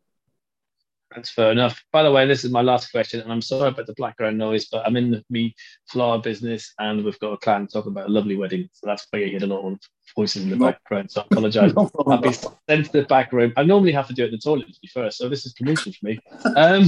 That's 1.15 1.29
fair 1.29 1.51
enough. 1.51 1.83
By 1.91 2.03
the 2.03 2.11
way, 2.11 2.25
this 2.25 2.43
is 2.43 2.51
my 2.51 2.61
last 2.61 2.91
question, 2.91 3.21
and 3.21 3.31
I'm 3.31 3.41
sorry 3.41 3.69
about 3.69 3.85
the 3.85 3.93
background 3.93 4.37
noise, 4.37 4.65
but 4.65 4.85
I'm 4.85 4.95
in 4.95 5.11
the 5.11 5.23
me 5.29 5.55
flower 5.87 6.19
business, 6.19 6.73
and 6.79 7.03
we've 7.03 7.19
got 7.19 7.33
a 7.33 7.37
client 7.37 7.71
talking 7.71 7.91
about 7.91 8.07
a 8.07 8.11
lovely 8.11 8.35
wedding, 8.35 8.67
so 8.71 8.87
that's 8.87 9.05
why 9.09 9.19
you 9.19 9.29
hear 9.29 9.43
a 9.43 9.47
lot 9.47 9.67
of 9.67 9.79
voices 10.15 10.43
in 10.43 10.49
the 10.49 10.55
no. 10.55 10.67
background. 10.67 11.11
So 11.11 11.21
I 11.21 11.25
apologise. 11.29 11.73
no 11.75 11.91
I'll 12.07 12.17
be 12.17 12.33
sent 12.33 12.85
to 12.87 12.91
the 12.91 13.05
back 13.07 13.31
room. 13.31 13.53
I 13.57 13.63
normally 13.63 13.91
have 13.91 14.07
to 14.07 14.13
do 14.13 14.23
it 14.23 14.27
in 14.27 14.31
the 14.31 14.37
toilet 14.39 14.75
first, 14.93 15.17
so 15.17 15.29
this 15.29 15.45
is 15.45 15.53
promotion 15.53 15.93
for 15.93 16.05
me. 16.05 16.19
Um, 16.55 16.85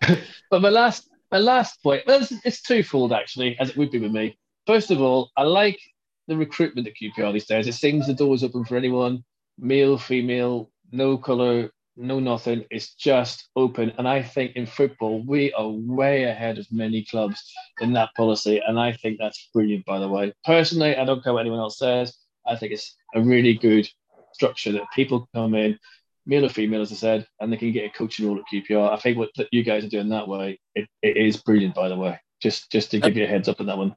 but 0.50 0.62
my 0.62 0.68
last 0.68 1.08
my 1.32 1.38
last 1.38 1.82
point, 1.82 2.02
well, 2.06 2.20
it's, 2.20 2.32
it's 2.44 2.62
twofold 2.62 3.12
actually, 3.12 3.56
as 3.58 3.70
it 3.70 3.76
would 3.76 3.90
be 3.90 3.98
with 3.98 4.12
me. 4.12 4.38
First 4.66 4.90
of 4.90 5.00
all, 5.00 5.30
I 5.36 5.42
like 5.42 5.80
the 6.28 6.36
recruitment 6.36 6.86
at 6.86 6.94
QPR 6.94 7.32
these 7.32 7.46
days. 7.46 7.66
It 7.66 7.74
seems 7.74 8.06
the 8.06 8.14
door's 8.14 8.44
open 8.44 8.64
for 8.64 8.76
anyone, 8.76 9.24
male, 9.58 9.98
female, 9.98 10.70
no 10.92 11.16
colour, 11.18 11.70
no 12.00 12.18
nothing. 12.18 12.64
It's 12.70 12.94
just 12.94 13.48
open. 13.54 13.92
And 13.98 14.08
I 14.08 14.22
think 14.22 14.56
in 14.56 14.66
football, 14.66 15.22
we 15.22 15.52
are 15.52 15.68
way 15.68 16.24
ahead 16.24 16.58
of 16.58 16.66
many 16.72 17.04
clubs 17.04 17.52
in 17.80 17.92
that 17.92 18.14
policy. 18.16 18.60
And 18.66 18.78
I 18.78 18.92
think 18.92 19.18
that's 19.18 19.50
brilliant, 19.52 19.84
by 19.84 19.98
the 19.98 20.08
way. 20.08 20.32
Personally, 20.44 20.96
I 20.96 21.04
don't 21.04 21.22
care 21.22 21.32
what 21.32 21.40
anyone 21.40 21.60
else 21.60 21.78
says. 21.78 22.16
I 22.46 22.56
think 22.56 22.72
it's 22.72 22.96
a 23.14 23.20
really 23.20 23.54
good 23.54 23.88
structure 24.32 24.72
that 24.72 24.90
people 24.94 25.28
come 25.34 25.54
in, 25.54 25.78
male 26.26 26.46
or 26.46 26.48
female, 26.48 26.80
as 26.80 26.92
I 26.92 26.96
said, 26.96 27.26
and 27.40 27.52
they 27.52 27.56
can 27.56 27.72
get 27.72 27.84
a 27.84 27.90
coaching 27.90 28.26
role 28.26 28.38
at 28.38 28.44
QPR. 28.52 28.90
I 28.90 28.96
think 28.96 29.18
what 29.18 29.30
you 29.52 29.62
guys 29.62 29.84
are 29.84 29.88
doing 29.88 30.08
that 30.08 30.28
way, 30.28 30.58
it, 30.74 30.88
it 31.02 31.16
is 31.16 31.36
brilliant, 31.36 31.74
by 31.74 31.88
the 31.88 31.96
way. 31.96 32.18
Just 32.40 32.72
just 32.72 32.90
to 32.92 33.00
give 33.00 33.16
you 33.16 33.24
a 33.24 33.26
heads 33.26 33.48
up 33.48 33.60
on 33.60 33.66
that 33.66 33.76
one. 33.76 33.94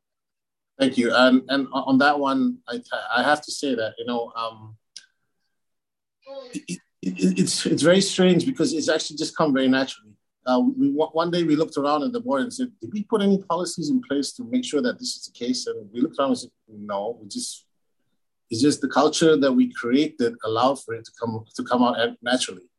Thank 0.78 0.98
you. 0.98 1.14
And 1.14 1.44
and 1.48 1.68
on 1.72 1.98
that 2.00 2.20
one, 2.20 2.58
I, 2.68 2.82
I 3.16 3.24
have 3.24 3.42
to 3.44 3.52
say 3.52 3.74
that, 3.74 3.94
you 3.98 4.06
know, 4.06 4.34
um, 4.36 4.76
it, 6.54 6.80
it, 7.08 7.40
it's 7.40 7.66
it's 7.66 7.82
very 7.82 8.02
strange 8.02 8.46
because 8.46 8.74
it's 8.74 8.90
actually 8.90 9.18
just 9.18 9.36
come 9.36 9.54
very 9.54 9.68
naturally. 9.68 10.12
Uh, 10.46 10.60
we, 10.78 10.90
one 10.90 11.32
day 11.32 11.44
we 11.44 11.56
looked 11.56 11.78
around 11.78 12.04
at 12.04 12.12
the 12.12 12.20
board 12.20 12.42
and 12.42 12.54
said, 12.54 12.72
"Did 12.82 12.92
we 12.94 13.04
put 13.04 13.22
any 13.22 13.38
policies 13.50 13.90
in 13.90 14.02
place 14.02 14.34
to 14.34 14.44
make 14.44 14.66
sure 14.66 14.82
that 14.82 15.00
this 15.00 15.16
is 15.16 15.26
the 15.26 15.32
case?" 15.32 15.68
And 15.68 15.90
we 15.92 16.02
looked 16.02 16.20
around 16.20 16.30
and 16.30 16.40
said, 16.40 16.52
"No, 16.68 17.18
we 17.22 17.28
just 17.28 17.66
it's 18.50 18.62
just 18.62 18.82
the 18.82 18.90
culture 18.90 19.36
that 19.38 19.52
we 19.52 19.72
create 19.74 20.18
that 20.20 20.36
allowed 20.44 20.84
for 20.84 20.94
it 20.94 21.06
to 21.06 21.12
come 21.20 21.46
to 21.56 21.64
come 21.64 21.84
out 21.84 21.98
naturally." 22.22 22.70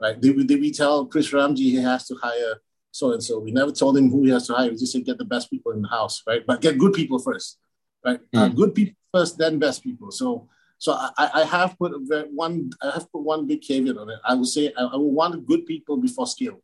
Right? 0.00 0.20
Did 0.20 0.36
we, 0.36 0.44
did 0.44 0.60
we 0.60 0.72
tell 0.72 1.06
Chris 1.06 1.32
Ramsey 1.32 1.70
he 1.70 1.76
has 1.76 2.06
to 2.08 2.16
hire 2.16 2.56
so 2.90 3.12
and 3.12 3.22
so? 3.22 3.38
We 3.38 3.52
never 3.52 3.70
told 3.70 3.96
him 3.96 4.10
who 4.10 4.24
he 4.24 4.30
has 4.30 4.46
to 4.48 4.54
hire. 4.54 4.70
We 4.70 4.76
just 4.76 4.92
said 4.92 5.04
get 5.04 5.18
the 5.18 5.24
best 5.24 5.48
people 5.50 5.72
in 5.72 5.82
the 5.82 5.88
house, 5.88 6.22
right? 6.26 6.42
But 6.46 6.60
get 6.60 6.78
good 6.78 6.92
people 6.92 7.18
first, 7.18 7.58
right? 8.04 8.20
Mm. 8.34 8.38
Uh, 8.38 8.48
good 8.48 8.74
people 8.74 8.96
first, 9.14 9.38
then 9.38 9.58
best 9.58 9.84
people. 9.84 10.10
So 10.10 10.48
so 10.82 10.94
I, 10.94 11.30
I 11.32 11.44
have 11.44 11.78
put 11.78 11.92
one 12.32 12.70
I 12.82 12.90
have 12.90 13.06
put 13.12 13.22
one 13.22 13.46
big 13.46 13.62
caveat 13.62 13.96
on 13.96 14.10
it. 14.10 14.18
I 14.24 14.34
will 14.34 14.44
say 14.44 14.72
I, 14.76 14.82
I 14.82 14.96
will 14.96 15.12
want 15.12 15.46
good 15.46 15.64
people 15.64 15.96
before 15.96 16.26
skill. 16.26 16.60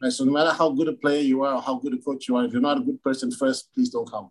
Right. 0.00 0.12
So 0.12 0.22
no 0.22 0.30
matter 0.30 0.52
how 0.52 0.70
good 0.70 0.86
a 0.86 0.92
player 0.92 1.22
you 1.22 1.42
are 1.42 1.54
or 1.56 1.60
how 1.60 1.74
good 1.74 1.92
a 1.92 1.98
coach 1.98 2.28
you 2.28 2.36
are, 2.36 2.44
if 2.44 2.52
you're 2.52 2.62
not 2.62 2.78
a 2.78 2.82
good 2.82 3.02
person 3.02 3.32
first, 3.32 3.74
please 3.74 3.90
don't 3.90 4.08
come. 4.08 4.30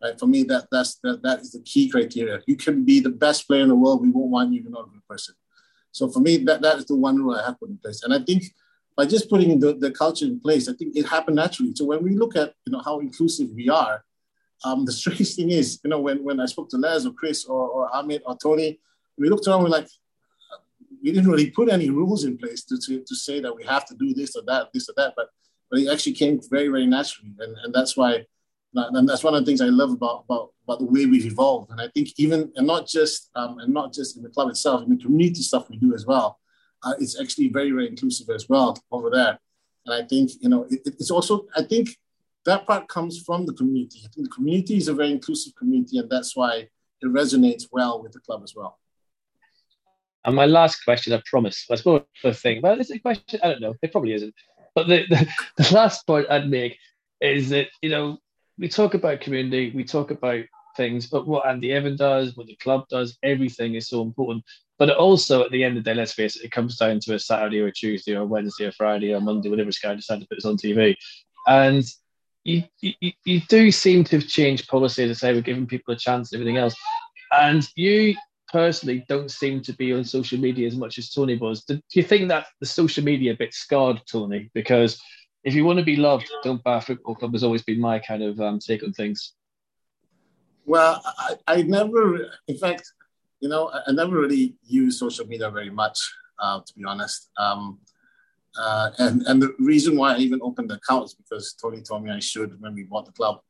Right. 0.00 0.16
For 0.16 0.28
me, 0.28 0.44
that 0.44 0.68
that's 0.70 1.00
that, 1.02 1.20
that 1.24 1.40
is 1.40 1.50
the 1.50 1.62
key 1.62 1.90
criteria. 1.90 2.42
You 2.46 2.54
can 2.54 2.84
be 2.84 3.00
the 3.00 3.10
best 3.10 3.48
player 3.48 3.62
in 3.62 3.70
the 3.70 3.74
world. 3.74 4.02
We 4.02 4.10
won't 4.10 4.30
want 4.30 4.52
you 4.52 4.60
if 4.60 4.64
you're 4.66 4.72
not 4.72 4.86
a 4.86 4.90
good 4.90 5.08
person. 5.08 5.34
So 5.90 6.08
for 6.08 6.20
me, 6.20 6.36
that, 6.44 6.62
that 6.62 6.76
is 6.78 6.84
the 6.84 6.94
one 6.94 7.16
rule 7.16 7.34
I 7.34 7.44
have 7.46 7.58
put 7.58 7.70
in 7.70 7.78
place. 7.78 8.04
And 8.04 8.14
I 8.14 8.20
think 8.20 8.44
by 8.96 9.04
just 9.04 9.28
putting 9.28 9.58
the, 9.58 9.74
the 9.74 9.90
culture 9.90 10.26
in 10.26 10.38
place, 10.38 10.68
I 10.68 10.74
think 10.74 10.94
it 10.94 11.06
happened 11.08 11.34
naturally. 11.34 11.72
So 11.74 11.86
when 11.86 12.04
we 12.04 12.14
look 12.14 12.36
at 12.36 12.54
you 12.64 12.72
know 12.72 12.82
how 12.84 13.00
inclusive 13.00 13.50
we 13.50 13.68
are, 13.68 14.04
um, 14.64 14.84
the 14.84 14.92
strange 14.92 15.34
thing 15.34 15.50
is, 15.50 15.80
you 15.82 15.90
know, 15.90 16.00
when, 16.00 16.22
when 16.22 16.40
I 16.40 16.46
spoke 16.46 16.68
to 16.70 16.76
Les 16.76 17.06
or 17.06 17.12
Chris 17.12 17.44
or, 17.44 17.68
or 17.68 17.96
Ahmed 17.96 18.22
or 18.26 18.36
Tony, 18.36 18.78
we 19.18 19.28
looked 19.28 19.46
around, 19.46 19.62
we're 19.62 19.68
like, 19.68 19.88
we 21.02 21.12
didn't 21.12 21.30
really 21.30 21.50
put 21.50 21.70
any 21.70 21.88
rules 21.88 22.24
in 22.24 22.36
place 22.36 22.62
to, 22.64 22.78
to, 22.78 23.02
to 23.06 23.16
say 23.16 23.40
that 23.40 23.54
we 23.54 23.64
have 23.64 23.86
to 23.86 23.94
do 23.94 24.12
this 24.12 24.36
or 24.36 24.42
that, 24.46 24.68
this 24.74 24.88
or 24.88 24.94
that, 24.96 25.14
but, 25.16 25.28
but 25.70 25.80
it 25.80 25.88
actually 25.88 26.12
came 26.12 26.40
very, 26.50 26.68
very 26.68 26.86
naturally. 26.86 27.32
And, 27.38 27.56
and 27.64 27.74
that's 27.74 27.96
why, 27.96 28.26
and 28.74 29.08
that's 29.08 29.24
one 29.24 29.34
of 29.34 29.40
the 29.40 29.46
things 29.46 29.60
I 29.60 29.66
love 29.66 29.92
about, 29.92 30.24
about, 30.28 30.50
about 30.64 30.78
the 30.78 30.84
way 30.84 31.06
we've 31.06 31.26
evolved. 31.26 31.70
And 31.70 31.80
I 31.80 31.88
think 31.88 32.08
even, 32.18 32.52
and 32.56 32.66
not 32.66 32.86
just, 32.86 33.30
um, 33.34 33.58
and 33.58 33.72
not 33.72 33.92
just 33.92 34.16
in 34.16 34.22
the 34.22 34.28
club 34.28 34.50
itself, 34.50 34.82
in 34.82 34.90
the 34.90 35.02
community 35.02 35.42
stuff 35.42 35.70
we 35.70 35.76
do 35.78 35.94
as 35.94 36.06
well, 36.06 36.38
uh, 36.82 36.94
it's 36.98 37.18
actually 37.20 37.48
very, 37.48 37.70
very 37.70 37.88
inclusive 37.88 38.28
as 38.30 38.48
well 38.48 38.76
over 38.90 39.10
there. 39.10 39.38
And 39.86 39.94
I 39.94 40.06
think, 40.06 40.32
you 40.40 40.48
know, 40.48 40.66
it, 40.70 40.80
it's 40.84 41.10
also, 41.10 41.46
I 41.56 41.62
think 41.62 41.96
that 42.46 42.66
part 42.66 42.88
comes 42.88 43.18
from 43.18 43.46
the 43.46 43.52
community. 43.52 44.00
I 44.04 44.08
think 44.08 44.28
the 44.28 44.34
community 44.34 44.76
is 44.76 44.88
a 44.88 44.94
very 44.94 45.10
inclusive 45.10 45.54
community, 45.56 45.98
and 45.98 46.08
that's 46.08 46.34
why 46.34 46.68
it 47.02 47.06
resonates 47.06 47.64
well 47.70 48.02
with 48.02 48.12
the 48.12 48.20
club 48.20 48.42
as 48.42 48.54
well. 48.54 48.78
And 50.24 50.36
my 50.36 50.46
last 50.46 50.84
question, 50.84 51.12
I 51.12 51.22
promise, 51.24 51.66
I 51.70 51.76
suppose 51.76 52.02
the 52.22 52.34
thing, 52.34 52.60
well, 52.62 52.78
it's 52.78 52.90
a 52.90 52.98
question, 52.98 53.40
I 53.42 53.48
don't 53.48 53.60
know, 53.60 53.74
it 53.80 53.92
probably 53.92 54.12
isn't. 54.12 54.34
But 54.74 54.86
the, 54.86 55.04
the, 55.08 55.26
the 55.56 55.74
last 55.74 56.06
point 56.06 56.26
I'd 56.30 56.48
make 56.48 56.78
is 57.20 57.48
that, 57.50 57.68
you 57.82 57.90
know, 57.90 58.18
we 58.58 58.68
talk 58.68 58.94
about 58.94 59.22
community, 59.22 59.72
we 59.74 59.84
talk 59.84 60.10
about 60.10 60.44
things, 60.76 61.06
but 61.06 61.26
what 61.26 61.46
Andy 61.46 61.72
Evan 61.72 61.96
does, 61.96 62.36
what 62.36 62.46
the 62.46 62.56
club 62.56 62.86
does, 62.88 63.16
everything 63.22 63.74
is 63.74 63.88
so 63.88 64.02
important. 64.02 64.44
But 64.78 64.90
also, 64.90 65.44
at 65.44 65.50
the 65.50 65.64
end 65.64 65.76
of 65.76 65.84
the 65.84 65.90
day, 65.90 65.94
let's 65.94 66.12
face 66.12 66.36
it, 66.36 66.44
it 66.44 66.52
comes 66.52 66.76
down 66.76 67.00
to 67.00 67.14
a 67.14 67.18
Saturday 67.18 67.60
or 67.60 67.66
a 67.66 67.72
Tuesday 67.72 68.14
or 68.14 68.22
a 68.22 68.26
Wednesday 68.26 68.66
or 68.66 68.72
Friday 68.72 69.14
or 69.14 69.20
Monday, 69.20 69.48
whenever 69.48 69.72
Sky 69.72 69.94
decide 69.94 70.20
to 70.20 70.26
put 70.26 70.38
us 70.38 70.46
on 70.46 70.56
TV. 70.56 70.94
And 71.46 71.84
you, 72.44 72.62
you, 72.80 73.40
do 73.48 73.70
seem 73.70 74.04
to 74.04 74.18
have 74.18 74.28
changed 74.28 74.68
policy 74.68 75.06
to 75.06 75.14
say 75.14 75.32
we're 75.32 75.42
giving 75.42 75.66
people 75.66 75.94
a 75.94 75.96
chance 75.96 76.32
and 76.32 76.40
everything 76.40 76.58
else. 76.58 76.74
And 77.32 77.66
you 77.76 78.14
personally 78.52 79.04
don't 79.08 79.30
seem 79.30 79.62
to 79.62 79.72
be 79.74 79.92
on 79.92 80.04
social 80.04 80.38
media 80.38 80.66
as 80.66 80.76
much 80.76 80.98
as 80.98 81.10
Tony 81.10 81.36
was. 81.36 81.64
Do, 81.64 81.76
do 81.76 81.82
you 81.92 82.02
think 82.02 82.28
that 82.28 82.46
the 82.60 82.66
social 82.66 83.04
media 83.04 83.34
bit 83.38 83.54
scarred 83.54 84.00
Tony? 84.10 84.50
Because 84.54 85.00
if 85.44 85.54
you 85.54 85.64
want 85.64 85.78
to 85.78 85.84
be 85.84 85.96
loved, 85.96 86.30
don't 86.42 86.62
buy 86.62 86.78
a 86.78 86.80
football 86.80 87.14
club 87.14 87.32
has 87.32 87.44
always 87.44 87.62
been 87.62 87.80
my 87.80 87.98
kind 87.98 88.22
of 88.22 88.40
um, 88.40 88.58
take 88.58 88.82
on 88.82 88.92
things. 88.92 89.34
Well, 90.66 91.02
I, 91.04 91.36
I 91.46 91.62
never, 91.62 92.30
in 92.46 92.56
fact, 92.56 92.92
you 93.40 93.48
know, 93.48 93.68
I, 93.68 93.80
I 93.88 93.92
never 93.92 94.18
really 94.18 94.54
use 94.66 94.98
social 94.98 95.26
media 95.26 95.50
very 95.50 95.70
much, 95.70 95.98
uh, 96.38 96.60
to 96.60 96.74
be 96.74 96.84
honest. 96.84 97.30
Um, 97.36 97.78
uh, 98.58 98.90
and, 98.98 99.22
and 99.22 99.40
the 99.40 99.54
reason 99.58 99.96
why 99.96 100.14
I 100.14 100.18
even 100.18 100.40
opened 100.42 100.70
the 100.70 100.74
account 100.74 101.04
is 101.04 101.14
because 101.14 101.54
Tony 101.54 101.80
told 101.80 102.04
me 102.04 102.10
I 102.10 102.18
should 102.18 102.60
when 102.60 102.74
we 102.74 102.84
bought 102.84 103.06
the 103.06 103.12
club. 103.12 103.40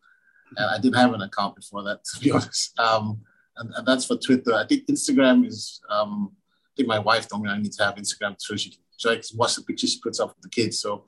And 0.57 0.67
I 0.67 0.79
didn't 0.79 0.97
have 0.97 1.13
an 1.15 1.23
account 1.23 1.57
before 1.57 1.83
that, 1.85 2.05
to 2.15 2.21
be 2.21 2.31
honest. 2.31 2.79
Um, 2.79 3.21
and, 3.57 3.73
and, 3.77 3.87
that's 3.87 4.05
for 4.05 4.17
Twitter. 4.17 4.55
I 4.55 4.67
think 4.67 4.87
Instagram 4.87 5.47
is, 5.47 5.81
um, 5.91 6.33
I 6.33 6.73
think 6.77 6.89
my 6.89 6.99
wife 6.99 7.29
told 7.29 7.43
me 7.43 7.51
I 7.51 7.59
need 7.59 7.73
to 7.73 7.85
have 7.85 7.95
Instagram 7.97 8.37
so 8.39 8.57
she 8.57 8.71
can, 8.71 8.81
so 8.97 9.11
I 9.11 9.17
can 9.17 9.25
watch 9.37 9.57
the 9.57 9.63
pictures 9.63 9.93
she 9.93 10.01
puts 10.01 10.21
up 10.21 10.31
with 10.31 10.43
the 10.43 10.49
kids. 10.49 10.81
So, 10.81 11.05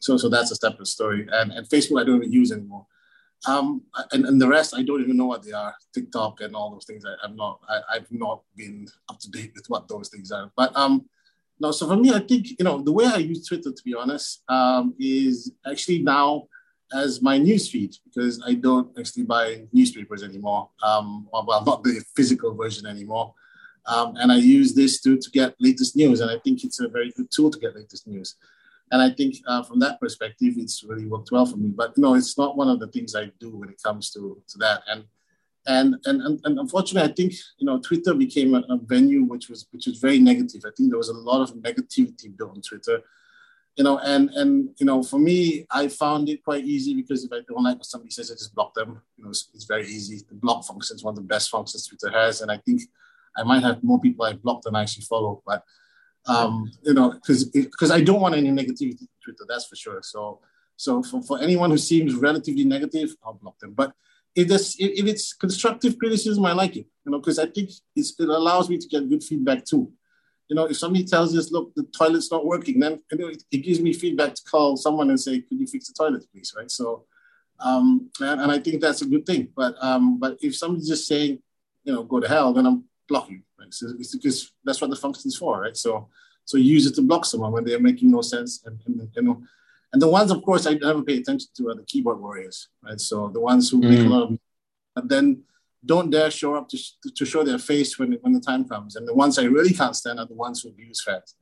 so, 0.00 0.16
so 0.16 0.28
that's 0.28 0.50
a 0.50 0.56
separate 0.56 0.86
story. 0.86 1.26
And, 1.30 1.52
and 1.52 1.68
Facebook, 1.68 2.00
I 2.00 2.04
don't 2.04 2.16
even 2.16 2.32
use 2.32 2.52
anymore. 2.52 2.86
Um, 3.46 3.82
and, 4.12 4.24
and 4.24 4.40
the 4.40 4.48
rest, 4.48 4.74
I 4.74 4.82
don't 4.82 5.02
even 5.02 5.16
know 5.16 5.26
what 5.26 5.44
they 5.44 5.52
are. 5.52 5.74
TikTok 5.94 6.40
and 6.40 6.56
all 6.56 6.70
those 6.70 6.84
things. 6.84 7.04
I, 7.04 7.14
I'm 7.24 7.36
not, 7.36 7.60
I, 7.68 7.80
I've 7.94 8.10
not 8.10 8.42
been 8.56 8.88
up 9.08 9.18
to 9.20 9.30
date 9.30 9.52
with 9.54 9.66
what 9.68 9.88
those 9.88 10.08
things 10.08 10.32
are. 10.32 10.50
But 10.56 10.74
um, 10.76 11.06
no, 11.58 11.70
so 11.72 11.86
for 11.86 11.96
me, 11.96 12.12
I 12.12 12.20
think, 12.20 12.50
you 12.58 12.64
know, 12.64 12.82
the 12.82 12.92
way 12.92 13.06
I 13.06 13.16
use 13.16 13.46
Twitter, 13.46 13.72
to 13.72 13.82
be 13.84 13.94
honest, 13.94 14.42
um, 14.48 14.94
is 14.98 15.52
actually 15.66 16.00
now 16.00 16.48
as 16.92 17.20
my 17.20 17.38
news 17.38 17.68
feed 17.68 17.94
because 18.04 18.42
I 18.46 18.54
don't 18.54 18.96
actually 18.98 19.24
buy 19.24 19.64
newspapers 19.72 20.22
anymore. 20.22 20.70
Um, 20.82 21.28
well, 21.32 21.64
not 21.64 21.82
the 21.82 22.04
physical 22.14 22.54
version 22.54 22.86
anymore. 22.86 23.34
Um, 23.86 24.16
and 24.16 24.30
I 24.32 24.36
use 24.36 24.74
this 24.74 25.00
to, 25.02 25.16
to 25.16 25.30
get 25.30 25.54
latest 25.60 25.96
news. 25.96 26.20
And 26.20 26.30
I 26.30 26.38
think 26.38 26.64
it's 26.64 26.80
a 26.80 26.88
very 26.88 27.12
good 27.16 27.30
tool 27.30 27.50
to 27.50 27.58
get 27.58 27.76
latest 27.76 28.06
news. 28.06 28.36
And 28.92 29.02
I 29.02 29.10
think 29.10 29.36
uh, 29.46 29.62
from 29.64 29.80
that 29.80 29.98
perspective, 30.00 30.54
it's 30.56 30.84
really 30.84 31.06
worked 31.06 31.30
well 31.32 31.46
for 31.46 31.56
me. 31.56 31.70
But 31.74 31.96
no, 31.98 32.14
it's 32.14 32.38
not 32.38 32.56
one 32.56 32.68
of 32.68 32.78
the 32.78 32.88
things 32.88 33.16
I 33.16 33.32
do 33.40 33.56
when 33.56 33.68
it 33.68 33.82
comes 33.82 34.10
to, 34.12 34.40
to 34.48 34.58
that. 34.58 34.82
And 34.88 35.04
And, 35.66 35.96
and, 36.04 36.40
and, 36.44 36.58
unfortunately, 36.58 37.10
I 37.10 37.12
think 37.12 37.32
you 37.58 37.66
know 37.66 37.80
Twitter 37.80 38.14
became 38.14 38.54
a, 38.54 38.60
a, 38.68 38.76
venue 38.76 39.24
which 39.24 39.48
was 39.48 39.66
which 39.72 39.86
was 39.86 39.98
very 39.98 40.20
negative. 40.20 40.62
I 40.64 40.70
think 40.76 40.90
there 40.90 40.98
was 40.98 41.08
a 41.08 41.12
lot 41.14 41.42
of 41.42 41.56
negativity 41.56 42.36
built 42.36 42.52
on 42.52 42.62
Twitter, 42.62 43.02
you 43.74 43.82
know. 43.82 43.98
And 43.98 44.30
and 44.30 44.70
you 44.78 44.86
know, 44.86 45.02
for 45.02 45.18
me, 45.18 45.66
I 45.70 45.88
found 45.88 46.28
it 46.28 46.44
quite 46.44 46.64
easy 46.64 46.94
because 46.94 47.24
if 47.24 47.32
I 47.32 47.40
don't 47.48 47.64
like 47.64 47.78
what 47.78 47.86
somebody 47.86 48.10
says, 48.10 48.30
I 48.30 48.34
just 48.34 48.54
block 48.54 48.74
them. 48.74 49.02
You 49.16 49.24
know, 49.24 49.30
it's, 49.30 49.48
it's 49.54 49.64
very 49.64 49.86
easy. 49.86 50.24
The 50.28 50.36
block 50.36 50.64
function 50.64 50.96
is 50.96 51.02
one 51.02 51.12
of 51.12 51.16
the 51.16 51.22
best 51.34 51.50
functions 51.50 51.86
Twitter 51.86 52.16
has, 52.16 52.42
and 52.42 52.50
I 52.50 52.58
think 52.58 52.82
I 53.36 53.42
might 53.42 53.62
have 53.64 53.82
more 53.82 54.00
people 54.00 54.24
I 54.24 54.34
block 54.34 54.62
than 54.62 54.76
I 54.76 54.82
actually 54.82 55.04
follow. 55.04 55.42
But 55.44 55.64
um, 56.26 56.70
you 56.82 56.94
know, 56.94 57.10
because 57.10 57.44
because 57.46 57.90
I 57.90 58.02
don't 58.02 58.20
want 58.20 58.36
any 58.36 58.50
negativity 58.50 59.02
on 59.02 59.08
Twitter, 59.24 59.44
that's 59.48 59.66
for 59.66 59.74
sure. 59.74 60.00
So 60.02 60.40
so 60.76 61.02
for, 61.02 61.22
for 61.22 61.40
anyone 61.40 61.70
who 61.70 61.78
seems 61.78 62.14
relatively 62.14 62.64
negative, 62.64 63.16
I'll 63.24 63.34
block 63.34 63.58
them. 63.58 63.72
But 63.72 63.92
if, 64.36 64.48
this, 64.48 64.76
if 64.78 65.06
it's 65.06 65.32
constructive 65.32 65.98
criticism, 65.98 66.44
I 66.44 66.52
like 66.52 66.76
it, 66.76 66.86
you 67.04 67.10
know, 67.10 67.18
because 67.18 67.38
I 67.38 67.46
think 67.46 67.70
it 67.96 68.06
allows 68.20 68.68
me 68.68 68.76
to 68.76 68.86
get 68.86 69.08
good 69.08 69.24
feedback 69.24 69.64
too. 69.64 69.90
You 70.48 70.54
know, 70.54 70.66
if 70.66 70.76
somebody 70.76 71.04
tells 71.04 71.36
us, 71.36 71.50
look, 71.50 71.74
the 71.74 71.84
toilet's 71.84 72.30
not 72.30 72.44
working, 72.44 72.78
then 72.78 73.02
you 73.10 73.18
know, 73.18 73.28
it, 73.28 73.42
it, 73.50 73.58
gives 73.58 73.80
me 73.80 73.94
feedback 73.94 74.34
to 74.34 74.42
call 74.44 74.76
someone 74.76 75.08
and 75.08 75.18
say, 75.18 75.40
could 75.40 75.58
you 75.58 75.66
fix 75.66 75.88
the 75.88 75.94
toilet, 75.94 76.24
please, 76.30 76.54
right? 76.56 76.70
So, 76.70 77.04
um, 77.58 78.10
and, 78.20 78.42
and 78.42 78.52
I 78.52 78.58
think 78.58 78.80
that's 78.80 79.02
a 79.02 79.06
good 79.06 79.26
thing. 79.26 79.48
But 79.56 79.74
um, 79.80 80.20
but 80.20 80.36
if 80.40 80.54
somebody's 80.54 80.88
just 80.88 81.08
saying, 81.08 81.42
you 81.82 81.94
know, 81.94 82.04
go 82.04 82.20
to 82.20 82.28
hell, 82.28 82.52
then 82.52 82.66
I'm 82.66 82.84
blocking, 83.08 83.42
right? 83.58 83.72
So 83.72 83.88
it's 83.98 84.14
because 84.14 84.52
that's 84.64 84.80
what 84.80 84.90
the 84.90 84.96
function's 84.96 85.36
for, 85.36 85.62
right? 85.62 85.76
So 85.76 86.08
so 86.44 86.58
use 86.58 86.86
it 86.86 86.94
to 86.96 87.02
block 87.02 87.24
someone 87.24 87.50
when 87.50 87.64
they're 87.64 87.80
making 87.80 88.12
no 88.12 88.20
sense, 88.20 88.62
and, 88.66 88.78
and 88.86 89.08
you 89.16 89.22
know, 89.22 89.42
and 89.96 90.02
the 90.02 90.08
ones, 90.08 90.30
of 90.30 90.42
course, 90.42 90.66
I 90.66 90.74
never 90.74 91.02
pay 91.02 91.16
attention 91.16 91.48
to 91.56 91.70
are 91.70 91.74
the 91.74 91.82
keyboard 91.84 92.20
warriors, 92.20 92.68
right? 92.84 93.00
So 93.00 93.30
the 93.32 93.40
ones 93.40 93.70
who 93.70 93.80
mm. 93.80 93.88
make 93.88 94.00
a 94.00 94.10
lot 94.10 94.24
of, 94.24 94.38
but 94.94 95.08
then 95.08 95.42
don't 95.86 96.10
dare 96.10 96.30
show 96.30 96.54
up 96.54 96.68
to, 96.68 96.78
to 97.14 97.24
show 97.24 97.42
their 97.42 97.56
face 97.56 97.98
when, 97.98 98.12
when 98.20 98.34
the 98.34 98.40
time 98.40 98.68
comes. 98.68 98.96
And 98.96 99.08
the 99.08 99.14
ones 99.14 99.38
I 99.38 99.44
really 99.44 99.72
can't 99.72 99.96
stand 99.96 100.20
are 100.20 100.26
the 100.26 100.34
ones 100.34 100.60
who 100.60 100.68
abuse 100.68 101.02
fans. 101.02 101.34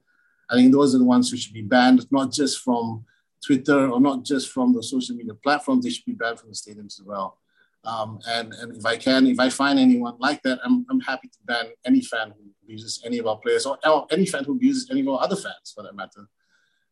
I 0.49 0.55
think 0.55 0.71
those 0.71 0.95
are 0.95 0.99
the 0.99 1.05
ones 1.05 1.33
who 1.33 1.37
should 1.37 1.53
be 1.53 1.63
banned, 1.63 2.07
not 2.13 2.31
just 2.31 2.61
from 2.61 3.05
Twitter 3.45 3.89
or 3.91 4.01
not 4.01 4.25
just 4.25 4.51
from 4.51 4.73
the 4.73 4.85
social 4.85 5.17
media 5.17 5.35
platforms. 5.35 5.85
They 5.85 5.91
should 5.91 6.05
be 6.05 6.13
banned 6.13 6.39
from 6.39 6.51
the 6.51 6.55
stadiums 6.55 7.01
as 7.01 7.03
well. 7.05 7.39
Um, 7.83 8.21
and, 8.29 8.53
and 8.53 8.77
if 8.77 8.87
I 8.87 8.97
can, 8.97 9.27
if 9.27 9.41
I 9.41 9.49
find 9.49 9.81
anyone 9.81 10.15
like 10.21 10.43
that, 10.45 10.61
I'm, 10.65 10.87
I'm 10.89 11.01
happy 11.01 11.27
to 11.27 11.39
ban 11.45 11.67
any 11.85 12.03
fan 12.03 12.29
who 12.29 12.51
abuses 12.63 13.03
any 13.05 13.19
of 13.19 13.27
our 13.27 13.39
players 13.39 13.67
or, 13.67 13.79
or 13.85 14.07
any 14.13 14.27
fan 14.27 14.45
who 14.45 14.53
abuses 14.53 14.91
any 14.93 15.01
of 15.01 15.09
our 15.09 15.23
other 15.23 15.35
fans 15.35 15.73
for 15.75 15.83
that 15.83 15.97
matter. 15.97 16.29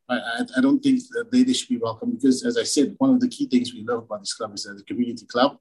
I, 0.08 0.44
I, 0.56 0.60
don't 0.60 0.80
think 0.80 1.00
that 1.12 1.30
they, 1.30 1.42
they 1.42 1.52
should 1.52 1.68
be 1.68 1.78
welcome 1.78 2.10
because, 2.10 2.44
as 2.44 2.58
I 2.58 2.64
said, 2.64 2.94
one 2.98 3.10
of 3.10 3.20
the 3.20 3.28
key 3.28 3.46
things 3.46 3.72
we 3.72 3.84
love 3.84 4.04
about 4.04 4.20
this 4.20 4.34
club 4.34 4.54
is 4.54 4.64
that 4.64 4.72
it's 4.72 4.82
a 4.82 4.84
community 4.84 5.26
club, 5.26 5.58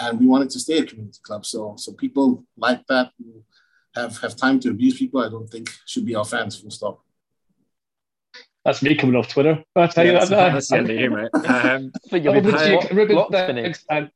and 0.00 0.18
we 0.18 0.26
want 0.26 0.44
it 0.44 0.50
to 0.50 0.58
stay 0.58 0.78
a 0.78 0.86
community 0.86 1.20
club. 1.22 1.46
So, 1.46 1.74
so 1.76 1.92
people 1.92 2.44
like 2.56 2.84
that 2.88 3.12
who 3.18 3.44
have 3.94 4.18
have 4.18 4.36
time 4.36 4.60
to 4.60 4.70
abuse 4.70 4.98
people, 4.98 5.20
I 5.20 5.28
don't 5.28 5.48
think 5.48 5.70
should 5.86 6.06
be 6.06 6.14
our 6.14 6.24
fans. 6.24 6.58
Full 6.60 6.70
stop. 6.70 7.00
That's 8.64 8.82
me 8.82 8.96
coming 8.96 9.14
off 9.14 9.28
Twitter. 9.28 9.62
I 9.76 9.86
tell 9.86 10.04
yeah, 10.04 10.14
you 10.14 10.26
that. 10.26 10.52
That's 10.52 10.68
the 10.68 10.76
end 10.76 10.90
of 10.90 10.96
you, 10.96 11.10
mate. 11.10 11.30
Um, 11.46 11.92
Ruben, 12.12 13.16
uh, 13.90 14.06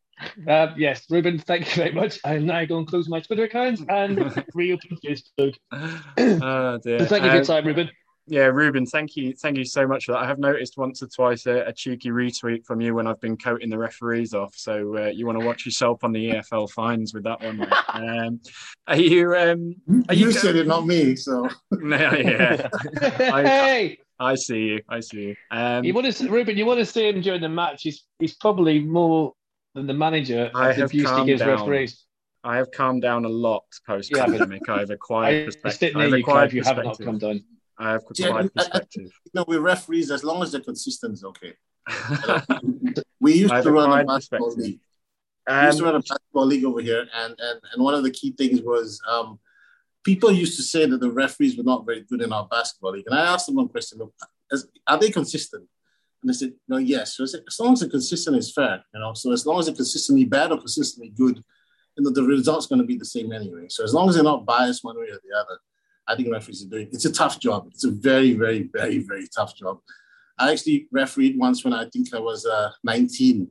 uh, 0.49 0.75
yes, 0.77 1.07
Ruben, 1.09 1.39
thank 1.39 1.69
you 1.69 1.83
very 1.83 1.93
much. 1.93 2.19
I'm 2.25 2.47
now 2.47 2.65
going 2.65 2.85
to 2.85 2.91
close 2.91 3.09
my 3.09 3.21
Twitter 3.21 3.45
account 3.45 3.81
and 3.89 4.19
reopen 4.55 4.99
Facebook. 5.05 5.55
oh, 5.73 6.79
dear. 6.79 6.99
So 6.99 7.07
thank 7.07 7.25
you 7.25 7.31
for 7.31 7.37
your 7.37 7.37
um, 7.37 7.45
time, 7.45 7.67
Ruben. 7.67 7.91
Yeah, 8.27 8.45
Ruben, 8.45 8.87
thank 8.87 9.17
you, 9.17 9.35
thank 9.35 9.57
you 9.57 9.65
so 9.65 9.87
much 9.87 10.05
for 10.05 10.13
that. 10.13 10.19
I 10.19 10.27
have 10.27 10.39
noticed 10.39 10.77
once 10.77 11.03
or 11.03 11.09
twice 11.09 11.47
a, 11.47 11.67
a 11.67 11.73
cheeky 11.73 12.11
retweet 12.11 12.65
from 12.65 12.81
you 12.81 12.95
when 12.95 13.07
I've 13.07 13.21
been 13.21 13.37
coating 13.37 13.71
the 13.71 13.79
referees 13.79 14.35
off. 14.35 14.55
So 14.57 14.97
uh, 14.97 15.07
you 15.07 15.27
want 15.27 15.41
to 15.41 15.45
watch 15.45 15.65
yourself 15.65 16.05
on 16.05 16.13
the 16.13 16.31
EFL 16.31 16.71
fines 16.71 17.13
with 17.13 17.25
that 17.25 17.43
one. 17.43 17.67
Um, 17.93 18.41
are 18.87 18.97
you? 18.97 19.35
Um, 19.35 19.75
are 20.09 20.15
you, 20.15 20.27
you 20.27 20.33
said 20.33 20.55
it, 20.55 20.67
not 20.67 20.87
me. 20.87 21.17
So 21.17 21.49
no, 21.73 21.97
yeah. 21.97 22.69
hey. 23.19 23.99
I, 24.21 24.31
I 24.31 24.35
see 24.37 24.59
you. 24.59 24.81
I 24.89 25.01
see 25.01 25.21
you. 25.21 25.37
Um, 25.51 25.85
you 25.85 25.93
want 25.93 26.13
to, 26.13 26.29
Ruben? 26.29 26.57
You 26.57 26.67
want 26.67 26.79
to 26.79 26.87
see 26.87 27.09
him 27.09 27.21
during 27.21 27.41
the 27.41 27.49
match? 27.49 27.83
He's 27.83 28.05
he's 28.19 28.35
probably 28.35 28.79
more 28.79 29.33
than 29.75 29.87
the 29.87 29.95
manager. 29.95 30.51
I 30.55 30.73
have 30.73 30.91
abuse 30.91 31.11
he 31.11 31.37
down. 31.37 31.49
referees. 31.49 32.07
I 32.43 32.57
have 32.57 32.71
calmed 32.71 33.03
down 33.03 33.25
a 33.25 33.29
lot 33.29 33.65
post 33.87 34.13
pandemic. 34.13 34.69
I've 34.69 34.91
acquired 34.91 35.47
perspective. 35.61 35.97
I've 35.97 36.13
acquired 36.13 36.53
you, 36.53 36.59
you 36.59 36.65
have 36.65 36.83
not 36.83 36.99
calmed 36.99 37.21
down. 37.21 37.43
I 37.81 37.93
have 37.93 38.03
yeah, 38.15 38.47
perspective. 38.55 39.11
you 39.25 39.31
know, 39.35 39.45
with 39.49 39.61
referees, 39.61 40.11
as 40.11 40.23
long 40.23 40.43
as 40.43 40.53
they're 40.53 40.61
consistent, 40.61 41.15
it's 41.15 41.25
okay. 41.25 41.55
we 43.21 43.33
used 43.33 43.63
to 43.63 43.73
run 43.73 43.99
a 43.99 44.05
basketball 44.05 44.55
league. 44.55 44.81
Um, 45.49 45.61
we 45.61 45.67
used 45.67 45.79
to 45.79 45.85
run 45.85 45.95
a 45.97 46.01
basketball 46.01 46.47
league 46.47 46.65
over 46.65 46.81
here, 46.81 47.07
and 47.15 47.35
and, 47.39 47.61
and 47.73 47.83
one 47.83 47.95
of 47.95 48.03
the 48.03 48.11
key 48.11 48.33
things 48.33 48.61
was 48.61 49.01
um, 49.09 49.39
people 50.05 50.31
used 50.31 50.57
to 50.59 50.63
say 50.63 50.85
that 50.85 51.01
the 51.01 51.11
referees 51.11 51.57
were 51.57 51.65
not 51.65 51.87
very 51.87 52.03
good 52.03 52.21
in 52.21 52.33
our 52.33 52.47
basketball 52.47 52.93
league. 52.93 53.07
And 53.07 53.19
I 53.19 53.33
asked 53.33 53.47
them 53.47 53.57
one 53.57 53.69
question: 53.69 53.99
Look, 53.99 54.13
are 54.87 54.99
they 54.99 55.11
consistent? 55.11 55.67
And 56.23 56.29
they 56.29 56.35
said, 56.35 56.53
no, 56.69 56.77
yes. 56.77 57.17
So 57.17 57.25
I 57.25 57.27
said, 57.27 57.43
as 57.49 57.59
long 57.59 57.73
as 57.73 57.81
they're 57.81 57.89
consistent, 57.89 58.37
it's 58.37 58.53
fair. 58.53 58.85
You 58.93 59.01
know, 59.01 59.15
so 59.15 59.33
as 59.33 59.47
long 59.47 59.59
as 59.59 59.67
they're 59.67 59.75
consistently 59.75 60.25
bad 60.25 60.53
or 60.53 60.59
consistently 60.59 61.11
good, 61.17 61.43
you 61.97 62.05
know, 62.05 62.11
the 62.11 62.23
result's 62.23 62.67
going 62.67 62.81
to 62.81 62.87
be 62.87 62.97
the 62.97 63.05
same 63.05 63.33
anyway. 63.33 63.67
So 63.69 63.85
as 63.85 63.95
long 63.95 64.09
as 64.09 64.15
they're 64.15 64.25
not 64.25 64.45
biased 64.45 64.85
one 64.85 64.99
way 64.99 65.07
or 65.07 65.21
the 65.25 65.39
other, 65.39 65.59
I 66.11 66.17
think 66.17 66.33
referees 66.33 66.65
are 66.65 66.69
doing. 66.69 66.89
It's 66.93 67.05
a 67.05 67.13
tough 67.13 67.39
job. 67.39 67.69
It's 67.69 67.85
a 67.85 67.91
very, 67.91 68.33
very, 68.33 68.69
very, 68.73 68.99
very 68.99 69.27
tough 69.35 69.57
job. 69.57 69.79
I 70.39 70.51
actually 70.51 70.89
refereed 70.91 71.39
once 71.39 71.65
when 71.65 71.73
I 71.73 71.89
think 71.91 72.13
I 72.15 72.19
was 72.19 72.45
uh, 72.47 72.71
19. 72.83 73.49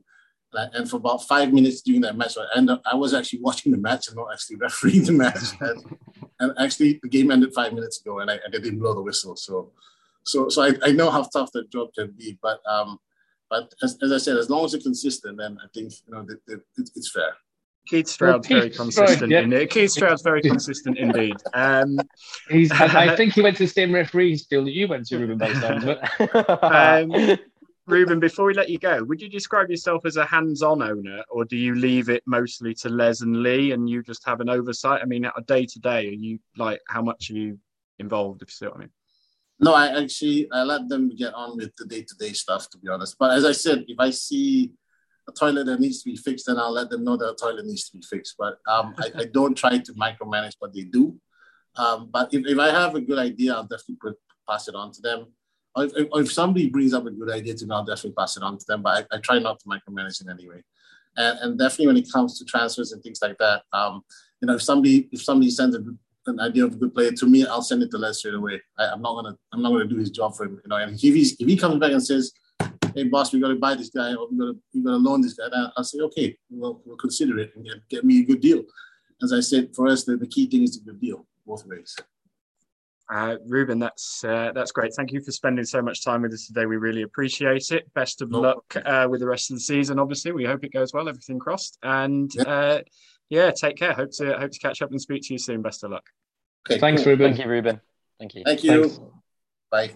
And 0.52 0.90
for 0.90 0.96
about 0.96 1.28
five 1.28 1.52
minutes 1.52 1.80
during 1.80 2.00
that 2.00 2.16
match, 2.16 2.36
I, 2.36 2.58
ended 2.58 2.74
up, 2.74 2.82
I 2.84 2.96
was 2.96 3.14
actually 3.14 3.40
watching 3.40 3.70
the 3.70 3.78
match 3.78 4.08
and 4.08 4.16
not 4.16 4.32
actually 4.32 4.56
refereeing 4.60 5.04
the 5.04 5.12
match. 5.12 5.52
and, 5.60 5.98
and, 6.40 6.52
actually, 6.58 6.98
the 7.02 7.08
game 7.08 7.30
ended 7.30 7.54
five 7.54 7.72
minutes 7.72 8.00
ago, 8.00 8.18
and 8.18 8.30
I, 8.30 8.34
I 8.34 8.50
didn't 8.50 8.80
blow 8.80 8.92
the 8.92 9.02
whistle. 9.02 9.36
So, 9.36 9.70
so, 10.24 10.48
so 10.48 10.62
I, 10.62 10.72
I, 10.82 10.90
know 10.90 11.08
how 11.10 11.22
tough 11.22 11.52
that 11.52 11.70
job 11.70 11.94
can 11.94 12.10
be. 12.18 12.36
But, 12.42 12.60
um, 12.66 12.98
but 13.48 13.72
as, 13.82 13.96
as 14.02 14.10
I 14.12 14.18
said, 14.18 14.36
as 14.36 14.50
long 14.50 14.64
as 14.64 14.74
it's 14.74 14.84
consistent, 14.84 15.38
then 15.38 15.56
I 15.62 15.68
think 15.72 15.92
you 16.06 16.14
know 16.14 16.26
it, 16.28 16.40
it, 16.48 16.90
it's 16.96 17.10
fair. 17.10 17.36
Keith 17.86 18.08
Stroud's 18.08 18.48
well, 18.48 18.60
very 18.60 18.70
consistent. 18.70 19.32
yeah. 19.32 19.40
in 19.40 19.68
Keith 19.68 19.90
Stroud's 19.90 20.22
very 20.22 20.42
consistent 20.42 20.98
indeed. 20.98 21.36
Um, 21.54 21.98
He's, 22.48 22.70
I, 22.72 23.16
think 23.16 23.34
he 23.34 23.42
went 23.42 23.56
to 23.56 23.64
the 23.64 23.68
same 23.68 23.92
referee 23.92 24.36
still 24.36 24.64
that 24.64 24.72
you 24.72 24.86
went 24.86 25.06
to, 25.08 25.18
Ruben, 25.18 25.38
by 25.38 25.52
but... 25.78 26.64
um, 26.64 27.38
Ruben, 27.86 28.20
before 28.20 28.46
we 28.46 28.54
let 28.54 28.68
you 28.68 28.78
go, 28.78 29.02
would 29.04 29.20
you 29.20 29.28
describe 29.28 29.70
yourself 29.70 30.04
as 30.04 30.16
a 30.16 30.24
hands-on 30.24 30.82
owner, 30.82 31.24
or 31.28 31.44
do 31.44 31.56
you 31.56 31.74
leave 31.74 32.08
it 32.08 32.22
mostly 32.26 32.74
to 32.74 32.88
Les 32.88 33.20
and 33.22 33.42
Lee, 33.42 33.72
and 33.72 33.88
you 33.88 34.02
just 34.02 34.24
have 34.26 34.40
an 34.40 34.48
oversight? 34.48 35.02
I 35.02 35.06
mean, 35.06 35.24
a 35.24 35.42
day 35.42 35.66
to 35.66 35.78
day, 35.80 36.08
are 36.08 36.12
you 36.12 36.38
like 36.56 36.80
how 36.88 37.02
much 37.02 37.30
are 37.30 37.34
you 37.34 37.58
involved? 37.98 38.42
If 38.42 38.48
you 38.48 38.52
see 38.52 38.66
what 38.66 38.76
I 38.76 38.80
mean. 38.80 38.90
No, 39.62 39.74
I 39.74 40.02
actually 40.02 40.48
I 40.52 40.62
let 40.62 40.88
them 40.88 41.14
get 41.14 41.34
on 41.34 41.56
with 41.58 41.74
the 41.76 41.84
day-to-day 41.84 42.32
stuff, 42.32 42.70
to 42.70 42.78
be 42.78 42.88
honest. 42.88 43.16
But 43.18 43.32
as 43.32 43.44
I 43.44 43.52
said, 43.52 43.84
if 43.88 43.98
I 43.98 44.10
see 44.10 44.70
a 45.30 45.32
toilet 45.32 45.64
that 45.66 45.80
needs 45.80 46.02
to 46.02 46.10
be 46.10 46.16
fixed, 46.16 46.46
then 46.46 46.58
I'll 46.58 46.72
let 46.72 46.90
them 46.90 47.04
know 47.04 47.16
that 47.16 47.30
a 47.30 47.34
toilet 47.34 47.66
needs 47.66 47.88
to 47.90 47.96
be 47.96 48.02
fixed. 48.02 48.34
But 48.38 48.58
um, 48.68 48.94
I, 48.98 49.22
I, 49.22 49.24
don't 49.24 49.54
try 49.54 49.78
to 49.78 49.92
micromanage 49.94 50.54
what 50.58 50.74
they 50.74 50.82
do. 50.82 51.16
Um, 51.76 52.10
but 52.12 52.32
if, 52.34 52.46
if 52.46 52.58
I 52.58 52.70
have 52.70 52.94
a 52.94 53.00
good 53.00 53.18
idea, 53.18 53.54
I'll 53.54 53.62
definitely 53.62 53.96
put, 54.00 54.16
pass 54.48 54.68
it 54.68 54.74
on 54.74 54.92
to 54.92 55.00
them. 55.00 55.26
Or 55.76 55.84
if, 55.84 55.92
if, 55.96 56.32
somebody 56.32 56.68
brings 56.68 56.94
up 56.94 57.06
a 57.06 57.10
good 57.10 57.30
idea 57.30 57.54
to 57.54 57.66
me, 57.66 57.74
I'll 57.74 57.84
definitely 57.84 58.12
pass 58.18 58.36
it 58.36 58.42
on 58.42 58.58
to 58.58 58.64
them. 58.66 58.82
But 58.82 59.06
I, 59.12 59.16
I 59.16 59.20
try 59.20 59.38
not 59.38 59.60
to 59.60 59.68
micromanage 59.68 60.22
in 60.22 60.30
any 60.30 60.48
way. 60.48 60.62
And, 61.16 61.38
and, 61.40 61.58
definitely 61.58 61.88
when 61.88 61.96
it 61.96 62.12
comes 62.12 62.38
to 62.38 62.44
transfers 62.44 62.92
and 62.92 63.02
things 63.02 63.20
like 63.22 63.36
that, 63.38 63.62
um, 63.72 64.02
you 64.40 64.46
know, 64.46 64.54
if 64.54 64.62
somebody 64.62 65.08
if 65.12 65.22
somebody 65.22 65.50
sends 65.50 65.76
a, 65.76 65.82
an 66.26 66.40
idea 66.40 66.64
of 66.64 66.74
a 66.74 66.76
good 66.76 66.94
player 66.94 67.12
to 67.12 67.26
me, 67.26 67.46
I'll 67.46 67.62
send 67.62 67.82
it 67.82 67.90
to 67.90 67.98
Les 67.98 68.18
straight 68.18 68.34
away. 68.34 68.60
I, 68.78 68.92
am 68.92 69.02
not 69.02 69.14
gonna 69.14 69.36
I'm 69.52 69.62
not 69.62 69.70
gonna 69.70 69.86
do 69.86 69.96
his 69.96 70.10
job 70.10 70.36
for 70.36 70.44
him. 70.44 70.60
You 70.62 70.68
know, 70.68 70.76
and 70.76 70.94
if 70.94 71.00
he's 71.00 71.36
if 71.40 71.48
he 71.48 71.56
comes 71.56 71.78
back 71.78 71.92
and 71.92 72.04
says, 72.04 72.32
hey 73.00 73.08
boss, 73.08 73.32
we 73.32 73.40
got 73.40 73.48
to 73.48 73.56
buy 73.56 73.74
this 73.74 73.90
guy 73.90 74.14
or 74.14 74.28
we 74.30 74.36
got 74.36 74.46
to 74.46 74.58
we 74.74 74.82
got 74.82 74.90
to 74.90 74.96
loan 74.96 75.20
this 75.22 75.34
guy. 75.34 75.46
I'll 75.76 75.84
say, 75.84 75.98
okay, 76.00 76.36
we'll, 76.50 76.80
we'll 76.84 76.96
consider 76.96 77.38
it 77.38 77.52
and 77.56 77.64
get, 77.64 77.88
get 77.88 78.04
me 78.04 78.20
a 78.20 78.24
good 78.24 78.40
deal. 78.40 78.62
As 79.22 79.32
I 79.32 79.40
said, 79.40 79.74
for 79.74 79.88
us, 79.88 80.04
the, 80.04 80.16
the 80.16 80.26
key 80.26 80.48
thing 80.48 80.62
is 80.62 80.76
a 80.76 80.84
good 80.84 81.00
deal 81.00 81.26
both 81.46 81.66
ways. 81.66 81.96
Uh, 83.12 83.36
Ruben, 83.46 83.80
that's 83.80 84.22
uh, 84.22 84.52
that's 84.54 84.70
great. 84.70 84.92
Thank 84.94 85.10
you 85.10 85.20
for 85.20 85.32
spending 85.32 85.64
so 85.64 85.82
much 85.82 86.04
time 86.04 86.22
with 86.22 86.32
us 86.32 86.46
today. 86.46 86.66
We 86.66 86.76
really 86.76 87.02
appreciate 87.02 87.72
it. 87.72 87.92
Best 87.92 88.22
of 88.22 88.30
no. 88.30 88.40
luck 88.40 88.76
uh, 88.84 89.08
with 89.10 89.20
the 89.20 89.26
rest 89.26 89.50
of 89.50 89.56
the 89.56 89.60
season. 89.60 89.98
Obviously, 89.98 90.30
we 90.30 90.44
hope 90.44 90.62
it 90.62 90.72
goes 90.72 90.92
well. 90.92 91.08
Everything 91.08 91.40
crossed. 91.40 91.76
And 91.82 92.30
yeah, 92.32 92.42
uh, 92.44 92.80
yeah 93.28 93.50
take 93.50 93.76
care. 93.76 93.94
Hope 93.94 94.12
to 94.12 94.38
hope 94.38 94.52
to 94.52 94.58
catch 94.60 94.80
up 94.80 94.92
and 94.92 95.00
speak 95.00 95.22
to 95.24 95.34
you 95.34 95.38
soon. 95.38 95.60
Best 95.60 95.82
of 95.82 95.90
luck. 95.90 96.04
Okay, 96.68 96.78
thanks, 96.78 97.02
cool. 97.02 97.12
Ruben. 97.12 97.32
Thank 97.32 97.44
you, 97.44 97.50
Ruben. 97.50 97.80
Thank 98.20 98.34
you. 98.36 98.42
Thank 98.44 98.62
you. 98.62 98.88
Thanks. 98.88 99.00
Bye. 99.72 99.90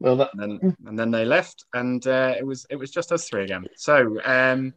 Well, 0.00 0.16
that... 0.16 0.30
and, 0.32 0.58
then, 0.60 0.76
and 0.86 0.98
then 0.98 1.10
they 1.10 1.24
left, 1.24 1.64
and 1.74 2.04
uh, 2.06 2.34
it 2.36 2.44
was 2.44 2.66
it 2.70 2.76
was 2.76 2.90
just 2.90 3.12
us 3.12 3.28
three 3.28 3.44
again. 3.44 3.66
So, 3.76 4.18
um, 4.24 4.72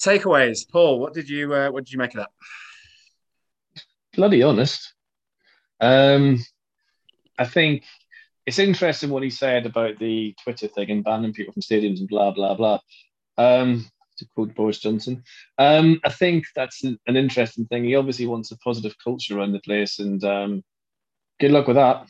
takeaways, 0.00 0.68
Paul. 0.70 1.00
What 1.00 1.14
did 1.14 1.28
you 1.28 1.52
uh, 1.54 1.70
what 1.70 1.84
did 1.84 1.92
you 1.92 1.98
make 1.98 2.14
of 2.14 2.20
that? 2.20 2.30
Bloody 4.14 4.42
honest. 4.42 4.92
Um, 5.80 6.38
I 7.38 7.46
think 7.46 7.84
it's 8.46 8.58
interesting 8.58 9.08
what 9.08 9.22
he 9.22 9.30
said 9.30 9.64
about 9.64 9.98
the 9.98 10.34
Twitter 10.42 10.68
thing 10.68 10.90
and 10.90 11.04
banning 11.04 11.32
people 11.32 11.54
from 11.54 11.62
stadiums 11.62 12.00
and 12.00 12.08
blah 12.08 12.30
blah 12.30 12.54
blah. 12.54 12.78
Um, 13.38 13.86
to 14.18 14.26
quote 14.34 14.54
Boris 14.54 14.78
Johnson, 14.78 15.24
um, 15.56 15.98
I 16.04 16.10
think 16.10 16.44
that's 16.54 16.84
an, 16.84 16.98
an, 17.06 17.16
interesting 17.16 17.64
thing. 17.64 17.84
He 17.84 17.96
obviously 17.96 18.26
wants 18.26 18.50
a 18.50 18.58
positive 18.58 18.94
culture 19.02 19.38
around 19.38 19.52
the 19.52 19.60
place, 19.60 19.98
and 19.98 20.22
um, 20.22 20.62
good 21.40 21.50
luck 21.50 21.66
with 21.66 21.76
that. 21.76 22.06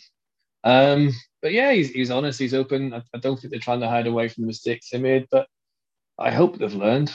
Um, 0.65 1.13
but 1.43 1.53
yeah, 1.53 1.73
he's, 1.73 1.91
he's 1.91 2.11
honest, 2.11 2.39
he's 2.39 2.55
open. 2.55 2.95
I, 2.95 3.03
I, 3.15 3.19
don't 3.19 3.39
think 3.39 3.51
they're 3.51 3.61
trying 3.61 3.81
to 3.81 3.89
hide 3.89 4.07
away 4.07 4.29
from 4.29 4.43
the 4.43 4.47
mistakes 4.47 4.91
they 4.91 4.99
made, 4.99 5.27
but 5.31 5.47
I 6.19 6.31
hope 6.31 6.57
they've 6.57 6.73
learned. 6.73 7.13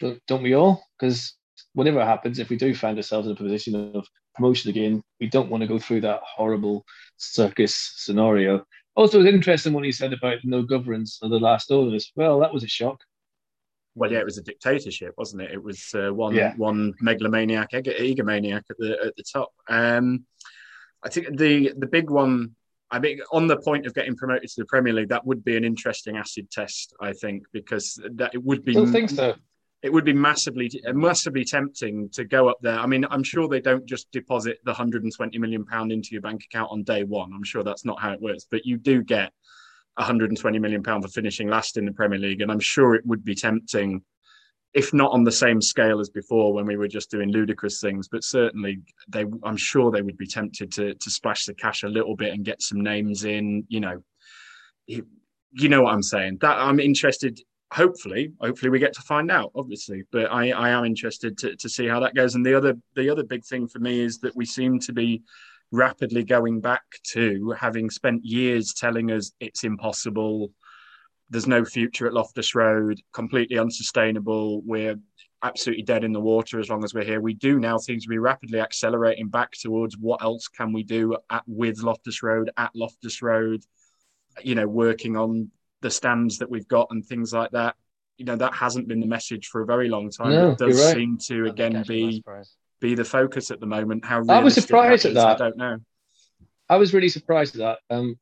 Don't, 0.00 0.20
don't 0.26 0.42
we 0.42 0.54
all? 0.54 0.82
Because 0.98 1.34
whatever 1.74 2.04
happens, 2.04 2.38
if 2.38 2.48
we 2.48 2.56
do 2.56 2.74
find 2.74 2.96
ourselves 2.96 3.26
in 3.26 3.32
a 3.32 3.36
position 3.36 3.92
of 3.94 4.06
promotion 4.34 4.70
again, 4.70 5.02
we 5.20 5.28
don't 5.28 5.50
want 5.50 5.62
to 5.62 5.66
go 5.66 5.78
through 5.78 6.02
that 6.02 6.20
horrible 6.24 6.84
circus 7.16 7.74
scenario. 7.96 8.64
Also, 8.96 9.18
it 9.18 9.24
was 9.24 9.34
interesting 9.34 9.72
what 9.72 9.84
he 9.84 9.92
said 9.92 10.12
about 10.12 10.38
no 10.44 10.62
governance 10.62 11.18
of 11.22 11.30
the 11.30 11.38
last 11.38 11.70
orders. 11.70 12.12
Well, 12.14 12.40
that 12.40 12.52
was 12.52 12.62
a 12.62 12.68
shock. 12.68 13.00
Well, 13.96 14.10
yeah, 14.10 14.18
it 14.18 14.24
was 14.24 14.38
a 14.38 14.42
dictatorship, 14.42 15.14
wasn't 15.16 15.42
it? 15.42 15.52
It 15.52 15.62
was 15.62 15.94
uh, 15.94 16.12
one 16.12 16.34
yeah. 16.34 16.54
one 16.56 16.94
megalomaniac, 17.00 17.70
egomaniac 17.72 18.62
at 18.70 18.76
the 18.78 18.98
at 19.06 19.16
the 19.16 19.22
top. 19.22 19.52
Um, 19.68 20.26
I 21.02 21.08
think 21.08 21.36
the 21.38 21.72
the 21.76 21.86
big 21.86 22.10
one. 22.10 22.56
I 22.94 23.00
mean, 23.00 23.20
on 23.32 23.46
the 23.46 23.56
point 23.56 23.86
of 23.86 23.94
getting 23.94 24.16
promoted 24.16 24.48
to 24.48 24.60
the 24.60 24.66
Premier 24.66 24.92
League, 24.92 25.08
that 25.08 25.26
would 25.26 25.44
be 25.44 25.56
an 25.56 25.64
interesting 25.64 26.16
acid 26.16 26.50
test. 26.50 26.94
I 27.00 27.12
think 27.12 27.44
because 27.52 28.00
that 28.14 28.34
it 28.34 28.42
would 28.42 28.64
be. 28.64 28.72
I 28.72 28.74
don't 28.74 28.92
think 28.92 29.10
so 29.10 29.34
it 29.84 29.92
would 29.92 30.06
be 30.06 30.14
massively 30.14 30.70
massively 30.94 31.44
tempting 31.44 32.08
to 32.08 32.24
go 32.24 32.48
up 32.48 32.56
there. 32.62 32.78
I 32.78 32.86
mean, 32.86 33.04
I'm 33.10 33.22
sure 33.22 33.48
they 33.48 33.60
don't 33.60 33.84
just 33.84 34.10
deposit 34.12 34.58
the 34.64 34.70
120 34.70 35.38
million 35.38 35.66
pound 35.66 35.92
into 35.92 36.08
your 36.12 36.22
bank 36.22 36.42
account 36.42 36.70
on 36.72 36.84
day 36.84 37.04
one. 37.04 37.32
I'm 37.34 37.44
sure 37.44 37.62
that's 37.62 37.84
not 37.84 38.00
how 38.00 38.12
it 38.12 38.22
works, 38.22 38.46
but 38.50 38.64
you 38.64 38.78
do 38.78 39.02
get 39.02 39.30
120 39.96 40.58
million 40.58 40.82
pound 40.82 41.04
for 41.04 41.10
finishing 41.10 41.48
last 41.48 41.76
in 41.76 41.84
the 41.84 41.92
Premier 41.92 42.18
League, 42.18 42.40
and 42.40 42.50
I'm 42.50 42.60
sure 42.60 42.94
it 42.94 43.04
would 43.04 43.24
be 43.24 43.34
tempting, 43.34 44.02
if 44.74 44.92
not 44.92 45.12
on 45.12 45.22
the 45.22 45.32
same 45.32 45.62
scale 45.62 46.00
as 46.00 46.10
before 46.10 46.52
when 46.52 46.66
we 46.66 46.76
were 46.76 46.88
just 46.88 47.10
doing 47.10 47.30
ludicrous 47.30 47.80
things, 47.80 48.08
but 48.08 48.24
certainly 48.24 48.80
they. 49.08 49.24
I'm 49.44 49.56
sure 49.56 49.90
they 49.90 50.02
would 50.02 50.18
be 50.18 50.26
tempted 50.26 50.72
to 50.72 50.94
to 50.94 51.10
splash 51.10 51.46
the 51.46 51.54
cash 51.54 51.84
a 51.84 51.88
little 51.88 52.16
bit 52.16 52.34
and 52.34 52.44
get 52.44 52.60
some 52.60 52.80
names 52.80 53.24
in. 53.24 53.64
You 53.68 53.80
know, 53.80 54.02
you, 54.86 55.68
know 55.68 55.82
what 55.82 55.94
I'm 55.94 56.02
saying. 56.02 56.38
That 56.40 56.58
I'm 56.58 56.80
interested 56.80 57.40
hopefully, 57.72 58.32
hopefully 58.40 58.70
we 58.70 58.78
get 58.78 58.92
to 58.94 59.02
find 59.02 59.30
out, 59.30 59.50
obviously. 59.54 60.04
But 60.12 60.30
I, 60.32 60.50
I 60.50 60.70
am 60.70 60.84
interested 60.84 61.36
to, 61.38 61.56
to 61.56 61.68
see 61.68 61.86
how 61.86 62.00
that 62.00 62.14
goes. 62.14 62.34
And 62.34 62.44
the 62.44 62.54
other 62.54 62.74
the 62.94 63.10
other 63.10 63.24
big 63.24 63.44
thing 63.44 63.68
for 63.68 63.78
me 63.78 64.00
is 64.00 64.18
that 64.20 64.36
we 64.36 64.44
seem 64.44 64.78
to 64.80 64.92
be 64.92 65.22
rapidly 65.72 66.24
going 66.24 66.60
back 66.60 66.82
to 67.12 67.50
having 67.58 67.90
spent 67.90 68.24
years 68.24 68.74
telling 68.74 69.10
us 69.10 69.32
it's 69.40 69.64
impossible. 69.64 70.52
There's 71.30 71.46
no 71.46 71.64
future 71.64 72.06
at 72.06 72.12
Loftus 72.12 72.54
Road, 72.54 73.00
completely 73.12 73.58
unsustainable. 73.58 74.60
We're 74.62 74.96
absolutely 75.42 75.84
dead 75.84 76.04
in 76.04 76.12
the 76.12 76.20
water 76.20 76.58
as 76.58 76.70
long 76.70 76.84
as 76.84 76.94
we're 76.94 77.04
here. 77.04 77.20
We 77.20 77.34
do 77.34 77.58
now 77.58 77.76
seem 77.76 78.00
to 78.00 78.08
be 78.08 78.18
rapidly 78.18 78.60
accelerating 78.60 79.28
back 79.28 79.52
towards 79.52 79.96
what 79.96 80.22
else 80.22 80.48
can 80.48 80.72
we 80.72 80.82
do 80.82 81.16
at 81.30 81.42
with 81.46 81.82
Loftus 81.82 82.22
Road, 82.22 82.50
at 82.56 82.70
Loftus 82.74 83.20
Road, 83.22 83.62
you 84.42 84.54
know, 84.54 84.66
working 84.66 85.16
on 85.16 85.50
the 85.82 85.90
stands 85.90 86.38
that 86.38 86.50
we've 86.50 86.68
got 86.68 86.88
and 86.90 87.04
things 87.04 87.32
like 87.32 87.50
that. 87.50 87.76
You 88.16 88.24
know, 88.24 88.36
that 88.36 88.54
hasn't 88.54 88.88
been 88.88 89.00
the 89.00 89.06
message 89.06 89.48
for 89.48 89.60
a 89.60 89.66
very 89.66 89.88
long 89.88 90.10
time. 90.10 90.30
No, 90.30 90.50
it 90.52 90.58
does 90.58 90.82
right. 90.82 90.94
seem 90.94 91.18
to 91.26 91.46
again 91.46 91.84
be 91.86 92.24
be 92.80 92.94
the 92.94 93.04
focus 93.04 93.50
at 93.50 93.60
the 93.60 93.66
moment. 93.66 94.04
How 94.04 94.22
I 94.28 94.40
was 94.40 94.54
surprised 94.54 95.04
that 95.04 95.10
at 95.10 95.14
that. 95.14 95.26
I 95.26 95.34
don't 95.36 95.56
know. 95.56 95.78
I 96.68 96.76
was 96.76 96.94
really 96.94 97.08
surprised 97.08 97.58
at 97.58 97.78
that. 97.88 97.94
Um, 97.94 98.18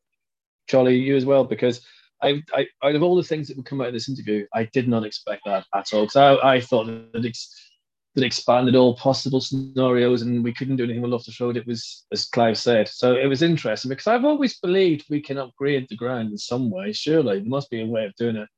Charlie, 0.67 0.97
you 0.97 1.15
as 1.17 1.25
well, 1.25 1.45
because 1.45 1.87
I, 2.23 2.43
I, 2.55 2.67
out 2.83 2.95
of 2.95 3.03
all 3.03 3.17
the 3.17 3.23
things 3.23 3.49
that 3.49 3.57
would 3.57 3.67
come 3.67 3.81
out 3.81 3.89
of 3.89 3.93
this 3.93 4.09
interview, 4.09 4.47
I 4.55 4.65
did 4.73 4.89
not 4.89 5.05
expect 5.05 5.43
that 5.47 5.67
at 5.75 5.93
all. 5.93 6.03
Because 6.03 6.17
I, 6.17 6.55
I 6.55 6.61
thought 6.61 6.87
that 6.87 7.25
it's 7.25 7.71
that 8.15 8.25
expanded 8.25 8.77
all 8.77 8.95
possible 8.97 9.41
scenarios 9.41 10.23
and 10.23 10.45
we 10.45 10.53
couldn't 10.53 10.77
do 10.77 10.85
anything 10.85 11.01
with 11.01 11.11
Loftus 11.11 11.41
Road. 11.41 11.57
It 11.57 11.67
was, 11.67 12.05
as 12.13 12.27
Clive 12.27 12.59
said. 12.59 12.89
So 12.89 13.17
it 13.17 13.27
was 13.27 13.43
interesting 13.43 13.89
because 13.89 14.07
I've 14.07 14.25
always 14.25 14.59
believed 14.59 15.07
we 15.09 15.23
can 15.23 15.39
upgrade 15.39 15.87
the 15.89 15.97
ground 15.97 16.31
in 16.31 16.39
some 16.39 16.71
way. 16.71 16.93
Surely 16.93 17.41
there 17.41 17.49
must 17.49 17.71
be 17.71 17.81
a 17.81 17.87
way 17.87 18.05
of 18.05 18.15
doing 18.17 18.37
it. 18.37 18.49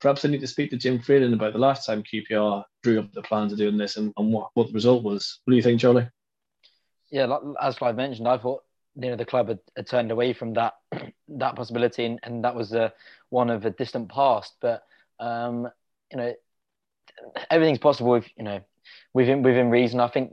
Perhaps 0.00 0.24
I 0.24 0.28
need 0.28 0.40
to 0.40 0.46
speak 0.46 0.70
to 0.70 0.76
Jim 0.76 1.00
Freeland 1.00 1.34
about 1.34 1.52
the 1.52 1.58
last 1.58 1.86
time 1.86 2.02
QPR 2.02 2.64
drew 2.82 3.00
up 3.00 3.12
the 3.12 3.22
plans 3.22 3.52
of 3.52 3.58
doing 3.58 3.76
this 3.76 3.96
and, 3.96 4.12
and 4.16 4.32
what, 4.32 4.50
what 4.54 4.68
the 4.68 4.72
result 4.72 5.02
was. 5.02 5.40
What 5.44 5.52
do 5.52 5.56
you 5.56 5.62
think, 5.62 5.80
Charlie? 5.80 6.08
Yeah, 7.10 7.38
as 7.60 7.76
Clive 7.76 7.96
mentioned, 7.96 8.26
I 8.26 8.38
thought 8.38 8.62
you 8.96 9.10
know 9.10 9.16
the 9.16 9.24
club 9.24 9.48
had, 9.48 9.58
had 9.76 9.86
turned 9.86 10.10
away 10.10 10.32
from 10.32 10.54
that 10.54 10.74
that 11.28 11.56
possibility, 11.56 12.04
and, 12.04 12.20
and 12.22 12.44
that 12.44 12.54
was 12.54 12.72
a, 12.72 12.92
one 13.30 13.50
of 13.50 13.64
a 13.64 13.70
distant 13.70 14.08
past. 14.10 14.54
But 14.60 14.82
um, 15.18 15.68
you 16.10 16.18
know, 16.18 16.34
everything's 17.50 17.78
possible 17.78 18.14
if 18.14 18.28
you 18.36 18.44
know 18.44 18.60
within 19.12 19.42
within 19.42 19.70
reason. 19.70 20.00
I 20.00 20.08
think 20.08 20.32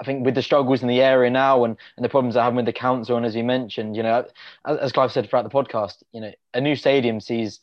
I 0.00 0.04
think 0.04 0.24
with 0.24 0.34
the 0.34 0.42
struggles 0.42 0.82
in 0.82 0.88
the 0.88 1.02
area 1.02 1.30
now 1.30 1.64
and, 1.64 1.76
and 1.96 2.04
the 2.04 2.08
problems 2.08 2.36
I 2.36 2.44
have 2.44 2.54
with 2.54 2.64
the 2.64 2.72
council, 2.72 3.16
and 3.16 3.26
as 3.26 3.36
you 3.36 3.44
mentioned, 3.44 3.96
you 3.96 4.02
know, 4.02 4.24
as, 4.66 4.78
as 4.78 4.92
Clive 4.92 5.12
said 5.12 5.28
throughout 5.28 5.42
the 5.42 5.50
podcast, 5.50 6.02
you 6.12 6.20
know, 6.20 6.32
a 6.54 6.60
new 6.60 6.74
stadium 6.74 7.20
sees 7.20 7.60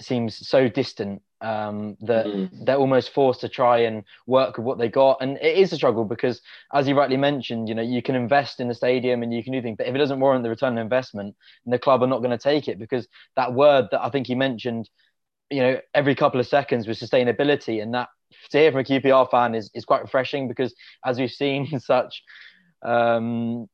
seems 0.00 0.46
so 0.48 0.68
distant 0.68 1.22
um, 1.42 1.96
that 2.00 2.26
mm. 2.26 2.48
they're 2.64 2.76
almost 2.76 3.12
forced 3.12 3.40
to 3.40 3.48
try 3.48 3.78
and 3.78 4.04
work 4.26 4.56
with 4.56 4.64
what 4.64 4.78
they 4.78 4.88
got, 4.88 5.18
and 5.20 5.36
it 5.38 5.56
is 5.56 5.72
a 5.72 5.76
struggle 5.76 6.04
because, 6.04 6.40
as 6.72 6.88
you 6.88 6.96
rightly 6.96 7.16
mentioned, 7.16 7.68
you 7.68 7.74
know, 7.74 7.82
you 7.82 8.02
can 8.02 8.14
invest 8.14 8.60
in 8.60 8.68
the 8.68 8.74
stadium 8.74 9.22
and 9.22 9.32
you 9.32 9.42
can 9.42 9.52
do 9.52 9.62
things, 9.62 9.76
but 9.76 9.86
if 9.86 9.94
it 9.94 9.98
doesn't 9.98 10.20
warrant 10.20 10.42
the 10.42 10.50
return 10.50 10.74
on 10.74 10.78
investment, 10.78 11.34
the 11.66 11.78
club 11.78 12.02
are 12.02 12.06
not 12.06 12.18
going 12.18 12.30
to 12.30 12.38
take 12.38 12.68
it 12.68 12.78
because 12.78 13.08
that 13.36 13.52
word 13.52 13.88
that 13.90 14.02
I 14.02 14.10
think 14.10 14.26
he 14.26 14.34
mentioned, 14.34 14.88
you 15.50 15.60
know, 15.60 15.80
every 15.94 16.14
couple 16.14 16.40
of 16.40 16.46
seconds 16.46 16.86
with 16.86 16.98
sustainability, 16.98 17.82
and 17.82 17.94
that 17.94 18.08
to 18.50 18.58
hear 18.58 18.70
from 18.70 18.80
a 18.80 18.84
QPR 18.84 19.30
fan 19.30 19.54
is, 19.54 19.70
is 19.74 19.84
quite 19.84 20.02
refreshing 20.02 20.48
because 20.48 20.74
as 21.04 21.18
we've 21.18 21.30
seen 21.30 21.78
such 21.80 22.22
um, 22.82 23.68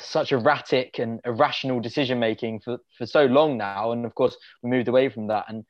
such 0.00 0.32
erratic 0.32 0.98
and 0.98 1.20
irrational 1.24 1.80
decision 1.80 2.18
making 2.18 2.60
for, 2.60 2.78
for 2.98 3.06
so 3.06 3.24
long 3.26 3.56
now. 3.56 3.92
And 3.92 4.04
of 4.04 4.14
course 4.14 4.36
we 4.62 4.70
moved 4.70 4.88
away 4.88 5.08
from 5.08 5.28
that. 5.28 5.46
And 5.48 5.64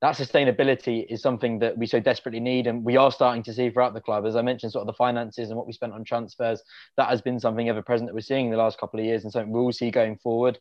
that 0.00 0.16
sustainability 0.16 1.04
is 1.08 1.20
something 1.20 1.58
that 1.58 1.76
we 1.76 1.86
so 1.86 2.00
desperately 2.00 2.40
need 2.40 2.66
and 2.66 2.84
we 2.84 2.96
are 2.96 3.12
starting 3.12 3.42
to 3.42 3.52
see 3.52 3.70
throughout 3.70 3.94
the 3.94 4.00
club 4.00 4.26
as 4.26 4.36
i 4.36 4.42
mentioned 4.42 4.72
sort 4.72 4.82
of 4.82 4.86
the 4.86 4.96
finances 4.96 5.48
and 5.48 5.56
what 5.56 5.66
we 5.66 5.72
spent 5.72 5.92
on 5.92 6.04
transfers 6.04 6.62
that 6.96 7.08
has 7.08 7.20
been 7.20 7.38
something 7.38 7.68
ever 7.68 7.82
present 7.82 8.08
that 8.08 8.14
we're 8.14 8.20
seeing 8.20 8.46
in 8.46 8.50
the 8.50 8.56
last 8.56 8.78
couple 8.78 8.98
of 8.98 9.06
years 9.06 9.24
and 9.24 9.32
something 9.32 9.52
we'll 9.52 9.72
see 9.72 9.90
going 9.90 10.16
forward 10.18 10.58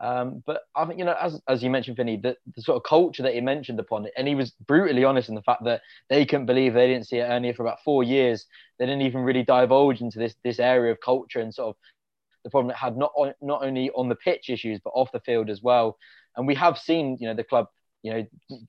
um, 0.00 0.42
but 0.46 0.62
I 0.74 0.86
think 0.86 0.98
you 0.98 1.04
know, 1.04 1.16
as 1.20 1.40
as 1.46 1.62
you 1.62 1.68
mentioned, 1.68 1.98
Finney, 1.98 2.16
the, 2.16 2.34
the 2.56 2.62
sort 2.62 2.76
of 2.76 2.84
culture 2.84 3.22
that 3.22 3.34
he 3.34 3.40
mentioned 3.42 3.78
upon 3.78 4.06
it, 4.06 4.12
and 4.16 4.26
he 4.26 4.34
was 4.34 4.50
brutally 4.50 5.04
honest 5.04 5.28
in 5.28 5.34
the 5.34 5.42
fact 5.42 5.62
that 5.64 5.82
they 6.08 6.24
couldn't 6.24 6.46
believe 6.46 6.72
they 6.72 6.86
didn't 6.86 7.06
see 7.06 7.18
it 7.18 7.24
earlier 7.24 7.52
for 7.52 7.64
about 7.64 7.84
four 7.84 8.02
years. 8.02 8.46
They 8.78 8.86
didn't 8.86 9.02
even 9.02 9.20
really 9.20 9.42
divulge 9.42 10.00
into 10.00 10.18
this 10.18 10.34
this 10.42 10.58
area 10.58 10.90
of 10.90 11.00
culture 11.04 11.40
and 11.40 11.54
sort 11.54 11.68
of 11.68 11.76
the 12.44 12.50
problem 12.50 12.70
it 12.70 12.78
had 12.78 12.96
not 12.96 13.12
on, 13.14 13.34
not 13.42 13.62
only 13.62 13.90
on 13.90 14.08
the 14.08 14.14
pitch 14.14 14.48
issues 14.48 14.80
but 14.82 14.90
off 14.94 15.12
the 15.12 15.20
field 15.20 15.50
as 15.50 15.62
well. 15.62 15.98
And 16.34 16.46
we 16.46 16.54
have 16.54 16.78
seen, 16.78 17.18
you 17.20 17.28
know, 17.28 17.34
the 17.34 17.44
club, 17.44 17.66
you 18.02 18.12
know, 18.12 18.26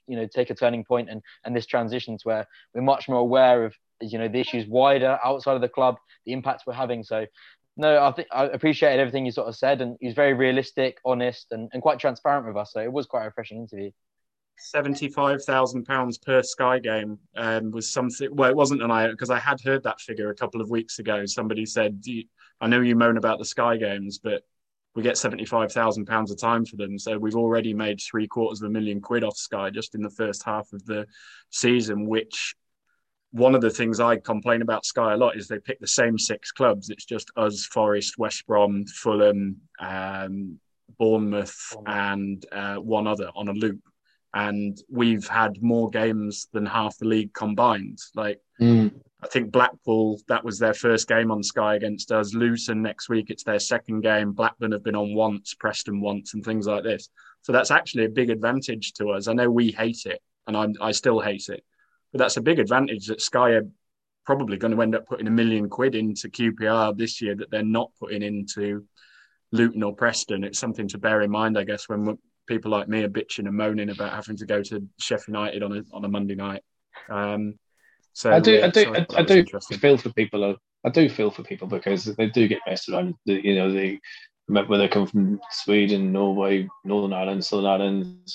you 0.08 0.16
know, 0.18 0.28
take 0.28 0.50
a 0.50 0.56
turning 0.56 0.84
point 0.84 1.10
and 1.10 1.22
and 1.46 1.56
this 1.56 1.66
transition 1.66 2.18
to 2.18 2.24
where 2.24 2.48
we're 2.74 2.82
much 2.82 3.08
more 3.10 3.20
aware 3.20 3.66
of 3.66 3.74
you 4.02 4.18
know 4.18 4.28
the 4.28 4.40
issues 4.40 4.66
wider 4.68 5.20
outside 5.24 5.56
of 5.56 5.62
the 5.62 5.70
club, 5.70 5.98
the 6.26 6.34
impacts 6.34 6.66
we're 6.66 6.74
having. 6.74 7.04
So 7.04 7.26
no, 7.78 8.04
I 8.04 8.12
think 8.12 8.28
I 8.32 8.46
appreciated 8.46 9.00
everything 9.00 9.26
you 9.26 9.32
sort 9.32 9.48
of 9.48 9.56
said, 9.56 9.82
and 9.82 9.98
he 10.00 10.08
was 10.08 10.16
very 10.16 10.34
realistic, 10.34 10.98
honest, 11.06 11.48
and, 11.52 11.70
and 11.74 11.82
quite 11.82 12.00
transparent 12.00 12.46
with 12.46 12.58
us. 12.58 12.74
So 12.74 12.82
it 12.82 12.92
was 12.92 13.06
quite 13.06 13.24
a 13.24 13.26
refreshing 13.26 13.60
interview. 13.60 13.92
Seventy-five 14.58 15.44
thousand 15.44 15.86
pounds 15.86 16.18
per 16.18 16.44
Sky 16.44 16.80
game 16.80 17.18
um, 17.36 17.72
was 17.72 17.92
something. 17.92 18.30
Well, 18.32 18.50
it 18.50 18.56
wasn't 18.56 18.84
an 18.84 18.92
I 18.92 19.08
because 19.10 19.30
I 19.30 19.40
had 19.40 19.62
heard 19.62 19.84
that 19.84 20.02
figure 20.02 20.30
a 20.30 20.36
couple 20.36 20.62
of 20.62 20.70
weeks 20.70 21.00
ago. 21.00 21.26
Somebody 21.26 21.66
said, 21.66 22.04
"I 22.60 22.68
know 22.68 22.82
you 22.82 22.96
moan 22.96 23.18
about 23.18 23.40
the 23.40 23.46
Sky 23.46 23.78
games, 23.78 24.20
but 24.20 24.44
we 24.96 25.04
get 25.04 25.18
seventy-five 25.18 25.72
thousand 25.72 26.06
pounds 26.06 26.32
a 26.32 26.36
time 26.36 26.66
for 26.66 26.76
them. 26.76 27.00
So 27.00 27.18
we've 27.18 27.36
already 27.36 27.74
made 27.74 28.00
three 28.02 28.28
quarters 28.28 28.62
of 28.62 28.68
a 28.68 28.72
million 28.72 29.00
quid 29.02 29.24
off 29.24 29.38
Sky 29.38 29.70
just 29.70 29.96
in 29.96 30.02
the 30.02 30.10
first 30.10 30.44
half 30.44 30.74
of 30.74 30.86
the 30.86 31.06
season, 31.50 32.08
which 32.08 32.56
one 33.32 33.56
of 33.56 33.62
the 33.62 33.70
things 33.70 34.02
I 34.02 34.18
complain 34.18 34.62
about 34.62 34.86
Sky 34.86 35.14
a 35.14 35.18
lot 35.18 35.38
is 35.38 35.48
they 35.48 35.60
pick 35.60 35.80
the 35.80 35.88
same 35.88 36.20
six 36.20 36.52
clubs. 36.52 36.90
It's 36.90 37.06
just 37.06 37.32
us, 37.38 37.66
Forest, 37.66 38.18
West 38.18 38.46
Brom, 38.46 38.86
Fulham, 38.86 39.62
um, 39.80 40.60
Bournemouth, 41.00 41.74
and 41.86 42.46
uh, 42.52 42.76
one 42.76 43.08
other 43.08 43.30
on 43.34 43.48
a 43.48 43.54
loop. 43.54 43.80
And 44.34 44.78
we've 44.90 45.28
had 45.28 45.62
more 45.62 45.90
games 45.90 46.50
than 46.52 46.66
half 46.66 46.98
the 46.98 47.06
league 47.06 47.34
combined. 47.34 48.00
Like, 48.16 48.42
mm. 48.60 48.92
I 49.24 49.28
think 49.28 49.52
Blackpool, 49.52 50.20
that 50.28 50.44
was 50.44 50.58
their 50.58 50.74
first 50.74 51.08
game 51.08 51.32
on 51.32 51.44
Sky 51.44 51.76
against 51.76 52.12
us. 52.12 52.34
Luton 52.34 52.82
next 52.82 53.08
week, 53.08 53.30
it's 53.30 53.44
their 53.44 53.60
second 53.60 54.02
game. 54.02 54.32
Blackburn 54.32 54.72
have 54.72 54.84
been 54.84 54.96
on 54.96 55.14
once, 55.14 55.54
Preston 55.54 56.02
once, 56.02 56.34
and 56.34 56.44
things 56.44 56.66
like 56.66 56.84
this. 56.84 57.10
So 57.44 57.52
that's 57.52 57.72
actually 57.72 58.06
a 58.06 58.10
big 58.10 58.30
advantage 58.30 58.94
to 58.94 59.10
us. 59.10 59.28
I 59.28 59.34
know 59.34 59.50
we 59.50 59.72
hate 59.72 60.06
it, 60.06 60.22
and 60.48 60.58
I'm, 60.58 60.74
I 60.82 60.92
still 60.92 61.20
hate 61.20 61.50
it 61.50 61.64
but 62.12 62.20
that's 62.20 62.38
a 62.38 62.42
big 62.42 62.60
advantage 62.60 63.08
that 63.08 63.22
Sky 63.22 63.52
are 63.52 63.68
probably 64.26 64.58
going 64.58 64.76
to 64.76 64.82
end 64.82 64.96
up 64.96 65.08
putting 65.08 65.28
a 65.28 65.32
million 65.32 65.70
quid 65.70 65.96
into 65.96 66.30
QPR 66.30 66.98
this 66.98 67.22
year 67.22 67.36
that 67.36 67.50
they're 67.50 67.64
not 67.64 67.92
putting 68.00 68.22
into 68.22 68.86
Luton 69.52 69.84
or 69.84 69.96
Preston. 69.96 70.44
It's 70.44 70.60
something 70.60 70.88
to 70.90 70.98
bear 70.98 71.22
in 71.22 71.32
mind, 71.32 71.58
I 71.58 71.64
guess, 71.64 71.88
when 71.88 72.18
people 72.48 72.72
like 72.72 72.88
me 72.88 73.04
are 73.04 73.10
bitching 73.10 73.48
and 73.48 73.56
moaning 73.56 73.90
about 73.90 74.14
having 74.14 74.38
to 74.38 74.46
go 74.46 74.62
to 74.62 74.86
Sheffield 75.00 75.38
United 75.38 75.64
on 75.64 75.78
a 75.78 75.82
on 75.94 76.06
a 76.06 76.10
Monday 76.10 76.36
night. 76.36 76.64
Um, 77.10 77.56
so 78.14 78.32
I 78.32 78.40
do, 78.40 78.54
yeah, 78.54 78.66
I 78.66 78.70
do, 78.70 78.84
so 78.84 78.94
I, 78.94 79.06
I 79.20 79.24
do 79.24 79.46
feel 79.46 79.98
for 79.98 80.12
people. 80.14 80.56
I 80.84 80.90
do 80.90 81.10
feel 81.10 81.32
for 81.32 81.44
people 81.44 81.68
because 81.68 82.06
they 82.06 82.28
do 82.28 82.48
get 82.48 82.60
messed 82.68 82.90
around. 82.90 83.16
You 83.26 83.56
know, 83.56 83.72
they 83.72 84.00
whether 84.48 84.78
they 84.78 84.88
come 84.88 85.08
from 85.08 85.40
Sweden, 85.52 86.12
Norway, 86.12 86.68
Northern 86.84 87.14
Ireland, 87.14 87.46
Southern 87.46 87.66
Ireland, 87.68 88.28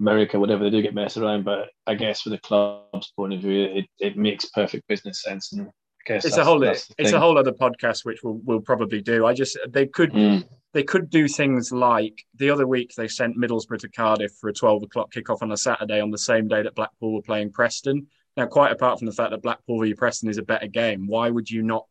America, 0.00 0.38
whatever, 0.40 0.64
they 0.64 0.70
do 0.70 0.82
get 0.82 0.94
messed 0.94 1.16
around. 1.16 1.44
But 1.44 1.68
I 1.86 1.94
guess 1.94 2.22
from 2.22 2.32
the 2.32 2.38
club's 2.38 3.12
point 3.16 3.34
of 3.34 3.40
view, 3.40 3.64
it, 3.64 3.86
it 3.98 4.16
makes 4.16 4.46
perfect 4.46 4.88
business 4.88 5.22
sense. 5.22 5.52
And 5.52 5.68
I 5.68 5.70
guess 6.06 6.24
It's 6.24 6.36
a 6.36 6.44
whole 6.44 6.62
it's 6.62 6.88
a 6.98 7.20
whole 7.20 7.38
other 7.38 7.52
podcast 7.52 8.04
which 8.04 8.22
we'll 8.22 8.40
we'll 8.44 8.60
probably 8.60 9.00
do. 9.00 9.26
I 9.26 9.32
just 9.34 9.58
they 9.68 9.86
could 9.86 10.12
Mm. 10.12 10.44
they 10.72 10.82
could 10.82 11.08
do 11.10 11.28
things 11.28 11.70
like 11.70 12.24
the 12.36 12.50
other 12.50 12.66
week 12.66 12.92
they 12.96 13.08
sent 13.08 13.38
Middlesbrough 13.38 13.78
to 13.80 13.88
Cardiff 13.88 14.32
for 14.40 14.48
a 14.48 14.52
12 14.52 14.82
o'clock 14.84 15.12
kickoff 15.12 15.42
on 15.42 15.52
a 15.52 15.56
Saturday 15.56 16.00
on 16.00 16.10
the 16.10 16.18
same 16.18 16.48
day 16.48 16.62
that 16.62 16.74
Blackpool 16.74 17.14
were 17.14 17.22
playing 17.22 17.52
Preston. 17.52 18.08
Now, 18.36 18.46
quite 18.46 18.72
apart 18.72 18.98
from 18.98 19.06
the 19.06 19.12
fact 19.12 19.30
that 19.30 19.42
Blackpool 19.42 19.80
v 19.80 19.94
Preston 19.94 20.28
is 20.28 20.38
a 20.38 20.42
better 20.42 20.66
game, 20.66 21.06
why 21.06 21.30
would 21.30 21.48
you 21.48 21.62
not 21.62 21.86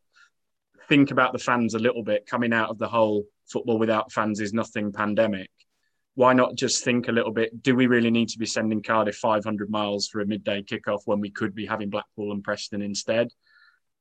think 0.88 1.10
about 1.10 1.32
the 1.32 1.38
fans 1.38 1.74
a 1.74 1.78
little 1.78 2.02
bit 2.02 2.26
coming 2.26 2.52
out 2.52 2.70
of 2.70 2.78
the 2.78 2.88
whole 2.88 3.24
football 3.46 3.78
without 3.78 4.12
fans 4.12 4.40
is 4.40 4.52
nothing 4.52 4.92
pandemic? 4.92 5.50
Why 6.16 6.32
not 6.32 6.54
just 6.54 6.84
think 6.84 7.08
a 7.08 7.12
little 7.12 7.32
bit? 7.32 7.62
Do 7.62 7.74
we 7.74 7.86
really 7.86 8.10
need 8.10 8.28
to 8.28 8.38
be 8.38 8.46
sending 8.46 8.82
Cardiff 8.82 9.16
500 9.16 9.70
miles 9.70 10.06
for 10.06 10.20
a 10.20 10.26
midday 10.26 10.62
kickoff 10.62 11.00
when 11.06 11.20
we 11.20 11.30
could 11.30 11.54
be 11.54 11.66
having 11.66 11.90
Blackpool 11.90 12.32
and 12.32 12.44
Preston 12.44 12.82
instead? 12.82 13.30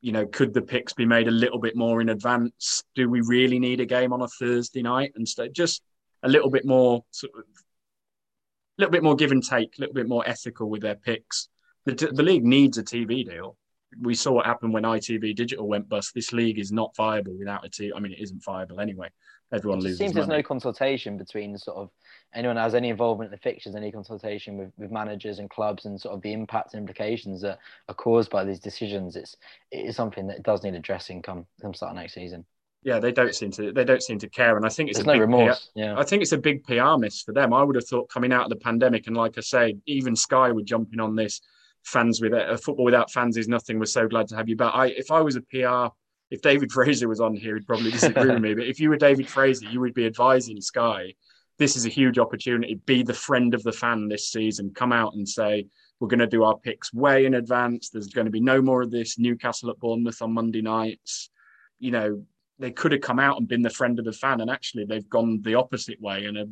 you 0.03 0.11
know, 0.11 0.25
could 0.25 0.53
the 0.53 0.61
picks 0.61 0.91
be 0.91 1.05
made 1.05 1.29
a 1.29 1.31
little 1.31 1.59
bit 1.59 1.77
more 1.77 2.01
in 2.01 2.09
advance? 2.09 2.83
Do 2.93 3.09
we 3.09 3.21
really 3.21 3.57
need 3.57 3.79
a 3.79 3.85
game 3.85 4.11
on 4.11 4.21
a 4.21 4.27
Thursday 4.27 4.81
night 4.81 5.13
instead? 5.15 5.53
Just 5.53 5.81
a 6.21 6.27
little 6.27 6.49
bit 6.49 6.65
more, 6.65 7.05
sort 7.11 7.31
of, 7.37 7.43
a 7.43 8.81
little 8.81 8.91
bit 8.91 9.01
more 9.01 9.15
give 9.15 9.31
and 9.31 9.41
take, 9.41 9.77
a 9.77 9.81
little 9.81 9.95
bit 9.95 10.09
more 10.09 10.27
ethical 10.27 10.69
with 10.69 10.81
their 10.81 10.95
picks. 10.95 11.47
The, 11.85 11.93
the 12.13 12.23
league 12.23 12.45
needs 12.45 12.77
a 12.77 12.83
TV 12.83 13.25
deal. 13.25 13.57
We 14.01 14.15
saw 14.15 14.31
what 14.31 14.45
happened 14.45 14.73
when 14.73 14.83
ITV 14.83 15.35
Digital 15.35 15.67
went 15.67 15.87
bust. 15.87 16.13
This 16.15 16.33
league 16.33 16.57
is 16.57 16.71
not 16.71 16.95
viable 16.95 17.37
without 17.37 17.65
a 17.65 17.69
TV. 17.69 17.91
I 17.95 17.99
mean, 17.99 18.13
it 18.13 18.19
isn't 18.19 18.43
viable 18.43 18.79
anyway. 18.79 19.09
Everyone 19.51 19.79
It 19.79 19.83
loses 19.83 19.99
seems 19.99 20.15
money. 20.15 20.25
there's 20.25 20.37
no 20.39 20.43
consultation 20.47 21.15
between 21.15 21.55
sort 21.59 21.77
of 21.77 21.91
anyone 22.33 22.57
has 22.57 22.73
any 22.73 22.89
involvement 22.89 23.27
in 23.27 23.31
the 23.31 23.37
fixtures, 23.37 23.75
any 23.75 23.91
consultation 23.91 24.57
with, 24.57 24.71
with 24.77 24.89
managers 24.89 25.37
and 25.37 25.47
clubs, 25.47 25.85
and 25.85 26.01
sort 26.01 26.15
of 26.15 26.23
the 26.23 26.33
impacts 26.33 26.73
and 26.73 26.81
implications 26.81 27.41
that 27.41 27.59
are 27.87 27.93
caused 27.93 28.31
by 28.31 28.43
these 28.43 28.59
decisions. 28.59 29.15
It's 29.15 29.35
it 29.71 29.85
is 29.85 29.95
something 29.95 30.25
that 30.27 30.41
does 30.41 30.63
need 30.63 30.73
addressing 30.73 31.21
come 31.21 31.45
come 31.61 31.75
start 31.75 31.91
of 31.91 31.97
next 31.97 32.13
season. 32.15 32.45
yeah, 32.81 32.99
they 32.99 33.11
don't 33.11 33.35
seem 33.35 33.51
to. 33.51 33.71
They 33.71 33.85
don't 33.85 34.01
seem 34.01 34.17
to 34.19 34.27
care, 34.29 34.57
and 34.57 34.65
I 34.65 34.69
think 34.69 34.89
it's 34.89 34.97
There's 34.97 35.05
a 35.05 35.07
no 35.07 35.13
big 35.13 35.21
remorse. 35.21 35.69
Yeah. 35.75 35.99
I 35.99 36.03
think 36.03 36.23
it's 36.23 36.31
a 36.31 36.37
big 36.39 36.63
PR 36.63 36.97
miss 36.97 37.21
for 37.21 37.33
them. 37.33 37.53
I 37.53 37.61
would 37.61 37.75
have 37.75 37.87
thought 37.87 38.09
coming 38.09 38.33
out 38.33 38.45
of 38.45 38.49
the 38.49 38.55
pandemic, 38.55 39.05
and 39.05 39.15
like 39.15 39.37
I 39.37 39.41
say, 39.41 39.77
even 39.85 40.15
Sky 40.15 40.51
were 40.51 40.63
jumping 40.63 40.99
on 40.99 41.15
this. 41.15 41.41
Fans 41.83 42.21
with 42.21 42.33
uh, 42.33 42.57
football 42.57 42.85
without 42.85 43.11
fans 43.11 43.37
is 43.37 43.47
nothing. 43.47 43.79
We're 43.79 43.85
so 43.85 44.07
glad 44.07 44.27
to 44.29 44.35
have 44.35 44.47
you 44.47 44.55
back. 44.55 44.73
I, 44.73 44.87
if 44.87 45.11
I 45.11 45.21
was 45.21 45.35
a 45.35 45.41
PR, 45.41 45.93
if 46.31 46.41
David 46.41 46.71
Fraser 46.71 47.07
was 47.07 47.19
on 47.19 47.35
here, 47.35 47.55
he'd 47.55 47.67
probably 47.67 47.91
disagree 47.91 48.31
with 48.31 48.41
me. 48.41 48.53
But 48.55 48.67
if 48.67 48.79
you 48.79 48.89
were 48.89 48.97
David 48.97 49.29
Fraser, 49.29 49.67
you 49.69 49.79
would 49.81 49.93
be 49.93 50.05
advising 50.05 50.61
Sky. 50.61 51.13
This 51.59 51.75
is 51.75 51.85
a 51.85 51.89
huge 51.89 52.17
opportunity. 52.17 52.75
Be 52.85 53.03
the 53.03 53.13
friend 53.13 53.53
of 53.53 53.63
the 53.63 53.71
fan 53.71 54.07
this 54.07 54.31
season. 54.31 54.71
Come 54.73 54.91
out 54.91 55.13
and 55.13 55.27
say 55.27 55.67
we're 55.99 56.07
going 56.07 56.19
to 56.19 56.27
do 56.27 56.43
our 56.43 56.57
picks 56.57 56.93
way 56.93 57.25
in 57.25 57.35
advance. 57.35 57.89
There's 57.89 58.07
going 58.07 58.25
to 58.25 58.31
be 58.31 58.39
no 58.39 58.61
more 58.61 58.81
of 58.81 58.91
this 58.91 59.19
Newcastle 59.19 59.69
at 59.69 59.79
Bournemouth 59.79 60.21
on 60.21 60.33
Monday 60.33 60.61
nights. 60.61 61.29
You 61.79 61.91
know, 61.91 62.25
they 62.59 62.71
could 62.71 62.91
have 62.93 63.01
come 63.01 63.19
out 63.19 63.37
and 63.37 63.47
been 63.47 63.61
the 63.61 63.69
friend 63.69 63.99
of 63.99 64.05
the 64.05 64.13
fan, 64.13 64.41
and 64.41 64.49
actually 64.49 64.85
they've 64.85 65.09
gone 65.09 65.41
the 65.41 65.55
opposite 65.55 66.01
way 66.01 66.25
and 66.25 66.37
are 66.37 66.45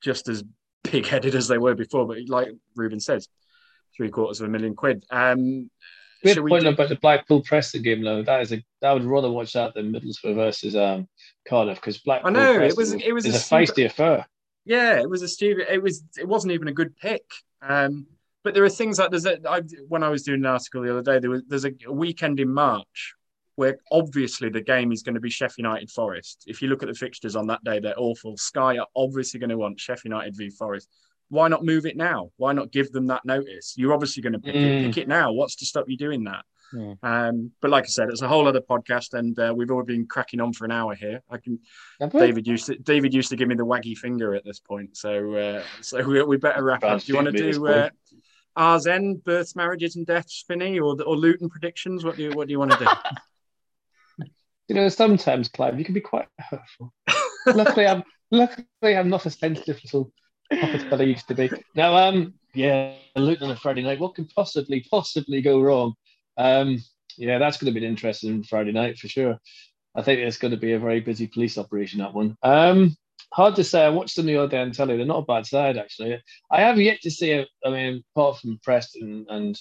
just 0.00 0.28
as 0.28 0.44
big 0.84 1.06
headed 1.06 1.34
as 1.34 1.48
they 1.48 1.58
were 1.58 1.74
before. 1.74 2.06
But 2.06 2.18
like 2.28 2.48
Ruben 2.74 3.00
says, 3.00 3.28
three 3.96 4.10
quarters 4.10 4.40
of 4.40 4.48
a 4.48 4.50
million 4.50 4.74
quid. 4.74 5.04
Um, 5.10 5.70
we 6.24 6.34
point 6.34 6.64
do- 6.64 6.70
about 6.70 6.88
the 6.88 6.96
Blackpool 6.96 7.42
Preston 7.42 7.82
game, 7.82 8.02
though. 8.02 8.22
That 8.22 8.40
is 8.40 8.52
a 8.52 8.62
I 8.82 8.92
would 8.92 9.04
rather 9.04 9.30
watch 9.30 9.52
that 9.52 9.74
than 9.74 9.92
Middlesbrough 9.92 10.34
versus 10.34 10.74
um, 10.74 11.08
Cardiff 11.48 11.76
because 11.76 11.98
Blackpool 11.98 12.30
I 12.30 12.32
know, 12.32 12.60
it 12.62 12.76
was- 12.76 12.92
it 12.94 13.12
was 13.12 13.26
is 13.26 13.34
a 13.34 13.36
a 13.36 13.40
stupid- 13.40 13.68
feisty 13.74 13.86
affair. 13.86 14.26
yeah, 14.64 14.98
it 15.00 15.08
was 15.08 15.22
a 15.22 15.28
stupid. 15.28 15.66
It 15.70 15.82
was. 15.82 16.02
It 16.18 16.26
wasn't 16.26 16.52
even 16.52 16.68
a 16.68 16.72
good 16.72 16.96
pick. 16.96 17.24
Um, 17.62 18.06
but 18.42 18.54
there 18.54 18.64
are 18.64 18.68
things 18.70 18.98
like 18.98 19.10
there's 19.10 19.26
a. 19.26 19.38
I, 19.48 19.60
when 19.88 20.02
I 20.02 20.08
was 20.08 20.22
doing 20.22 20.40
an 20.40 20.46
article 20.46 20.82
the 20.82 20.90
other 20.90 21.02
day, 21.02 21.18
there 21.20 21.30
was 21.30 21.42
there's 21.48 21.64
a 21.66 21.72
weekend 21.90 22.40
in 22.40 22.48
March 22.52 23.14
where 23.56 23.78
obviously 23.90 24.50
the 24.50 24.60
game 24.60 24.92
is 24.92 25.02
going 25.02 25.14
to 25.14 25.20
be 25.20 25.30
Sheffield 25.30 25.64
United 25.64 25.90
Forest. 25.90 26.44
If 26.46 26.60
you 26.60 26.68
look 26.68 26.82
at 26.82 26.88
the 26.88 26.94
fixtures 26.94 27.36
on 27.36 27.46
that 27.46 27.64
day, 27.64 27.80
they're 27.80 27.98
awful. 27.98 28.36
Sky 28.36 28.76
are 28.78 28.86
obviously 28.94 29.40
going 29.40 29.48
to 29.50 29.56
want 29.56 29.80
Sheffield 29.80 30.12
United 30.12 30.36
v 30.36 30.50
Forest. 30.50 30.88
Why 31.28 31.48
not 31.48 31.64
move 31.64 31.86
it 31.86 31.96
now? 31.96 32.30
Why 32.36 32.52
not 32.52 32.70
give 32.70 32.92
them 32.92 33.08
that 33.08 33.24
notice? 33.24 33.74
You're 33.76 33.92
obviously 33.92 34.22
going 34.22 34.34
to 34.34 34.38
pick 34.38 34.54
it. 34.54 34.58
Mm. 34.58 34.86
Pick 34.86 34.98
it 34.98 35.08
now. 35.08 35.32
What's 35.32 35.56
to 35.56 35.66
stop 35.66 35.86
you 35.88 35.96
doing 35.96 36.24
that? 36.24 36.44
Mm. 36.72 36.98
Um, 37.02 37.52
but 37.60 37.70
like 37.70 37.84
I 37.84 37.88
said, 37.88 38.08
it's 38.08 38.22
a 38.22 38.28
whole 38.28 38.48
other 38.48 38.60
podcast, 38.60 39.14
and 39.14 39.38
uh, 39.38 39.52
we've 39.56 39.70
already 39.70 39.96
been 39.96 40.06
cracking 40.06 40.40
on 40.40 40.52
for 40.52 40.64
an 40.64 40.72
hour 40.72 40.94
here. 40.94 41.22
I 41.30 41.38
can? 41.38 41.60
David 42.10 42.46
used 42.46 42.66
to 42.66 42.76
David 42.76 43.14
used 43.14 43.30
to 43.30 43.36
give 43.36 43.48
me 43.48 43.54
the 43.54 43.64
waggy 43.64 43.96
finger 43.96 44.34
at 44.34 44.44
this 44.44 44.60
point, 44.60 44.96
so 44.96 45.34
uh, 45.34 45.62
so 45.80 46.02
we, 46.02 46.22
we 46.22 46.36
better 46.36 46.64
wrap 46.64 46.84
up. 46.84 47.00
Do 47.00 47.12
you 47.12 47.16
want 47.16 47.26
to 47.26 47.32
Fancy 47.32 47.44
at 47.44 47.48
this 47.48 47.58
do 47.58 47.66
uh, 47.66 47.90
R's 48.56 48.86
end 48.86 49.22
births, 49.24 49.54
marriages, 49.54 49.96
and 49.96 50.06
deaths, 50.06 50.44
Finney, 50.46 50.78
or 50.80 51.00
or 51.02 51.16
Luton 51.16 51.48
predictions? 51.48 52.04
What 52.04 52.16
do 52.16 52.24
you 52.24 52.30
what 52.30 52.48
do 52.48 52.52
you 52.52 52.58
want 52.58 52.72
to 52.72 52.78
do? 52.78 52.86
You 54.68 54.74
know, 54.74 54.88
sometimes, 54.88 55.48
Clive, 55.48 55.78
you 55.78 55.84
can 55.84 55.94
be 55.94 56.00
quite 56.00 56.26
hurtful. 56.40 56.92
luckily, 57.46 57.86
I'm 57.86 58.02
luckily 58.32 58.66
I'm 58.82 59.08
not 59.08 59.24
a 59.24 59.30
sensitive 59.30 59.80
little 59.84 60.12
I 60.50 61.02
used 61.02 61.28
to 61.28 61.34
be. 61.34 61.50
Now, 61.74 61.96
um, 61.96 62.34
yeah, 62.54 62.94
Luton 63.16 63.50
on 63.50 63.56
Friday 63.56 63.82
night. 63.82 64.00
What 64.00 64.14
can 64.14 64.26
possibly, 64.26 64.84
possibly 64.90 65.42
go 65.42 65.60
wrong? 65.60 65.94
Um, 66.36 66.82
yeah, 67.16 67.38
that's 67.38 67.56
going 67.56 67.72
to 67.72 67.78
be 67.78 67.84
an 67.84 67.90
interesting 67.90 68.42
Friday 68.42 68.72
night 68.72 68.98
for 68.98 69.08
sure. 69.08 69.38
I 69.94 70.02
think 70.02 70.20
it's 70.20 70.38
going 70.38 70.50
to 70.50 70.58
be 70.58 70.72
a 70.72 70.78
very 70.78 71.00
busy 71.00 71.26
police 71.26 71.56
operation 71.56 72.00
that 72.00 72.14
one. 72.14 72.36
Um, 72.42 72.96
hard 73.32 73.56
to 73.56 73.64
say. 73.64 73.84
I 73.84 73.88
watched 73.88 74.16
them 74.16 74.26
the 74.26 74.36
other 74.36 74.48
day 74.48 74.60
on 74.60 74.72
telly. 74.72 74.96
They're 74.96 75.06
not 75.06 75.22
a 75.22 75.26
bad 75.26 75.46
side 75.46 75.78
actually. 75.78 76.22
I 76.50 76.60
have 76.60 76.78
yet 76.78 77.00
to 77.02 77.10
see. 77.10 77.32
A, 77.32 77.46
I 77.64 77.70
mean, 77.70 78.04
apart 78.14 78.38
from 78.38 78.60
Preston 78.62 79.26
and 79.28 79.58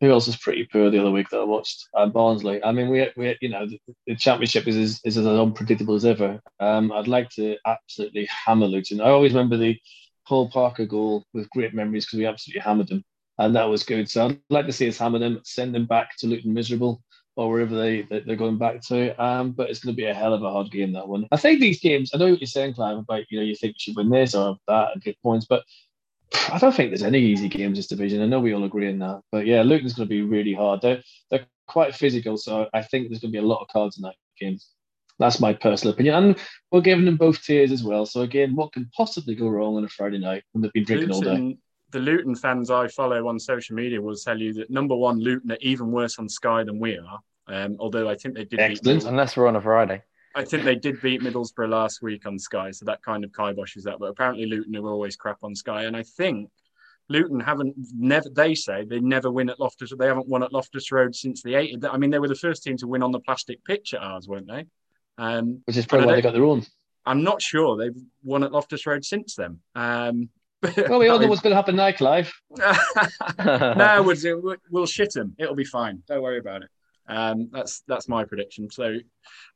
who 0.00 0.10
else 0.10 0.26
was 0.26 0.36
pretty 0.36 0.64
poor 0.64 0.90
the 0.90 0.98
other 0.98 1.10
week 1.10 1.28
that 1.30 1.40
I 1.40 1.44
watched? 1.44 1.88
Uh, 1.94 2.06
Barnsley. 2.06 2.62
I 2.64 2.72
mean, 2.72 2.88
we, 2.88 3.08
we 3.16 3.36
you 3.40 3.50
know, 3.50 3.66
the, 3.66 3.78
the 4.06 4.16
championship 4.16 4.66
is, 4.66 4.76
is 4.76 5.00
is 5.04 5.18
as 5.18 5.26
unpredictable 5.26 5.94
as 5.94 6.04
ever. 6.04 6.40
Um, 6.58 6.90
I'd 6.92 7.08
like 7.08 7.28
to 7.30 7.56
absolutely 7.66 8.26
hammer 8.26 8.66
Luton. 8.66 9.00
I 9.00 9.10
always 9.10 9.32
remember 9.32 9.56
the 9.56 9.78
Paul 10.26 10.48
Parker 10.50 10.86
goal 10.86 11.24
with 11.34 11.50
great 11.50 11.74
memories 11.74 12.06
because 12.06 12.18
we 12.18 12.26
absolutely 12.26 12.62
hammered 12.62 12.88
them, 12.88 13.04
and 13.38 13.54
that 13.56 13.68
was 13.68 13.82
good. 13.82 14.08
So 14.08 14.28
I'd 14.28 14.40
like 14.48 14.66
to 14.66 14.72
see 14.72 14.88
us 14.88 14.98
hammer 14.98 15.18
them, 15.18 15.40
send 15.44 15.74
them 15.74 15.86
back 15.86 16.16
to 16.18 16.26
Luton 16.26 16.54
miserable 16.54 17.02
or 17.36 17.50
wherever 17.50 17.74
they, 17.74 18.02
they 18.02 18.20
they're 18.20 18.36
going 18.36 18.58
back 18.58 18.80
to. 18.82 19.22
Um, 19.22 19.52
but 19.52 19.70
it's 19.70 19.80
going 19.80 19.94
to 19.94 19.96
be 19.96 20.06
a 20.06 20.14
hell 20.14 20.34
of 20.34 20.42
a 20.42 20.50
hard 20.50 20.70
game 20.70 20.92
that 20.92 21.08
one. 21.08 21.26
I 21.32 21.36
think 21.36 21.60
these 21.60 21.80
games. 21.80 22.10
I 22.14 22.18
know 22.18 22.30
what 22.30 22.40
you're 22.40 22.46
saying, 22.46 22.74
Clive, 22.74 22.98
about 22.98 23.24
you 23.30 23.38
know 23.38 23.44
you 23.44 23.54
think 23.54 23.74
you 23.74 23.80
should 23.80 23.96
win 23.96 24.10
this 24.10 24.34
or 24.34 24.56
that 24.66 24.90
and 24.94 25.02
get 25.02 25.20
points, 25.22 25.46
but 25.46 25.64
I 26.52 26.58
don't 26.58 26.74
think 26.74 26.90
there's 26.90 27.02
any 27.02 27.18
easy 27.18 27.48
games 27.48 27.78
this 27.78 27.88
division. 27.88 28.22
I 28.22 28.26
know 28.26 28.40
we 28.40 28.54
all 28.54 28.64
agree 28.64 28.88
on 28.88 28.98
that, 29.00 29.22
but 29.32 29.46
yeah, 29.46 29.62
Luton's 29.62 29.94
going 29.94 30.08
to 30.08 30.14
be 30.14 30.22
really 30.22 30.54
hard. 30.54 30.80
They're 30.80 31.02
they're 31.30 31.46
quite 31.66 31.94
physical, 31.94 32.36
so 32.36 32.68
I 32.72 32.82
think 32.82 33.08
there's 33.08 33.20
going 33.20 33.32
to 33.32 33.38
be 33.38 33.44
a 33.44 33.46
lot 33.46 33.62
of 33.62 33.68
cards 33.68 33.96
in 33.96 34.02
that 34.02 34.14
game. 34.38 34.58
That's 35.18 35.40
my 35.40 35.52
personal 35.52 35.92
opinion, 35.92 36.14
and 36.14 36.36
we're 36.70 36.80
giving 36.80 37.04
them 37.04 37.16
both 37.16 37.42
tiers 37.42 37.72
as 37.72 37.82
well. 37.82 38.06
So 38.06 38.22
again, 38.22 38.54
what 38.54 38.72
can 38.72 38.88
possibly 38.96 39.34
go 39.34 39.48
wrong 39.48 39.76
on 39.76 39.84
a 39.84 39.88
Friday 39.88 40.18
night 40.18 40.44
when 40.52 40.62
they've 40.62 40.72
been 40.72 40.84
drinking 40.84 41.12
all 41.12 41.20
day? 41.20 41.58
The 41.90 41.98
Luton 41.98 42.36
fans 42.36 42.70
I 42.70 42.86
follow 42.86 43.26
on 43.26 43.38
social 43.38 43.74
media 43.74 44.00
will 44.00 44.14
tell 44.14 44.40
you 44.40 44.52
that 44.54 44.70
number 44.70 44.94
one, 44.94 45.18
Luton 45.18 45.50
are 45.50 45.58
even 45.60 45.90
worse 45.90 46.18
on 46.20 46.28
Sky 46.28 46.62
than 46.62 46.78
we 46.78 46.96
are. 46.96 47.18
Um, 47.48 47.76
although 47.80 48.08
I 48.08 48.14
think 48.14 48.34
they 48.36 48.44
did 48.44 48.58
beat 48.58 48.60
Excellent. 48.60 49.04
Unless 49.04 49.36
we're 49.36 49.48
on 49.48 49.56
a 49.56 49.60
Friday. 49.60 50.02
I 50.34 50.44
think 50.44 50.64
they 50.64 50.76
did 50.76 51.00
beat 51.00 51.22
Middlesbrough 51.22 51.68
last 51.68 52.02
week 52.02 52.26
on 52.26 52.38
Sky, 52.38 52.70
so 52.70 52.84
that 52.84 53.02
kind 53.02 53.24
of 53.24 53.32
kiboshes 53.32 53.82
that. 53.82 53.98
But 53.98 54.06
apparently, 54.06 54.46
Luton 54.46 54.76
are 54.76 54.88
always 54.88 55.16
crap 55.16 55.38
on 55.42 55.54
Sky, 55.54 55.84
and 55.84 55.96
I 55.96 56.02
think 56.02 56.50
Luton 57.08 57.40
haven't 57.40 57.74
never. 57.96 58.28
They 58.28 58.54
say 58.54 58.84
they 58.84 59.00
never 59.00 59.30
win 59.30 59.50
at 59.50 59.58
Loftus. 59.58 59.92
They 59.98 60.06
haven't 60.06 60.28
won 60.28 60.42
at 60.42 60.52
Loftus 60.52 60.92
Road 60.92 61.14
since 61.14 61.42
the 61.42 61.54
80s. 61.54 61.88
I 61.90 61.96
mean, 61.96 62.10
they 62.10 62.20
were 62.20 62.28
the 62.28 62.34
first 62.36 62.62
team 62.62 62.76
to 62.78 62.86
win 62.86 63.02
on 63.02 63.10
the 63.10 63.20
plastic 63.20 63.64
pitch 63.64 63.94
at 63.94 64.02
ours, 64.02 64.28
weren't 64.28 64.48
they? 64.48 64.66
Um, 65.18 65.62
Which 65.64 65.76
is 65.76 65.86
probably 65.86 66.06
why 66.06 66.14
they 66.14 66.22
got 66.22 66.32
their 66.32 66.44
own. 66.44 66.64
I'm 67.04 67.24
not 67.24 67.42
sure 67.42 67.76
they've 67.76 68.00
won 68.22 68.44
at 68.44 68.52
Loftus 68.52 68.86
Road 68.86 69.04
since 69.04 69.34
then. 69.34 69.58
Um, 69.74 70.28
Well, 70.76 70.98
we 70.98 71.08
all 71.08 71.18
know 71.18 71.26
what's 71.26 71.40
going 71.40 71.52
to 71.52 71.56
happen 71.56 71.76
now, 71.76 71.90
Clive. 71.92 72.30
no, 72.58 74.02
we'll, 74.04 74.56
we'll 74.70 74.86
shit 74.86 75.12
them. 75.14 75.34
It'll 75.38 75.54
be 75.54 75.64
fine. 75.64 76.02
Don't 76.06 76.22
worry 76.22 76.38
about 76.38 76.62
it. 76.62 76.68
Um, 77.08 77.48
that's 77.50 77.82
that's 77.88 78.08
my 78.08 78.24
prediction. 78.24 78.70
So, 78.70 78.98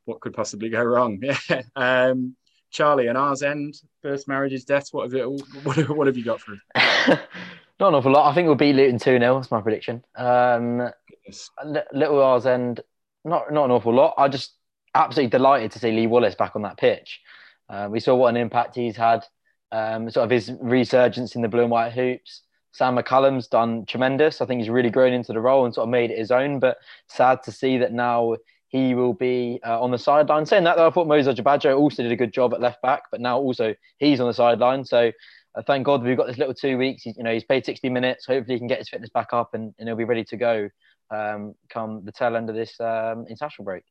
what 0.05 0.21
could 0.21 0.35
possibly 0.35 0.69
go 0.69 0.83
wrong? 0.83 1.23
Yeah. 1.49 1.63
Um, 1.77 2.37
Charlie, 2.71 3.07
and 3.07 3.17
R's 3.17 3.43
end 3.43 3.81
first 4.03 4.27
marriages, 4.27 4.65
deaths. 4.65 4.93
What 4.93 5.05
have 5.05 5.15
you 5.15 5.39
what, 5.63 5.77
what 5.91 6.07
have 6.09 6.17
you 6.17 6.25
got 6.25 6.41
for 6.41 6.55
us? 6.55 7.19
Not 7.81 7.89
an 7.89 7.95
awful 7.95 8.13
lot. 8.13 8.31
I 8.31 8.35
think 8.35 8.47
we'll 8.47 8.55
beat 8.55 8.75
Luton 8.75 8.99
2 8.99 9.19
0. 9.19 9.35
That's 9.35 9.51
my 9.51 9.61
prediction. 9.61 10.05
Um, 10.17 10.91
Yes. 11.27 11.51
Little 11.93 12.23
R's 12.23 12.47
end, 12.47 12.81
not 13.25 13.53
not 13.53 13.65
an 13.65 13.71
awful 13.71 13.95
lot. 13.95 14.15
I 14.19 14.29
just 14.29 14.53
absolutely 14.95 15.31
delighted 15.31 15.73
to 15.73 15.79
see 15.79 15.91
Lee 15.91 16.07
Wallace 16.07 16.35
back 16.35 16.55
on 16.55 16.63
that 16.63 16.77
pitch. 16.77 17.21
Uh, 17.69 17.89
we 17.91 18.01
saw 18.01 18.15
what 18.15 18.29
an 18.29 18.37
impact 18.37 18.77
he's 18.77 18.97
had, 18.97 19.25
um, 19.73 20.11
sort 20.11 20.25
of 20.25 20.31
his 20.31 20.53
resurgence 20.61 21.35
in 21.35 21.43
the 21.43 21.49
blue 21.49 21.63
and 21.63 21.71
white 21.71 21.93
hoops. 21.93 22.43
Sam 22.73 22.97
McCallum's 22.97 23.47
done 23.47 23.87
tremendous. 23.87 24.41
I 24.41 24.47
think 24.47 24.61
he's 24.61 24.69
really 24.69 24.91
grown 24.91 25.13
into 25.13 25.33
the 25.33 25.41
role 25.41 25.65
and 25.65 25.73
sort 25.73 25.85
of 25.85 25.91
made 25.91 26.11
it 26.11 26.19
his 26.19 26.31
own. 26.31 26.59
But 26.59 26.77
sad 27.09 27.43
to 27.45 27.53
see 27.53 27.79
that 27.79 27.93
now 27.93 28.37
he 28.75 28.93
will 28.97 29.13
be 29.13 29.61
uh, 29.65 29.81
on 29.81 29.93
the 29.93 29.99
sideline. 29.99 30.45
Saying 30.45 30.65
that, 30.65 30.77
though, 30.77 30.89
I 30.89 30.91
thought 30.91 31.07
Moses 31.07 31.33
Odubajo 31.33 31.79
also 31.79 32.03
did 32.03 32.11
a 32.11 32.17
good 32.17 32.33
job 32.33 32.53
at 32.53 32.61
left 32.61 32.83
back, 32.83 33.05
but 33.13 33.21
now 33.21 33.39
also 33.39 33.73
he's 33.99 34.19
on 34.19 34.27
the 34.27 34.35
sideline. 34.35 34.85
So 34.85 35.13
uh, 35.55 35.63
thank 35.65 35.87
God 35.87 36.03
we've 36.03 36.17
got 36.17 36.27
this 36.27 36.39
little 36.39 36.55
two 36.55 36.77
weeks. 36.77 37.05
He's, 37.05 37.17
you 37.17 37.23
know, 37.23 37.33
he's 37.33 37.45
played 37.45 37.65
60 37.65 37.89
minutes. 37.89 38.27
Hopefully, 38.27 38.57
he 38.57 38.59
can 38.59 38.67
get 38.67 38.81
his 38.81 38.89
fitness 38.89 39.11
back 39.11 39.29
up 39.33 39.55
and, 39.55 39.73
and 39.79 39.89
he'll 39.89 39.95
be 39.95 40.03
ready 40.03 40.25
to 40.25 40.37
go 40.37 40.69
um, 41.13 41.55
come 41.69 42.05
the 42.05 42.11
tail 42.11 42.35
end 42.35 42.51
of 42.51 42.57
this 42.57 42.81
um, 42.81 43.27
international 43.29 43.65
break 43.65 43.85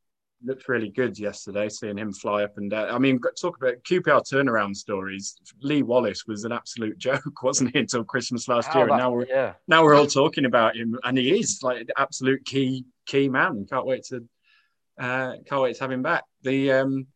looked 0.46 0.68
really 0.68 0.90
good 0.90 1.18
yesterday, 1.18 1.70
seeing 1.70 1.98
him 1.98 2.12
fly 2.12 2.44
up 2.44 2.58
and 2.58 2.70
down. 2.70 2.90
I 2.90 2.98
mean, 2.98 3.18
talk 3.40 3.56
about 3.56 3.82
QPR 3.84 4.30
turnaround 4.30 4.76
stories. 4.76 5.38
Lee 5.62 5.84
Wallace 5.84 6.26
was 6.28 6.44
an 6.44 6.52
absolute 6.52 6.98
joke, 7.08 7.42
wasn't 7.42 7.72
he, 7.72 7.80
until 7.80 8.04
Christmas 8.04 8.50
last 8.50 8.68
How 8.68 8.80
year? 8.80 8.88
about- 8.88 8.96
and 8.96 9.02
now 9.04 9.12
we're 9.12 9.26
yeah. 9.28 9.54
now 9.70 9.84
we're 9.84 9.96
all 9.96 10.06
talking 10.06 10.44
about 10.44 10.76
him, 10.76 11.00
and 11.06 11.18
he 11.18 11.40
is 11.40 11.62
like 11.64 11.88
the 11.88 11.94
absolute 11.98 12.44
key 12.44 12.84
key 13.06 13.30
man. 13.30 13.66
Can't 13.70 13.86
wait 13.86 14.04
to 14.10 14.28
uh, 15.00 15.34
can't 15.48 15.62
wait 15.62 15.76
to 15.76 15.84
have 15.84 15.92
him 15.92 16.04
back. 16.04 16.24
The 16.44 16.72
um, 16.72 17.08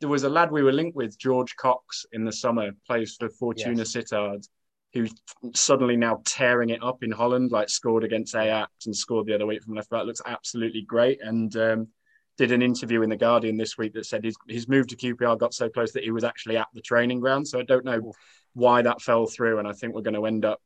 there 0.00 0.08
was 0.08 0.24
a 0.24 0.28
lad 0.28 0.50
we 0.50 0.62
were 0.62 0.72
linked 0.72 0.96
with, 0.96 1.18
George 1.18 1.56
Cox, 1.56 2.04
in 2.12 2.24
the 2.24 2.32
summer, 2.32 2.70
plays 2.86 3.16
for 3.18 3.28
Fortuna 3.30 3.78
Yes. 3.78 3.92
Sittard, 3.94 4.46
who's 4.92 5.14
suddenly 5.54 5.96
now 5.96 6.20
tearing 6.24 6.70
it 6.70 6.82
up 6.82 7.02
in 7.02 7.10
Holland. 7.10 7.50
Like 7.50 7.68
scored 7.68 8.04
against 8.04 8.34
Ajax 8.34 8.86
and 8.86 8.96
scored 8.96 9.26
the 9.26 9.34
other 9.34 9.46
week 9.46 9.62
from 9.62 9.74
left 9.74 9.90
back. 9.90 10.04
Looks 10.04 10.22
absolutely 10.26 10.82
great, 10.82 11.20
and 11.22 11.54
um, 11.56 11.88
did 12.36 12.52
an 12.52 12.62
interview 12.62 13.02
in 13.02 13.10
the 13.10 13.16
Guardian 13.16 13.56
this 13.56 13.78
week 13.78 13.94
that 13.94 14.06
said 14.06 14.24
his 14.24 14.36
his 14.48 14.68
move 14.68 14.86
to 14.88 14.96
QPR 14.96 15.38
got 15.38 15.54
so 15.54 15.68
close 15.68 15.92
that 15.92 16.04
he 16.04 16.10
was 16.10 16.24
actually 16.24 16.56
at 16.56 16.68
the 16.74 16.82
training 16.82 17.20
ground. 17.20 17.48
So 17.48 17.58
I 17.58 17.62
don't 17.62 17.84
know 17.84 18.12
why 18.54 18.82
that 18.82 19.00
fell 19.02 19.26
through, 19.26 19.58
and 19.58 19.68
I 19.68 19.72
think 19.72 19.94
we're 19.94 20.02
going 20.02 20.14
to 20.14 20.26
end 20.26 20.44
up 20.44 20.60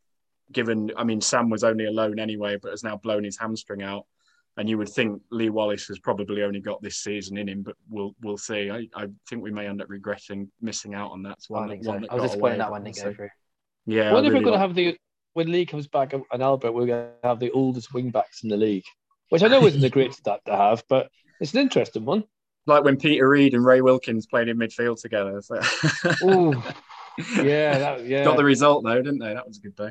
given. 0.52 0.90
I 0.96 1.04
mean, 1.04 1.20
Sam 1.20 1.50
was 1.50 1.64
only 1.64 1.86
alone 1.86 2.18
anyway, 2.18 2.56
but 2.60 2.70
has 2.70 2.84
now 2.84 2.96
blown 2.96 3.24
his 3.24 3.38
hamstring 3.38 3.82
out. 3.82 4.06
And 4.60 4.68
you 4.68 4.76
would 4.76 4.90
think 4.90 5.22
Lee 5.30 5.48
Wallace 5.48 5.86
has 5.88 5.98
probably 5.98 6.42
only 6.42 6.60
got 6.60 6.82
this 6.82 6.98
season 6.98 7.38
in 7.38 7.48
him, 7.48 7.62
but 7.62 7.76
we'll 7.88 8.14
we'll 8.20 8.36
see. 8.36 8.70
I, 8.70 8.86
I 8.94 9.06
think 9.26 9.42
we 9.42 9.50
may 9.50 9.66
end 9.66 9.80
up 9.80 9.88
regretting 9.88 10.50
missing 10.60 10.94
out 10.94 11.12
on 11.12 11.22
that. 11.22 11.38
It's 11.38 11.48
one 11.48 11.62
I 11.62 11.66
that- 11.66 11.72
think 11.72 11.84
so. 11.84 11.90
one 11.92 12.02
that 12.02 12.12
I 12.12 12.14
was 12.16 12.20
got 12.20 12.26
disappointed 12.26 12.60
that 12.60 12.70
one 12.70 12.84
didn't 12.84 12.96
we'll 12.98 13.04
go 13.06 13.16
through. 13.16 13.28
Yeah, 13.86 14.02
I 14.02 14.10
I 14.10 14.12
wonder 14.12 14.28
if 14.28 14.34
we're 14.34 14.42
going 14.42 14.52
to 14.52 14.58
have 14.58 14.74
the 14.74 14.98
when 15.32 15.50
Lee 15.50 15.64
comes 15.64 15.86
back 15.86 16.12
and 16.12 16.42
Albert, 16.42 16.72
we're 16.72 16.84
going 16.84 17.06
to 17.06 17.26
have 17.26 17.40
the 17.40 17.50
oldest 17.52 17.94
wing 17.94 18.10
backs 18.10 18.42
in 18.42 18.50
the 18.50 18.58
league, 18.58 18.84
which 19.30 19.42
I 19.42 19.48
know 19.48 19.64
isn't 19.64 19.80
the 19.80 19.88
great 19.88 20.12
stat 20.12 20.40
to 20.44 20.54
have, 20.54 20.84
but 20.90 21.08
it's 21.40 21.54
an 21.54 21.60
interesting 21.60 22.04
one. 22.04 22.24
like 22.66 22.84
when 22.84 22.98
Peter 22.98 23.30
Reid 23.30 23.54
and 23.54 23.64
Ray 23.64 23.80
Wilkins 23.80 24.26
played 24.26 24.48
in 24.48 24.58
midfield 24.58 25.00
together. 25.00 25.40
So. 25.40 25.58
Ooh, 26.24 26.52
yeah, 27.42 27.78
that, 27.78 28.04
yeah. 28.04 28.24
Got 28.24 28.36
the 28.36 28.44
result 28.44 28.84
though, 28.84 29.00
didn't 29.00 29.20
they? 29.20 29.32
That 29.32 29.48
was 29.48 29.56
a 29.56 29.62
good 29.62 29.76
day. 29.76 29.90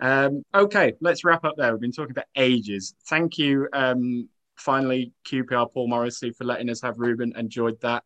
Um, 0.00 0.42
okay, 0.54 0.94
let's 1.00 1.24
wrap 1.24 1.44
up 1.44 1.54
there. 1.56 1.72
We've 1.72 1.80
been 1.80 1.92
talking 1.92 2.14
for 2.14 2.24
ages. 2.36 2.94
Thank 3.08 3.38
you, 3.38 3.68
um, 3.72 4.28
finally, 4.56 5.12
QPR 5.26 5.72
Paul 5.72 5.88
Morrissey, 5.88 6.30
for 6.30 6.44
letting 6.44 6.70
us 6.70 6.82
have 6.82 6.98
Ruben. 6.98 7.32
Enjoyed 7.36 7.80
that. 7.80 8.02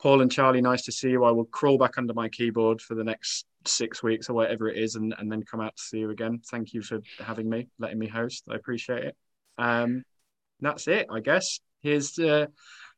Paul 0.00 0.20
and 0.20 0.30
Charlie, 0.30 0.60
nice 0.60 0.82
to 0.82 0.92
see 0.92 1.10
you. 1.10 1.24
I 1.24 1.32
will 1.32 1.44
crawl 1.46 1.76
back 1.76 1.98
under 1.98 2.14
my 2.14 2.28
keyboard 2.28 2.80
for 2.80 2.94
the 2.94 3.02
next 3.02 3.46
six 3.64 4.02
weeks 4.02 4.30
or 4.30 4.34
whatever 4.34 4.68
it 4.68 4.76
is, 4.76 4.94
and, 4.94 5.14
and 5.18 5.30
then 5.30 5.42
come 5.42 5.60
out 5.60 5.76
to 5.76 5.82
see 5.82 5.98
you 5.98 6.10
again. 6.10 6.40
Thank 6.50 6.72
you 6.72 6.82
for 6.82 7.00
having 7.18 7.48
me, 7.48 7.68
letting 7.78 7.98
me 7.98 8.06
host. 8.06 8.44
I 8.50 8.54
appreciate 8.54 9.04
it. 9.04 9.16
Um, 9.58 10.04
that's 10.60 10.86
it, 10.86 11.08
I 11.10 11.20
guess. 11.20 11.60
Here's 11.82 12.18
uh, 12.18 12.46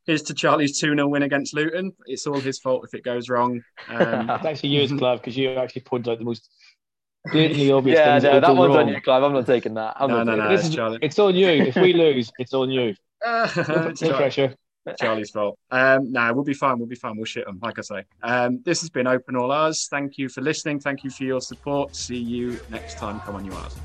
here's 0.06 0.22
to 0.24 0.34
Charlie's 0.34 0.78
2 0.78 0.94
0 0.94 1.08
win 1.08 1.22
against 1.22 1.54
Luton. 1.54 1.92
It's 2.06 2.26
all 2.26 2.40
his 2.40 2.58
fault 2.58 2.84
if 2.86 2.94
it 2.94 3.04
goes 3.04 3.28
wrong. 3.28 3.62
Um, 3.88 4.30
It's 4.30 4.44
actually 4.44 4.68
yours, 4.70 4.92
Clive, 4.92 5.18
because 5.20 5.36
you 5.36 5.50
actually 5.50 5.82
pointed 5.82 6.12
out 6.12 6.18
the 6.18 6.24
most 6.24 6.48
blatantly 7.32 7.70
obvious 7.72 7.98
Yeah, 7.98 8.12
things 8.14 8.24
no, 8.24 8.32
that 8.32 8.40
that 8.46 8.56
one's 8.56 8.74
wrong. 8.74 8.88
on 8.88 8.94
you, 8.94 9.00
Clive. 9.00 9.22
I'm 9.22 9.32
not 9.32 9.46
taking 9.46 9.74
that. 9.74 9.96
I'm 9.98 10.08
No, 10.10 10.22
not 10.22 10.26
no, 10.26 10.32
taking 10.32 10.44
no. 10.48 10.50
it. 10.52 10.56
This 10.56 10.68
is, 10.68 10.74
Charlie. 10.74 10.98
it's 11.02 11.18
on 11.18 11.34
you. 11.34 11.48
If 11.48 11.76
we 11.76 11.92
lose, 11.92 12.30
it's 12.38 12.54
on 12.54 12.70
you. 12.70 12.94
it's 13.24 14.02
No, 14.02 14.08
no 14.10 14.16
pressure. 14.16 14.54
Charlie's 14.98 15.30
fault. 15.30 15.58
Um, 15.70 16.10
nah, 16.10 16.32
we'll 16.32 16.42
be 16.42 16.54
fine. 16.54 16.78
We'll 16.78 16.88
be 16.88 16.96
fine. 16.96 17.14
We'll 17.16 17.26
shit 17.26 17.44
them, 17.46 17.58
like 17.62 17.78
I 17.78 17.82
say. 17.82 18.04
Um, 18.22 18.60
this 18.64 18.80
has 18.80 18.88
been 18.90 19.06
Open 19.06 19.36
All 19.36 19.52
R's. 19.52 19.86
Thank 19.88 20.16
you 20.18 20.28
for 20.28 20.40
listening. 20.40 20.80
Thank 20.80 21.04
you 21.04 21.10
for 21.10 21.24
your 21.24 21.40
support. 21.40 21.94
See 21.94 22.16
you 22.16 22.58
next 22.70 22.96
time. 22.98 23.20
Come 23.20 23.36
on, 23.36 23.44
you 23.44 23.52
R's. 23.52 23.76